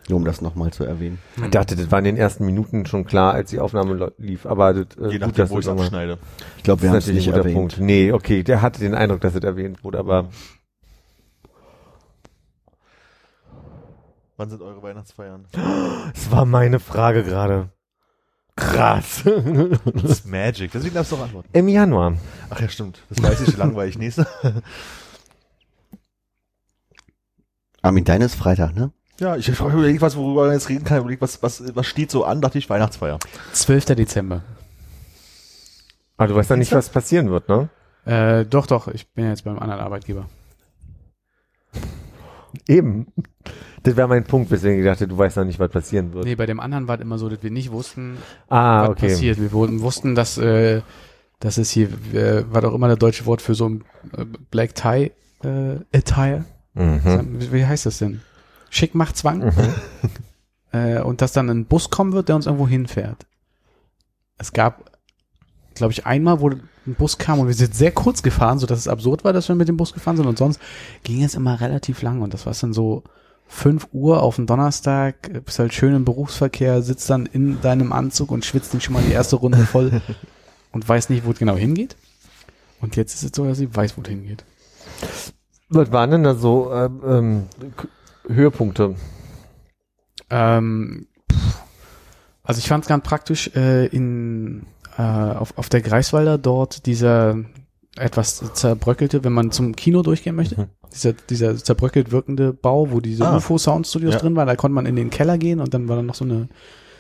Nur 0.09 0.19
um 0.19 0.25
das 0.25 0.43
nochmal 0.43 0.71
zu 0.71 0.85
erwähnen. 0.85 1.19
Ich 1.43 1.51
dachte, 1.51 1.77
das 1.77 1.91
war 1.91 1.99
in 1.99 2.05
den 2.05 2.17
ersten 2.17 2.45
Minuten 2.45 2.85
schon 2.85 3.07
klar, 3.07 3.33
als 3.33 3.51
die 3.51 3.59
Aufnahme 3.59 4.13
lief. 4.19 4.45
Aber 4.45 4.75
das, 4.75 4.97
äh, 4.99 5.07
Je 5.07 5.13
gut, 5.13 5.21
nachdem, 5.21 5.35
dass 5.37 5.51
wo 5.51 5.59
ich 5.61 5.69
abschneide. 5.69 6.19
Ich 6.59 6.63
glaube, 6.63 6.83
wir 6.83 6.91
haben 6.91 6.97
Das 6.97 7.05
es 7.05 7.11
ist 7.11 7.15
nicht 7.17 7.29
erwähnt. 7.29 7.55
Punkt. 7.55 7.79
Nee, 7.81 8.13
okay, 8.13 8.43
der 8.43 8.61
hatte 8.61 8.81
den 8.81 8.95
Eindruck, 8.95 9.23
dass 9.23 9.35
es 9.35 9.43
erwähnt 9.43 9.83
wurde, 9.83 9.99
aber 9.99 10.29
Wann 14.37 14.51
sind 14.51 14.63
eure 14.63 14.83
Weihnachtsfeiern? 14.83 15.47
es 16.15 16.31
war 16.31 16.45
meine 16.45 16.81
Frage 16.81 17.23
gerade. 17.23 17.71
Krass. 18.57 19.23
Das 19.25 20.05
ist 20.05 20.27
Magic, 20.31 20.71
deswegen 20.73 20.95
darfst 20.95 21.13
du 21.13 21.17
auch 21.17 21.23
antworten. 21.23 21.49
Im 21.53 21.69
Januar. 21.69 22.15
Ach 22.51 22.61
ja, 22.61 22.69
stimmt. 22.69 23.03
Das 23.09 23.23
weiß 23.23 23.41
ich, 23.49 23.57
langweilig. 23.57 23.99
Nächste. 23.99 24.27
Armin, 27.83 28.05
deine 28.05 28.27
ist 28.27 28.35
Freitag, 28.35 28.75
ne? 28.75 28.93
Ja, 29.21 29.37
ich 29.37 29.49
habe 29.61 29.73
überlegt, 29.73 30.01
was, 30.01 30.17
worüber 30.17 30.47
man 30.47 30.53
jetzt 30.53 30.69
reden 30.69 30.85
kann. 30.85 30.99
Überlegt, 30.99 31.23
was, 31.23 31.43
was, 31.43 31.63
was 31.75 31.87
steht 31.87 32.11
so 32.11 32.25
an, 32.25 32.41
dachte 32.41 32.59
ich, 32.59 32.69
Weihnachtsfeier. 32.69 33.19
12. 33.53 33.87
Dezember. 33.87 34.43
Aber 36.17 36.29
du 36.29 36.35
weißt 36.35 36.51
ja 36.51 36.57
nicht, 36.57 36.73
was 36.73 36.89
passieren 36.89 37.31
wird, 37.31 37.49
ne? 37.49 37.69
Äh, 38.05 38.45
doch, 38.45 38.67
doch, 38.67 38.89
ich 38.89 39.09
bin 39.13 39.29
jetzt 39.29 39.45
beim 39.45 39.59
anderen 39.59 39.81
Arbeitgeber. 39.81 40.27
Eben. 42.69 43.07
Das 43.83 43.97
wäre 43.97 44.09
mein 44.09 44.25
Punkt, 44.25 44.51
weswegen 44.51 44.79
ich 44.79 44.85
dachte, 44.85 45.07
du 45.07 45.19
weißt 45.19 45.37
noch 45.37 45.45
nicht, 45.45 45.59
was 45.59 45.71
passieren 45.71 46.13
wird. 46.15 46.25
Nee, 46.25 46.37
bei 46.37 46.47
dem 46.47 46.61
anderen 46.61 46.89
war 46.89 46.97
es 46.97 47.03
immer 47.03 47.19
so, 47.19 47.29
dass 47.29 47.43
wir 47.43 47.51
nicht 47.51 47.71
wussten, 47.71 48.17
ah, 48.49 48.83
was 48.83 48.89
okay. 48.91 49.09
passiert. 49.09 49.41
Wir 49.41 49.53
wussten, 49.53 50.15
dass, 50.15 50.39
äh, 50.39 50.83
dass 51.41 51.59
es 51.59 51.71
hier, 51.71 51.89
äh, 52.15 52.45
was 52.51 52.65
auch 52.65 52.75
immer 52.75 52.89
das 52.89 52.99
deutsche 52.99 53.27
Wort 53.27 53.43
für 53.43 53.55
so 53.55 53.69
ein 53.69 53.85
äh, 54.17 54.25
Black 54.51 54.75
Tie 54.75 55.13
äh, 55.43 55.79
Attire. 55.93 56.45
Mhm. 56.75 57.53
Wie 57.53 57.67
heißt 57.67 57.87
das 57.87 57.99
denn? 57.99 58.23
Schick 58.75 58.95
macht 58.95 59.17
Zwang. 59.17 59.53
äh, 60.73 61.01
und 61.01 61.23
dass 61.23 61.33
dann 61.33 61.49
ein 61.49 61.67
Bus 61.67 61.91
kommen 61.91 62.13
wird, 62.13 62.29
der 62.29 62.37
uns 62.37 62.47
irgendwo 62.47 62.67
hinfährt. 62.67 63.27
Es 64.37 64.53
gab, 64.53 64.91
glaube 65.75 65.93
ich, 65.93 66.07
einmal, 66.07 66.41
wo 66.41 66.51
ein 66.51 66.95
Bus 66.99 67.19
kam 67.19 67.39
und 67.39 67.47
wir 67.47 67.55
sind 67.55 67.75
sehr 67.75 67.93
kurz 67.93 68.23
gefahren, 68.23 68.59
so 68.59 68.67
dass 68.67 68.81
es 68.81 68.89
absurd 68.89 69.25
war, 69.25 69.33
dass 69.33 69.49
wir 69.49 69.55
mit 69.55 69.69
dem 69.69 69.77
Bus 69.77 69.95
gefahren 69.95 70.17
sind 70.17 70.27
und 70.27 70.39
sonst 70.39 70.61
ging 71.05 71.23
es 71.23 71.35
immer 71.35 71.61
relativ 71.61 72.03
lang 72.03 72.21
und 72.21 72.35
das 72.35 72.47
war 72.47 72.53
dann 72.53 72.73
so 72.73 73.05
5 73.47 73.89
Uhr 73.93 74.23
auf 74.23 74.37
dem 74.37 74.47
Donnerstag, 74.47 75.29
äh, 75.33 75.41
bist 75.41 75.61
halt 75.61 75.73
schön 75.73 75.95
im 75.95 76.05
Berufsverkehr, 76.05 76.83
sitzt 76.83 77.09
dann 77.09 77.27
in 77.27 77.61
deinem 77.61 77.93
Anzug 77.93 78.33
und 78.33 78.45
schwitzt 78.45 78.73
den 78.73 78.81
schon 78.81 78.95
mal 78.95 79.03
die 79.05 79.13
erste 79.13 79.37
Runde 79.37 79.59
voll 79.59 80.03
und 80.73 80.89
weiß 80.89 81.11
nicht, 81.11 81.25
wo 81.25 81.31
es 81.31 81.39
genau 81.39 81.57
hingeht. 81.57 81.97
Und 82.81 82.97
jetzt 82.97 83.15
ist 83.15 83.23
es 83.23 83.31
so, 83.35 83.45
dass 83.45 83.59
sie 83.59 83.75
weiß, 83.75 83.97
wo 83.97 84.03
es 84.03 84.09
hingeht. 84.09 84.45
Was 85.69 85.93
waren 85.93 86.11
denn 86.11 86.25
da 86.25 86.35
so 86.35 86.73
ähm, 86.73 87.03
ähm, 87.07 87.43
Höhepunkte? 88.29 88.95
Ähm, 90.31 91.07
also 92.43 92.59
ich 92.59 92.69
fand 92.69 92.85
es 92.85 92.89
ganz 92.89 93.05
praktisch 93.05 93.51
äh, 93.55 93.87
in 93.87 94.67
äh, 94.97 95.03
auf, 95.03 95.57
auf 95.59 95.69
der 95.69 95.81
Greifswalder 95.83 96.39
dort 96.39 96.87
dieser 96.87 97.37
etwas 97.97 98.53
zerbröckelte, 98.55 99.23
wenn 99.25 99.33
man 99.33 99.51
zum 99.53 99.77
Kino 99.77 100.03
durchgehen 100.03 100.35
möchte. 100.35 100.61
Mhm. 100.63 100.67
Dieser, 100.93 101.13
dieser 101.13 101.57
zerbröckelt 101.57 102.11
wirkende 102.13 102.53
Bau, 102.53 102.91
wo 102.91 103.01
diese 103.01 103.27
Ah. 103.27 103.37
UFO-Soundstudios 103.37 104.15
Ja. 104.15 104.21
drin 104.21 104.37
waren, 104.37 104.47
da 104.47 104.57
konnte 104.57 104.75
man 104.75 104.87
in 104.87 104.97
den 104.97 105.11
Keller 105.11 105.39
gehen 105.39 105.61
und 105.61 105.75
dann 105.75 105.89
war 105.89 105.97
dann 105.97 106.07
noch 106.07 106.15
so 106.15 106.25
eine, 106.25 106.49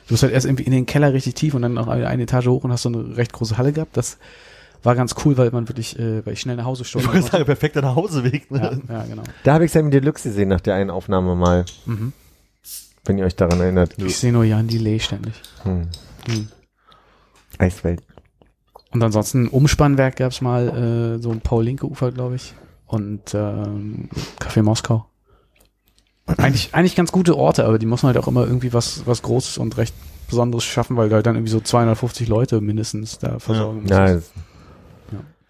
du 0.06 0.08
bist 0.08 0.22
halt 0.22 0.32
erst 0.32 0.46
irgendwie 0.46 0.64
in 0.64 0.72
den 0.72 0.86
Keller 0.86 1.12
richtig 1.12 1.34
tief 1.34 1.54
und 1.54 1.62
dann 1.62 1.74
noch 1.74 1.88
eine, 1.88 2.06
eine 2.08 2.22
Etage 2.24 2.46
hoch 2.46 2.64
und 2.64 2.72
hast 2.72 2.82
so 2.82 2.88
eine 2.88 3.16
recht 3.16 3.32
große 3.32 3.56
Halle 3.58 3.72
gehabt. 3.72 3.96
Das 3.96 4.18
war 4.84 4.94
ganz 4.94 5.14
cool, 5.24 5.36
weil 5.36 5.50
man 5.50 5.68
wirklich, 5.68 5.98
äh, 5.98 6.24
weil 6.24 6.34
ich 6.34 6.40
schnell 6.40 6.56
nach 6.56 6.64
Hause 6.66 6.82
Ich 6.82 6.88
stolpern 6.88 7.14
wollte 7.14 7.28
sagen, 7.30 7.44
perfekter 7.44 7.82
Nachhauseweg. 7.82 8.50
Ne? 8.50 8.80
Ja, 8.88 8.94
ja, 8.98 9.04
genau. 9.04 9.22
Da 9.42 9.54
habe 9.54 9.64
ich 9.64 9.72
Sammy 9.72 9.90
Deluxe 9.90 10.28
gesehen 10.28 10.48
nach 10.48 10.60
der 10.60 10.74
einen 10.76 10.90
Aufnahme 10.90 11.34
mal, 11.34 11.64
Mhm. 11.86 12.12
wenn 13.04 13.18
ihr 13.18 13.24
euch 13.24 13.34
daran 13.36 13.60
erinnert. 13.60 13.94
Ich 13.98 14.16
sehe 14.18 14.32
nur 14.32 14.44
Jan 14.44 14.68
Delay 14.68 15.00
ständig. 15.00 15.34
Hm. 15.64 15.88
Hm. 16.28 16.48
Eiswelt. 17.58 18.02
Und 18.92 19.02
ansonsten 19.02 19.48
Umspannwerk 19.48 20.16
gab's 20.16 20.40
mal, 20.40 21.16
äh, 21.18 21.22
so 21.22 21.30
ein 21.30 21.40
Paul-Linke-Ufer, 21.40 22.12
glaube 22.12 22.36
ich. 22.36 22.54
Und 22.86 23.34
ähm, 23.34 24.08
Café 24.38 24.62
Moskau. 24.62 25.06
Eigentlich, 26.26 26.74
eigentlich 26.74 26.94
ganz 26.96 27.12
gute 27.12 27.36
Orte, 27.36 27.64
aber 27.66 27.78
die 27.78 27.86
müssen 27.86 28.06
halt 28.06 28.16
auch 28.16 28.28
immer 28.28 28.46
irgendwie 28.46 28.72
was, 28.72 29.06
was 29.06 29.20
Großes 29.22 29.58
und 29.58 29.76
recht 29.76 29.94
Besonderes 30.28 30.64
schaffen, 30.64 30.96
weil 30.96 31.08
du 31.10 31.16
halt 31.16 31.26
dann 31.26 31.34
irgendwie 31.34 31.50
so 31.52 31.60
250 31.60 32.28
Leute 32.28 32.60
mindestens 32.62 33.18
da 33.18 33.38
versorgen 33.38 33.80
musst. 33.80 33.90
Ja, 33.90 34.06
es- 34.06 34.32
Ja. 34.34 34.42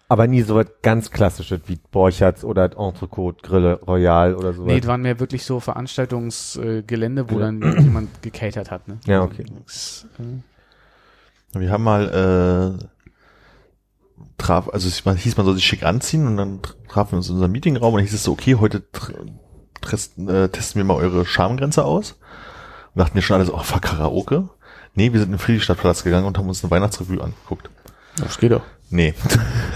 Aber 0.07 0.27
nie 0.27 0.43
so 0.43 0.55
was 0.55 0.67
ganz 0.83 1.09
klassisches 1.09 1.61
wie 1.65 1.79
Borchards 1.91 2.43
oder 2.43 2.65
Entrecote, 2.77 3.41
Grille 3.41 3.79
Royal 3.81 4.35
oder 4.35 4.53
so. 4.53 4.63
Nee, 4.63 4.79
das 4.79 4.87
waren 4.87 5.01
mehr 5.01 5.19
wirklich 5.19 5.43
so 5.43 5.59
Veranstaltungsgelände, 5.59 7.23
äh, 7.23 7.25
wo 7.31 7.39
dann 7.39 7.59
jemand 7.81 8.21
gecatert 8.21 8.69
hat. 8.69 8.87
Ne? 8.87 8.99
Ja, 9.07 9.23
okay. 9.23 9.45
Äh, 10.19 11.59
Wir 11.59 11.71
haben 11.71 11.83
mal 11.83 12.77
äh, 12.79 12.85
traf, 14.37 14.69
also 14.69 14.87
es 14.87 15.03
hieß, 15.23 15.37
man 15.37 15.45
soll 15.45 15.55
sich 15.55 15.65
schick 15.65 15.83
anziehen 15.83 16.27
und 16.27 16.37
dann 16.37 16.59
trafen 16.87 17.13
wir 17.13 17.17
uns 17.17 17.27
in 17.29 17.33
unserem 17.35 17.51
Meetingraum 17.51 17.93
und 17.93 17.99
dann 17.99 18.05
hieß 18.05 18.13
es 18.13 18.23
so, 18.23 18.31
okay, 18.33 18.55
heute 18.55 18.83
tr- 18.93 19.13
testen, 19.81 20.29
äh, 20.29 20.49
testen 20.49 20.79
wir 20.79 20.85
mal 20.85 20.97
eure 20.97 21.25
Schamgrenze 21.25 21.83
aus. 21.83 22.11
Und 22.93 22.99
dachten 22.99 23.15
wir 23.15 23.21
schon 23.21 23.35
alle 23.37 23.45
so, 23.45 23.55
oh, 23.55 23.59
fuck, 23.63 23.81
Karaoke. 23.81 24.49
Nee, 24.93 25.11
wir 25.11 25.19
sind 25.19 25.29
in 25.29 25.33
den 25.33 25.39
Friedrichstadtplatz 25.39 26.03
gegangen 26.03 26.25
und 26.27 26.37
haben 26.37 26.47
uns 26.47 26.63
eine 26.63 26.71
Weihnachtsrevue 26.71 27.21
angeguckt. 27.23 27.69
das 28.17 28.37
geht 28.37 28.51
doch. 28.51 28.61
Nee. 28.89 29.13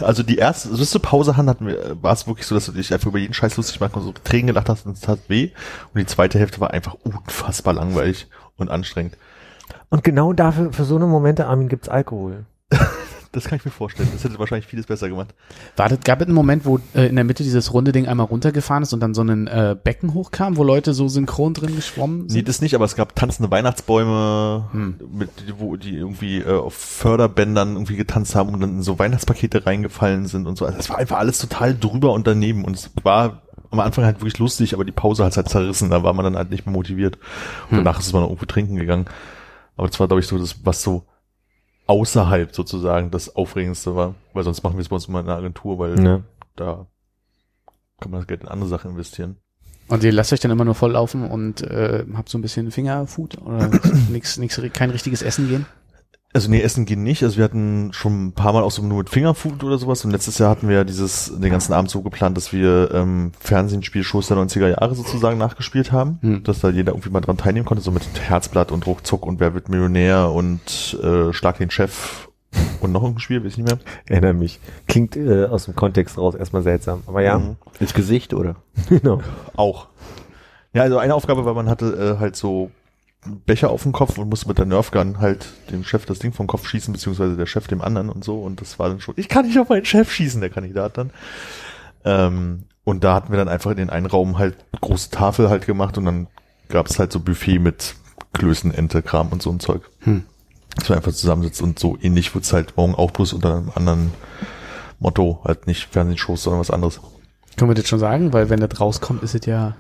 Also 0.01 0.24
die 0.24 0.38
erste, 0.38 0.70
bis 0.70 0.91
zur 0.91 1.01
Pause 1.01 1.36
hatten, 1.36 1.68
wir, 1.68 2.01
war 2.01 2.14
es 2.14 2.26
wirklich 2.26 2.47
so, 2.47 2.55
dass 2.55 2.68
du 2.68 2.72
dich 2.72 2.93
einfach 2.93 3.07
über 3.07 3.20
jeden 3.20 3.34
Scheiß 3.34 3.57
lustig 3.57 3.82
machen 3.82 3.95
und 3.95 4.03
so 4.03 4.14
Tränen 4.14 4.47
gelacht 4.47 4.70
hast 4.70 4.86
und 4.86 4.93
es 4.93 5.01
tat 5.01 5.20
weh. 5.28 5.51
Und 5.93 5.99
die 5.99 6.05
zweite 6.05 6.39
Hälfte 6.39 6.62
war 6.62 6.72
einfach 6.72 6.93
unfassbar 7.03 7.74
langweilig 7.74 8.28
und 8.55 8.70
anstrengend. 8.70 9.18
Und 9.89 10.05
genau 10.05 10.32
dafür, 10.32 10.72
für 10.72 10.86
so 10.86 10.95
eine 10.95 11.05
Momente, 11.05 11.47
Armin, 11.47 11.68
gibt's 11.68 11.89
Alkohol. 11.89 12.45
Das 13.32 13.43
kann 13.45 13.57
ich 13.59 13.65
mir 13.65 13.69
vorstellen. 13.71 14.09
Das 14.11 14.23
hätte 14.23 14.39
wahrscheinlich 14.39 14.65
vieles 14.65 14.88
besser 14.88 15.07
gemacht. 15.07 15.36
War 15.77 15.88
das, 15.88 15.99
gab 16.03 16.19
es 16.19 16.25
einen 16.25 16.34
Moment, 16.34 16.65
wo 16.65 16.80
äh, 16.95 17.05
in 17.07 17.15
der 17.15 17.23
Mitte 17.23 17.43
dieses 17.43 17.73
runde 17.73 17.91
Ding 17.91 18.07
einmal 18.07 18.25
runtergefahren 18.25 18.82
ist 18.82 18.91
und 18.93 19.01
dann 19.01 19.13
so 19.13 19.21
ein 19.21 19.45
äh, 19.45 19.75
Becken 19.84 20.15
hochkam, 20.15 20.57
wo 20.57 20.63
Leute 20.63 20.93
so 20.95 21.07
synchron 21.07 21.53
drin 21.53 21.75
geschwommen 21.75 22.23
Nee, 22.25 22.34
sind? 22.34 22.47
das 22.49 22.61
nicht, 22.61 22.73
aber 22.73 22.86
es 22.86 22.95
gab 22.95 23.15
tanzende 23.15 23.51
Weihnachtsbäume, 23.51 24.65
Hm. 24.71 24.95
mit, 25.11 25.30
wo 25.57 25.75
die 25.75 25.95
irgendwie 25.95 26.39
äh, 26.39 26.57
auf 26.57 26.73
Förderbändern 26.73 27.73
irgendwie 27.73 27.95
getanzt 27.97 28.36
haben 28.36 28.49
und 28.53 28.61
dann 28.61 28.77
in 28.77 28.82
so 28.82 28.97
Weihnachtspakete 28.97 29.65
reingefallen 29.65 30.25
sind 30.27 30.47
und 30.47 30.57
so. 30.57 30.65
Also 30.65 30.80
es 30.80 30.89
war 30.89 30.97
einfach 30.97 31.17
alles 31.17 31.38
total 31.39 31.77
drüber 31.77 32.13
und 32.13 32.25
daneben 32.27 32.65
und 32.65 32.75
es 32.75 32.89
war 33.03 33.41
am 33.71 33.80
Anfang 33.80 34.05
halt 34.05 34.17
wirklich 34.21 34.39
lustig, 34.39 34.73
aber 34.73 34.86
die 34.86 34.91
Pause 34.91 35.23
hat 35.23 35.38
halt 35.38 35.49
zerrissen, 35.49 35.91
da 35.91 36.01
war 36.01 36.13
man 36.13 36.25
dann 36.25 36.36
halt 36.36 36.49
nicht 36.49 36.65
mehr 36.65 36.73
motiviert. 36.73 37.17
Und 37.69 37.77
Hm. 37.77 37.86
danach 37.86 37.99
ist 37.99 38.11
man 38.13 38.23
noch 38.23 38.30
irgendwo 38.30 38.45
trinken 38.47 38.75
gegangen. 38.75 39.05
Aber 39.77 39.88
das 39.88 39.99
war, 39.99 40.07
glaube 40.07 40.19
ich, 40.21 40.27
so 40.27 40.38
das, 40.39 40.55
was 40.65 40.82
so 40.82 41.03
außerhalb 41.90 42.54
sozusagen 42.56 43.10
das 43.10 43.36
Aufregendste 43.36 43.96
war, 43.96 44.14
weil 44.34 44.44
sonst 44.44 44.62
machen 44.64 44.76
wir 44.76 44.82
es 44.82 44.90
bei 44.90 44.96
uns 44.96 45.08
immer 45.08 45.22
in 45.22 45.26
der 45.26 45.36
Agentur, 45.38 45.80
weil 45.80 46.00
Ja. 46.04 46.22
da 46.56 46.86
kann 48.00 48.12
man 48.12 48.20
das 48.22 48.28
Geld 48.28 48.42
in 48.42 48.48
andere 48.48 48.70
Sachen 48.70 48.92
investieren. 48.92 49.38
Und 49.88 50.04
ihr 50.04 50.12
lasst 50.12 50.32
euch 50.32 50.40
dann 50.40 50.52
immer 50.52 50.66
nur 50.66 50.76
voll 50.76 50.92
laufen 50.92 51.28
und 51.30 51.62
äh, 51.62 52.06
habt 52.14 52.30
so 52.30 52.38
ein 52.38 52.44
bisschen 52.44 52.70
Fingerfood 52.70 53.40
oder 53.42 53.72
nix, 54.10 54.38
nix, 54.38 54.62
kein 54.72 54.92
richtiges 54.92 55.24
Essen 55.24 55.50
gehen? 55.50 55.66
Also 56.32 56.49
nee, 56.49 56.61
Essen 56.61 56.86
gehen 56.86 57.01
nicht. 57.03 57.23
Also 57.23 57.38
wir 57.38 57.43
hatten 57.43 57.91
schon 57.91 58.27
ein 58.27 58.32
paar 58.34 58.53
Mal 58.53 58.61
auch 58.61 58.69
so 58.69 58.84
nur 58.84 58.99
mit 58.99 59.09
Fingerfood 59.09 59.63
oder 59.63 59.80
sowas. 59.80 60.05
Und 60.05 60.11
letztes 60.11 60.38
Jahr 60.38 60.51
hatten 60.51 60.67
wir 60.67 60.75
ja 60.75 60.84
dieses, 60.84 61.34
den 61.39 61.49
ganzen 61.51 61.73
Abend 61.73 61.89
so 61.89 62.01
geplant, 62.03 62.38
dass 62.38 62.53
wir 62.53 62.91
ähm, 62.93 63.32
Fernsehspielshows 63.39 64.27
der 64.27 64.38
90er 64.38 64.67
Jahre 64.69 64.93
sozusagen 64.93 65.39
nachgespielt 65.39 65.91
haben. 65.91 66.19
Hm. 66.21 66.43
Dass 66.43 66.59
da 66.59 66.69
jeder 66.69 66.91
irgendwie 66.91 67.09
mal 67.09 67.21
dran 67.21 67.38
teilnehmen 67.38 67.65
konnte, 67.65 67.84
so 67.84 67.89
mit 67.89 68.03
Herzblatt 68.21 68.71
und 68.71 68.86
Ruckzuck 68.86 69.25
und 69.25 69.39
Wer 69.39 69.55
wird 69.55 69.69
Millionär 69.69 70.30
und 70.30 70.99
äh, 71.01 71.34
Schlag 71.34 71.57
den 71.57 71.71
Chef 71.71 72.30
und 72.82 72.91
noch 72.91 73.03
ein 73.03 73.19
Spiel, 73.19 73.43
weiß 73.43 73.53
ich 73.53 73.57
nicht 73.57 73.67
mehr. 73.67 73.80
Erinnere 74.07 74.34
mich. 74.34 74.59
Klingt 74.88 75.15
äh, 75.15 75.45
aus 75.45 75.65
dem 75.65 75.75
Kontext 75.75 76.17
raus 76.19 76.36
erstmal 76.36 76.61
seltsam. 76.61 77.03
Aber 77.07 77.21
ja, 77.21 77.39
Mhm. 77.39 77.55
Ins 77.80 77.93
Gesicht, 77.95 78.36
oder? 78.36 78.55
genau. 78.89 79.21
Auch. 79.55 79.88
Ja, 80.73 80.84
also 80.84 80.99
eine 80.99 81.15
Aufgabe 81.15 81.45
war, 81.45 81.55
man 81.55 81.69
hatte 81.69 82.15
äh, 82.17 82.19
halt 82.19 82.36
so 82.36 82.69
Becher 83.45 83.70
auf 83.70 83.84
dem 83.84 83.91
Kopf 83.91 84.17
und 84.17 84.30
musste 84.30 84.47
mit 84.47 84.57
der 84.57 84.65
Nerfgun 84.65 85.20
halt 85.20 85.47
dem 85.72 85.84
Chef 85.84 86.05
das 86.05 86.20
Ding 86.20 86.32
vom 86.32 86.47
Kopf 86.47 86.67
schießen, 86.67 86.93
beziehungsweise 86.93 87.36
der 87.36 87.45
Chef 87.45 87.67
dem 87.67 87.82
anderen 87.82 88.09
und 88.09 88.24
so. 88.24 88.41
Und 88.41 88.61
das 88.61 88.80
war 88.80 88.89
dann 88.89 89.01
schon, 89.01 89.15
ich 89.17 89.28
kann 89.28 89.45
nicht 89.45 89.59
auf 89.59 89.70
meinen 89.70 89.86
Chef 89.86 90.11
schießen, 90.11 90.39
der 90.39 90.49
Kandidat 90.49 90.97
dann. 90.97 91.11
Ähm, 92.05 92.63
und 92.86 93.03
da 93.03 93.15
hatten 93.15 93.32
wir 93.32 93.38
dann 93.38 93.49
einfach 93.49 93.72
in 93.72 93.78
den 93.78 93.89
einen 93.89 94.05
Raum 94.05 94.38
halt 94.38 94.55
große 94.80 95.11
Tafel 95.11 95.49
halt 95.49 95.65
gemacht 95.65 95.97
und 95.97 96.05
dann 96.05 96.28
gab 96.70 96.88
es 96.88 96.97
halt 96.97 97.11
so 97.11 97.20
Buffet 97.20 97.59
mit 97.59 97.95
Klößen, 98.34 98.74
Ente, 98.74 99.01
Kram 99.01 99.30
und 99.30 99.41
so 99.41 99.51
ein 99.51 99.59
Zeug. 99.59 99.89
Hm. 99.99 100.24
Dass 100.76 100.88
man 100.88 100.99
einfach 100.99 101.11
zusammensitzt 101.11 101.61
und 101.61 101.78
so 101.78 101.97
ähnlich 102.01 102.34
wird's 102.34 102.53
halt 102.53 102.78
morgen 102.78 102.95
auch 102.95 103.11
bloß 103.11 103.34
unter 103.34 103.57
einem 103.57 103.72
anderen 103.76 104.13
Motto, 104.99 105.41
halt 105.43 105.67
nicht 105.67 105.89
Fernsehshows, 105.91 106.43
sondern 106.43 106.61
was 106.61 106.72
anderes. 106.72 107.01
Können 107.57 107.72
wir 107.72 107.76
das 107.76 107.88
schon 107.88 107.99
sagen? 107.99 108.32
Weil 108.32 108.49
wenn 108.49 108.59
das 108.59 108.80
rauskommt, 108.80 109.24
ist 109.24 109.36
es 109.36 109.45
ja 109.45 109.76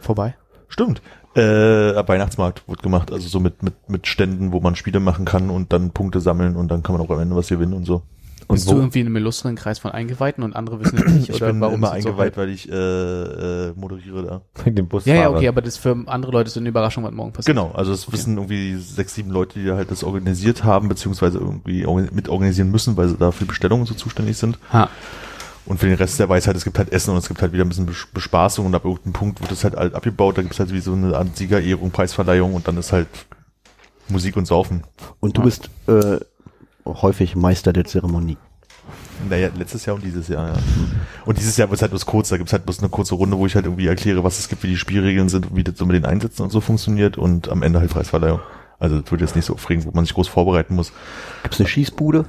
vorbei. 0.00 0.34
Stimmt. 0.68 1.00
Äh, 1.34 2.08
Weihnachtsmarkt 2.08 2.68
wird 2.68 2.82
gemacht, 2.82 3.12
also 3.12 3.26
so 3.28 3.40
mit, 3.40 3.62
mit, 3.62 3.74
mit 3.88 4.06
Ständen, 4.06 4.52
wo 4.52 4.60
man 4.60 4.76
Spiele 4.76 5.00
machen 5.00 5.24
kann 5.24 5.48
und 5.50 5.72
dann 5.72 5.90
Punkte 5.90 6.20
sammeln 6.20 6.56
und 6.56 6.68
dann 6.70 6.82
kann 6.82 6.96
man 6.96 7.04
auch 7.06 7.10
am 7.10 7.20
Ende 7.20 7.34
was 7.36 7.48
gewinnen 7.48 7.72
und 7.72 7.84
so. 7.86 8.02
Und 8.48 8.56
Bist 8.56 8.66
wo- 8.68 8.72
du 8.72 8.78
irgendwie 8.78 9.00
in 9.00 9.06
einem 9.06 9.16
illustren 9.16 9.54
Kreis 9.54 9.78
von 9.78 9.92
Eingeweihten 9.92 10.42
und 10.44 10.54
andere 10.54 10.80
wissen 10.80 10.98
es 10.98 11.04
nicht? 11.12 11.28
Ich 11.30 11.36
oder 11.36 11.52
bin 11.52 11.60
warum 11.60 11.76
immer 11.76 11.86
so 11.86 11.92
eingeweiht, 11.94 12.18
halb? 12.18 12.36
weil 12.36 12.48
ich 12.50 12.70
äh, 12.70 12.74
äh, 12.74 13.72
moderiere 13.76 14.22
da. 14.24 14.42
Wegen 14.64 14.76
dem 14.76 14.88
Busfahrer. 14.88 15.16
Ja, 15.16 15.22
ja, 15.22 15.30
okay, 15.30 15.48
aber 15.48 15.62
das 15.62 15.78
für 15.78 15.96
andere 16.06 16.32
Leute 16.32 16.48
ist 16.48 16.58
eine 16.58 16.68
Überraschung, 16.68 17.04
was 17.04 17.12
morgen 17.12 17.32
passiert. 17.32 17.56
Genau, 17.56 17.70
also 17.72 17.92
es 17.92 18.12
wissen 18.12 18.36
irgendwie 18.36 18.76
sechs, 18.76 19.14
sieben 19.14 19.30
Leute, 19.30 19.58
die 19.58 19.70
halt 19.70 19.90
das 19.90 20.04
organisiert 20.04 20.64
haben, 20.64 20.88
beziehungsweise 20.88 21.38
irgendwie 21.38 21.86
mit 22.12 22.28
organisieren 22.28 22.70
müssen, 22.70 22.96
weil 22.96 23.08
sie 23.08 23.16
da 23.16 23.30
für 23.30 23.46
Bestellungen 23.46 23.86
so 23.86 23.94
zuständig 23.94 24.36
sind. 24.36 24.58
Ha. 24.72 24.90
Und 25.64 25.78
für 25.78 25.86
den 25.86 25.94
Rest 25.94 26.18
der 26.18 26.28
Weisheit, 26.28 26.56
es 26.56 26.64
gibt 26.64 26.78
halt 26.78 26.92
Essen 26.92 27.10
und 27.10 27.18
es 27.18 27.28
gibt 27.28 27.40
halt 27.40 27.52
wieder 27.52 27.64
ein 27.64 27.68
bisschen 27.68 27.88
Bes- 27.88 28.08
Bespaßung 28.12 28.66
und 28.66 28.74
ab 28.74 28.84
irgendeinem 28.84 29.12
Punkt 29.12 29.40
wird 29.40 29.50
das 29.52 29.62
halt 29.62 29.76
alt 29.76 29.94
abgebaut, 29.94 30.36
da 30.36 30.42
gibt 30.42 30.54
es 30.54 30.60
halt 30.60 30.72
wie 30.72 30.80
so 30.80 30.92
eine 30.92 31.16
Art 31.16 31.36
Siegerehrung, 31.36 31.92
Preisverleihung 31.92 32.54
und 32.54 32.66
dann 32.66 32.76
ist 32.76 32.92
halt 32.92 33.08
Musik 34.08 34.36
und 34.36 34.46
Saufen. 34.46 34.82
Und 35.20 35.36
du 35.36 35.42
bist 35.42 35.70
äh, 35.86 36.18
häufig 36.84 37.36
Meister 37.36 37.72
der 37.72 37.84
Zeremonie. 37.84 38.36
Naja, 39.28 39.50
letztes 39.56 39.86
Jahr 39.86 39.94
und 39.94 40.04
dieses 40.04 40.26
Jahr, 40.26 40.48
ja. 40.48 40.54
Und 41.24 41.38
dieses 41.38 41.56
Jahr 41.56 41.70
wird 41.70 41.78
es 41.78 41.82
halt 41.82 41.92
bloß 41.92 42.06
kurz, 42.06 42.30
da 42.30 42.36
gibt's 42.36 42.52
halt 42.52 42.64
bloß 42.64 42.80
eine 42.80 42.88
kurze 42.88 43.14
Runde, 43.14 43.38
wo 43.38 43.46
ich 43.46 43.54
halt 43.54 43.66
irgendwie 43.66 43.86
erkläre, 43.86 44.24
was 44.24 44.40
es 44.40 44.48
gibt, 44.48 44.64
wie 44.64 44.68
die 44.68 44.76
Spielregeln 44.76 45.28
sind 45.28 45.54
wie 45.54 45.62
das 45.62 45.78
so 45.78 45.86
mit 45.86 45.94
den 45.94 46.04
Einsätzen 46.04 46.42
und 46.42 46.50
so 46.50 46.60
funktioniert 46.60 47.18
und 47.18 47.48
am 47.48 47.62
Ende 47.62 47.78
halt 47.78 47.90
Preisverleihung. 47.90 48.40
Also 48.80 49.00
das 49.00 49.12
wird 49.12 49.20
jetzt 49.20 49.36
nicht 49.36 49.44
so 49.44 49.54
aufregend, 49.54 49.86
wo 49.86 49.92
man 49.92 50.04
sich 50.04 50.14
groß 50.14 50.26
vorbereiten 50.26 50.74
muss. 50.74 50.92
Gibt's 51.44 51.60
eine 51.60 51.68
Schießbude? 51.68 52.24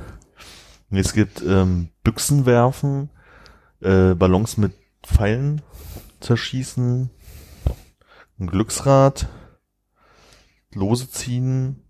Es 0.91 1.13
gibt 1.13 1.41
ähm, 1.41 1.89
Büchsen 2.03 2.45
werfen, 2.45 3.09
äh, 3.83 4.15
Ballons 4.15 4.57
mit 4.57 4.73
Pfeilen 5.03 5.61
zerschießen, 6.19 7.09
ein 8.39 8.47
Glücksrad, 8.47 9.27
Lose 10.73 11.09
ziehen 11.09 11.83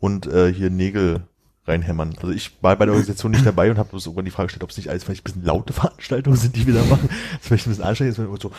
und 0.00 0.26
äh, 0.26 0.52
hier 0.52 0.70
Nägel 0.70 1.28
reinhämmern. 1.66 2.14
Also 2.20 2.30
ich 2.30 2.62
war 2.62 2.76
bei 2.76 2.84
der 2.84 2.92
Organisation 2.92 3.32
nicht 3.32 3.46
dabei 3.46 3.70
und 3.70 3.78
habe 3.78 3.88
bloß 3.90 4.06
irgendwann 4.06 4.24
die 4.24 4.30
Frage 4.30 4.48
gestellt, 4.48 4.64
ob 4.64 4.70
es 4.70 4.76
nicht 4.76 4.90
alles 4.90 5.04
vielleicht 5.04 5.22
ein 5.22 5.24
bisschen 5.24 5.44
laute 5.44 5.72
Veranstaltungen 5.74 6.36
sind, 6.36 6.56
die 6.56 6.66
wir 6.66 6.74
da 6.74 6.84
machen. 6.84 7.08
Das 7.08 7.40
ist 7.40 7.46
vielleicht 7.46 7.66
ein 7.66 7.70
bisschen 7.70 7.84
anstrengend, 7.84 8.18
ist, 8.18 8.18
wenn 8.18 8.40
so 8.40 8.50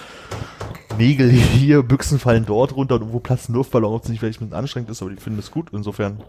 Nägel 0.97 1.29
hier, 1.29 1.83
Büchsen 1.83 2.19
fallen 2.19 2.45
dort 2.45 2.75
runter 2.75 2.95
und 2.95 3.01
irgendwo 3.01 3.19
platzen 3.19 3.53
Luftballon, 3.53 3.93
ob 3.93 4.03
es 4.03 4.09
nicht 4.09 4.19
vielleicht 4.19 4.41
ein 4.41 4.49
bisschen 4.49 4.59
anstrengend 4.59 4.89
ist, 4.89 5.01
aber 5.01 5.11
die 5.11 5.17
finden 5.17 5.39
es 5.39 5.51
gut. 5.51 5.69
Insofern 5.71 6.23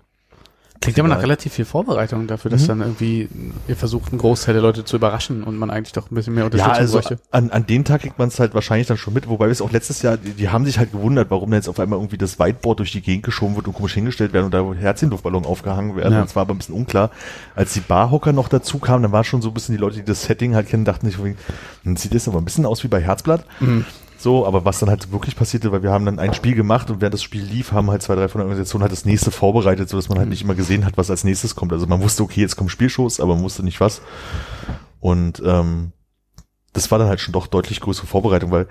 Klingt 0.81 0.98
aber 0.98 1.09
nach 1.09 1.23
relativ 1.23 1.55
viel 1.55 1.65
Vorbereitung 1.65 2.27
dafür, 2.27 2.51
dass 2.51 2.62
Mhm. 2.62 2.66
dann 2.66 2.81
irgendwie 2.82 3.28
ihr 3.66 3.77
versucht, 3.77 4.12
einen 4.12 4.19
Großteil 4.19 4.55
der 4.55 4.62
Leute 4.62 4.85
zu 4.85 4.97
überraschen 4.97 5.43
und 5.43 5.57
man 5.57 5.70
eigentlich 5.70 5.93
doch 5.93 6.11
ein 6.11 6.15
bisschen 6.15 6.35
mehr 6.35 6.43
Ja, 6.43 6.47
Unterstützung 6.47 6.78
also 6.81 6.98
bräuchte. 6.98 7.19
an, 7.31 7.51
an 7.51 7.66
den 7.66 7.85
Tag 7.85 8.03
kriegt 8.03 8.19
man 8.19 8.28
es 8.28 8.39
halt 8.39 8.55
wahrscheinlich 8.55 8.86
dann 8.86 8.97
schon 8.97 9.15
mit, 9.15 9.28
wobei 9.28 9.47
wir 9.47 9.53
es 9.53 9.61
auch 9.62 9.73
letztes 9.73 10.03
Jahr, 10.03 10.16
die, 10.16 10.32
die 10.32 10.48
haben 10.51 10.65
sich 10.65 10.78
halt 10.78 10.93
gewundert, 10.93 11.31
warum 11.31 11.51
da 11.51 11.57
jetzt 11.57 11.69
auf 11.69 11.81
einmal 11.81 11.98
irgendwie 11.98 12.19
das 12.19 12.39
Whiteboard 12.39 12.78
durch 12.81 12.93
die 12.93 13.01
Gegend 13.01 13.24
geschoben 13.24 13.57
wird 13.57 13.66
und 13.66 13.73
komisch 13.74 13.94
hingestellt 13.94 14.32
werden 14.32 14.47
und 14.47 14.55
da 14.55 14.65
Herzchenluftballon 14.74 15.44
aufgehangen 15.47 15.97
werden. 15.97 16.12
Ja. 16.15 16.23
Und 16.23 16.28
zwar 16.28 16.43
aber 16.43 16.55
ein 16.55 16.59
bisschen 16.59 16.74
unklar. 16.74 17.11
Als 17.55 17.73
die 17.73 17.81
Barhocker 17.81 18.32
noch 18.32 18.48
dazu 18.48 18.78
kamen, 18.78 19.03
dann 19.03 19.12
war 19.12 19.24
schon 19.24 19.43
so 19.43 19.48
ein 19.48 19.55
bisschen 19.55 19.74
die 19.74 19.81
Leute, 19.81 19.97
die 19.97 20.05
das 20.05 20.24
Setting 20.24 20.55
halt 20.55 20.69
kennen, 20.69 20.85
dachten 20.85 21.07
sich, 21.11 21.16
hm, 21.19 21.97
sieht 21.97 22.15
das 22.15 22.28
aber 22.28 22.39
ein 22.39 22.44
bisschen 22.44 22.66
aus 22.66 22.85
wie 22.85 22.89
bei 22.89 23.01
Herzblatt. 23.01 23.44
Mhm. 23.61 23.85
So, 24.18 24.47
aber 24.47 24.64
was 24.64 24.78
dann 24.78 24.88
halt 24.88 25.12
wirklich 25.12 25.36
passierte, 25.36 25.72
weil 25.72 25.82
wir 25.82 25.90
haben 25.90 26.06
dann 26.06 26.18
ein 26.18 26.32
Spiel 26.32 26.55
gemacht 26.55 26.90
und 26.90 27.01
während 27.01 27.14
das 27.14 27.22
Spiel 27.22 27.43
lief, 27.43 27.72
haben 27.72 27.90
halt 27.90 28.02
zwei, 28.02 28.14
drei 28.14 28.28
von 28.28 28.38
der 28.38 28.47
Organisation 28.47 28.82
halt 28.82 28.93
das 28.93 29.05
nächste 29.05 29.30
vorbereitet, 29.30 29.88
so 29.88 29.97
dass 29.97 30.09
man 30.09 30.18
halt 30.18 30.28
nicht 30.28 30.43
immer 30.43 30.55
gesehen 30.55 30.86
hat, 30.86 30.97
was 30.97 31.10
als 31.10 31.24
nächstes 31.24 31.55
kommt. 31.55 31.72
Also 31.72 31.86
man 31.86 32.01
wusste, 32.01 32.22
okay, 32.22 32.40
jetzt 32.40 32.56
kommen 32.56 32.70
Spielshows, 32.70 33.20
aber 33.20 33.34
man 33.34 33.44
wusste 33.44 33.62
nicht 33.62 33.80
was. 33.80 34.01
Und 35.01 35.43
ähm, 35.44 35.93
das 36.72 36.90
war 36.90 36.98
dann 36.98 37.09
halt 37.09 37.20
schon 37.20 37.32
doch 37.32 37.47
deutlich 37.47 37.80
größere 37.80 38.06
Vorbereitung, 38.06 38.51
weil 38.51 38.66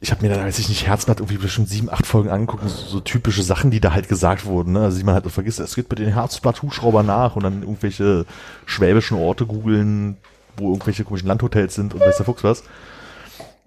ich 0.00 0.10
habe 0.10 0.22
mir 0.22 0.34
dann, 0.34 0.44
als 0.44 0.58
ich 0.58 0.68
nicht 0.68 0.86
Herzblatt 0.86 1.20
irgendwie 1.20 1.38
bestimmt 1.38 1.68
sieben, 1.68 1.88
acht 1.88 2.06
Folgen 2.06 2.28
angeguckt, 2.28 2.68
so, 2.68 2.86
so 2.86 3.00
typische 3.00 3.42
Sachen, 3.42 3.70
die 3.70 3.80
da 3.80 3.94
halt 3.94 4.08
gesagt 4.08 4.44
wurden, 4.44 4.72
ne? 4.72 4.80
Also 4.80 4.98
die 4.98 5.04
man 5.04 5.14
halt 5.14 5.30
vergisst, 5.30 5.60
es 5.60 5.74
geht 5.74 5.88
bei 5.88 5.96
den 5.96 6.12
Herzblatt-Hubschrauber 6.12 7.02
nach 7.02 7.36
und 7.36 7.42
dann 7.42 7.62
irgendwelche 7.62 8.26
schwäbischen 8.66 9.16
Orte 9.16 9.46
googeln, 9.46 10.18
wo 10.56 10.72
irgendwelche 10.72 11.04
komischen 11.04 11.28
Landhotels 11.28 11.74
sind 11.74 11.94
und 11.94 12.00
weiß 12.00 12.18
der 12.18 12.26
Fuchs 12.26 12.44
was. 12.44 12.64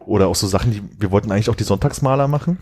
Oder 0.07 0.27
auch 0.27 0.35
so 0.35 0.47
Sachen, 0.47 0.71
die, 0.71 0.81
wir 0.99 1.11
wollten 1.11 1.31
eigentlich 1.31 1.49
auch 1.49 1.55
die 1.55 1.63
Sonntagsmaler 1.65 2.27
machen. 2.27 2.57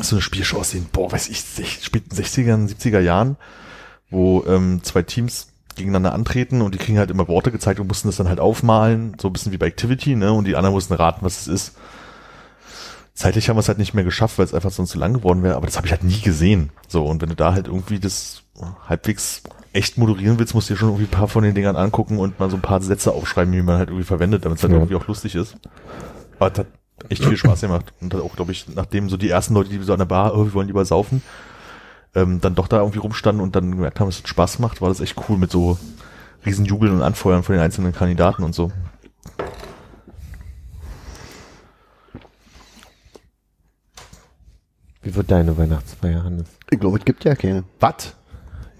So 0.00 0.16
eine 0.16 0.22
Spielshow 0.22 0.58
aus 0.58 0.70
den, 0.70 0.84
boah, 0.92 1.10
weiß 1.10 1.28
ich, 1.28 1.38
späten 1.82 2.14
60er, 2.14 2.68
70er 2.68 3.00
Jahren, 3.00 3.36
wo 4.10 4.44
ähm, 4.46 4.80
zwei 4.82 5.02
Teams 5.02 5.48
gegeneinander 5.76 6.12
antreten 6.12 6.60
und 6.60 6.74
die 6.74 6.78
kriegen 6.78 6.98
halt 6.98 7.10
immer 7.10 7.28
Worte 7.28 7.52
gezeigt 7.52 7.78
und 7.80 7.86
mussten 7.86 8.08
das 8.08 8.16
dann 8.16 8.28
halt 8.28 8.40
aufmalen, 8.40 9.16
so 9.20 9.28
ein 9.28 9.32
bisschen 9.32 9.52
wie 9.52 9.58
bei 9.58 9.66
Activity, 9.68 10.16
ne? 10.16 10.32
Und 10.32 10.46
die 10.46 10.56
anderen 10.56 10.74
mussten 10.74 10.94
raten, 10.94 11.24
was 11.24 11.40
es 11.42 11.48
ist. 11.48 11.76
Zeitlich 13.14 13.48
haben 13.48 13.56
wir 13.56 13.60
es 13.60 13.68
halt 13.68 13.78
nicht 13.78 13.94
mehr 13.94 14.04
geschafft, 14.04 14.38
weil 14.38 14.44
es 14.44 14.54
einfach 14.54 14.70
sonst 14.70 14.90
zu 14.90 14.98
lang 14.98 15.12
geworden 15.14 15.42
wäre, 15.42 15.56
aber 15.56 15.66
das 15.66 15.76
habe 15.76 15.86
ich 15.86 15.92
halt 15.92 16.04
nie 16.04 16.20
gesehen. 16.20 16.70
So, 16.88 17.04
und 17.04 17.22
wenn 17.22 17.28
du 17.28 17.36
da 17.36 17.52
halt 17.52 17.66
irgendwie 17.66 17.98
das 17.98 18.42
halbwegs 18.88 19.42
echt 19.72 19.98
moderieren 19.98 20.38
willst, 20.38 20.54
musst 20.54 20.68
du 20.70 20.74
dir 20.74 20.78
schon 20.78 20.88
irgendwie 20.88 21.04
ein 21.06 21.10
paar 21.10 21.28
von 21.28 21.44
den 21.44 21.54
Dingern 21.54 21.76
angucken 21.76 22.18
und 22.18 22.38
mal 22.40 22.50
so 22.50 22.56
ein 22.56 22.62
paar 22.62 22.80
Sätze 22.80 23.12
aufschreiben, 23.12 23.52
die 23.52 23.62
man 23.62 23.78
halt 23.78 23.88
irgendwie 23.90 24.04
verwendet, 24.06 24.44
damit 24.44 24.58
es 24.58 24.62
halt 24.62 24.72
Ja. 24.72 24.78
irgendwie 24.78 24.96
auch 24.96 25.06
lustig 25.08 25.34
ist. 25.34 25.56
Aber 26.38 26.52
es 26.52 26.58
hat 26.58 26.66
echt 27.08 27.24
viel 27.24 27.36
Spaß 27.36 27.62
gemacht. 27.62 27.92
Und 28.00 28.14
hat 28.14 28.20
auch, 28.20 28.36
glaube 28.36 28.52
ich, 28.52 28.66
nachdem 28.74 29.08
so 29.08 29.16
die 29.16 29.30
ersten 29.30 29.54
Leute, 29.54 29.70
die 29.70 29.82
so 29.82 29.92
an 29.92 29.98
der 29.98 30.06
Bar, 30.06 30.34
oh, 30.34 30.44
wir 30.44 30.54
wollen 30.54 30.66
lieber 30.66 30.84
saufen, 30.84 31.22
ähm, 32.14 32.40
dann 32.40 32.54
doch 32.54 32.68
da 32.68 32.78
irgendwie 32.78 32.98
rumstanden 32.98 33.42
und 33.42 33.54
dann 33.54 33.70
gemerkt 33.70 34.00
haben, 34.00 34.08
dass 34.08 34.20
es 34.20 34.28
Spaß 34.28 34.58
macht, 34.58 34.80
war 34.80 34.88
das 34.88 35.00
echt 35.00 35.16
cool 35.28 35.36
mit 35.36 35.50
so 35.50 35.78
riesen 36.46 36.64
Jubeln 36.64 36.92
und 36.92 37.02
Anfeuern 37.02 37.42
von 37.42 37.54
den 37.54 37.62
einzelnen 37.62 37.92
Kandidaten 37.92 38.42
und 38.42 38.54
so. 38.54 38.72
Wie 45.02 45.14
wird 45.14 45.30
deine 45.30 45.56
Weihnachtsfeier, 45.56 46.22
Hannes? 46.22 46.48
Ich 46.70 46.78
glaube, 46.78 46.98
es 46.98 47.04
gibt 47.04 47.24
ja 47.24 47.34
keine. 47.34 47.64
Was? 47.80 48.14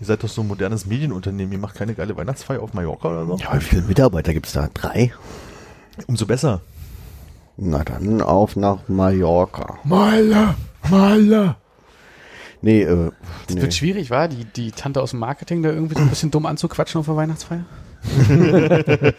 Ihr 0.01 0.07
seid 0.07 0.23
doch 0.23 0.29
so 0.29 0.43
ein 0.43 0.49
modernes 0.49 0.87
Medienunternehmen, 0.87 1.53
ihr 1.53 1.59
macht 1.59 1.75
keine 1.75 1.95
geile 1.95 2.17
Weihnachtsfeier 2.17 2.63
auf 2.63 2.73
Mallorca 2.73 3.09
oder 3.09 3.27
so? 3.27 3.37
Ja, 3.39 3.55
wie 3.55 3.61
viele 3.61 3.83
Mitarbeiter 3.83 4.33
gibt's 4.33 4.53
da? 4.53 4.69
Drei? 4.73 5.13
Umso 6.07 6.27
besser. 6.27 6.61
Na 7.61 7.83
dann 7.83 8.23
auf 8.23 8.55
nach 8.57 8.89
Mallorca. 8.89 9.79
Maler, 9.85 10.55
Maler. 10.91 11.57
Nee, 12.63 12.83
äh, 12.83 13.11
Das 13.47 13.57
nee. 13.57 13.63
wird 13.63 13.75
schwierig, 13.75 14.11
war 14.11 14.29
die, 14.29 14.45
die 14.45 14.71
Tante 14.73 15.01
aus 15.03 15.11
dem 15.11 15.19
Marketing 15.21 15.63
da 15.63 15.71
irgendwie 15.71 15.95
so 15.97 16.01
ein 16.03 16.09
bisschen 16.11 16.31
dumm 16.31 16.47
anzuquatschen 16.47 17.01
auf 17.01 17.07
der 17.07 17.17
Weihnachtsfeier? 17.17 17.65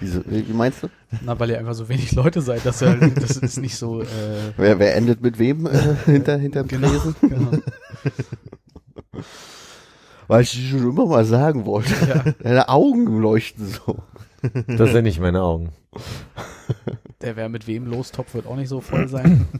Wieso, 0.00 0.22
wie 0.26 0.52
meinst 0.52 0.82
du? 0.82 0.88
Na, 1.24 1.38
weil 1.38 1.50
ihr 1.50 1.58
einfach 1.58 1.74
so 1.74 1.88
wenig 1.88 2.10
Leute 2.12 2.40
seid, 2.40 2.66
dass 2.66 2.82
ihr 2.82 2.88
halt, 2.88 3.16
das 3.22 3.36
ist 3.36 3.58
nicht 3.58 3.76
so, 3.76 4.02
äh, 4.02 4.06
Wer, 4.56 4.80
wer 4.80 4.96
endet 4.96 5.22
mit 5.22 5.38
wem 5.38 5.66
äh, 5.66 5.94
hinter, 6.04 6.36
hinterm 6.36 6.66
Genau. 6.66 6.88
Tresen? 6.88 7.14
genau. 7.20 7.50
Weil 10.26 10.42
ich 10.42 10.68
schon 10.70 10.80
immer 10.90 11.06
mal 11.06 11.24
sagen 11.24 11.64
wollte. 11.64 11.92
Ja. 12.08 12.24
Deine 12.42 12.68
Augen 12.68 13.20
leuchten 13.20 13.66
so. 13.68 13.98
Das 14.66 14.90
sind 14.90 15.04
nicht 15.04 15.20
meine 15.20 15.42
Augen. 15.42 15.70
Der 17.22 17.36
wer 17.36 17.48
mit 17.48 17.66
wem 17.66 17.86
lostopf 17.86 18.34
wird 18.34 18.46
auch 18.46 18.56
nicht 18.56 18.68
so 18.68 18.80
voll 18.80 19.08
sein. 19.08 19.48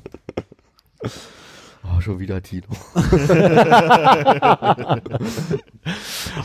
Oh, 1.85 2.01
schon 2.01 2.19
wieder 2.19 2.43
Tino. 2.43 2.67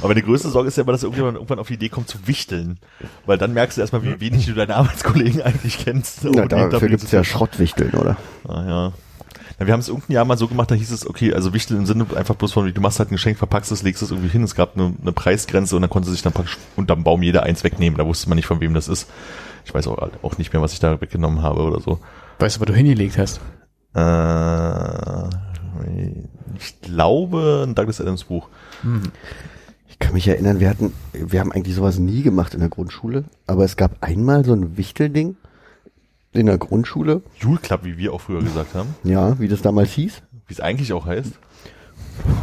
Aber 0.01 0.15
die 0.15 0.21
größte 0.21 0.49
Sorge 0.49 0.67
ist 0.67 0.77
ja 0.77 0.83
immer, 0.83 0.91
dass 0.93 1.03
irgendjemand 1.03 1.35
irgendwann 1.35 1.59
auf 1.59 1.67
die 1.67 1.73
Idee 1.73 1.89
kommt 1.89 2.07
zu 2.07 2.27
wichteln. 2.27 2.79
Weil 3.25 3.37
dann 3.37 3.53
merkst 3.53 3.77
du 3.77 3.81
erstmal, 3.81 4.03
wie 4.03 4.19
wenig 4.19 4.45
du 4.45 4.53
deine 4.53 4.75
Arbeitskollegen 4.75 5.41
eigentlich 5.41 5.79
kennst. 5.79 6.23
Na, 6.23 6.43
Und 6.43 6.51
dafür 6.51 6.87
gibt's 6.87 7.09
sind. 7.09 7.17
ja 7.17 7.23
Schrottwichteln, 7.23 7.93
oder? 7.93 8.17
Ah, 8.47 8.63
ja. 8.65 8.93
Na, 9.59 9.67
wir 9.67 9.73
haben 9.73 9.81
es 9.81 9.89
irgendein 9.89 10.13
Jahr 10.13 10.25
mal 10.25 10.37
so 10.37 10.47
gemacht, 10.47 10.71
da 10.71 10.75
hieß 10.75 10.91
es, 10.91 11.05
okay, 11.07 11.33
also 11.33 11.53
Wichtel 11.53 11.77
im 11.77 11.85
Sinne 11.85 12.05
einfach 12.15 12.35
bloß 12.35 12.53
von, 12.53 12.73
du 12.73 12.81
machst 12.81 12.99
halt 12.99 13.11
ein 13.11 13.15
Geschenk, 13.15 13.37
verpackst 13.37 13.71
es, 13.71 13.83
legst 13.83 14.01
es 14.01 14.11
irgendwie 14.11 14.29
hin, 14.29 14.43
es 14.43 14.55
gab 14.55 14.75
eine, 14.75 14.93
eine 15.01 15.11
Preisgrenze 15.11 15.75
und 15.75 15.81
dann 15.81 15.89
konnte 15.91 16.09
sich 16.09 16.21
dann 16.21 16.33
praktisch 16.33 16.57
unterm 16.75 17.03
Baum 17.03 17.21
jeder 17.21 17.43
eins 17.43 17.63
wegnehmen. 17.63 17.97
Da 17.97 18.05
wusste 18.05 18.29
man 18.29 18.37
nicht, 18.37 18.47
von 18.47 18.61
wem 18.61 18.73
das 18.73 18.87
ist. 18.87 19.09
Ich 19.65 19.73
weiß 19.73 19.87
auch, 19.87 19.97
auch 20.21 20.37
nicht 20.37 20.53
mehr, 20.53 20.61
was 20.61 20.73
ich 20.73 20.79
da 20.79 20.99
weggenommen 20.99 21.41
habe 21.41 21.61
oder 21.61 21.79
so. 21.79 21.99
Weißt 22.39 22.57
du, 22.57 22.61
wo 22.61 22.65
du 22.65 22.73
hingelegt 22.73 23.17
hast? 23.17 23.39
Äh, 23.95 25.27
ich 26.57 26.81
glaube, 26.81 27.65
ein 27.67 27.75
Douglas 27.75 28.01
Adams 28.01 28.25
Buch. 28.25 28.49
Ich 29.87 29.99
kann 29.99 30.13
mich 30.13 30.27
erinnern, 30.27 30.59
wir 30.59 30.69
hatten, 30.69 30.93
wir 31.13 31.39
haben 31.39 31.51
eigentlich 31.51 31.75
sowas 31.75 31.99
nie 31.99 32.21
gemacht 32.21 32.53
in 32.53 32.59
der 32.59 32.69
Grundschule, 32.69 33.23
aber 33.47 33.63
es 33.63 33.77
gab 33.77 34.03
einmal 34.03 34.43
so 34.43 34.53
ein 34.53 34.77
Wichtelding 34.77 35.37
in 36.33 36.45
der 36.47 36.57
Grundschule, 36.57 37.21
Jule 37.39 37.59
Club, 37.59 37.81
wie 37.83 37.97
wir 37.97 38.13
auch 38.13 38.21
früher 38.21 38.41
gesagt 38.41 38.73
haben. 38.75 38.95
ja, 39.03 39.39
wie 39.39 39.47
das 39.47 39.61
damals 39.61 39.91
hieß. 39.91 40.21
Wie 40.47 40.53
es 40.53 40.59
eigentlich 40.59 40.91
auch 40.93 41.05
heißt. 41.05 41.33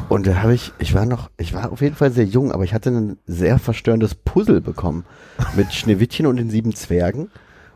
Und 0.09 0.27
da 0.27 0.43
habe 0.43 0.55
ich, 0.55 0.73
ich 0.79 0.95
war 0.95 1.07
noch, 1.07 1.31
ich 1.37 1.55
war 1.55 1.71
auf 1.73 1.81
jeden 1.81 1.95
Fall 1.95 2.11
sehr 2.11 2.25
jung, 2.25 2.53
aber 2.53 2.65
ich 2.65 2.75
hatte 2.75 2.91
ein 2.91 3.19
sehr 3.27 3.59
verstörendes 3.59 4.15
Puzzle 4.15 4.61
bekommen 4.61 5.05
mit 5.57 5.73
Schneewittchen 5.73 6.27
und 6.27 6.37
den 6.37 6.51
sieben 6.51 6.75
Zwergen. 6.75 7.31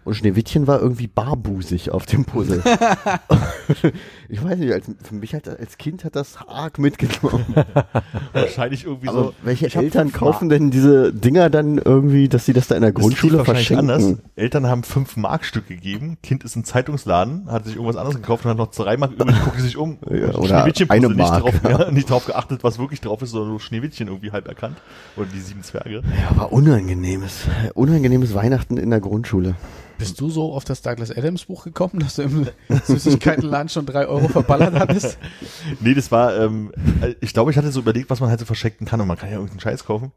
Und 0.05 0.14
Schneewittchen 0.14 0.66
war 0.66 0.81
irgendwie 0.81 1.06
barbusig 1.06 1.90
auf 1.90 2.05
dem 2.05 2.26
Puzzle. 2.26 2.62
ich 4.28 4.44
weiß 4.44 4.59
nicht, 4.59 4.72
als, 4.72 4.86
für 5.02 5.14
mich 5.14 5.35
hat, 5.35 5.48
als 5.48 5.78
Kind 5.78 6.05
hat 6.05 6.14
das 6.14 6.36
arg 6.47 6.78
mitgenommen. 6.78 7.47
Wahrscheinlich 8.35 8.85
irgendwie 8.85 9.09
Aber 9.09 9.22
so. 9.24 9.35
welche 9.43 9.74
Eltern 9.74 10.12
kaufen 10.12 10.51
denn 10.51 10.70
diese 10.70 11.12
Dinger 11.12 11.48
dann 11.48 11.78
irgendwie, 11.78 12.28
dass 12.28 12.44
sie 12.44 12.52
das 12.52 12.68
da 12.68 12.74
in 12.74 12.82
der 12.82 12.93
Das 12.93 13.01
Grundschule 13.01 13.44
verschenken? 13.44 13.90
anders. 13.90 14.18
Eltern 14.36 14.66
haben 14.66 14.82
fünf 14.82 15.16
Markstück 15.16 15.68
gegeben. 15.68 16.18
Kind 16.22 16.44
ist 16.44 16.55
im 16.55 16.64
Zeitungsladen, 16.64 17.51
hat 17.51 17.64
sich 17.64 17.76
irgendwas 17.76 17.97
anderes 17.97 18.16
gekauft 18.16 18.44
und 18.44 18.51
hat 18.51 18.59
noch 18.59 18.70
zwei 18.72 18.98
Mark 18.98 19.12
übrig, 19.12 19.35
guckt 19.44 19.60
sich 19.60 19.76
um. 19.76 19.98
Ja, 20.10 20.35
oder 20.35 20.47
Schneewittchen-Puzzle 20.47 21.05
eine 21.06 21.09
Mark. 21.14 21.44
Nicht 21.44 21.64
drauf, 21.64 21.70
ja, 21.81 21.90
nicht 21.90 22.10
drauf 22.10 22.26
geachtet, 22.26 22.62
was 22.62 22.78
wirklich 22.78 23.01
drauf 23.01 23.20
ist, 23.22 23.31
sondern 23.31 23.51
nur 23.51 23.60
Schneewittchen 23.60 24.09
irgendwie 24.09 24.32
halb 24.32 24.47
erkannt. 24.47 24.76
Oder 25.16 25.26
die 25.26 25.40
sieben 25.40 25.62
Zwerge. 25.62 26.02
Ja, 26.05 26.31
aber 26.31 26.52
unangenehmes, 26.52 27.47
unangenehmes 27.74 28.35
Weihnachten 28.35 28.76
in 28.76 28.90
der 28.90 29.01
Grundschule. 29.01 29.56
Bist 29.99 30.21
du 30.21 30.29
so 30.29 30.53
auf 30.53 30.65
das 30.65 30.83
Douglas 30.83 31.11
Adams 31.11 31.45
Buch 31.45 31.65
gekommen, 31.65 32.01
dass 32.01 32.16
du 32.16 32.23
im 32.23 32.49
Süßigkeitenladen 32.85 33.69
schon 33.69 33.87
drei 33.87 34.07
Euro 34.07 34.29
verballert 34.29 34.75
hattest? 34.75 35.19
Nee, 35.81 35.95
das 35.95 36.11
war, 36.11 36.37
ähm, 36.37 36.73
ich 37.21 37.33
glaube, 37.33 37.51
ich 37.51 37.57
hatte 37.57 37.71
so 37.71 37.81
überlegt, 37.81 38.11
was 38.11 38.21
man 38.21 38.31
halt 38.31 38.41
so 38.41 38.47
verschenken 38.47 38.87
kann 38.87 39.01
und 39.01 39.07
man 39.09 39.16
kann 39.16 39.29
ja 39.29 39.37
irgendeinen 39.37 39.61
Scheiß 39.61 39.85
kaufen. 39.85 40.12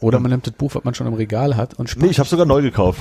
Oder 0.00 0.20
man 0.20 0.30
nimmt 0.30 0.46
das 0.46 0.54
Buch, 0.54 0.74
was 0.74 0.84
man 0.84 0.94
schon 0.94 1.06
im 1.06 1.14
Regal 1.14 1.56
hat 1.56 1.74
und 1.74 1.88
spart. 1.88 2.04
Nee, 2.04 2.10
ich 2.10 2.18
habe 2.18 2.28
sogar 2.28 2.44
neu 2.44 2.60
gekauft. 2.60 3.00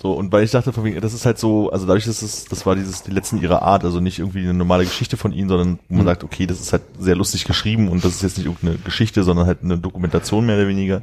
So, 0.00 0.12
und 0.12 0.30
weil 0.32 0.44
ich 0.44 0.50
dachte, 0.52 0.72
von 0.72 0.84
wegen, 0.84 1.00
das 1.00 1.12
ist 1.12 1.26
halt 1.26 1.38
so, 1.38 1.70
also 1.70 1.86
dadurch, 1.86 2.04
dass 2.04 2.22
es, 2.22 2.44
das 2.44 2.66
war 2.66 2.76
dieses, 2.76 3.02
die 3.02 3.10
letzten 3.10 3.40
ihrer 3.40 3.62
Art, 3.62 3.84
also 3.84 4.00
nicht 4.00 4.18
irgendwie 4.18 4.40
eine 4.40 4.54
normale 4.54 4.84
Geschichte 4.84 5.16
von 5.16 5.32
ihnen, 5.32 5.48
sondern 5.48 5.78
man 5.88 6.04
sagt, 6.06 6.22
okay, 6.22 6.46
das 6.46 6.60
ist 6.60 6.72
halt 6.72 6.82
sehr 6.98 7.16
lustig 7.16 7.44
geschrieben 7.44 7.88
und 7.88 8.04
das 8.04 8.14
ist 8.16 8.22
jetzt 8.22 8.38
nicht 8.38 8.46
irgendeine 8.46 8.78
Geschichte, 8.78 9.24
sondern 9.24 9.46
halt 9.46 9.62
eine 9.62 9.78
Dokumentation 9.78 10.46
mehr 10.46 10.56
oder 10.56 10.68
weniger. 10.68 11.02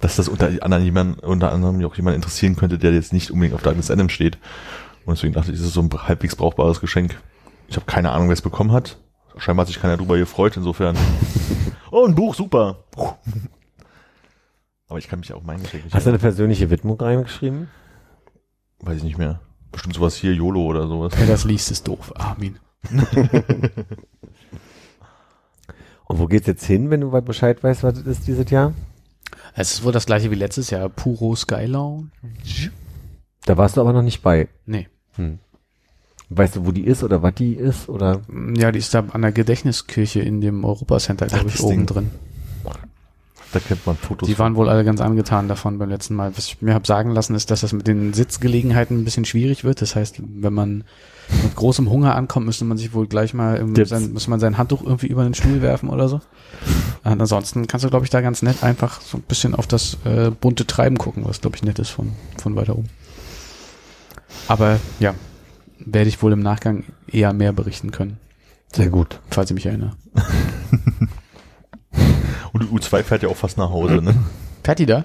Dass 0.00 0.16
das 0.16 0.28
unter 0.28 0.46
anderem 0.62 0.84
jemand, 0.84 1.22
unter 1.22 1.52
anderem 1.52 1.84
auch 1.84 1.96
jemand 1.96 2.16
interessieren 2.16 2.56
könnte, 2.56 2.78
der 2.78 2.92
jetzt 2.92 3.12
nicht 3.12 3.30
unbedingt 3.30 3.54
auf 3.54 3.62
Douglas 3.62 3.90
Adams 3.90 4.12
steht. 4.12 4.38
Und 5.04 5.16
deswegen 5.16 5.34
dachte 5.34 5.50
ich, 5.50 5.58
das 5.58 5.66
ist 5.66 5.74
so 5.74 5.80
ein 5.80 5.90
halbwegs 5.90 6.36
brauchbares 6.36 6.80
Geschenk. 6.80 7.20
Ich 7.66 7.76
habe 7.76 7.86
keine 7.86 8.12
Ahnung, 8.12 8.28
wer 8.28 8.34
es 8.34 8.42
bekommen 8.42 8.72
hat. 8.72 8.98
Scheinbar 9.38 9.64
hat 9.64 9.68
sich 9.68 9.80
keiner 9.80 9.96
drüber 9.96 10.16
gefreut, 10.18 10.56
insofern. 10.56 10.96
oh, 11.90 12.04
ein 12.04 12.14
Buch, 12.14 12.34
super. 12.34 12.84
Aber 14.88 14.98
ich 14.98 15.08
kann 15.08 15.18
mich 15.20 15.32
auch 15.32 15.42
mein 15.42 15.60
Geschenk 15.62 15.84
nicht 15.84 15.94
Hast 15.94 16.06
du 16.06 16.10
eine 16.10 16.18
persönliche 16.18 16.70
Widmung 16.70 17.00
reingeschrieben? 17.00 17.68
Weiß 18.80 18.98
ich 18.98 19.04
nicht 19.04 19.18
mehr. 19.18 19.40
Bestimmt 19.70 19.94
sowas 19.94 20.16
hier, 20.16 20.32
YOLO 20.32 20.62
oder 20.62 20.88
sowas. 20.88 21.12
Wer 21.16 21.26
das 21.26 21.44
liest, 21.44 21.70
ist 21.70 21.86
doof. 21.86 22.12
Armin. 22.16 22.58
Und 26.06 26.18
wo 26.18 26.26
geht's 26.26 26.46
jetzt 26.46 26.64
hin, 26.64 26.88
wenn 26.90 27.02
du 27.02 27.10
Bescheid 27.20 27.62
weißt, 27.62 27.82
was 27.82 27.94
das 27.94 28.06
ist 28.06 28.26
dieses 28.26 28.50
Jahr? 28.50 28.72
Es 29.60 29.72
ist 29.72 29.84
wohl 29.84 29.90
das 29.90 30.06
gleiche 30.06 30.30
wie 30.30 30.36
letztes 30.36 30.70
Jahr. 30.70 30.88
Puro 30.88 31.34
Sky 31.34 31.64
Lounge. 31.66 32.10
Da 33.44 33.56
warst 33.56 33.76
du 33.76 33.80
aber 33.80 33.92
noch 33.92 34.02
nicht 34.02 34.22
bei. 34.22 34.46
Nee. 34.66 34.86
Hm. 35.16 35.40
Weißt 36.30 36.56
du, 36.56 36.66
wo 36.66 36.70
die 36.70 36.84
ist 36.84 37.02
oder 37.02 37.22
was 37.24 37.34
die 37.34 37.54
ist? 37.54 37.88
Oder 37.88 38.20
Ja, 38.56 38.70
die 38.70 38.78
ist 38.78 38.94
da 38.94 39.00
an 39.00 39.22
der 39.22 39.32
Gedächtniskirche 39.32 40.20
in 40.20 40.40
dem 40.40 40.64
Europacenter, 40.64 41.26
glaube 41.26 41.48
ich, 41.48 41.60
oben 41.60 41.78
Ding. 41.78 41.86
drin. 41.86 42.10
Da 43.52 43.58
kennt 43.58 43.84
man 43.84 43.96
Fotos. 43.96 44.28
Die 44.28 44.38
waren 44.38 44.54
wohl 44.54 44.68
alle 44.68 44.84
ganz 44.84 45.00
angetan 45.00 45.48
davon 45.48 45.78
beim 45.78 45.88
letzten 45.88 46.14
Mal. 46.14 46.36
Was 46.36 46.46
ich 46.46 46.62
mir 46.62 46.74
habe 46.74 46.86
sagen 46.86 47.10
lassen, 47.10 47.34
ist, 47.34 47.50
dass 47.50 47.62
das 47.62 47.72
mit 47.72 47.88
den 47.88 48.12
Sitzgelegenheiten 48.12 49.00
ein 49.00 49.04
bisschen 49.04 49.24
schwierig 49.24 49.64
wird. 49.64 49.82
Das 49.82 49.96
heißt, 49.96 50.20
wenn 50.22 50.52
man 50.52 50.84
mit 51.42 51.54
großem 51.54 51.90
Hunger 51.90 52.14
ankommt, 52.14 52.46
müsste 52.46 52.64
man 52.64 52.78
sich 52.78 52.94
wohl 52.94 53.06
gleich 53.06 53.34
mal, 53.34 53.56
im, 53.56 53.74
sein, 53.84 54.12
müsste 54.12 54.30
man 54.30 54.40
sein 54.40 54.58
Handtuch 54.58 54.82
irgendwie 54.82 55.08
über 55.08 55.24
den 55.24 55.34
Stuhl 55.34 55.62
werfen 55.62 55.90
oder 55.90 56.08
so. 56.08 56.20
Und 57.04 57.20
ansonsten 57.20 57.66
kannst 57.66 57.84
du, 57.84 57.90
glaube 57.90 58.04
ich, 58.04 58.10
da 58.10 58.20
ganz 58.20 58.42
nett 58.42 58.62
einfach 58.62 59.00
so 59.00 59.18
ein 59.18 59.22
bisschen 59.22 59.54
auf 59.54 59.66
das 59.66 59.98
äh, 60.04 60.30
bunte 60.30 60.66
Treiben 60.66 60.98
gucken, 60.98 61.24
was, 61.26 61.40
glaube 61.40 61.56
ich, 61.56 61.62
nett 61.62 61.78
ist 61.78 61.90
von, 61.90 62.12
von 62.40 62.56
weiter 62.56 62.76
oben. 62.76 62.88
Aber 64.46 64.78
ja, 65.00 65.14
werde 65.78 66.08
ich 66.08 66.22
wohl 66.22 66.32
im 66.32 66.40
Nachgang 66.40 66.84
eher 67.06 67.32
mehr 67.32 67.52
berichten 67.52 67.90
können, 67.90 68.18
sehr 68.74 68.90
gut. 68.90 69.20
falls 69.30 69.50
ich 69.50 69.54
mich 69.54 69.66
erinnere. 69.66 69.92
Und 72.52 72.62
die 72.62 72.68
U2 72.68 73.02
fährt 73.02 73.22
ja 73.22 73.28
auch 73.28 73.36
fast 73.36 73.58
nach 73.58 73.70
Hause, 73.70 74.02
ne? 74.02 74.14
Fährt 74.64 74.78
die 74.78 74.86
da? 74.86 75.04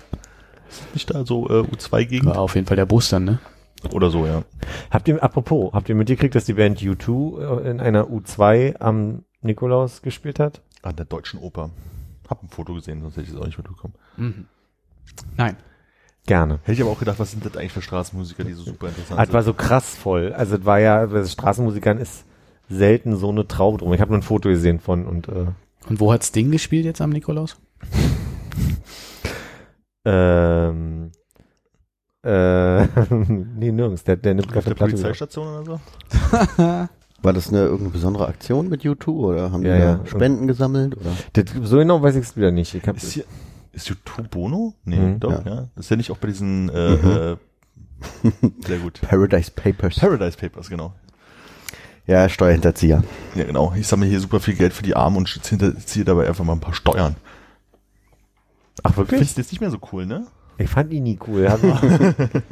Nicht 0.93 1.13
da 1.13 1.25
so 1.25 1.49
äh, 1.49 1.63
U2-Gegend? 1.63 2.25
War 2.27 2.39
auf 2.39 2.55
jeden 2.55 2.67
Fall 2.67 2.77
der 2.77 2.85
Bus 2.85 3.09
dann, 3.09 3.25
ne? 3.25 3.39
Oder 3.91 4.09
so, 4.09 4.25
ja. 4.25 4.43
Habt 4.91 5.07
ihr, 5.07 5.21
apropos, 5.21 5.73
habt 5.73 5.89
ihr 5.89 5.95
mitgekriegt, 5.95 6.35
dass 6.35 6.45
die 6.45 6.53
Band 6.53 6.79
U2 6.79 7.61
in 7.61 7.79
einer 7.79 8.05
U2 8.05 8.79
am 8.79 9.23
Nikolaus 9.41 10.01
gespielt 10.01 10.39
hat? 10.39 10.61
An 10.81 10.95
der 10.95 11.05
Deutschen 11.05 11.39
Oper. 11.39 11.69
Hab 12.29 12.41
ein 12.43 12.49
Foto 12.49 12.73
gesehen, 12.73 13.01
sonst 13.01 13.17
hätte 13.17 13.27
ich 13.27 13.33
es 13.33 13.39
auch 13.39 13.45
nicht 13.45 13.57
mitbekommen. 13.57 13.93
Mhm. 14.17 14.45
Nein. 15.37 15.57
Gerne. 16.25 16.59
Hätte 16.63 16.71
ich 16.73 16.81
aber 16.81 16.91
auch 16.91 16.99
gedacht, 16.99 17.19
was 17.19 17.31
sind 17.31 17.45
das 17.45 17.57
eigentlich 17.57 17.73
für 17.73 17.81
Straßenmusiker, 17.81 18.45
die 18.45 18.53
so 18.53 18.63
super 18.63 18.87
interessant 18.87 19.19
Es 19.21 19.33
war 19.33 19.43
sind. 19.43 19.57
so 19.57 19.61
krass 19.61 19.95
voll. 19.95 20.31
Also 20.33 20.55
es 20.55 20.65
war 20.65 20.79
ja, 20.79 21.05
bei 21.05 21.25
Straßenmusikern 21.25 21.97
ist 21.97 22.23
selten 22.69 23.17
so 23.17 23.29
eine 23.29 23.45
Traube 23.47 23.79
drum. 23.79 23.93
Ich 23.93 23.99
habe 23.99 24.11
nur 24.11 24.19
ein 24.19 24.23
Foto 24.23 24.47
gesehen 24.47 24.79
von 24.79 25.05
und 25.05 25.27
äh, 25.27 25.47
Und 25.89 25.99
wo 25.99 26.13
hat's 26.13 26.31
Ding 26.31 26.49
gespielt 26.51 26.85
jetzt 26.85 27.01
am 27.01 27.09
Nikolaus? 27.09 27.57
Ähm, 30.05 31.11
äh, 32.23 32.85
nee, 33.09 33.71
nirgends. 33.71 34.03
Der, 34.03 34.15
der 34.17 34.33
nimmt 34.33 34.47
Auf 34.47 34.53
gerade 34.53 34.65
der 34.65 34.71
eine 34.71 34.75
Platte. 34.75 34.91
Polizeistation 34.93 35.47
oder 35.47 35.65
so? 35.65 35.79
War 37.23 37.31
das 37.33 37.49
eine 37.49 37.59
irgendeine 37.59 37.89
besondere 37.91 38.27
Aktion 38.27 38.67
mit 38.67 38.81
U2 38.81 39.07
oder 39.07 39.51
haben 39.51 39.63
Ja, 39.63 39.75
die 39.75 39.81
ja. 39.81 40.05
Spenden 40.05 40.45
gesammelt? 40.47 40.97
Oder? 40.97 41.11
Das, 41.33 41.45
so 41.63 41.77
genau 41.77 42.01
weiß 42.01 42.15
ich 42.15 42.23
es 42.25 42.35
wieder 42.35 42.51
nicht. 42.51 42.73
Ich 42.75 42.85
hab, 42.87 42.97
Ist 42.97 43.11
hier, 43.13 43.23
ist 43.71 43.87
YouTube 43.87 44.29
Bono? 44.29 44.73
Nee, 44.83 44.97
Mhm. 44.97 45.19
doch, 45.21 45.45
Ja. 45.45 45.51
ja. 45.55 45.67
Das 45.75 45.85
ist 45.85 45.89
ja 45.89 45.95
nicht 45.95 46.11
auch 46.11 46.17
bei 46.17 46.27
diesen, 46.27 46.67
äh, 46.69 46.93
äh, 46.95 47.37
sehr 48.67 48.79
gut. 48.79 48.99
Paradise 49.07 49.51
Papers. 49.51 49.95
Paradise 49.99 50.37
Papers, 50.37 50.69
genau. 50.69 50.93
ja, 52.05 52.27
Steuerhinterzieher. 52.27 53.03
Ja, 53.35 53.43
genau. 53.45 53.73
Ich 53.77 53.87
sammle 53.87 54.07
hier 54.07 54.19
super 54.19 54.41
viel 54.41 54.55
Geld 54.55 54.73
für 54.73 54.83
die 54.83 54.95
Armen 54.97 55.15
und 55.15 55.27
ziehe 55.43 56.03
dabei 56.03 56.27
einfach 56.27 56.43
mal 56.43 56.53
ein 56.53 56.59
paar 56.59 56.73
Steuern. 56.73 57.15
ach, 58.83 58.93
Findest 58.93 59.11
wirklich? 59.11 59.33
du 59.35 59.41
jetzt 59.41 59.51
nicht 59.53 59.61
mehr 59.61 59.71
so 59.71 59.77
cool, 59.93 60.05
ne? 60.05 60.27
Ich 60.57 60.69
fand 60.69 60.91
ihn 60.93 61.03
nie 61.03 61.19
cool. 61.27 61.49
Hat- 61.49 61.61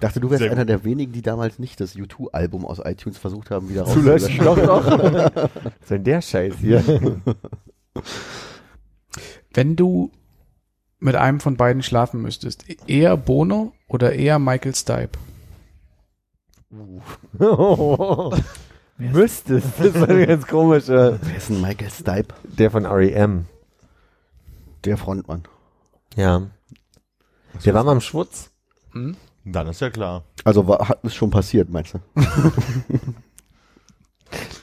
Dachte, 0.00 0.20
du 0.20 0.28
wärst 0.30 0.42
Sehr 0.42 0.50
einer 0.52 0.62
gut. 0.62 0.68
der 0.68 0.84
wenigen, 0.84 1.12
die 1.12 1.22
damals 1.22 1.58
nicht 1.58 1.80
das 1.80 1.96
U2-Album 1.96 2.66
aus 2.66 2.80
iTunes 2.84 3.16
versucht 3.16 3.50
haben, 3.50 3.68
wieder 3.70 3.84
zu 3.86 4.00
löschen. 4.00 4.40
rauszulöschen. 4.40 4.66
Doch, 4.66 5.34
doch. 5.34 5.50
Was 5.64 5.72
ist 5.80 5.90
denn 5.90 6.04
der 6.04 6.20
Scheiß 6.20 6.54
hier? 6.60 6.82
Wenn 9.52 9.76
du 9.76 10.10
mit 10.98 11.14
einem 11.16 11.40
von 11.40 11.56
beiden 11.56 11.82
schlafen 11.82 12.20
müsstest, 12.22 12.64
eher 12.88 13.16
Bono 13.16 13.72
oder 13.88 14.12
eher 14.14 14.38
Michael 14.38 14.74
Stipe? 14.74 15.18
Müsstest. 18.98 19.66
Das 19.78 19.86
ist 19.86 19.96
eine 19.96 20.26
ganz 20.26 20.46
komische. 20.46 21.18
Wer 21.22 21.36
ist 21.36 21.48
denn 21.48 21.60
Michael 21.60 21.90
Stipe? 21.90 22.34
Der 22.44 22.70
von 22.70 22.84
R.E.M. 22.84 23.46
Der 24.84 24.96
Frontmann. 24.96 25.44
Ja. 26.16 26.42
Der 27.64 27.74
war 27.74 27.84
mal 27.84 27.92
im 27.92 28.00
Schwutz. 28.00 28.50
Hm? 28.92 29.16
Dann 29.44 29.66
ist 29.68 29.80
ja 29.80 29.90
klar. 29.90 30.24
Also 30.44 30.66
war, 30.66 30.88
hat 30.88 31.04
es 31.04 31.14
schon 31.14 31.30
passiert, 31.30 31.68
meinst 31.70 31.94
du? 31.94 31.98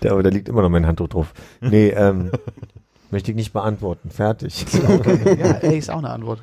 Der, 0.02 0.12
aber 0.14 0.24
da 0.24 0.30
liegt 0.30 0.50
immer 0.50 0.62
noch 0.64 0.70
mein 0.70 0.86
Handtuch 0.88 1.08
drauf. 1.08 1.34
Nee, 1.62 1.90
ähm, 1.90 2.32
möchte 3.12 3.32
ich 3.32 3.36
nicht 3.38 3.54
beantworten. 3.54 4.10
Fertig. 4.10 4.66
Okay, 4.74 5.40
ja, 5.40 5.52
ey, 5.58 5.78
ist 5.78 5.90
auch 5.90 6.00
eine 6.00 6.10
Antwort. 6.10 6.42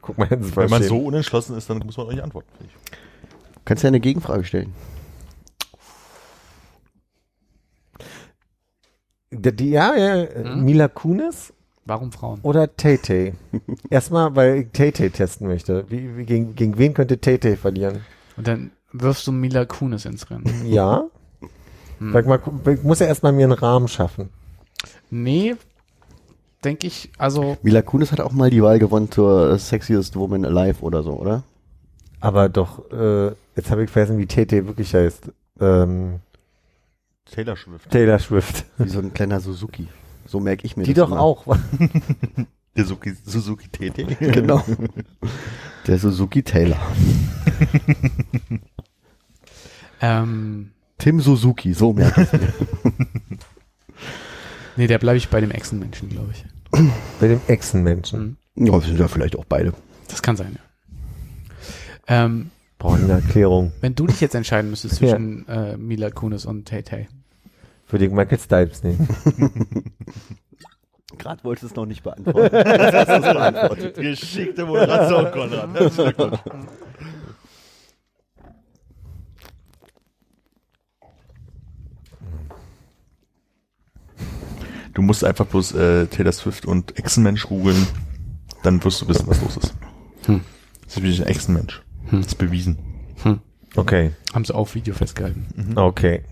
Guck 0.00 0.18
mal 0.18 0.28
Wenn 0.30 0.40
man 0.40 0.48
so 0.48 0.60
Verschämen. 0.60 1.04
unentschlossen 1.06 1.56
ist, 1.56 1.68
dann 1.70 1.78
muss 1.78 1.96
man 1.96 2.06
auch 2.06 2.10
nicht 2.12 2.22
antworten. 2.22 2.48
Kannst 3.64 3.82
ja 3.84 3.88
eine 3.88 4.00
Gegenfrage 4.00 4.44
stellen. 4.44 4.72
Die, 9.30 9.54
die, 9.54 9.70
ja, 9.70 9.94
ja, 9.96 10.28
Hm? 10.34 10.64
Mila 10.64 10.88
Kunis 10.88 11.52
Warum 11.86 12.10
Frauen? 12.10 12.40
oder 12.42 12.76
Tay-Tay? 12.76 13.34
Erstmal, 13.90 14.34
weil 14.34 14.56
ich 14.56 14.72
Tay-Tay 14.72 15.10
testen 15.10 15.46
möchte. 15.46 15.84
Wie, 15.88 16.16
wie, 16.16 16.24
gegen, 16.24 16.56
gegen 16.56 16.78
wen 16.78 16.94
könnte 16.94 17.20
Tay-Tay 17.20 17.56
verlieren? 17.56 18.04
Und 18.36 18.48
dann 18.48 18.72
wirfst 18.92 19.26
du 19.26 19.32
Mila 19.32 19.64
Kunis 19.64 20.04
ins 20.04 20.28
Rennen. 20.30 20.66
Ja? 20.66 21.04
Hm. 21.98 22.12
Sag 22.12 22.26
mal, 22.26 22.40
ich 22.72 22.82
muss 22.82 22.98
ja 22.98 23.06
erstmal 23.06 23.32
mir 23.32 23.44
einen 23.44 23.52
Rahmen 23.52 23.88
schaffen. 23.88 24.30
Nee, 25.10 25.54
denke 26.64 26.88
ich, 26.88 27.10
also 27.16 27.56
Mila 27.62 27.82
Kunis 27.82 28.10
hat 28.12 28.20
auch 28.20 28.32
mal 28.32 28.50
die 28.50 28.62
Wahl 28.62 28.78
gewonnen 28.78 29.10
zur 29.10 29.56
Sexiest 29.58 30.16
Woman 30.16 30.44
Alive 30.44 30.82
oder 30.82 31.02
so, 31.02 31.12
oder? 31.12 31.44
Aber 32.20 32.48
doch, 32.48 32.90
äh, 32.90 33.28
jetzt 33.54 33.70
habe 33.70 33.84
ich 33.84 33.90
vergessen, 33.90 34.18
wie 34.18 34.26
Tay-Tay 34.26 34.66
wirklich 34.66 34.92
heißt. 34.92 35.30
Ähm, 35.60 36.20
Taylor 37.30 37.56
Swift. 37.56 37.90
Taylor 37.90 38.18
Swift. 38.18 38.64
Wie 38.78 38.88
so 38.88 38.98
ein 38.98 39.12
kleiner 39.14 39.40
Suzuki. 39.40 39.88
So 40.26 40.40
merke 40.40 40.66
ich 40.66 40.76
mir 40.76 40.84
Die 40.84 40.94
das 40.94 41.04
doch 41.06 41.12
immer. 41.12 41.20
auch. 41.20 41.44
Der 42.76 42.84
Suzuki, 42.84 43.14
Suzuki 43.24 43.68
TT. 43.90 44.18
Genau. 44.20 44.62
Der 45.86 45.98
Suzuki 45.98 46.42
Taylor. 46.42 46.78
ähm, 50.00 50.70
Tim 50.98 51.20
Suzuki, 51.20 51.72
so 51.72 51.92
merke 51.92 52.22
ich 52.22 52.32
mir. 52.32 52.52
nee, 54.76 54.86
da 54.86 54.98
bleibe 54.98 55.16
ich 55.16 55.28
bei 55.28 55.40
dem 55.40 55.50
Echsenmenschen, 55.50 56.08
glaube 56.10 56.32
ich. 56.32 56.44
Bei 57.20 57.28
dem 57.28 57.40
Echsenmenschen. 57.46 58.36
Mhm. 58.54 58.66
Ja, 58.66 58.72
wir 58.74 58.80
sind 58.80 58.98
ja 58.98 59.08
vielleicht 59.08 59.36
auch 59.36 59.44
beide. 59.46 59.72
Das 60.08 60.22
kann 60.22 60.36
sein, 60.36 60.56
ja. 60.56 62.24
Ähm, 62.24 62.50
Brauche 62.78 62.96
eine 63.02 63.12
Erklärung. 63.14 63.72
wenn 63.80 63.94
du 63.94 64.06
dich 64.06 64.20
jetzt 64.20 64.34
entscheiden 64.34 64.70
müsstest 64.70 64.96
zwischen 64.96 65.48
äh, 65.48 65.76
Mila 65.76 66.10
Kunis 66.10 66.44
und 66.44 66.68
Tay 66.68 66.82
Tay. 66.82 67.08
Würde 67.88 68.04
ich 68.06 68.10
Michael 68.10 68.38
Stipes 68.38 68.82
nehmen. 68.82 69.08
Gerade 71.18 71.42
wolltest 71.44 71.62
du 71.62 71.66
es 71.68 71.76
noch 71.76 71.86
nicht 71.86 72.02
beantworten. 72.02 72.54
Jetzt 72.56 72.94
hast 72.94 73.08
du 73.08 73.14
es 73.14 73.20
beantwortet. 73.22 73.94
Geschickte 74.00 74.66
Moderation, 74.66 75.30
Konrad. 75.30 75.74
Herzlichen 75.74 76.16
Glückwunsch. 76.16 76.40
Du 84.94 85.02
musst 85.02 85.24
einfach 85.24 85.46
bloß 85.46 85.74
äh, 85.74 86.06
Taylor 86.06 86.32
Swift 86.32 86.64
und 86.64 86.98
Echsenmensch 86.98 87.46
googeln, 87.46 87.86
dann 88.62 88.82
wirst 88.82 89.02
du 89.02 89.08
wissen, 89.08 89.26
was 89.26 89.42
los 89.42 89.58
ist. 89.58 89.74
Hm. 90.24 90.40
Das 90.84 90.96
ist 90.96 91.02
wirklich 91.02 91.20
ein 91.20 91.26
Echsenmensch. 91.26 91.82
Hm. 92.08 92.20
Das 92.20 92.28
ist 92.28 92.36
bewiesen. 92.36 92.78
Okay, 93.74 94.12
Haben 94.32 94.44
sie 94.46 94.54
auf 94.54 94.74
Video 94.74 94.94
festgehalten. 94.94 95.76
okay. 95.76 96.22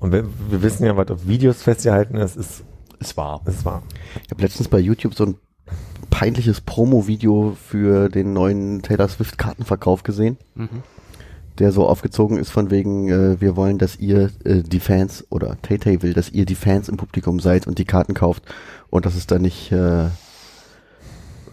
Und 0.00 0.12
wir, 0.12 0.24
wir 0.50 0.62
wissen 0.62 0.84
ja, 0.86 0.96
was 0.96 1.10
auf 1.10 1.26
Videos 1.26 1.62
festgehalten 1.62 2.16
ist, 2.16 2.36
ist, 2.36 2.62
Es 3.00 3.16
war. 3.16 3.40
ist 3.46 3.64
wahr. 3.64 3.82
Ich 4.24 4.30
habe 4.30 4.42
letztens 4.42 4.68
bei 4.68 4.78
YouTube 4.78 5.14
so 5.14 5.24
ein 5.26 5.34
peinliches 6.10 6.60
Promo-Video 6.60 7.56
für 7.60 8.08
den 8.08 8.32
neuen 8.32 8.82
Taylor 8.82 9.08
Swift 9.08 9.38
Kartenverkauf 9.38 10.02
gesehen, 10.04 10.38
Mhm. 10.54 10.82
der 11.58 11.72
so 11.72 11.86
aufgezogen 11.86 12.38
ist 12.38 12.50
von 12.50 12.70
wegen, 12.70 13.08
äh, 13.08 13.40
wir 13.40 13.56
wollen, 13.56 13.78
dass 13.78 13.96
ihr 13.96 14.30
äh, 14.44 14.62
die 14.62 14.80
Fans 14.80 15.26
oder 15.30 15.56
Tay 15.62 15.78
Tay 15.78 16.02
will, 16.02 16.14
dass 16.14 16.30
ihr 16.30 16.46
die 16.46 16.54
Fans 16.54 16.88
im 16.88 16.96
Publikum 16.96 17.40
seid 17.40 17.66
und 17.66 17.78
die 17.78 17.84
Karten 17.84 18.14
kauft 18.14 18.44
und 18.90 19.04
dass 19.04 19.16
es 19.16 19.26
da 19.26 19.38
nicht 19.38 19.72
äh, 19.72 20.04
äh, 20.04 20.08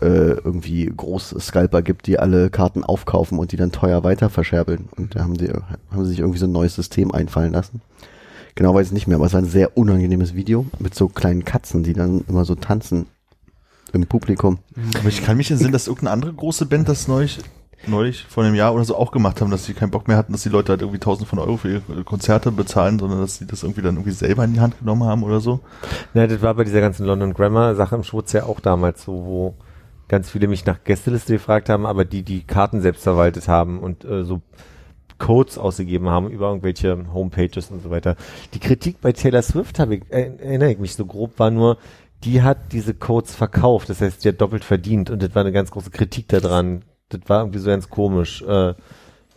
irgendwie 0.01 0.85
große 0.95 1.39
Scalper 1.39 1.81
gibt, 1.81 2.07
die 2.07 2.19
alle 2.19 2.49
Karten 2.49 2.83
aufkaufen 2.83 3.39
und 3.39 3.51
die 3.51 3.57
dann 3.57 3.71
teuer 3.71 4.03
weiter 4.03 4.29
verscherbeln. 4.29 4.87
Und 4.95 5.15
da 5.15 5.21
haben 5.21 5.35
sie, 5.37 5.49
haben 5.49 6.03
sie 6.03 6.11
sich 6.11 6.19
irgendwie 6.19 6.39
so 6.39 6.45
ein 6.45 6.51
neues 6.51 6.75
System 6.75 7.11
einfallen 7.11 7.53
lassen. 7.53 7.81
Genau 8.55 8.73
weiß 8.73 8.87
ich 8.87 8.93
nicht 8.93 9.07
mehr, 9.07 9.17
aber 9.17 9.25
es 9.25 9.33
war 9.33 9.41
ein 9.41 9.45
sehr 9.45 9.77
unangenehmes 9.77 10.33
Video 10.33 10.65
mit 10.79 10.95
so 10.95 11.09
kleinen 11.09 11.43
Katzen, 11.43 11.83
die 11.83 11.93
dann 11.93 12.23
immer 12.29 12.45
so 12.45 12.55
tanzen 12.55 13.07
im 13.91 14.07
Publikum. 14.07 14.59
Aber 14.99 15.09
ich 15.09 15.23
kann 15.23 15.37
mich 15.37 15.51
entsinnen, 15.51 15.73
dass 15.73 15.87
irgendeine 15.87 16.11
andere 16.11 16.33
große 16.33 16.65
Band 16.65 16.87
das 16.87 17.09
neulich, 17.09 17.39
neulich 17.85 18.25
vor 18.29 18.43
einem 18.43 18.55
Jahr 18.55 18.73
oder 18.73 18.85
so 18.85 18.95
auch 18.95 19.11
gemacht 19.11 19.41
haben, 19.41 19.51
dass 19.51 19.65
sie 19.65 19.73
keinen 19.73 19.91
Bock 19.91 20.07
mehr 20.07 20.15
hatten, 20.15 20.31
dass 20.31 20.43
die 20.43 20.49
Leute 20.49 20.71
halt 20.71 20.81
irgendwie 20.81 20.99
tausend 20.99 21.27
von 21.27 21.39
Euro 21.39 21.57
für 21.57 21.81
ihre 21.89 22.03
Konzerte 22.05 22.51
bezahlen, 22.51 22.97
sondern 22.97 23.19
dass 23.19 23.37
sie 23.37 23.45
das 23.45 23.63
irgendwie 23.63 23.81
dann 23.81 23.95
irgendwie 23.95 24.11
selber 24.11 24.45
in 24.45 24.53
die 24.53 24.61
Hand 24.61 24.79
genommen 24.79 25.03
haben 25.03 25.23
oder 25.23 25.41
so. 25.41 25.59
Ja, 26.13 26.25
das 26.25 26.41
war 26.41 26.53
bei 26.53 26.63
dieser 26.63 26.81
ganzen 26.81 27.05
London 27.05 27.33
Grammar 27.33 27.75
Sache 27.75 27.95
im 27.95 28.03
Schwutz 28.03 28.31
ja 28.31 28.43
auch 28.43 28.61
damals 28.61 29.03
so, 29.03 29.11
wo 29.11 29.55
ganz 30.07 30.29
viele 30.29 30.47
mich 30.47 30.65
nach 30.65 30.83
Gästeliste 30.83 31.33
gefragt 31.33 31.67
haben, 31.67 31.85
aber 31.85 32.05
die 32.05 32.23
die 32.23 32.43
Karten 32.43 32.81
selbst 32.81 33.03
verwaltet 33.03 33.47
haben 33.49 33.79
und 33.79 34.05
äh, 34.05 34.23
so 34.23 34.41
Codes 35.17 35.57
ausgegeben 35.57 36.09
haben 36.09 36.29
über 36.29 36.49
irgendwelche 36.49 37.05
Homepages 37.13 37.71
und 37.71 37.81
so 37.81 37.89
weiter. 37.89 38.15
Die 38.53 38.59
Kritik 38.59 39.01
bei 39.01 39.11
Taylor 39.11 39.41
Swift 39.41 39.79
habe 39.79 39.95
ich, 39.95 40.03
äh, 40.09 40.31
erinnere 40.37 40.71
ich 40.71 40.79
mich 40.79 40.95
so 40.95 41.05
grob, 41.05 41.39
war 41.39 41.51
nur, 41.51 41.77
die 42.23 42.41
hat 42.41 42.71
diese 42.71 42.93
Codes 42.93 43.35
verkauft, 43.35 43.89
das 43.89 44.01
heißt, 44.01 44.23
die 44.23 44.29
hat 44.29 44.41
doppelt 44.41 44.63
verdient 44.63 45.09
und 45.09 45.21
das 45.21 45.35
war 45.35 45.41
eine 45.41 45.51
ganz 45.51 45.71
große 45.71 45.91
Kritik 45.91 46.27
daran. 46.27 46.83
Das 47.09 47.21
war 47.27 47.41
irgendwie 47.41 47.59
so 47.59 47.69
ganz 47.69 47.89
komisch. 47.89 48.41
Äh, 48.41 48.73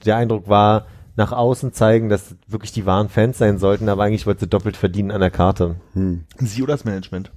der 0.04 0.16
Eindruck 0.16 0.48
war, 0.48 0.86
nach 1.16 1.32
außen 1.32 1.72
zeigen, 1.72 2.08
dass 2.08 2.28
das 2.28 2.38
wirklich 2.46 2.70
die 2.70 2.86
wahren 2.86 3.08
Fans 3.08 3.38
sein 3.38 3.58
sollten, 3.58 3.88
aber 3.88 4.04
eigentlich 4.04 4.26
wollte 4.26 4.40
sie 4.40 4.48
doppelt 4.48 4.76
verdienen 4.76 5.10
an 5.10 5.20
der 5.20 5.32
Karte. 5.32 5.74
Hm. 5.94 6.24
Sie 6.38 6.62
oder 6.62 6.74
das 6.74 6.84
Management? 6.84 7.32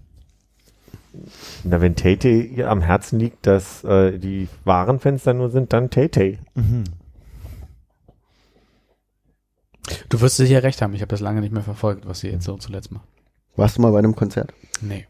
Na, 1.63 1.81
wenn 1.81 1.95
Tate 1.95 2.29
ihr 2.29 2.69
am 2.69 2.81
Herzen 2.81 3.19
liegt, 3.19 3.45
dass 3.47 3.83
äh, 3.83 4.17
die 4.17 4.47
wahren 4.63 4.99
Fans 4.99 5.23
dann 5.23 5.37
nur 5.37 5.49
sind, 5.49 5.73
dann 5.73 5.89
Tate. 5.89 6.37
Du 10.09 10.21
wirst 10.21 10.37
sicher 10.37 10.63
recht 10.63 10.81
haben. 10.81 10.93
Ich 10.93 11.01
habe 11.01 11.09
das 11.09 11.19
lange 11.21 11.41
nicht 11.41 11.53
mehr 11.53 11.63
verfolgt, 11.63 12.07
was 12.07 12.19
sie 12.19 12.29
jetzt 12.29 12.45
so 12.45 12.57
zuletzt 12.57 12.91
macht. 12.91 13.07
Warst 13.55 13.77
du 13.77 13.81
mal 13.81 13.91
bei 13.91 13.99
einem 13.99 14.15
Konzert? 14.15 14.53
Nee. 14.81 15.07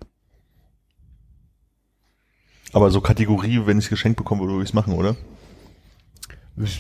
Aber 2.74 2.90
so 2.90 3.02
Kategorie, 3.02 3.62
wenn 3.66 3.80
ich 3.80 3.90
geschenkt 3.90 4.18
bekomme, 4.18 4.42
würde 4.42 4.64
ich 4.64 4.70
es 4.70 4.74
machen, 4.74 4.94
oder? 4.94 5.16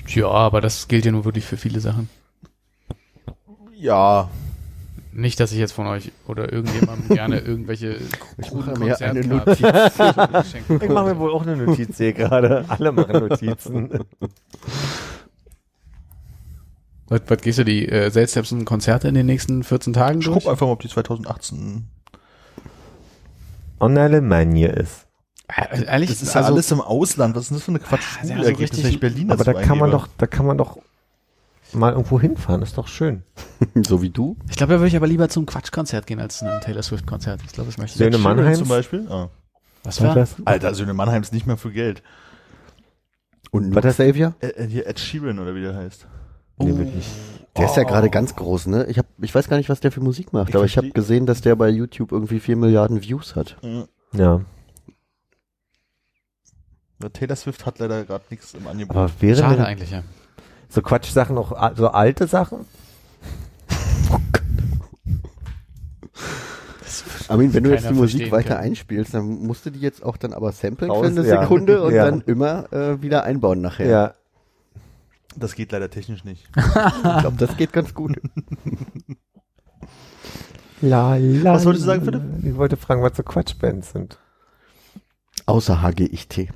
Ja, 0.07 0.27
aber 0.27 0.61
das 0.61 0.87
gilt 0.87 1.05
ja 1.05 1.11
nur 1.11 1.25
wirklich 1.25 1.45
für 1.45 1.57
viele 1.57 1.79
Sachen. 1.79 2.09
Ja. 3.75 4.29
Nicht, 5.13 5.41
dass 5.41 5.51
ich 5.51 5.57
jetzt 5.57 5.73
von 5.73 5.87
euch 5.87 6.11
oder 6.27 6.51
irgendjemandem 6.53 7.09
gerne 7.15 7.39
irgendwelche 7.39 7.97
Ich 8.37 8.53
mache 8.53 8.79
mir 8.79 8.97
eine 9.01 9.21
Konzertkarten 9.21 9.29
Notiz. 9.29 10.81
Ich 10.81 10.89
mache 10.89 11.05
mir 11.13 11.19
wohl 11.19 11.31
auch 11.31 11.41
eine 11.41 11.57
Notiz 11.57 11.97
hier 11.97 12.13
gerade. 12.13 12.63
Alle 12.69 12.91
machen 12.93 13.27
Notizen. 13.27 13.89
Was, 17.11 17.21
was 17.27 17.41
gehst 17.41 17.59
du 17.59 17.65
die 17.65 17.89
äh, 17.89 18.09
seltsamsten 18.09 18.63
Konzerte 18.63 19.09
in 19.09 19.15
den 19.15 19.25
nächsten 19.25 19.63
14 19.65 19.91
Tagen 19.91 20.19
Ich 20.19 20.25
durch? 20.25 20.43
guck 20.43 20.49
einfach 20.51 20.65
mal, 20.65 20.71
ob 20.71 20.79
die 20.81 20.87
2018. 20.87 21.85
En 23.81 23.97
Allemagne 23.97 24.67
ist. 24.67 25.07
Äh, 25.49 25.83
Ehrlich, 25.83 26.09
Das 26.09 26.21
ist 26.21 26.33
ja 26.33 26.39
also, 26.39 26.53
alles 26.53 26.71
im 26.71 26.79
Ausland. 26.79 27.35
Was 27.35 27.43
ist 27.43 27.49
denn 27.49 27.57
das 27.57 27.63
für 27.65 27.71
eine 27.71 27.79
ja, 27.79 27.85
Quatsch-Schule-Ergebnis, 27.85 28.69
so 28.69 28.77
wenn 28.77 28.79
ich 28.79 28.85
richtig- 28.85 28.99
Berlin 29.01 29.29
Aber 29.29 29.43
da 29.43 29.53
kann 29.53 29.77
man 29.77 29.91
doch, 29.91 30.07
da 30.17 30.25
kann 30.25 30.45
man 30.45 30.57
doch 30.57 30.77
mal 31.73 31.91
irgendwo 31.91 32.17
hinfahren. 32.17 32.61
Ist 32.61 32.77
doch 32.77 32.87
schön. 32.87 33.23
so 33.85 34.01
wie 34.01 34.09
du. 34.09 34.37
Ich 34.49 34.55
glaube, 34.55 34.71
da 34.71 34.79
würde 34.79 34.87
ich 34.87 34.95
aber 34.95 35.07
lieber 35.07 35.27
zum 35.27 35.45
Quatschkonzert 35.45 36.07
gehen 36.07 36.21
als 36.21 36.37
zu 36.37 36.49
einem 36.49 36.61
Taylor 36.61 36.81
Swift 36.81 37.05
Konzert. 37.05 37.41
Ich 37.45 37.51
glaube, 37.51 37.67
das 37.69 37.77
möchte 37.77 37.95
ich. 37.95 37.97
Söhne 37.97 38.19
Mannheims? 38.23 38.59
zum 38.59 38.69
Beispiel? 38.69 39.05
Ah. 39.09 39.27
Was 39.83 40.01
war? 40.01 40.15
Alter, 40.45 40.73
Söhne 40.75 40.93
Mannheim 40.93 41.23
ist 41.23 41.33
nicht 41.33 41.45
mehr 41.45 41.57
für 41.57 41.73
Geld. 41.73 42.03
Und 43.49 43.75
Was 43.75 43.83
Luke 43.83 43.91
Savior? 43.95 44.33
Äh, 44.39 44.47
äh, 44.47 44.67
hier 44.67 44.87
Ed 44.87 44.97
Sheeran 44.97 45.39
oder 45.39 45.53
wie 45.55 45.61
der 45.61 45.75
heißt. 45.75 46.07
Nee, 46.65 46.77
wirklich. 46.77 47.05
Der 47.57 47.65
ist 47.65 47.75
ja 47.75 47.83
gerade 47.83 48.09
ganz 48.09 48.35
groß, 48.35 48.67
ne? 48.67 48.85
Ich 48.85 48.97
hab, 48.97 49.05
ich 49.21 49.35
weiß 49.35 49.49
gar 49.49 49.57
nicht, 49.57 49.67
was 49.69 49.81
der 49.81 49.91
für 49.91 49.99
Musik 50.01 50.31
macht, 50.31 50.49
Ich 50.49 50.55
aber 50.55 50.63
ich 50.65 50.77
habe 50.77 50.89
gesehen, 50.91 51.25
dass 51.25 51.41
der 51.41 51.55
bei 51.55 51.69
YouTube 51.69 52.11
irgendwie 52.13 52.39
vier 52.39 52.55
Milliarden 52.55 53.01
Views 53.01 53.35
hat. 53.35 53.57
Ja. 54.13 54.41
Ja, 57.01 57.09
Taylor 57.09 57.35
Swift 57.35 57.65
hat 57.65 57.79
leider 57.79 58.05
gerade 58.05 58.23
nichts 58.29 58.53
im 58.53 58.67
Angebot. 58.67 58.95
Aber 58.95 59.11
wäre 59.19 59.37
Schade 59.39 59.65
eigentlich, 59.65 59.91
ja. 59.91 60.03
so 60.69 60.81
Quatschsachen 60.81 61.37
auch 61.37 61.51
a- 61.51 61.73
so 61.75 61.89
alte 61.89 62.27
Sachen? 62.27 62.65
Armin, 67.27 67.53
wenn 67.53 67.63
du 67.63 67.71
jetzt 67.71 67.89
die 67.89 67.93
Musik 67.93 68.31
weiter 68.31 68.55
können. 68.55 68.59
einspielst, 68.71 69.13
dann 69.13 69.25
musst 69.45 69.65
du 69.65 69.69
die 69.71 69.79
jetzt 69.79 70.03
auch 70.03 70.17
dann 70.17 70.33
aber 70.33 70.51
samplen 70.51 70.91
für 70.91 71.05
eine 71.05 71.25
ja. 71.25 71.41
Sekunde 71.41 71.81
und 71.83 71.93
Ja. 71.93 72.05
dann 72.05 72.21
immer 72.21 72.71
äh, 72.73 73.01
wieder 73.01 73.23
einbauen 73.23 73.61
nachher. 73.61 73.87
Ja. 73.87 74.13
Das 75.35 75.55
geht 75.55 75.71
leider 75.71 75.89
technisch 75.89 76.23
nicht. 76.23 76.47
Ich 76.55 77.19
glaube, 77.21 77.37
das 77.37 77.57
geht 77.57 77.73
ganz 77.73 77.93
gut. 77.93 78.19
La, 80.81 81.15
la, 81.17 81.53
Was 81.53 81.65
wolltest 81.65 81.85
du 81.85 81.87
sagen, 81.87 82.03
Philipp? 82.03 82.23
Ich 82.43 82.55
wollte 82.55 82.75
fragen, 82.75 83.03
was 83.03 83.15
so 83.15 83.23
Quatschbands 83.23 83.91
sind. 83.91 84.17
Außer 85.45 85.81
HGIT. 85.81 86.49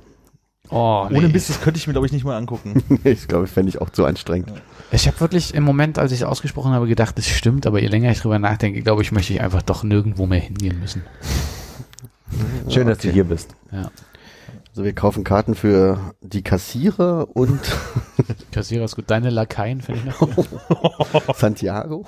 Oh, 0.68 1.06
nee. 1.08 1.18
Ohne 1.18 1.28
Mist, 1.28 1.48
das 1.48 1.60
könnte 1.60 1.78
ich 1.78 1.86
mir, 1.86 1.92
glaube 1.92 2.06
ich, 2.06 2.12
nicht 2.12 2.24
mal 2.24 2.36
angucken. 2.36 2.82
ich 3.04 3.28
glaube, 3.28 3.44
das 3.44 3.52
fände 3.52 3.68
ich 3.68 3.80
auch 3.80 3.90
zu 3.90 4.04
anstrengend. 4.04 4.52
Ich 4.90 5.06
habe 5.06 5.20
wirklich 5.20 5.54
im 5.54 5.62
Moment, 5.62 5.98
als 5.98 6.12
ich 6.12 6.20
es 6.20 6.26
ausgesprochen 6.26 6.72
habe, 6.72 6.88
gedacht, 6.88 7.18
es 7.18 7.28
stimmt, 7.28 7.66
aber 7.66 7.80
je 7.80 7.86
länger 7.86 8.10
ich 8.10 8.20
drüber 8.20 8.38
nachdenke, 8.38 8.82
glaube 8.82 9.02
ich, 9.02 9.12
möchte 9.12 9.32
ich 9.32 9.40
einfach 9.40 9.62
doch 9.62 9.84
nirgendwo 9.84 10.26
mehr 10.26 10.40
hingehen 10.40 10.80
müssen. 10.80 11.02
Schön, 12.68 12.88
dass 12.88 12.98
du 12.98 13.10
hier 13.10 13.24
bist. 13.24 13.54
Ja. 13.70 13.90
Also 14.76 14.84
wir 14.84 14.92
kaufen 14.92 15.24
Karten 15.24 15.54
für 15.54 16.14
die 16.20 16.42
Kassierer 16.42 17.34
und 17.34 17.60
Kassierer 18.52 18.84
ist 18.84 18.94
gut. 18.94 19.06
Deine 19.06 19.30
Lakaien 19.30 19.80
finde 19.80 20.02
ich 20.02 20.20
noch. 20.20 21.34
Santiago. 21.34 22.04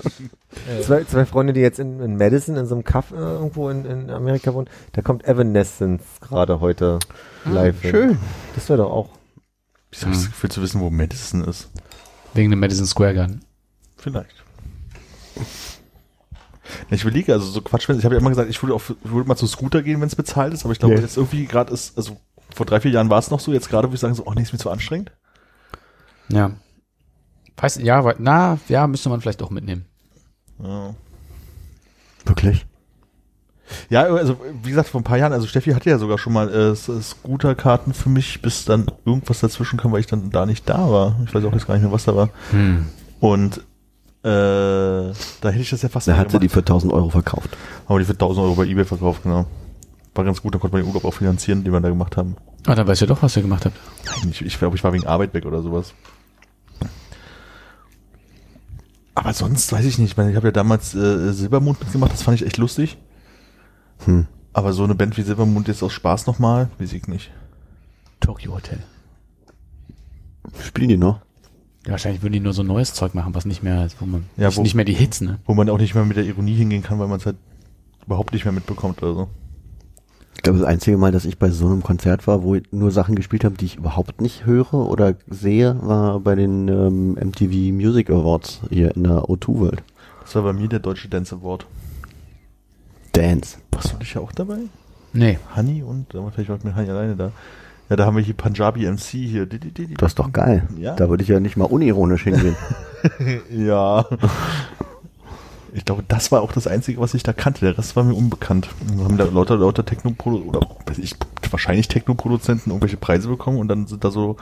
Zwei, 0.80 1.04
zwei 1.04 1.26
Freunde, 1.26 1.52
die 1.52 1.60
jetzt 1.60 1.78
in, 1.78 2.00
in 2.00 2.16
Madison 2.16 2.56
in 2.56 2.64
so 2.64 2.74
einem 2.74 2.84
Kaff 2.84 3.10
äh, 3.10 3.16
irgendwo 3.16 3.68
in, 3.68 3.84
in 3.84 4.08
Amerika 4.08 4.54
wohnen, 4.54 4.70
da 4.92 5.02
kommt 5.02 5.26
Evanescence 5.26 6.02
gerade 6.22 6.60
heute 6.60 7.00
live 7.44 7.78
hin. 7.82 7.90
Schön. 7.90 8.18
Das 8.54 8.70
wäre 8.70 8.78
doch 8.78 8.90
auch. 8.90 9.10
Ich 9.90 10.00
habe 10.00 10.12
das 10.12 10.24
Gefühl 10.24 10.50
zu 10.50 10.62
wissen, 10.62 10.80
wo 10.80 10.88
Madison 10.88 11.44
ist. 11.44 11.68
Wegen 12.32 12.48
dem 12.48 12.60
Madison 12.60 12.86
Square 12.86 13.14
Garden. 13.14 13.44
Vielleicht. 13.98 14.42
Ich 16.90 17.02
überlege, 17.02 17.32
also 17.32 17.46
so 17.46 17.60
Quatsch, 17.60 17.88
ich 17.88 18.04
habe 18.04 18.14
ja 18.14 18.20
immer 18.20 18.30
gesagt, 18.30 18.48
ich 18.50 18.62
würde, 18.62 18.74
auf, 18.74 18.94
ich 19.04 19.10
würde 19.10 19.28
mal 19.28 19.36
zu 19.36 19.46
Scooter 19.46 19.82
gehen, 19.82 20.00
wenn 20.00 20.08
es 20.08 20.16
bezahlt 20.16 20.54
ist, 20.54 20.64
aber 20.64 20.72
ich 20.72 20.78
glaube, 20.78 20.94
Ja. 20.94 21.00
jetzt 21.00 21.16
irgendwie 21.16 21.44
gerade 21.46 21.72
ist, 21.72 21.96
also 21.96 22.16
vor 22.54 22.66
drei, 22.66 22.80
vier 22.80 22.90
Jahren 22.90 23.10
war 23.10 23.18
es 23.18 23.30
noch 23.30 23.40
so, 23.40 23.52
jetzt 23.52 23.68
gerade 23.68 23.88
würde 23.88 23.94
ich 23.96 24.00
sagen, 24.00 24.14
so, 24.14 24.24
oh 24.26 24.32
nee, 24.34 24.42
ist 24.42 24.52
mir 24.52 24.58
zu 24.58 24.70
anstrengend. 24.70 25.12
Ja. 26.28 26.52
Weiß, 27.56 27.76
ja, 27.82 28.14
na, 28.18 28.58
ja, 28.68 28.86
müsste 28.86 29.08
man 29.08 29.20
vielleicht 29.20 29.42
auch 29.42 29.50
mitnehmen. 29.50 29.84
Ja. 30.62 30.94
Wirklich? 32.24 32.66
Ja, 33.88 34.02
also 34.02 34.38
wie 34.62 34.70
gesagt, 34.70 34.88
vor 34.88 35.00
ein 35.00 35.04
paar 35.04 35.16
Jahren, 35.18 35.32
also 35.32 35.46
Steffi 35.46 35.70
hatte 35.72 35.88
ja 35.90 35.98
sogar 35.98 36.18
schon 36.18 36.32
mal 36.32 36.48
äh, 36.52 36.70
S- 36.72 36.90
Scooterkarten 37.00 37.94
für 37.94 38.08
mich, 38.08 38.42
bis 38.42 38.64
dann 38.64 38.86
irgendwas 39.04 39.40
dazwischen 39.40 39.78
kam, 39.78 39.92
weil 39.92 40.00
ich 40.00 40.06
dann 40.06 40.30
da 40.30 40.44
nicht 40.46 40.68
da 40.68 40.90
war. 40.90 41.16
Ich 41.26 41.34
weiß 41.34 41.44
auch 41.44 41.52
jetzt 41.52 41.66
gar 41.66 41.74
nicht 41.74 41.82
mehr, 41.82 41.92
was 41.92 42.04
da 42.04 42.14
war. 42.14 42.28
Hm. 42.50 42.86
Und 43.20 43.62
äh, 44.24 45.12
da 45.42 45.50
hätte 45.50 45.60
ich 45.60 45.68
das 45.68 45.82
ja 45.82 45.90
fast 45.90 46.08
Da 46.08 46.12
mal 46.12 46.20
hat 46.20 46.30
sie 46.30 46.38
die 46.38 46.48
für 46.48 46.60
1000 46.60 46.92
Euro 46.94 47.10
verkauft. 47.10 47.50
Haben 47.86 47.96
wir 47.96 47.98
die 47.98 48.06
für 48.06 48.12
1000 48.12 48.44
Euro 48.46 48.54
bei 48.54 48.64
Ebay 48.64 48.86
verkauft, 48.86 49.22
genau. 49.22 49.44
War 50.14 50.24
ganz 50.24 50.40
gut, 50.40 50.54
da 50.54 50.58
konnte 50.58 50.76
man 50.76 50.82
den 50.82 50.88
Urlaub 50.88 51.04
auch 51.04 51.12
finanzieren, 51.12 51.62
den 51.62 51.72
wir 51.74 51.80
da 51.80 51.90
gemacht 51.90 52.16
haben. 52.16 52.36
Ah, 52.66 52.74
dann 52.74 52.86
weißt 52.86 53.02
du 53.02 53.06
doch, 53.06 53.22
was 53.22 53.36
ihr 53.36 53.42
gemacht 53.42 53.66
habt. 53.66 53.76
Ich, 54.30 54.40
ich 54.40 54.58
glaube, 54.58 54.76
ich 54.76 54.84
war 54.84 54.94
wegen 54.94 55.06
Arbeit 55.06 55.34
weg 55.34 55.44
oder 55.44 55.60
sowas. 55.60 55.92
Aber 59.14 59.34
sonst 59.34 59.70
weiß 59.70 59.84
ich 59.84 59.98
nicht. 59.98 60.12
Ich 60.12 60.16
meine, 60.16 60.30
ich 60.30 60.36
habe 60.36 60.48
ja 60.48 60.52
damals 60.52 60.94
äh, 60.94 61.32
Silbermond 61.32 61.80
mitgemacht, 61.80 62.12
das 62.12 62.22
fand 62.22 62.40
ich 62.40 62.46
echt 62.46 62.56
lustig. 62.56 62.96
Hm. 64.06 64.26
Aber 64.54 64.72
so 64.72 64.84
eine 64.84 64.94
Band 64.94 65.18
wie 65.18 65.22
Silbermond 65.22 65.68
jetzt 65.68 65.82
aus 65.82 65.92
Spaß 65.92 66.26
nochmal, 66.26 66.70
weiß 66.78 66.94
ich 66.94 67.08
nicht. 67.08 67.30
Tokyo 68.20 68.54
Hotel. 68.54 68.78
Spielen 70.62 70.88
die 70.88 70.96
noch? 70.96 71.20
Ja, 71.86 71.92
wahrscheinlich 71.92 72.22
würden 72.22 72.32
die 72.32 72.40
nur 72.40 72.52
so 72.54 72.62
neues 72.62 72.94
Zeug 72.94 73.14
machen, 73.14 73.34
was 73.34 73.44
nicht 73.44 73.62
mehr, 73.62 73.86
wo 74.00 74.06
man, 74.06 74.24
Ja, 74.36 74.48
nicht, 74.48 74.56
wo- 74.58 74.62
nicht 74.62 74.74
mehr 74.74 74.84
die 74.86 74.94
Hits, 74.94 75.20
ne? 75.20 75.38
Wo 75.46 75.54
man 75.54 75.68
auch 75.68 75.78
nicht 75.78 75.94
mehr 75.94 76.04
mit 76.04 76.16
der 76.16 76.24
Ironie 76.24 76.54
hingehen 76.54 76.82
kann, 76.82 76.98
weil 76.98 77.08
man 77.08 77.18
es 77.18 77.26
halt 77.26 77.36
überhaupt 78.06 78.32
nicht 78.32 78.44
mehr 78.44 78.52
mitbekommt 78.52 79.02
oder 79.02 79.14
so. 79.14 79.28
Ich 80.36 80.42
glaube, 80.42 80.58
das 80.58 80.66
einzige 80.68 80.96
Mal, 80.98 81.12
dass 81.12 81.24
ich 81.24 81.38
bei 81.38 81.50
so 81.50 81.66
einem 81.66 81.82
Konzert 81.82 82.26
war, 82.26 82.42
wo 82.42 82.56
nur 82.70 82.90
Sachen 82.90 83.14
gespielt 83.14 83.44
haben, 83.44 83.56
die 83.56 83.64
ich 83.66 83.76
überhaupt 83.76 84.20
nicht 84.20 84.44
höre 84.46 84.74
oder 84.74 85.14
sehe, 85.28 85.76
war 85.82 86.20
bei 86.20 86.34
den 86.34 86.68
ähm, 86.68 87.12
MTV 87.14 87.72
Music 87.72 88.10
Awards 88.10 88.60
hier 88.70 88.94
in 88.96 89.04
der 89.04 89.22
O2 89.24 89.58
World. 89.58 89.82
Das 90.22 90.34
war 90.34 90.42
bei 90.42 90.52
mir 90.52 90.68
der 90.68 90.80
Deutsche 90.80 91.08
Dance 91.08 91.34
Award. 91.34 91.66
Dance. 93.12 93.58
Warst 93.72 93.92
du 93.92 93.96
dich 93.98 94.14
ja 94.14 94.20
auch 94.20 94.32
dabei? 94.32 94.58
Nee. 95.12 95.38
Honey 95.54 95.82
und, 95.82 96.06
vielleicht 96.10 96.48
war 96.48 96.56
ich 96.56 96.64
mit 96.64 96.74
Honey 96.74 96.90
alleine 96.90 97.14
da. 97.16 97.30
Ja, 97.88 97.96
da 97.96 98.06
haben 98.06 98.16
wir 98.16 98.22
hier 98.22 98.34
Punjabi 98.34 98.90
MC 98.90 99.00
hier. 99.00 99.46
Das 99.46 100.12
ist 100.12 100.18
doch 100.18 100.32
geil. 100.32 100.66
Ja. 100.78 100.94
Da 100.94 101.10
würde 101.10 101.22
ich 101.22 101.28
ja 101.28 101.40
nicht 101.40 101.56
mal 101.56 101.66
unironisch 101.66 102.24
hingehen. 102.24 102.56
Ja. 103.50 104.06
Ich 105.74 105.84
glaube, 105.84 106.02
das 106.08 106.32
war 106.32 106.40
auch 106.40 106.52
das 106.52 106.66
Einzige, 106.66 107.00
was 107.00 107.12
ich 107.12 107.22
da 107.22 107.34
kannte. 107.34 107.66
Der 107.66 107.76
Rest 107.76 107.96
war 107.96 108.02
mir 108.04 108.14
unbekannt. 108.14 108.70
Wir 108.94 109.04
haben 109.04 109.18
da 109.18 109.24
lauter, 109.24 109.56
lauter 109.58 109.84
techno 109.84 110.14
oder 110.24 110.60
weiß 110.86 110.96
ich, 110.98 111.14
wahrscheinlich 111.50 111.88
Techno-Produzenten 111.88 112.70
irgendwelche 112.70 112.96
Preise 112.96 113.28
bekommen 113.28 113.58
und 113.58 113.68
dann 113.68 113.86
sind 113.86 114.04
da 114.04 114.10
so 114.10 114.36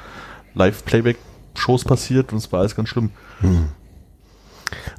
Live-Playback-Shows 0.54 1.84
passiert 1.84 2.32
und 2.32 2.38
es 2.38 2.52
war 2.52 2.60
alles 2.60 2.76
ganz 2.76 2.88
schlimm. 2.90 3.10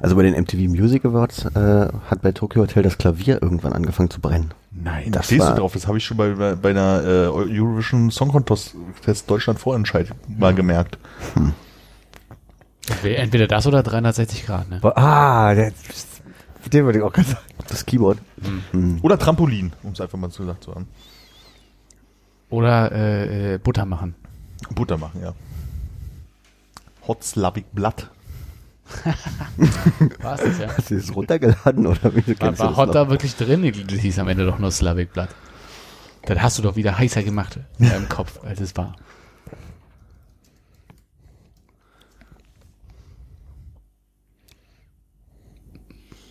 Also 0.00 0.16
bei 0.16 0.22
den 0.22 0.34
MTV 0.34 0.68
Music 0.68 1.04
Awards 1.04 1.44
äh, 1.46 1.88
hat 2.10 2.22
bei 2.22 2.32
Tokyo 2.32 2.62
Hotel 2.62 2.82
das 2.82 2.98
Klavier 2.98 3.42
irgendwann 3.42 3.72
angefangen 3.72 4.10
zu 4.10 4.20
brennen. 4.20 4.52
Nein, 4.70 5.12
da 5.12 5.18
Das 5.18 5.26
stehst 5.26 5.48
du 5.48 5.54
drauf. 5.54 5.72
Das 5.72 5.86
habe 5.86 5.98
ich 5.98 6.04
schon 6.04 6.16
bei, 6.16 6.30
bei, 6.34 6.54
bei 6.54 6.70
einer 6.70 7.02
äh, 7.04 7.26
Eurovision 7.28 8.10
Song 8.10 8.30
Contest 8.30 8.74
Test 9.04 9.30
Deutschland 9.30 9.58
Vorentscheid 9.58 10.08
mal 10.28 10.54
gemerkt. 10.54 10.98
Entweder 13.02 13.46
das 13.46 13.66
oder 13.66 13.82
360 13.82 14.46
Grad, 14.46 14.68
ne? 14.68 14.80
Ah, 14.96 15.54
der, 15.54 15.72
den 16.72 16.84
würde 16.84 16.98
ich 16.98 17.04
auch 17.04 17.12
gerade 17.12 17.28
sagen. 17.28 17.40
Das 17.68 17.86
Keyboard. 17.86 18.18
Hm. 18.72 18.98
Oder 19.02 19.18
Trampolin, 19.18 19.72
um 19.82 19.92
es 19.92 20.00
einfach 20.00 20.18
mal 20.18 20.30
so 20.30 20.42
gesagt 20.42 20.64
zu 20.64 20.74
haben. 20.74 20.88
Oder 22.50 22.92
äh, 22.92 23.54
äh, 23.54 23.58
Butter 23.58 23.86
machen. 23.86 24.14
Butter 24.74 24.98
machen, 24.98 25.20
ja. 25.22 25.32
Hot 27.06 27.24
Slavic 27.24 27.72
Blood. 27.72 28.08
War 30.20 30.34
es 30.34 30.42
das, 30.42 30.58
ja? 30.58 30.68
Hast 30.76 30.90
du 30.90 30.96
das 30.96 31.14
runtergeladen 31.14 31.86
oder 31.86 32.14
wie 32.14 32.22
du 32.22 32.38
War, 32.40 32.58
war 32.58 32.76
Hot 32.76 32.94
da 32.94 33.08
wirklich 33.08 33.34
drin? 33.36 33.72
Das 33.86 33.98
hieß 33.98 34.18
am 34.18 34.28
Ende 34.28 34.44
doch 34.44 34.58
nur 34.58 34.70
Slavic 34.70 35.12
Blood. 35.12 35.28
Das 36.26 36.38
hast 36.40 36.58
du 36.58 36.62
doch 36.62 36.76
wieder 36.76 36.98
heißer 36.98 37.22
gemacht 37.22 37.58
äh, 37.80 37.96
im 37.96 38.08
Kopf, 38.08 38.40
als 38.44 38.60
es 38.60 38.76
war. 38.76 38.96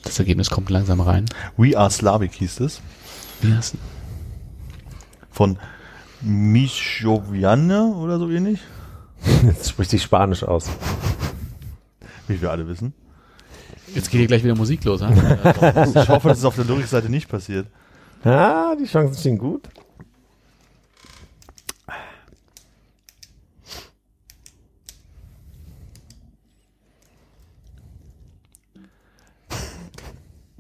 Das 0.04 0.20
Ergebnis 0.20 0.50
kommt 0.50 0.70
langsam 0.70 1.02
rein. 1.02 1.26
We 1.58 1.78
Are 1.78 1.90
Slavic 1.90 2.34
hieß 2.34 2.60
es. 2.62 2.82
Wie 3.42 3.54
hast 3.54 3.74
du? 3.74 3.78
Von 5.32 5.58
Michoviane 6.22 7.86
oder 7.96 8.20
so 8.20 8.30
ähnlich. 8.30 8.60
Jetzt 9.44 9.70
spricht 9.70 9.92
sich 9.92 10.04
Spanisch 10.04 10.44
aus. 10.44 10.70
Wie 12.34 12.41
wir 12.41 12.51
alle 12.51 12.68
wissen. 12.68 12.93
Jetzt 13.93 14.10
geht 14.10 14.19
hier 14.19 14.27
gleich 14.27 14.43
wieder 14.43 14.55
Musik 14.55 14.84
los? 14.85 15.01
Ich 15.95 16.10
hoffe, 16.10 16.30
das 16.30 16.39
ist 16.39 16.45
auf 16.45 16.55
der 16.55 16.65
Lyrikseite 16.65 17.10
nicht 17.10 17.30
passiert. 17.30 17.68
Ah, 18.23 18.76
die 18.76 18.85
Chancen 18.85 19.15
stehen 19.15 19.38
gut. 19.38 19.69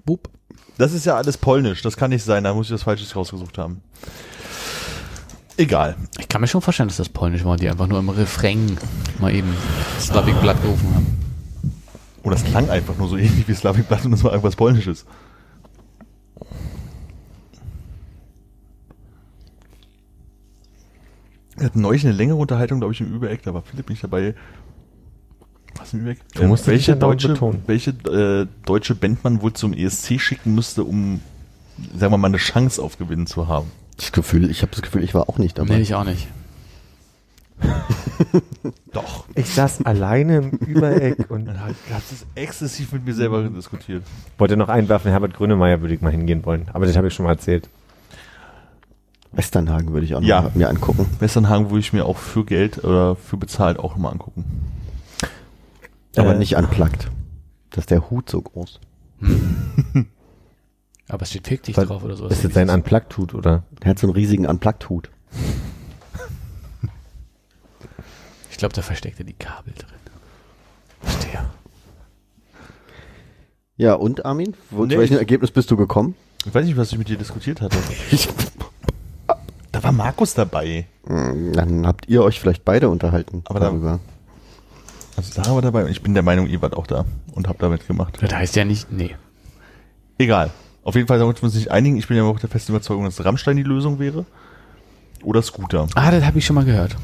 Boop. 0.05 0.29
Das 0.77 0.93
ist 0.93 1.05
ja 1.05 1.15
alles 1.15 1.37
polnisch. 1.37 1.81
Das 1.81 1.97
kann 1.97 2.11
nicht 2.11 2.23
sein. 2.23 2.43
Da 2.43 2.53
muss 2.53 2.67
ich 2.67 2.71
das 2.71 2.83
Falsches 2.83 3.15
rausgesucht 3.15 3.57
haben. 3.57 3.81
Egal. 5.57 5.95
Ich 6.19 6.27
kann 6.27 6.41
mir 6.41 6.47
schon 6.47 6.61
vorstellen, 6.61 6.89
dass 6.89 6.97
das 6.97 7.09
polnisch 7.09 7.45
war, 7.45 7.57
die 7.57 7.69
einfach 7.69 7.87
nur 7.87 7.99
im 7.99 8.09
Refrain 8.09 8.77
mal 9.19 9.33
eben 9.33 9.55
Slavic 9.99 10.39
Blood 10.41 10.61
gerufen 10.61 10.93
haben. 10.93 11.22
Und 12.23 12.31
das 12.31 12.43
klang 12.45 12.69
einfach 12.69 12.97
nur 12.97 13.09
so 13.09 13.17
ähnlich 13.17 13.47
wie 13.47 13.53
Slavic 13.53 13.87
Blood 13.87 14.05
und 14.05 14.11
das 14.11 14.23
war 14.23 14.31
irgendwas 14.31 14.55
Polnisches. 14.55 15.05
Wir 21.57 21.65
hatten 21.65 21.81
neulich 21.81 22.05
eine 22.05 22.13
längere 22.13 22.37
Unterhaltung, 22.37 22.79
glaube 22.79 22.93
ich, 22.93 23.01
im 23.01 23.13
Übereck, 23.13 23.43
da 23.43 23.53
war 23.53 23.61
Philipp 23.61 23.89
nicht 23.89 24.03
dabei. 24.03 24.35
Was 25.75 25.93
im 25.93 26.01
Übereck? 26.01 26.19
Du 26.33 26.43
musst 26.45 26.65
dich 26.65 26.71
welche 26.71 26.95
deutsche, 26.95 27.27
betonen. 27.29 27.61
welche 27.67 27.91
äh, 27.91 28.47
deutsche 28.65 28.95
Band 28.95 29.23
man 29.23 29.41
wohl 29.41 29.53
zum 29.53 29.73
ESC 29.73 30.19
schicken 30.19 30.55
müsste, 30.55 30.83
um, 30.83 31.19
sagen 31.97 32.13
wir 32.13 32.17
mal, 32.17 32.27
eine 32.27 32.37
Chance 32.37 32.81
auf 32.81 32.97
Gewinnen 32.97 33.27
zu 33.27 33.47
haben. 33.47 33.69
Das 33.97 34.11
Gefühl, 34.11 34.49
ich 34.49 34.61
habe 34.61 34.71
das 34.71 34.81
Gefühl, 34.81 35.03
ich 35.03 35.13
war 35.13 35.29
auch 35.29 35.37
nicht 35.37 35.57
dabei. 35.57 35.75
Nee, 35.75 35.81
ich 35.81 35.93
auch 35.93 36.05
nicht. 36.05 36.27
Doch. 38.93 39.25
Ich 39.35 39.49
saß 39.49 39.85
alleine 39.85 40.37
im 40.37 40.49
Übereck 40.51 41.29
und 41.29 41.45
du 42.11 42.15
es 42.15 42.25
exzessiv 42.35 42.91
mit 42.93 43.05
mir 43.05 43.13
selber 43.13 43.43
diskutiert. 43.43 44.03
wollte 44.37 44.55
noch 44.57 44.69
einwerfen, 44.69 45.11
Herbert 45.11 45.33
Grönemeyer 45.33 45.81
würde 45.81 45.93
ich 45.93 46.01
mal 46.01 46.11
hingehen 46.11 46.45
wollen. 46.45 46.69
Aber 46.73 46.85
das 46.85 46.95
habe 46.95 47.07
ich 47.07 47.13
schon 47.13 47.25
mal 47.25 47.31
erzählt. 47.33 47.67
Westernhagen 49.31 49.93
würde 49.93 50.05
ich 50.05 50.13
auch 50.15 50.21
noch 50.21 50.27
Ja. 50.27 50.51
mir 50.53 50.69
angucken. 50.69 51.07
Westernhagen 51.19 51.69
würde 51.71 51.79
ich 51.79 51.91
mir 51.91 52.05
auch 52.05 52.17
für 52.17 52.45
Geld 52.45 52.83
oder 52.83 53.15
für 53.15 53.37
bezahlt 53.37 53.79
auch 53.79 53.95
mal 53.97 54.09
angucken. 54.09 54.45
Aber 56.15 56.35
Äh, 56.35 56.37
nicht 56.37 56.55
unplugged. 56.55 57.09
Das 57.71 57.79
ist 57.83 57.89
der 57.91 58.09
Hut 58.11 58.29
so 58.29 58.41
groß. 58.41 58.79
Aber 61.09 61.23
es 61.23 61.29
steht 61.31 61.47
fick 61.47 61.63
dich 61.63 61.75
drauf 61.75 62.03
oder 62.03 62.15
sowas. 62.15 62.31
Ist 62.33 62.43
jetzt 62.43 62.57
ein 62.57 62.69
Unplugged-Hut, 62.69 63.33
oder? 63.33 63.63
Der 63.81 63.89
hat 63.91 63.99
so 63.99 64.07
einen 64.07 64.13
riesigen 64.15 64.45
Unplugged-Hut. 64.45 65.09
Ich 68.53 68.57
glaube, 68.59 68.75
da 68.75 68.83
versteckt 68.83 69.17
er 69.19 69.25
die 69.25 69.33
Kabel 69.33 69.73
drin. 69.73 69.89
Verstehe. 71.01 71.39
Ja, 73.77 73.95
und 73.95 74.25
Armin? 74.25 74.53
Wo, 74.69 74.85
Nee, 74.85 74.93
zu 74.93 74.99
welchem 74.99 75.17
Ergebnis 75.17 75.49
bist 75.49 75.71
du 75.71 75.75
gekommen? 75.75 76.13
Ich 76.45 76.53
weiß 76.53 76.63
nicht, 76.67 76.77
was 76.77 76.91
ich 76.91 76.99
mit 76.99 77.09
dir 77.09 77.17
diskutiert 77.17 77.61
hatte. 77.61 77.75
Ich, 78.11 78.29
Da 79.71 79.81
war 79.83 79.91
Markus 79.91 80.35
dabei. 80.35 80.85
dann 81.07 81.87
habt 81.87 82.07
ihr 82.07 82.23
euch 82.23 82.39
vielleicht 82.39 82.63
beide 82.63 82.89
unterhalten 82.89 83.41
Aber 83.45 83.59
da- 83.59 83.65
darüber. 83.69 83.99
Also 85.17 85.31
Sarah 85.33 85.55
war 85.55 85.61
dabei 85.63 85.83
und 85.85 85.89
ich 85.89 86.03
bin 86.03 86.13
der 86.13 86.21
Meinung, 86.23 86.45
ihr 86.45 86.61
wart 86.61 86.75
auch 86.77 86.85
da 86.85 87.05
und 87.33 87.47
habt 87.47 87.61
da 87.63 87.69
mitgemacht. 87.69 88.21
Das 88.21 88.31
heißt 88.33 88.55
ja 88.55 88.65
nicht, 88.65 88.91
nee. 88.91 89.15
Egal. 90.19 90.51
Auf 90.83 90.93
jeden 90.95 91.07
Fall 91.07 91.17
sollten 91.17 91.39
wir 91.41 91.45
uns 91.45 91.55
nicht 91.55 91.71
einigen. 91.71 91.97
Ich 91.97 92.07
bin 92.07 92.17
ja 92.17 92.23
auch 92.23 92.39
der 92.39 92.49
festen 92.49 92.71
Überzeugung, 92.71 93.05
dass 93.05 93.25
Rammstein 93.25 93.57
die 93.57 93.63
Lösung 93.63 93.97
wäre. 93.97 94.25
Oder 95.23 95.41
Scooter. 95.41 95.87
Ah, 95.95 96.11
das 96.11 96.23
habe 96.23 96.37
ich 96.37 96.45
schon 96.45 96.55
mal 96.55 96.65
gehört. 96.65 96.95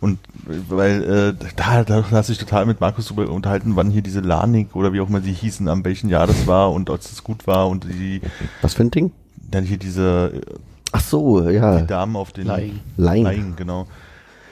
Und 0.00 0.18
äh, 0.48 0.54
weil 0.68 1.02
äh, 1.04 1.46
da, 1.56 1.84
da 1.84 2.04
hast 2.10 2.28
du 2.28 2.32
dich 2.32 2.40
total 2.40 2.66
mit 2.66 2.80
Markus 2.80 3.08
darüber 3.08 3.32
unterhalten, 3.32 3.76
wann 3.76 3.90
hier 3.90 4.02
diese 4.02 4.20
Lanik 4.20 4.76
oder 4.76 4.92
wie 4.92 5.00
auch 5.00 5.08
immer 5.08 5.20
sie 5.20 5.32
hießen, 5.32 5.68
am 5.68 5.84
welchen 5.84 6.08
Jahr 6.08 6.26
das 6.26 6.46
war 6.46 6.72
und 6.72 6.90
ob 6.90 7.00
es 7.00 7.24
gut 7.24 7.46
war 7.46 7.68
und 7.68 7.84
die 7.84 8.20
Was 8.62 8.74
für 8.74 8.82
ein 8.82 8.90
Ding? 8.90 9.12
dann 9.50 9.64
hier 9.64 9.78
diese 9.78 10.32
äh, 10.34 10.54
Ach 10.92 11.00
so, 11.00 11.48
ja. 11.48 11.80
die 11.80 11.86
Damen 11.86 12.16
auf 12.16 12.32
den 12.32 12.46
Lying. 12.46 12.80
Lying. 12.96 13.24
Lying, 13.24 13.56
genau. 13.56 13.86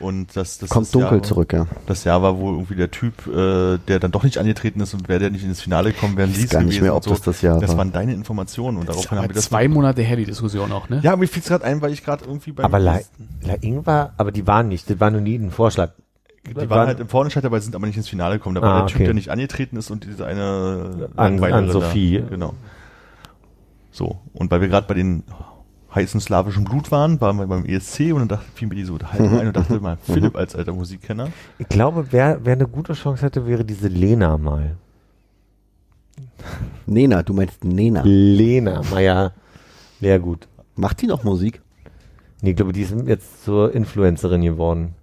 Und 0.00 0.36
das, 0.36 0.58
das 0.58 0.70
Kommt 0.70 0.86
das 0.86 0.90
dunkel 0.92 1.18
Jahr, 1.18 1.22
zurück, 1.22 1.52
ja. 1.52 1.66
Das 1.86 2.04
Jahr 2.04 2.20
war 2.22 2.36
wohl 2.38 2.54
irgendwie 2.54 2.74
der 2.74 2.90
Typ, 2.90 3.26
äh, 3.28 3.78
der 3.78 4.00
dann 4.00 4.10
doch 4.10 4.22
nicht 4.24 4.38
angetreten 4.38 4.80
ist 4.80 4.92
und 4.92 5.08
wäre 5.08 5.20
der 5.20 5.30
nicht 5.30 5.44
ins 5.44 5.60
Finale 5.60 5.92
gekommen, 5.92 6.16
weiß 6.18 6.36
Lies 6.36 6.50
gar 6.50 6.62
nicht 6.62 6.80
mehr, 6.82 6.94
ob 6.96 7.04
so. 7.04 7.10
das 7.10 7.20
das 7.22 7.40
Jahr 7.42 7.60
Das 7.60 7.70
war. 7.70 7.78
waren 7.78 7.92
deine 7.92 8.12
Informationen 8.12 8.78
und 8.78 8.88
daraufhin 8.88 9.18
haben 9.18 9.28
wir 9.28 9.34
das. 9.34 9.44
zwei 9.44 9.68
Monate 9.68 10.02
her, 10.02 10.16
die 10.16 10.24
Diskussion 10.24 10.72
auch, 10.72 10.88
ne? 10.88 11.00
Ja, 11.02 11.14
mir 11.16 11.28
fiel 11.28 11.42
es 11.42 11.48
gerade 11.48 11.64
ein, 11.64 11.80
weil 11.80 11.92
ich 11.92 12.04
gerade 12.04 12.24
irgendwie 12.24 12.52
beim 12.52 12.66
Aber 12.66 12.78
La, 12.80 12.98
La 13.42 13.54
Ing 13.60 13.86
war, 13.86 14.12
aber 14.16 14.32
die 14.32 14.46
waren 14.46 14.68
nicht, 14.68 14.90
das 14.90 14.98
war 15.00 15.10
nur 15.10 15.20
nie 15.20 15.36
ein 15.36 15.50
Vorschlag. 15.52 15.92
Die 16.46 16.54
waren 16.68 16.88
halt 16.88 17.00
im 17.00 17.08
Vorentscheid 17.08 17.42
dabei, 17.44 17.60
sind 17.60 17.74
aber 17.74 17.86
nicht 17.86 17.96
ins 17.96 18.08
Finale 18.08 18.34
gekommen. 18.36 18.56
Da 18.56 18.60
war 18.62 18.74
Ah, 18.74 18.78
der 18.80 18.86
Typ, 18.88 18.96
okay. 18.96 19.04
der 19.04 19.14
nicht 19.14 19.30
angetreten 19.30 19.76
ist 19.78 19.90
und 19.90 20.04
diese 20.04 20.26
eine 20.26 21.08
An- 21.16 21.42
an 21.42 21.70
Sophie. 21.70 22.18
Da. 22.20 22.28
Genau. 22.28 22.52
So, 23.90 24.18
und 24.34 24.50
weil 24.50 24.60
wir 24.60 24.68
gerade 24.68 24.86
bei 24.86 24.94
den 24.94 25.22
heißen 25.94 26.20
slawischen 26.20 26.64
Blut 26.64 26.90
waren, 26.90 27.20
waren 27.20 27.38
wir 27.38 27.46
beim 27.46 27.64
ESC 27.64 28.12
und 28.12 28.20
dann 28.20 28.28
dachte, 28.28 28.46
fiel 28.54 28.68
mir 28.68 28.74
die 28.74 28.84
so 28.84 28.98
halt 28.98 29.20
ein 29.20 29.46
und 29.46 29.56
dachte 29.56 29.80
mal, 29.80 29.96
Philipp 30.02 30.36
als 30.36 30.56
alter 30.56 30.72
Musikkenner. 30.72 31.28
Ich 31.58 31.68
glaube, 31.68 32.08
wer, 32.10 32.40
wer 32.44 32.54
eine 32.54 32.66
gute 32.66 32.94
Chance 32.94 33.24
hätte, 33.24 33.46
wäre 33.46 33.64
diese 33.64 33.88
Lena 33.88 34.36
mal. 34.36 34.76
Nena, 36.86 37.22
du 37.22 37.32
meinst 37.32 37.64
Nena. 37.64 38.02
Lena 38.04 38.82
Meyer. 38.90 39.32
Wäre 40.00 40.20
gut. 40.20 40.48
Macht 40.76 41.00
die 41.00 41.06
noch 41.06 41.24
Musik? 41.24 41.62
Nee, 42.42 42.50
ich 42.50 42.56
glaube, 42.56 42.72
die 42.72 42.82
ist 42.82 42.94
jetzt 43.06 43.44
zur 43.44 43.72
Influencerin 43.74 44.42
geworden. 44.42 44.94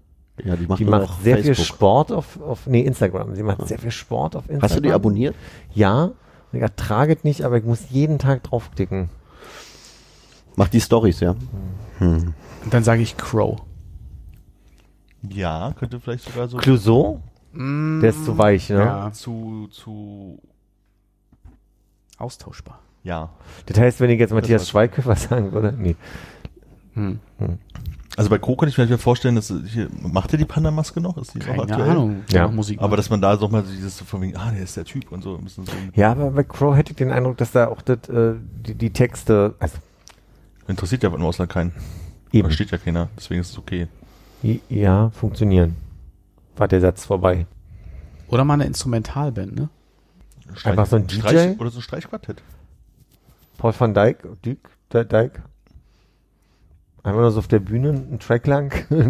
Ja, 0.44 0.56
die 0.56 0.68
macht, 0.68 0.80
Die 0.80 0.86
macht 0.86 1.02
noch 1.02 1.22
sehr 1.22 1.38
viel 1.38 1.56
Facebook. 1.56 1.66
Sport 1.66 2.12
auf, 2.12 2.42
auf, 2.42 2.68
nee, 2.68 2.82
Instagram. 2.82 3.36
Sie 3.36 3.44
macht 3.44 3.68
sehr 3.68 3.80
viel 3.80 3.92
Sport 3.92 4.36
auf 4.36 4.44
Instagram. 4.44 4.62
Hast 4.62 4.78
du 4.78 4.82
die 4.82 4.92
abonniert? 4.92 5.36
Ja. 5.74 6.12
Ich 6.54 6.62
ertrage 6.62 7.14
es 7.14 7.24
nicht, 7.24 7.44
aber 7.44 7.58
ich 7.58 7.64
muss 7.64 7.90
jeden 7.90 8.20
Tag 8.20 8.44
draufklicken. 8.44 9.10
Macht 10.62 10.74
die 10.74 10.82
Stories, 10.82 11.20
ja. 11.22 11.34
Hm. 11.98 12.36
Und 12.64 12.72
dann 12.72 12.84
sage 12.84 13.02
ich 13.02 13.18
Crow. 13.18 13.60
Ja, 15.28 15.74
könnte 15.76 16.00
vielleicht 16.00 16.24
sogar 16.24 16.48
so 16.48 16.58
Clouseau? 16.58 17.20
Der 17.56 18.12
ist 18.12 18.24
zu 18.24 18.38
weich, 18.38 18.70
ne? 18.70 18.78
Ja, 18.78 19.12
zu, 19.12 19.70
zu, 19.72 20.40
austauschbar. 22.20 22.80
ja. 23.02 23.30
Das 23.66 23.80
heißt, 23.80 24.00
wenn 24.02 24.12
ich 24.12 24.20
jetzt 24.20 24.34
Matthias. 24.34 24.70
Schweighöfer 24.70 25.16
sagen 25.30 25.52
würde, 25.52 25.74
nee. 25.76 25.96
Hm. 26.94 27.20
Also 28.16 28.30
bei 28.30 28.38
Co. 28.38 28.56
könnte 28.56 28.70
ich 28.84 28.90
mir 28.90 28.98
vorstellen, 29.00 29.34
dass 29.34 29.52
hier, 29.66 29.90
macht 30.00 30.32
er 30.32 30.38
die 30.38 30.46
Panda-Maske 30.46 31.02
noch? 31.02 31.18
Ist 31.18 31.34
die 31.34 31.40
noch 31.40 31.48
Keine 31.48 31.62
aktuell? 31.64 31.90
Ahnung. 31.90 32.22
Ja. 32.30 32.48
Musik 32.48 32.78
Aber 32.78 32.90
macht. 32.90 33.00
dass 33.00 33.10
man 33.10 33.20
da 33.20 33.36
so 33.36 33.48
mal 33.48 33.64
so 33.66 33.72
dieses 33.72 33.98
so 33.98 34.06
von 34.06 34.22
wegen, 34.22 34.38
ah, 34.38 34.52
der 34.52 34.62
ist 34.62 34.78
der 34.78 34.86
Typ 34.86 35.12
und 35.12 35.24
so. 35.24 35.38
ein 35.38 35.44
bisschen 35.44 35.66
so 35.66 35.72
Ja, 35.96 36.12
aber 36.12 36.30
bei 36.30 36.44
Crow 36.44 36.76
hätte 36.76 36.92
ich 36.92 36.98
den 36.98 37.10
Eindruck, 37.10 37.38
dass 37.38 37.52
da 37.52 37.68
auch 37.68 37.82
das, 37.82 38.08
äh, 38.10 38.36
die, 38.68 38.76
die 38.76 38.92
Texte, 38.92 39.56
also 39.60 39.78
interessiert 40.72 41.04
ja 41.04 41.14
im 41.14 41.22
Ausland 41.22 41.52
keinen. 41.52 41.74
eben, 42.32 42.48
Versteht 42.48 42.72
ja 42.72 42.78
keiner, 42.78 43.10
deswegen 43.18 43.42
ist 43.42 43.52
es 43.52 43.58
okay. 43.58 43.88
Ja, 44.70 45.10
funktionieren. 45.12 45.76
War 46.58 46.68
der 46.68 46.82
Satz 46.82 47.06
vorbei. 47.06 47.46
Oder 48.28 48.44
mal 48.44 48.56
eine 48.56 48.66
Instrumentalband, 48.66 49.56
ne? 49.56 49.70
Einfach 50.64 50.86
so 50.86 50.98
ein 50.98 51.08
Streich, 51.10 51.54
DJ? 51.54 51.62
oder 51.62 51.70
so 51.70 51.80
ein 51.80 51.82
Streichquartett. 51.82 52.42
Paul 53.58 53.74
van 53.78 53.94
Dijk, 53.94 54.18
Dijk, 54.44 54.70
der 54.92 55.06
Dijk. 55.06 55.42
Einfach 57.04 57.22
nur 57.22 57.32
so 57.32 57.40
auf 57.40 57.48
der 57.48 57.60
Bühne 57.60 57.90
einen 57.90 58.20
Track 58.20 58.48
lang. 58.48 58.74
Ja, 58.92 59.10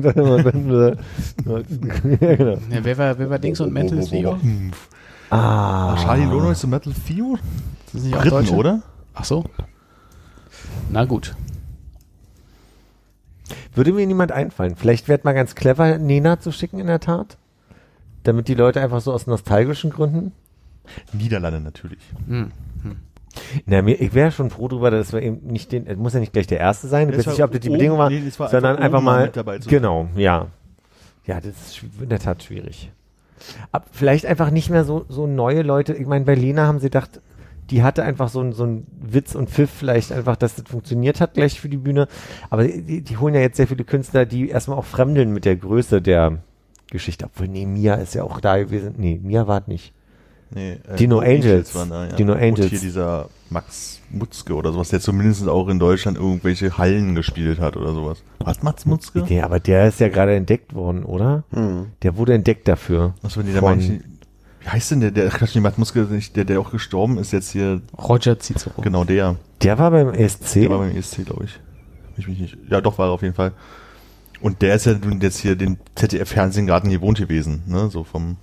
genau. 2.36 2.58
Ja, 2.70 2.84
wer 2.84 2.98
war, 2.98 3.18
wer 3.20 3.30
war 3.30 3.40
Dings 3.40 3.60
und 3.60 3.74
Mental 3.74 4.00
Theo? 4.06 4.38
Ah. 5.30 5.96
Charlie 6.02 6.26
Lono 6.26 6.52
ist 6.52 6.62
so 6.62 6.68
Metal 6.68 6.94
Theo? 7.08 7.38
Das 7.92 8.02
sind 8.02 8.06
nicht 8.06 8.16
auch 8.16 8.22
Briten, 8.22 8.36
Deutsche? 8.36 8.56
oder? 8.56 8.82
Ach 9.14 9.26
so. 9.26 9.44
Na 10.90 11.06
gut. 11.06 11.36
Würde 13.74 13.94
mir 13.94 14.06
niemand 14.06 14.32
einfallen. 14.32 14.76
Vielleicht 14.76 15.08
wäre 15.08 15.20
mal 15.24 15.34
ganz 15.34 15.56
clever, 15.56 15.98
Nena 15.98 16.40
zu 16.40 16.52
schicken 16.52 16.80
in 16.80 16.88
der 16.88 17.00
Tat. 17.00 17.38
Damit 18.24 18.48
die 18.48 18.54
Leute 18.54 18.82
einfach 18.82 19.02
so 19.02 19.14
aus 19.14 19.28
nostalgischen 19.28 19.90
Gründen. 19.90 20.34
Niederlande 21.14 21.60
natürlich. 21.62 22.00
Hm. 22.28 22.52
Na, 23.66 23.82
mir, 23.82 24.00
ich 24.02 24.14
wäre 24.14 24.32
schon 24.32 24.50
froh 24.50 24.68
drüber, 24.68 24.92
dass 24.92 25.14
wir 25.14 25.22
eben 25.22 25.48
nicht 25.48 25.72
den, 25.72 25.88
es 25.88 25.98
muss 25.98 26.14
ja 26.14 26.20
nicht 26.20 26.34
gleich 26.34 26.48
der 26.48 26.60
erste 26.60 26.88
sein, 26.88 27.10
ich 27.10 27.18
weiß 27.18 27.28
nicht, 27.28 27.44
ob 27.44 27.52
das 27.52 27.62
die 27.62 27.70
oben- 27.70 27.78
Bedingung 27.78 27.98
war, 27.98 28.10
nee, 28.10 28.22
das 28.26 28.38
war 28.40 28.50
sondern 28.50 28.76
einfach 28.76 29.00
einfach, 29.00 29.02
mal 29.02 29.30
dabei 29.30 29.60
genau, 29.60 30.10
ja. 30.18 30.48
Ja, 31.26 31.40
das 31.40 31.54
ist 31.68 31.82
in 32.02 32.10
der 32.10 32.20
Tat 32.20 32.44
schwierig. 32.44 32.92
Ab, 33.72 33.88
vielleicht 33.92 34.26
einfach 34.26 34.52
nicht 34.52 34.70
mehr 34.70 34.84
so, 34.84 35.06
so 35.08 35.28
neue 35.28 35.62
Leute, 35.62 35.94
ich 35.94 36.08
meine, 36.08 36.26
bei 36.26 36.36
Lena 36.36 36.68
haben 36.68 36.80
sie 36.80 36.88
gedacht, 36.88 37.22
die 37.72 37.84
hatte 37.84 38.04
einfach 38.04 38.30
so 38.30 38.42
ein, 38.42 38.52
so 38.52 38.84
Witz 39.02 39.34
und 39.34 39.50
Pfiff 39.50 39.72
vielleicht 39.72 40.12
einfach, 40.12 40.36
dass 40.36 40.56
das 40.56 40.66
funktioniert 40.70 41.22
hat 41.22 41.34
gleich 41.34 41.60
für 41.60 41.70
die 41.70 41.78
Bühne, 41.78 42.08
aber 42.50 42.68
die, 42.68 43.02
die 43.02 43.18
holen 43.18 43.34
ja 43.34 43.42
jetzt 43.42 43.58
sehr 43.58 43.68
viele 43.68 43.86
Künstler, 43.86 44.26
die 44.26 44.50
erstmal 44.50 44.78
auch 44.78 44.86
fremdeln 44.86 45.32
mit 45.34 45.46
der 45.46 45.56
Größe 45.56 46.02
der 46.02 46.40
Geschichte, 46.92 47.26
obwohl, 47.26 47.48
nee, 47.48 47.66
Mia 47.66 47.96
ist 47.96 48.14
ja 48.14 48.24
auch 48.24 48.42
da 48.42 48.58
gewesen, 48.58 48.96
nee, 48.98 49.20
Mia 49.24 49.48
war 49.48 49.62
es 49.62 49.68
nicht. 49.68 49.94
Nee, 50.54 50.80
äh, 50.86 50.98
Dino 50.98 51.20
Angels. 51.20 51.74
waren 51.74 51.90
da, 51.90 52.08
ja. 52.08 52.16
Dino 52.16 52.34
Und 52.34 52.40
Angels. 52.40 52.70
hier 52.70 52.80
dieser 52.80 53.30
Max 53.50 54.02
Mutzke 54.10 54.54
oder 54.54 54.74
sowas, 54.74 54.90
der 54.90 55.00
zumindest 55.00 55.48
auch 55.48 55.70
in 55.70 55.80
Deutschland 55.80 56.18
irgendwelche 56.18 56.78
Hallen 56.78 57.16
gespielt 57.16 57.60
hat 57.60 57.78
oder 57.78 57.94
sowas. 57.94 58.22
Was, 58.40 58.62
Max 58.62 58.86
Mutzke? 58.86 59.24
Nee, 59.30 59.42
aber 59.42 59.62
der 59.62 59.88
ist 59.88 60.02
ja 60.02 60.10
gerade 60.10 60.36
entdeckt 60.36 60.74
worden, 60.74 61.04
oder? 61.06 61.46
Hm. 61.52 61.88
Der 62.02 62.18
wurde 62.18 62.34
entdeckt 62.34 62.68
dafür. 62.68 63.14
Was 63.22 63.38
war 63.38 63.44
die 63.44 63.54
da 63.54 63.74
ich, 63.76 64.02
Wie 64.64 64.70
heißt 64.70 64.92
denn 64.92 65.02
der, 65.02 65.12
der, 65.12 65.30
Quatsch, 65.30 65.56
nicht, 65.56 66.36
der, 66.36 66.46
der 66.46 66.60
auch 66.60 66.72
gestorben 66.72 67.18
ist 67.18 67.32
jetzt 67.32 67.52
hier, 67.52 67.82
Roger 67.98 68.40
Cicero. 68.40 68.82
genau 68.82 69.04
der. 69.04 69.38
Der 69.62 69.80
war 69.80 69.92
beim 69.92 70.14
ESC. 70.14 70.54
Der 70.54 70.70
war 70.70 70.80
beim 70.80 70.96
ESC, 70.96 71.26
glaube 71.26 71.46
ich. 71.46 71.60
ich 72.18 72.28
mich 72.28 72.40
nicht. 72.40 72.58
Ja, 72.70 72.80
doch, 72.80 72.98
war 72.98 73.08
er 73.08 73.12
auf 73.12 73.24
jeden 73.24 73.34
Fall. 73.34 73.54
Und 74.40 74.62
der 74.62 74.76
ist 74.76 74.86
ja 74.86 74.94
nun 74.94 75.20
jetzt 75.22 75.40
hier 75.40 75.56
den 75.56 75.78
ZDF-Fernsehgarten 75.96 76.90
gewohnt 76.90 77.18
gewesen, 77.18 77.64
ne, 77.68 77.90
so 77.90 78.04
vom, 78.04 78.38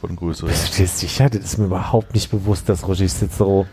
von 0.00 0.14
Größe. 0.16 0.46
Bist 0.46 0.74
du 0.74 0.82
dir 0.82 0.88
sicher? 0.88 1.30
Das 1.30 1.44
ist 1.44 1.58
mir 1.58 1.66
überhaupt 1.66 2.14
nicht 2.14 2.30
bewusst, 2.30 2.68
dass 2.68 2.86
Roger 2.86 3.08
Cicero. 3.08 3.66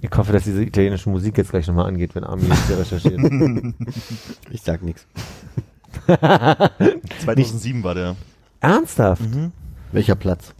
Ich 0.00 0.10
hoffe, 0.16 0.32
dass 0.32 0.44
diese 0.44 0.62
italienische 0.62 1.08
Musik 1.10 1.36
jetzt 1.36 1.50
gleich 1.50 1.66
nochmal 1.66 1.86
angeht, 1.86 2.14
wenn 2.14 2.24
Armin 2.24 2.48
jetzt 2.48 2.66
hier 2.66 2.78
recherchiert. 2.78 3.20
Ich 4.50 4.62
sag 4.62 4.82
nichts. 4.82 5.06
2007 7.24 7.82
war 7.82 7.94
der. 7.94 8.16
Ernsthaft? 8.66 9.22
Mhm. 9.22 9.52
Welcher 9.92 10.16
Platz? 10.16 10.52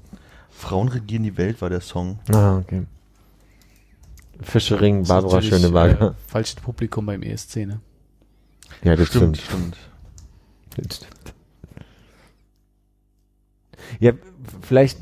Frauen 0.50 0.88
regieren 0.88 1.24
die 1.24 1.36
Welt 1.36 1.60
war 1.60 1.68
der 1.70 1.80
Song. 1.80 2.18
Ah, 2.32 2.58
okay. 2.58 2.84
Fischering, 4.40 5.00
Das 5.00 5.08
Barbara 5.08 5.42
Schöneberger. 5.42 6.10
Äh, 6.10 6.30
falsches 6.30 6.56
Publikum 6.56 7.06
beim 7.06 7.22
ESC, 7.22 7.66
ne? 7.66 7.80
ja, 8.84 8.94
das 8.96 9.08
stimmt. 9.08 9.38
stimmt. 9.38 9.76
Das 10.76 10.96
stimmt. 10.96 11.34
Ja, 14.00 14.12
vielleicht 14.62 14.98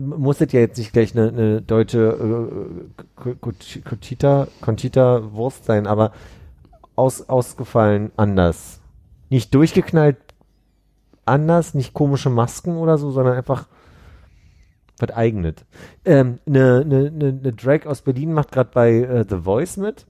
muss 0.00 0.40
es 0.40 0.52
ja 0.52 0.60
jetzt 0.60 0.78
nicht 0.78 0.92
gleich 0.92 1.16
eine, 1.16 1.28
eine 1.28 1.62
deutsche 1.62 1.98
äh, 1.98 3.20
Conch- 3.40 3.82
Conchita, 3.84 4.48
Conchita 4.60 5.32
Wurst 5.32 5.64
sein, 5.64 5.86
aber 5.86 6.12
aus, 6.96 7.28
ausgefallen 7.28 8.10
anders. 8.16 8.80
Nicht 9.28 9.54
durchgeknallt 9.54 10.16
anders, 11.28 11.74
nicht 11.74 11.94
komische 11.94 12.30
Masken 12.30 12.76
oder 12.76 12.98
so, 12.98 13.10
sondern 13.10 13.36
einfach 13.36 13.66
was 14.98 15.10
eigenes. 15.10 15.54
Ähm, 16.04 16.38
Eine 16.46 16.84
ne, 16.84 17.10
ne, 17.10 17.32
ne 17.32 17.52
Drag 17.52 17.86
aus 17.86 18.02
Berlin 18.02 18.32
macht 18.32 18.52
gerade 18.52 18.70
bei 18.72 18.94
äh, 18.94 19.24
The 19.28 19.38
Voice 19.42 19.76
mit. 19.76 20.06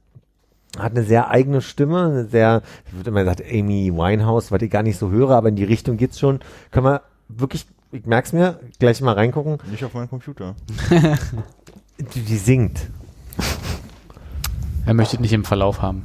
Hat 0.79 0.93
eine 0.93 1.03
sehr 1.03 1.31
eigene 1.31 1.61
Stimme, 1.61 2.05
eine 2.05 2.25
sehr, 2.27 2.63
ich 2.87 2.95
würde 2.95 3.11
immer 3.11 3.21
gesagt, 3.21 3.43
Amy 3.43 3.93
Winehouse, 3.93 4.53
was 4.53 4.63
ich 4.63 4.71
gar 4.71 4.83
nicht 4.83 4.99
so 4.99 5.11
höre, 5.11 5.31
aber 5.31 5.49
in 5.49 5.57
die 5.57 5.65
Richtung 5.65 5.97
geht's 5.97 6.19
schon. 6.19 6.41
Können 6.71 6.87
wir 6.87 7.03
wirklich, 7.29 7.67
ich 7.91 8.07
merk's 8.07 8.33
mir, 8.33 8.61
gleich 8.79 9.01
mal 9.01 9.15
reingucken. 9.15 9.59
Nicht 9.71 9.85
auf 9.85 9.95
meinem 9.95 10.09
Computer. 10.09 10.55
Die, 12.15 12.21
die 12.21 12.37
singt. 12.37 12.91
Er 14.87 14.95
möchte 14.95 15.21
nicht 15.21 15.33
im 15.33 15.45
Verlauf 15.45 15.83
haben. 15.83 16.05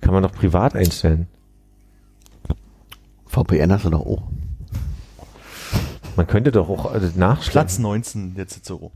Kann 0.00 0.14
man 0.14 0.22
doch 0.22 0.32
privat 0.32 0.76
einstellen. 0.76 1.26
VPN 3.44 3.72
hast 3.72 3.84
du 3.84 3.90
doch 3.90 4.06
auch. 4.06 4.22
Man 6.16 6.26
könnte 6.26 6.50
doch 6.50 6.68
auch 6.68 6.94
äh, 6.94 6.98
nachschlagen. 7.14 7.52
Platz 7.52 7.78
19 7.78 8.34
der 8.34 8.48
Cicero. 8.48 8.90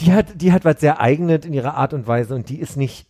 Die 0.00 0.12
hat, 0.12 0.40
die 0.40 0.52
hat 0.52 0.64
was 0.64 0.80
sehr 0.80 1.00
eigenes 1.00 1.46
in 1.46 1.54
ihrer 1.54 1.74
Art 1.74 1.94
und 1.94 2.06
Weise 2.06 2.34
und 2.34 2.48
die 2.48 2.58
ist 2.58 2.76
nicht 2.76 3.06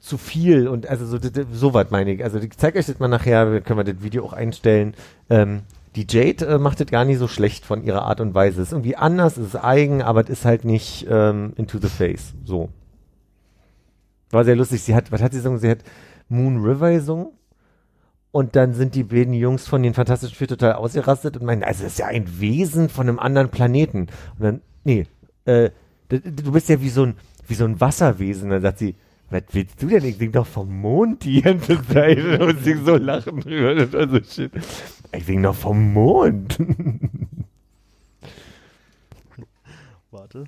zu 0.00 0.18
viel 0.18 0.68
und 0.68 0.86
also 0.86 1.04
so, 1.06 1.18
so 1.52 1.74
was 1.74 1.90
meine 1.90 2.12
ich. 2.12 2.24
Also 2.24 2.38
ich 2.38 2.56
zeige 2.56 2.78
euch 2.78 2.86
das 2.86 2.98
mal 2.98 3.08
nachher, 3.08 3.52
wir 3.52 3.60
können 3.60 3.78
wir 3.78 3.92
das 3.92 4.02
Video 4.02 4.24
auch 4.24 4.32
einstellen. 4.32 4.94
Ähm, 5.28 5.62
die 5.96 6.06
Jade 6.08 6.46
äh, 6.46 6.58
macht 6.58 6.80
das 6.80 6.86
gar 6.86 7.04
nicht 7.04 7.18
so 7.18 7.28
schlecht 7.28 7.64
von 7.64 7.82
ihrer 7.82 8.02
Art 8.02 8.20
und 8.20 8.34
Weise. 8.34 8.62
Ist 8.62 8.72
irgendwie 8.72 8.96
anders, 8.96 9.36
ist 9.36 9.56
eigen, 9.56 10.02
aber 10.02 10.22
es 10.22 10.30
ist 10.30 10.44
halt 10.44 10.64
nicht 10.64 11.06
ähm, 11.10 11.52
into 11.56 11.78
the 11.78 11.88
face. 11.88 12.32
So. 12.44 12.70
War 14.30 14.44
sehr 14.44 14.56
lustig. 14.56 14.82
Sie 14.82 14.94
hat, 14.94 15.10
was 15.10 15.20
hat 15.20 15.32
sie 15.32 15.38
gesungen? 15.38 15.58
Sie 15.58 15.68
hat 15.68 15.80
Moon 16.28 16.64
River 16.64 16.92
gesungen. 16.92 17.28
Und 18.32 18.54
dann 18.54 18.74
sind 18.74 18.94
die 18.94 19.02
beiden 19.02 19.34
Jungs 19.34 19.66
von 19.66 19.82
den 19.82 19.94
Fantastischen 19.94 20.36
Vier 20.36 20.48
total 20.48 20.74
ausgerastet 20.74 21.36
und 21.36 21.44
meinen, 21.44 21.64
also 21.64 21.82
das 21.82 21.92
ist 21.92 21.98
ja 21.98 22.06
ein 22.06 22.40
Wesen 22.40 22.88
von 22.88 23.08
einem 23.08 23.18
anderen 23.18 23.48
Planeten. 23.50 24.06
Und 24.38 24.40
dann, 24.40 24.60
nee, 24.84 25.06
äh, 25.46 25.70
du 26.08 26.52
bist 26.52 26.68
ja 26.68 26.80
wie 26.80 26.90
so 26.90 27.06
ein, 27.06 27.16
wie 27.48 27.54
so 27.54 27.64
ein 27.64 27.80
Wasserwesen. 27.80 28.50
Dann 28.50 28.62
sagt 28.62 28.78
sie, 28.78 28.94
was 29.30 29.42
willst 29.52 29.82
du 29.82 29.88
denn? 29.88 30.04
Ich 30.04 30.16
sing 30.16 30.32
doch 30.32 30.46
vom 30.46 30.80
Mond 30.80 31.24
die 31.24 31.42
ganze 31.42 31.82
Zeit. 31.86 32.18
Und 32.40 32.62
sie 32.62 32.74
so 32.74 32.96
lachen 32.96 33.40
drüber. 33.40 33.74
Das 33.74 33.92
war 33.92 34.08
so 34.08 34.20
shit. 34.22 34.52
Ich 35.12 35.24
sing 35.24 35.42
doch 35.42 35.54
vom 35.54 35.92
Mond. 35.92 36.58
Warte. 40.10 40.44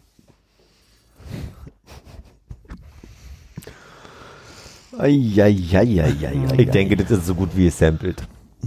Eieieiei. 1.24 1.62
Ich 6.58 6.70
denke, 6.70 6.96
das 6.96 7.10
ist 7.10 7.26
so 7.26 7.34
gut 7.34 7.50
wie 7.56 7.66
es 7.66 7.78
samplet. 7.78 8.22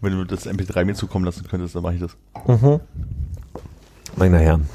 Wenn 0.00 0.12
du 0.12 0.24
das 0.24 0.46
MP3 0.46 0.84
mir 0.84 0.94
zukommen 0.94 1.24
lassen 1.24 1.46
könntest, 1.48 1.74
dann 1.74 1.82
mache 1.82 1.94
ich 1.94 2.00
das. 2.00 2.16
Mhm. 2.46 2.80
Meine 4.16 4.38
Herren. 4.38 4.68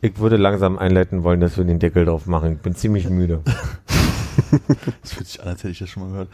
Ich 0.00 0.18
würde 0.18 0.36
langsam 0.36 0.78
einleiten 0.78 1.24
wollen, 1.24 1.40
dass 1.40 1.56
wir 1.56 1.64
den 1.64 1.78
Deckel 1.78 2.04
drauf 2.04 2.26
machen. 2.26 2.52
Ich 2.52 2.58
bin 2.58 2.74
ziemlich 2.74 3.08
müde. 3.08 3.42
Das 5.02 5.12
fühlt 5.12 5.26
sich 5.26 5.42
an, 5.42 5.48
als 5.48 5.58
hätte 5.64 5.72
ich 5.72 5.78
das 5.80 5.90
schon 5.90 6.04
mal 6.04 6.10
gehört. 6.10 6.28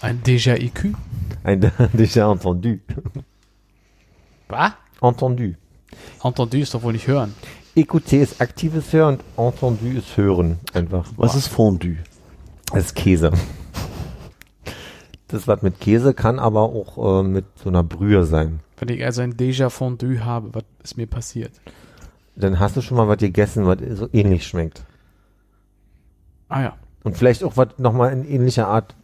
Ein 0.00 0.22
Déjà-IQ? 0.22 0.94
Ein 1.44 1.60
déjà 1.92 2.30
entendu. 2.30 2.78
Was? 4.48 4.72
Entendu. 5.00 5.54
Entendu 6.22 6.58
ist 6.58 6.74
doch 6.74 6.82
wohl 6.82 6.92
nicht 6.92 7.06
hören. 7.06 7.34
Écouter 7.74 8.20
ist 8.20 8.40
aktives 8.40 8.92
Hören 8.92 9.18
und 9.36 9.62
entendu 9.62 9.98
ist 9.98 10.16
Hören. 10.16 10.58
Einfach. 10.74 11.10
Was 11.16 11.34
ist 11.34 11.48
Fondue? 11.48 11.96
Das 12.72 12.86
ist 12.86 12.94
Käse. 12.94 13.32
Das 15.28 15.48
was 15.48 15.62
mit 15.62 15.80
Käse 15.80 16.12
kann 16.12 16.38
aber 16.38 16.60
auch 16.60 17.20
äh, 17.20 17.22
mit 17.22 17.46
so 17.62 17.70
einer 17.70 17.82
Brühe 17.82 18.24
sein. 18.24 18.60
Wenn 18.76 18.90
ich 18.90 19.02
also 19.04 19.22
ein 19.22 19.34
Déjà-Fondue 19.34 20.24
habe, 20.24 20.54
was 20.54 20.64
ist 20.82 20.96
mir 20.98 21.06
passiert? 21.06 21.52
Dann 22.36 22.58
hast 22.58 22.76
du 22.76 22.82
schon 22.82 22.98
mal 22.98 23.08
was 23.08 23.18
gegessen, 23.18 23.66
was 23.66 23.78
so 23.94 24.08
ähnlich 24.12 24.46
schmeckt. 24.46 24.84
Ah 26.48 26.62
ja. 26.62 26.76
Und 27.02 27.16
vielleicht 27.16 27.42
auch 27.44 27.56
was 27.56 27.68
nochmal 27.78 28.12
in 28.12 28.28
ähnlicher 28.28 28.68
Art 28.68 28.94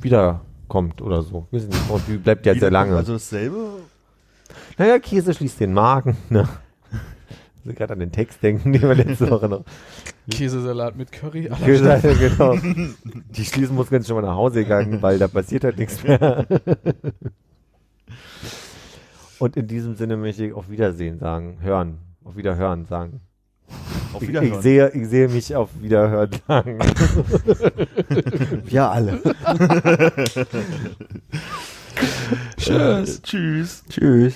wiederkommt 0.00 1.02
oder 1.02 1.22
so. 1.22 1.46
Wir 1.50 1.60
sind 1.60 1.74
Fondue 1.74 2.18
bleibt 2.18 2.46
ja 2.46 2.54
sehr 2.54 2.70
lange. 2.70 2.96
Also 2.96 3.14
dasselbe? 3.14 3.82
Naja, 4.78 4.98
Käse 4.98 5.34
schließt 5.34 5.60
den 5.60 5.72
Magen. 5.72 6.16
Ne? 6.30 6.48
Ich 7.60 7.66
muss 7.68 7.76
gerade 7.76 7.94
an 7.94 8.00
den 8.00 8.12
Text 8.12 8.42
denken, 8.42 8.74
den 8.74 8.82
wir 8.82 8.94
letzte 8.94 9.30
Woche 9.30 9.48
noch. 9.48 9.64
Käsesalat 10.30 10.96
mit 10.96 11.10
Curry. 11.12 11.48
aller 11.48 11.64
Käse, 11.64 12.14
genau. 12.36 12.58
Die 13.30 13.44
schließen 13.46 13.74
muss 13.74 13.88
ganz 13.88 14.06
schon 14.06 14.16
mal 14.16 14.22
nach 14.28 14.36
Hause 14.36 14.64
gegangen, 14.64 15.00
weil 15.00 15.18
da 15.18 15.28
passiert 15.28 15.64
halt 15.64 15.78
nichts 15.78 16.02
mehr. 16.04 16.44
Und 19.38 19.56
in 19.56 19.66
diesem 19.66 19.94
Sinne 19.94 20.18
möchte 20.18 20.44
ich 20.44 20.52
auf 20.52 20.68
Wiedersehen 20.68 21.18
sagen, 21.18 21.56
hören, 21.62 22.00
auf 22.22 22.36
Wiederhören 22.36 22.84
sagen. 22.84 23.22
Auf 24.12 24.20
Ich, 24.20 24.28
Wiederhören. 24.28 24.52
ich 24.52 24.58
sehe, 24.60 24.90
ich 24.90 25.08
sehe 25.08 25.28
mich 25.28 25.56
auf 25.56 25.70
Wiederhören 25.80 26.32
sagen. 26.46 26.78
Wir 28.66 28.90
alle. 28.90 29.22
Tschüss. 32.56 33.22
Tschüss. 33.22 33.82
Tschüss. 33.88 34.34